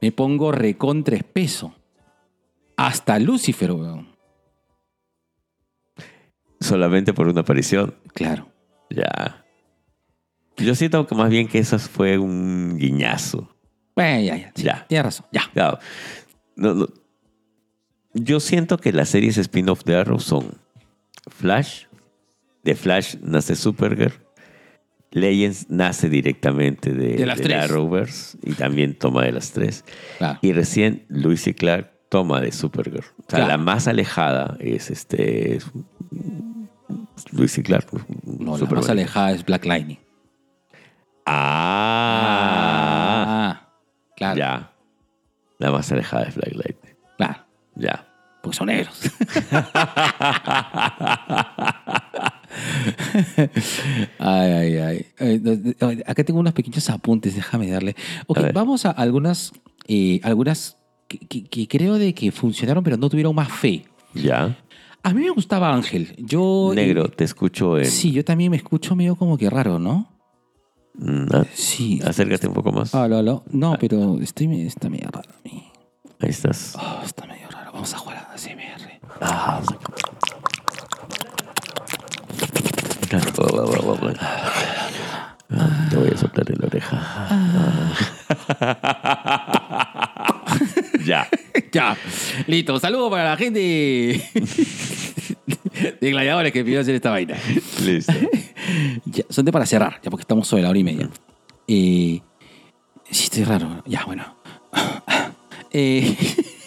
Me 0.00 0.12
pongo 0.12 0.50
recontra 0.52 1.16
espeso. 1.16 1.74
Hasta 2.76 3.18
Lucifer, 3.18 3.72
weón. 3.72 4.08
solamente 6.60 7.12
por 7.12 7.28
una 7.28 7.40
aparición. 7.42 7.94
Claro. 8.14 8.48
Ya. 8.90 9.44
Yo 10.56 10.74
siento 10.74 11.06
que 11.06 11.14
más 11.14 11.28
bien 11.30 11.48
que 11.48 11.58
eso 11.58 11.78
fue 11.78 12.18
un 12.18 12.76
guiñazo. 12.78 13.48
Bueno, 13.96 14.20
ya, 14.22 14.36
ya. 14.36 14.52
sí, 14.54 14.62
Ya. 14.62 14.86
Tienes 14.88 15.04
razón. 15.04 15.26
Ya. 15.32 15.78
No, 16.56 16.74
no. 16.74 16.86
Yo 18.14 18.40
siento 18.40 18.78
que 18.78 18.92
las 18.92 19.08
series 19.08 19.38
spin-off 19.38 19.84
de 19.84 19.96
Arrow 19.96 20.20
son 20.20 20.54
Flash, 21.28 21.84
de 22.62 22.74
Flash 22.74 23.16
nace 23.22 23.56
Supergirl, 23.56 24.12
Legends 25.12 25.70
nace 25.70 26.08
directamente 26.08 26.92
de, 26.92 27.16
De 27.16 27.26
las 27.26 27.40
tres. 27.40 27.64
Arrowverse 27.64 28.38
y 28.42 28.52
también 28.54 28.98
toma 28.98 29.24
de 29.24 29.32
las 29.32 29.52
tres. 29.52 29.84
Claro. 30.18 30.38
Y 30.42 30.52
recién 30.52 31.04
Luis 31.08 31.46
y 31.46 31.54
Clark 31.54 31.90
toma 32.08 32.40
de 32.40 32.52
Supergirl. 32.52 33.04
O 33.18 33.24
sea, 33.28 33.38
Claro. 33.40 33.46
la 33.48 33.58
más 33.58 33.88
alejada 33.88 34.56
es 34.60 34.90
este 34.90 35.56
es 35.56 35.66
Luis 37.32 37.56
y 37.58 37.62
Clark. 37.62 37.86
No, 38.24 38.56
la 38.58 38.66
más 38.66 38.88
alejada 38.88 39.32
es 39.32 39.44
Black 39.44 39.64
Lightning. 39.66 39.98
Ah, 41.26 42.42
Ah, 43.64 43.68
claro. 44.16 44.38
ya. 44.38 44.72
La 45.58 45.70
más 45.70 45.90
alejada 45.92 46.24
es 46.24 46.34
Black 46.34 46.54
Light. 46.54 46.76
Ya. 47.76 48.06
Porque 48.42 48.56
son 48.58 48.66
negros. 48.66 49.00
ay, 54.18 54.50
ay, 54.78 55.06
ay. 55.18 55.76
Acá 56.06 56.24
tengo 56.24 56.40
unos 56.40 56.52
pequeños 56.52 56.88
apuntes, 56.90 57.34
déjame 57.34 57.70
darle. 57.70 57.94
Ok, 58.26 58.38
A 58.38 58.52
vamos 58.52 58.84
a 58.86 58.90
algunas, 58.90 59.52
eh, 59.88 60.20
algunas 60.22 60.76
que, 61.08 61.18
que- 61.18 61.44
que 61.44 61.68
creo 61.68 61.98
de 61.98 62.14
que 62.14 62.30
funcionaron, 62.32 62.82
pero 62.84 62.96
no 62.96 63.08
tuvieron 63.08 63.34
más 63.34 63.48
fe. 63.50 63.84
Ya. 64.14 64.58
A 65.02 65.12
mí 65.14 65.22
me 65.22 65.30
gustaba 65.30 65.72
Ángel. 65.74 66.14
Yo. 66.18 66.72
Negro, 66.74 67.06
eh, 67.06 67.12
te 67.16 67.24
escucho 67.24 67.78
en. 67.78 67.86
sí, 67.86 68.12
yo 68.12 68.24
también 68.24 68.50
me 68.50 68.56
escucho 68.56 68.94
medio 68.94 69.16
como 69.16 69.36
que 69.36 69.50
raro, 69.50 69.78
¿no? 69.78 70.08
Ah, 71.32 71.44
Sí. 71.54 72.00
Acércate 72.04 72.46
un 72.46 72.54
poco 72.54 72.70
más. 72.70 72.94
Aló, 72.94 73.16
aló. 73.18 73.44
No, 73.50 73.76
pero 73.80 74.20
estoy, 74.20 74.60
está 74.66 74.88
medio 74.90 75.08
raro 75.10 75.30
a 75.30 75.40
mí. 75.48 75.64
Ahí 76.22 76.30
estás. 76.30 76.76
Oh, 76.78 77.02
está 77.04 77.26
medio 77.26 77.48
raro. 77.50 77.72
Vamos 77.72 77.92
a 77.92 77.98
jugar 77.98 78.18
a. 78.18 78.32
Ah. 79.20 79.60
Ah, 85.50 85.86
Te 85.90 85.96
voy 85.96 86.10
a 86.12 86.16
soltar 86.16 86.50
en 86.50 86.58
la 86.60 86.66
oreja. 86.66 87.28
ya. 91.04 91.28
Ya, 91.72 91.96
listo. 92.46 92.78
Saludo 92.78 93.10
para 93.10 93.30
la 93.30 93.36
gente 93.36 93.58
de 96.00 96.10
gladiadores 96.10 96.52
que 96.52 96.64
pidió 96.64 96.80
hacer 96.80 96.94
esta 96.94 97.10
vaina. 97.10 97.36
Listo. 97.82 98.12
Ya, 99.04 99.24
son 99.28 99.44
de 99.44 99.50
para 99.52 99.66
cerrar, 99.66 100.00
ya 100.02 100.08
porque 100.10 100.22
estamos 100.22 100.46
sobre 100.46 100.62
la 100.62 100.70
hora 100.70 100.78
y 100.78 100.84
media. 100.84 101.08
Eh, 101.66 102.20
sí, 103.10 103.24
estoy 103.24 103.42
raro. 103.44 103.82
Ya, 103.86 104.04
bueno. 104.06 104.36
Eh, 105.72 106.16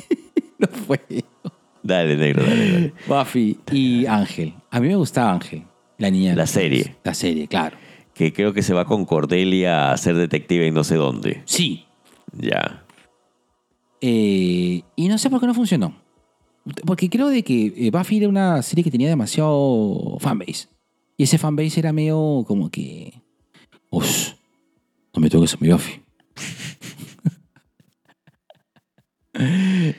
no 0.57 0.67
fue. 0.67 0.99
Dale, 1.83 2.17
negro, 2.17 2.43
dale, 2.43 2.71
dale. 2.71 2.93
Buffy 3.07 3.59
y 3.71 4.05
Ángel. 4.07 4.53
A 4.71 4.79
mí 4.79 4.87
me 4.87 4.95
gustaba 4.95 5.31
Ángel, 5.31 5.63
la 5.97 6.09
niña. 6.09 6.35
La 6.35 6.47
serie. 6.47 6.95
La 7.03 7.13
serie, 7.13 7.47
claro. 7.47 7.77
Que 8.13 8.33
creo 8.33 8.53
que 8.53 8.63
se 8.63 8.73
va 8.73 8.85
con 8.85 9.05
Cordelia 9.05 9.91
a 9.91 9.97
ser 9.97 10.15
detective 10.15 10.67
en 10.67 10.73
no 10.73 10.83
sé 10.83 10.95
dónde. 10.95 11.43
Sí. 11.45 11.85
Ya. 12.33 12.83
Eh, 14.01 14.81
y 14.95 15.07
no 15.07 15.17
sé 15.17 15.29
por 15.29 15.39
qué 15.39 15.47
no 15.47 15.53
funcionó. 15.53 15.95
Porque 16.85 17.09
creo 17.09 17.29
de 17.29 17.43
que 17.43 17.73
eh, 17.75 17.91
Buffy 17.91 18.17
era 18.17 18.29
una 18.29 18.61
serie 18.63 18.83
que 18.83 18.91
tenía 18.91 19.09
demasiado 19.09 20.17
fanbase. 20.19 20.67
Y 21.17 21.23
ese 21.23 21.37
fanbase 21.37 21.79
era 21.79 21.93
medio 21.93 22.43
como 22.47 22.69
que... 22.69 23.21
Ush, 23.91 24.31
no 25.13 25.21
me 25.21 25.29
toques 25.29 25.53
a 25.53 25.57
mi 25.59 25.69
Buffy. 25.69 26.01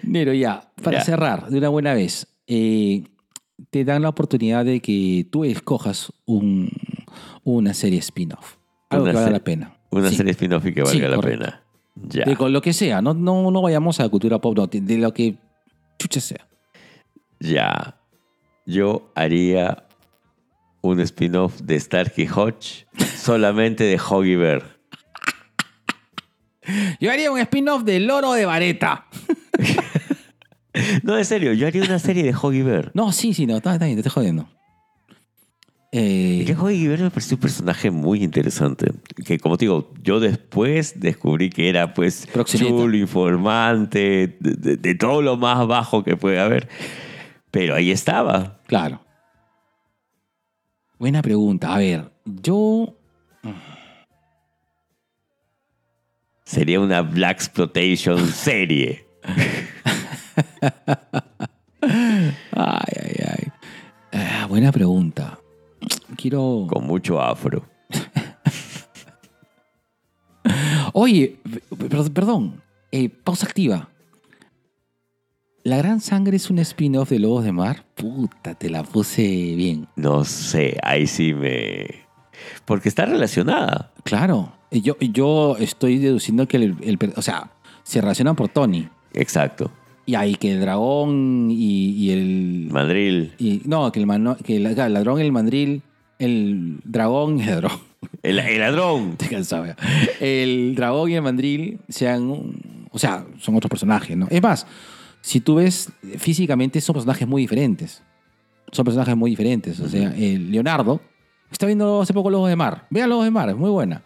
Nero, 0.02 0.32
ya, 0.32 0.70
para 0.82 0.98
Ya. 0.98 1.04
cerrar 1.04 1.48
de 1.50 1.58
una 1.58 1.68
buena 1.68 1.94
vez, 1.94 2.26
eh, 2.46 3.04
te 3.70 3.84
dan 3.84 4.02
la 4.02 4.08
oportunidad 4.08 4.64
de 4.64 4.80
que 4.80 5.26
tú 5.30 5.44
escojas 5.44 6.12
un- 6.24 6.70
una 7.44 7.74
serie 7.74 7.98
spin-off. 7.98 8.56
Algo 8.90 9.04
Una 9.04 9.12
que 9.12 9.16
valga 9.16 9.30
la 9.30 9.44
pena. 9.44 9.76
Una 9.90 10.08
Sí. 10.10 10.16
serie 10.16 10.32
spin-off 10.32 10.64
y 10.66 10.72
que 10.74 10.82
valga 10.82 10.92
Sí, 10.92 11.00
la 11.00 11.16
correcto. 11.16 11.44
pena. 11.44 11.62
Ya. 11.96 12.24
De 12.24 12.36
con 12.36 12.52
lo 12.52 12.60
que 12.60 12.72
sea, 12.72 13.00
no, 13.00 13.14
no, 13.14 13.50
no 13.50 13.62
vayamos 13.62 13.98
a 14.00 14.04
la 14.04 14.08
cultura 14.10 14.38
pop, 14.38 14.56
no, 14.56 14.66
de 14.66 14.98
lo 14.98 15.12
que 15.14 15.36
chucha 15.98 16.20
sea. 16.20 16.46
Ya. 17.40 17.96
Yo 18.66 19.10
haría 19.14 19.84
un 20.82 21.00
spin-off 21.00 21.60
de 21.62 21.78
Starkey 21.80 22.26
Hodge 22.28 22.86
solamente 23.16 23.84
de 23.84 23.98
Hoggy 23.98 24.36
Bear. 24.36 24.75
Yo 27.00 27.10
haría 27.10 27.30
un 27.30 27.38
spin-off 27.40 27.84
del 27.84 28.06
loro 28.06 28.32
de 28.32 28.46
Vareta. 28.46 29.06
No, 31.02 31.16
en 31.16 31.24
serio, 31.24 31.54
yo 31.54 31.66
haría 31.66 31.82
una 31.84 31.98
serie 31.98 32.22
de 32.22 32.34
Hoggy 32.34 32.60
Bear. 32.60 32.90
No, 32.92 33.10
sí, 33.10 33.32
sí, 33.32 33.46
no, 33.46 33.56
está, 33.56 33.72
está 33.72 33.86
bien, 33.86 33.96
te 33.96 34.06
estoy 34.06 34.12
jodiendo. 34.12 34.46
Eh, 35.90 36.44
Que 36.46 36.54
Hoggy 36.54 36.86
Bear 36.86 37.00
me 37.00 37.08
pareció 37.10 37.36
un 37.36 37.40
personaje 37.40 37.90
muy 37.90 38.22
interesante. 38.22 38.92
Que, 39.24 39.38
como 39.38 39.56
te 39.56 39.64
digo, 39.64 39.94
yo 40.02 40.20
después 40.20 41.00
descubrí 41.00 41.48
que 41.48 41.70
era, 41.70 41.94
pues, 41.94 42.26
Proxeneta. 42.30 42.68
chulo, 42.68 42.94
informante, 42.94 44.36
de, 44.38 44.52
de- 44.54 44.76
de 44.76 44.94
todo 44.94 45.22
lo 45.22 45.38
más 45.38 45.66
bajo 45.66 46.04
que 46.04 46.14
puede 46.18 46.38
haber. 46.40 46.68
Pero 47.50 47.74
ahí 47.74 47.90
estaba. 47.90 48.60
claro. 48.66 49.00
Buena 50.98 51.22
pregunta. 51.22 51.74
A 51.74 51.78
ver, 51.78 52.10
yo. 52.26 52.98
Sería 56.46 56.78
una 56.80 57.02
Black 57.02 57.38
Exploitation 57.38 58.24
serie. 58.28 59.04
Ay, 61.82 62.92
ay, 63.02 63.16
ay. 63.26 63.52
Ah, 64.12 64.46
buena 64.48 64.70
pregunta. 64.72 65.38
Quiero. 66.16 66.66
Con 66.70 66.86
mucho 66.86 67.20
afro. 67.20 67.64
Oye, 70.92 71.36
per- 71.76 72.12
perdón. 72.12 72.62
eh, 72.92 73.08
pausa 73.08 73.46
activa. 73.46 73.88
¿La 75.64 75.76
Gran 75.78 76.00
Sangre 76.00 76.36
es 76.36 76.48
un 76.48 76.60
spin-off 76.60 77.10
de 77.10 77.18
Lobos 77.18 77.42
de 77.44 77.50
Mar? 77.50 77.84
Puta, 77.96 78.54
te 78.54 78.70
la 78.70 78.84
puse 78.84 79.22
bien. 79.56 79.88
No 79.96 80.24
sé, 80.24 80.78
ahí 80.84 81.08
sí 81.08 81.34
me... 81.34 82.06
Porque 82.64 82.88
está 82.88 83.04
relacionada. 83.04 83.92
Claro. 84.04 84.52
Yo, 84.70 84.96
yo 84.98 85.56
estoy 85.58 85.98
deduciendo 85.98 86.46
que 86.48 86.56
el, 86.56 86.98
O 87.16 87.22
sea, 87.22 87.50
se 87.82 88.00
relacionan 88.00 88.36
por 88.36 88.48
Tony. 88.48 88.88
Exacto. 89.12 89.70
Y 90.04 90.14
ahí 90.14 90.34
que 90.36 90.52
el 90.52 90.60
dragón 90.60 91.48
y, 91.50 91.90
y 91.90 92.10
el. 92.10 92.68
Madril. 92.70 93.32
y- 93.38 93.62
no, 93.64 93.90
que 93.92 94.00
el, 94.00 94.06
mano- 94.06 94.36
que 94.36 94.56
el, 94.56 94.66
el 94.66 94.92
ladrón, 94.92 95.20
el 95.20 95.32
mandril, 95.32 95.82
el 96.18 96.78
dragón, 96.84 97.40
el 97.40 97.46
ladrón. 97.46 97.72
El, 98.22 98.38
el 98.38 98.58
ladrón. 98.58 99.14
Te 99.18 99.26
cansaba. 99.28 99.74
El 100.20 100.74
dragón 100.76 101.10
y 101.10 101.14
el 101.14 101.22
mandril 101.22 101.78
sean. 101.88 102.30
O 102.90 102.98
sea, 102.98 103.26
son 103.38 103.56
otros 103.56 103.68
personajes, 103.68 104.16
¿no? 104.16 104.26
Es 104.30 104.42
más, 104.42 104.66
si 105.20 105.40
tú 105.40 105.56
ves 105.56 105.90
físicamente, 106.18 106.80
son 106.80 106.94
personajes 106.94 107.26
muy 107.26 107.42
diferentes. 107.42 108.02
Son 108.72 108.84
personajes 108.84 109.16
muy 109.16 109.30
diferentes. 109.30 109.78
O 109.80 109.88
sea, 109.88 110.14
el 110.16 110.50
Leonardo. 110.50 111.00
Está 111.50 111.66
viendo 111.66 112.00
hace 112.02 112.12
poco 112.12 112.28
Lobos 112.30 112.48
de 112.48 112.56
Mar. 112.56 112.86
Vean 112.90 113.08
Lobos 113.08 113.24
de 113.24 113.30
Mar, 113.30 113.48
es 113.48 113.56
muy 113.56 113.70
buena. 113.70 114.02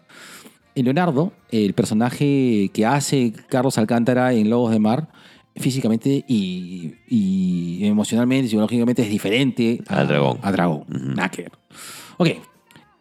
Leonardo, 0.75 1.33
el 1.51 1.73
personaje 1.73 2.69
que 2.73 2.85
hace 2.85 3.33
Carlos 3.49 3.77
Alcántara 3.77 4.33
en 4.33 4.49
Lobos 4.49 4.71
de 4.71 4.79
Mar, 4.79 5.09
físicamente 5.55 6.23
y, 6.27 6.95
y 7.07 7.85
emocionalmente, 7.85 8.47
psicológicamente 8.47 9.01
es 9.01 9.09
diferente 9.09 9.81
a- 9.87 9.99
Al 9.99 10.07
dragón. 10.07 10.39
A 10.41 10.51
dragón. 10.51 10.85
Nada 10.87 11.29
que 11.29 11.41
ver. 11.43 11.51
Ok. 12.17 12.29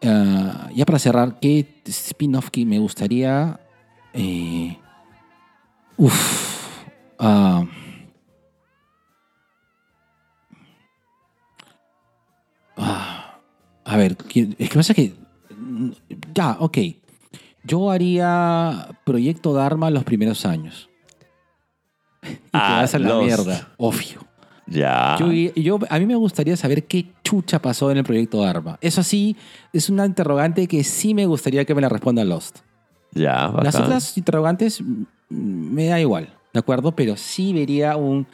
Ah, 0.03 0.69
ya 0.75 0.85
para 0.87 0.99
cerrar, 0.99 1.39
¿qué 1.41 1.67
spin-off 1.87 2.51
que 2.51 2.65
me 2.67 2.79
gustaría? 2.79 3.61
Eh, 4.15 4.77
uf. 5.97 6.67
ah, 7.19 7.65
ah, 12.77 13.39
a 13.85 13.97
ver, 13.97 14.17
¿qué- 14.17 14.55
es 14.59 14.69
que 14.71 14.75
pasa 14.77 14.95
que. 14.95 15.15
Ya, 16.35 16.57
ok. 16.61 16.79
Yo 17.65 17.91
haría 17.91 18.89
Proyecto 19.05 19.53
Dharma 19.53 19.91
los 19.91 20.05
primeros 20.05 20.45
años. 20.47 20.89
Y 22.23 22.27
te 22.35 22.41
Ah, 22.53 22.81
vas 22.83 22.95
a 22.95 22.99
la 22.99 23.09
Lost. 23.09 23.25
mierda, 23.27 23.69
obvio. 23.77 24.21
Ya. 24.67 25.17
Yo, 25.19 25.31
yo- 25.33 25.79
a 25.89 25.99
mí 25.99 26.07
me 26.07 26.15
gustaría 26.15 26.57
saber 26.57 26.85
qué 26.87 27.07
chucha 27.25 27.61
pasó 27.61 27.91
en 27.91 27.99
el 27.99 28.05
proyecto 28.05 28.41
Dharma. 28.43 28.79
Eso 28.81 29.03
sí, 29.03 29.37
es 29.73 29.91
una 29.91 30.07
interrogante 30.07 30.67
que 30.69 30.85
sí 30.85 31.13
me 31.15 31.27
gustaría 31.27 31.65
que 31.65 31.75
me 31.75 31.81
la 31.81 31.89
responda 31.89 32.25
Lost. 32.25 32.59
Ya, 33.13 33.49
Las 33.49 33.75
bacán. 33.75 33.83
otras 33.83 34.17
interrogantes 34.17 34.81
mm, 34.81 35.05
me 35.29 35.87
da 35.87 35.99
igual, 36.01 36.33
¿de 36.53 36.61
acuerdo? 36.61 36.93
Pero 36.95 37.17
sí 37.17 37.53
vería 37.53 37.97
un 37.97 38.27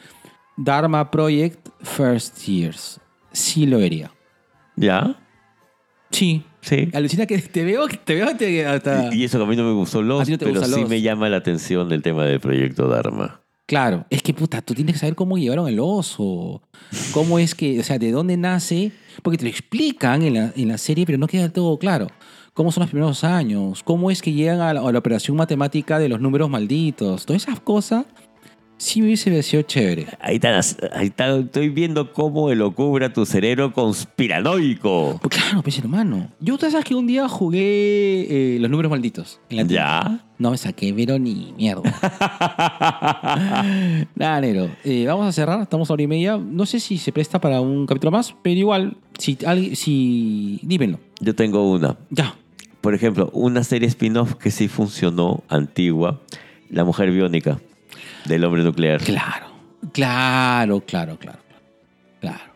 Dharma 0.55 1.09
Project 1.09 1.69
First 1.81 2.37
Years. 2.45 2.99
Sí 3.31 3.65
lo 3.65 3.79
vería. 3.79 4.11
¿Ya? 4.75 5.15
Sí. 6.11 6.43
Sí. 6.67 6.89
Alucina 6.93 7.25
que 7.25 7.37
te 7.37 7.63
veo, 7.63 7.87
te 7.87 8.15
veo 8.15 8.35
te- 8.35 8.65
hasta... 8.65 9.13
Y 9.15 9.23
eso 9.23 9.37
que 9.37 9.43
a 9.45 9.47
mí 9.47 9.55
no 9.55 9.63
me 9.63 9.73
gustó 9.73 10.01
Lost, 10.01 10.29
no 10.29 10.37
pero 10.37 10.63
sí 10.65 10.71
Lost. 10.71 10.89
me 10.89 11.01
llama 11.01 11.29
la 11.29 11.37
atención 11.37 11.91
el 11.93 12.01
tema 12.01 12.25
del 12.25 12.39
proyecto 12.41 12.87
Dharma. 12.89 13.41
Claro, 13.65 14.05
es 14.09 14.21
que 14.21 14.33
puta, 14.33 14.61
tú 14.61 14.73
tienes 14.73 14.93
que 14.95 14.99
saber 14.99 15.15
cómo 15.15 15.37
llevaron 15.37 15.67
el 15.67 15.79
oso, 15.79 16.61
cómo 17.13 17.37
es 17.39 17.53
que, 17.55 17.79
o 17.79 17.83
sea, 17.83 17.97
de 17.99 18.11
dónde 18.11 18.37
nace, 18.37 18.91
porque 19.23 19.37
te 19.37 19.43
lo 19.43 19.49
explican 19.49 20.23
en 20.23 20.33
la, 20.33 20.53
en 20.55 20.67
la 20.69 20.77
serie, 20.77 21.05
pero 21.05 21.17
no 21.17 21.27
queda 21.27 21.49
todo 21.51 21.77
claro. 21.77 22.07
¿Cómo 22.53 22.71
son 22.71 22.81
los 22.81 22.89
primeros 22.89 23.23
años? 23.23 23.83
¿Cómo 23.83 24.09
es 24.09 24.21
que 24.21 24.33
llegan 24.33 24.61
a 24.61 24.73
la, 24.73 24.81
a 24.81 24.91
la 24.91 24.97
operación 24.99 25.37
matemática 25.37 25.99
de 25.99 26.09
los 26.09 26.19
números 26.19 26.49
malditos? 26.49 27.25
Todas 27.25 27.43
esas 27.43 27.59
cosas 27.59 28.05
sí 28.77 29.01
me 29.01 29.07
hubiese 29.07 29.29
parecido 29.29 29.61
chévere. 29.63 30.07
Ahí 30.19 30.35
está, 30.35 30.59
ahí 30.93 31.07
está, 31.07 31.37
estoy 31.37 31.69
viendo 31.69 32.13
cómo 32.13 32.51
elocubra 32.51 33.11
tu 33.11 33.25
cerebro 33.25 33.73
conspiranoico. 33.73 35.19
Pues 35.21 35.41
claro, 35.41 35.61
pues 35.61 35.77
hermano. 35.79 36.29
Yo, 36.39 36.57
tú 36.57 36.69
sabes 36.69 36.85
que 36.85 36.95
un 36.95 37.07
día 37.07 37.27
jugué 37.27 38.27
eh, 38.29 38.57
los 38.59 38.69
números 38.69 38.89
malditos. 38.89 39.39
en 39.49 39.57
la 39.57 39.63
tele. 39.63 39.75
¿Ya? 39.75 40.23
No 40.39 40.51
me 40.51 40.57
saqué, 40.57 40.93
pero 40.93 41.17
ni 41.17 41.53
mierda. 41.57 41.81
Nada, 44.15 44.41
Nero. 44.41 44.69
Eh, 44.83 45.05
vamos 45.07 45.25
a 45.27 45.31
cerrar, 45.31 45.59
estamos 45.61 45.89
a 45.89 45.93
hora 45.93 46.03
y 46.03 46.07
media. 46.07 46.37
No 46.37 46.65
sé 46.67 46.79
si 46.79 46.99
se 46.99 47.11
presta 47.11 47.41
para 47.41 47.59
un 47.59 47.87
capítulo 47.87 48.11
más, 48.11 48.35
pero 48.43 48.59
igual, 48.59 48.97
si 49.17 49.37
alguien, 49.45 49.75
si. 49.75 50.59
Dímelo. 50.61 50.99
Yo 51.19 51.33
tengo 51.33 51.71
una. 51.71 51.97
Ya. 52.11 52.35
Por 52.81 52.93
ejemplo, 52.93 53.31
una 53.33 53.63
serie 53.63 53.87
spin-off 53.87 54.35
que 54.35 54.51
sí 54.51 54.67
funcionó, 54.67 55.43
antigua, 55.49 56.21
La 56.69 56.83
Mujer 56.85 57.11
Biónica, 57.11 57.59
del 58.27 58.43
hombre 58.43 58.63
nuclear. 58.63 59.01
Claro. 59.01 59.47
Claro, 59.93 60.81
claro, 60.81 61.17
claro. 61.17 61.39
Claro. 62.19 62.53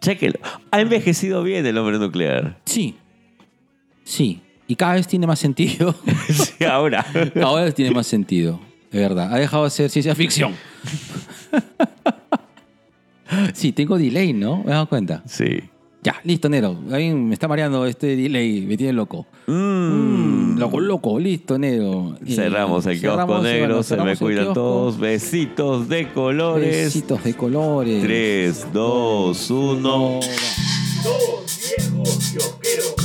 Chéquelo. 0.00 0.38
Ha 0.70 0.80
envejecido 0.80 1.42
bien 1.42 1.64
el 1.66 1.76
hombre 1.78 1.98
nuclear. 1.98 2.58
Sí. 2.64 2.96
Sí. 4.04 4.40
Y 4.66 4.76
cada 4.76 4.94
vez 4.94 5.06
tiene 5.06 5.26
más 5.26 5.38
sentido. 5.38 5.94
Sí, 6.28 6.64
ahora. 6.64 7.04
Cada 7.34 7.64
vez 7.64 7.74
tiene 7.74 7.90
más 7.92 8.06
sentido. 8.06 8.60
De 8.90 9.00
verdad. 9.00 9.32
Ha 9.32 9.38
dejado 9.38 9.64
de 9.64 9.70
ser 9.70 9.90
ciencia 9.90 10.14
ficción. 10.14 10.54
Sí, 13.52 13.72
tengo 13.72 13.98
delay, 13.98 14.32
¿no? 14.32 14.58
Me 14.58 14.70
he 14.70 14.74
dado 14.74 14.88
cuenta. 14.88 15.22
Sí. 15.26 15.60
Ya, 16.02 16.16
listo, 16.24 16.48
Nero. 16.48 16.78
Ahí 16.92 17.12
me 17.12 17.34
está 17.34 17.48
mareando 17.48 17.84
este 17.86 18.16
delay, 18.16 18.62
me 18.62 18.76
tiene 18.76 18.92
loco. 18.92 19.26
Mm. 19.46 19.52
Mm, 19.52 20.27
lo 20.58 20.68
mm. 20.68 20.70
coloco, 20.70 21.18
listo, 21.18 21.58
negro. 21.58 22.16
Cerramos 22.26 22.86
el 22.86 23.00
kiosco 23.00 23.38
negro, 23.40 23.82
se 23.82 23.96
me 23.96 24.16
cuidan 24.16 24.52
todos. 24.52 24.98
Besitos 24.98 25.88
de 25.88 26.08
colores. 26.12 26.84
Besitos 26.84 27.24
de 27.24 27.34
colores. 27.34 28.02
3, 28.02 28.66
2, 28.72 29.50
1. 29.50 30.20
Dos 31.04 31.60
viejos 31.78 32.18
kiosqueros. 32.32 32.97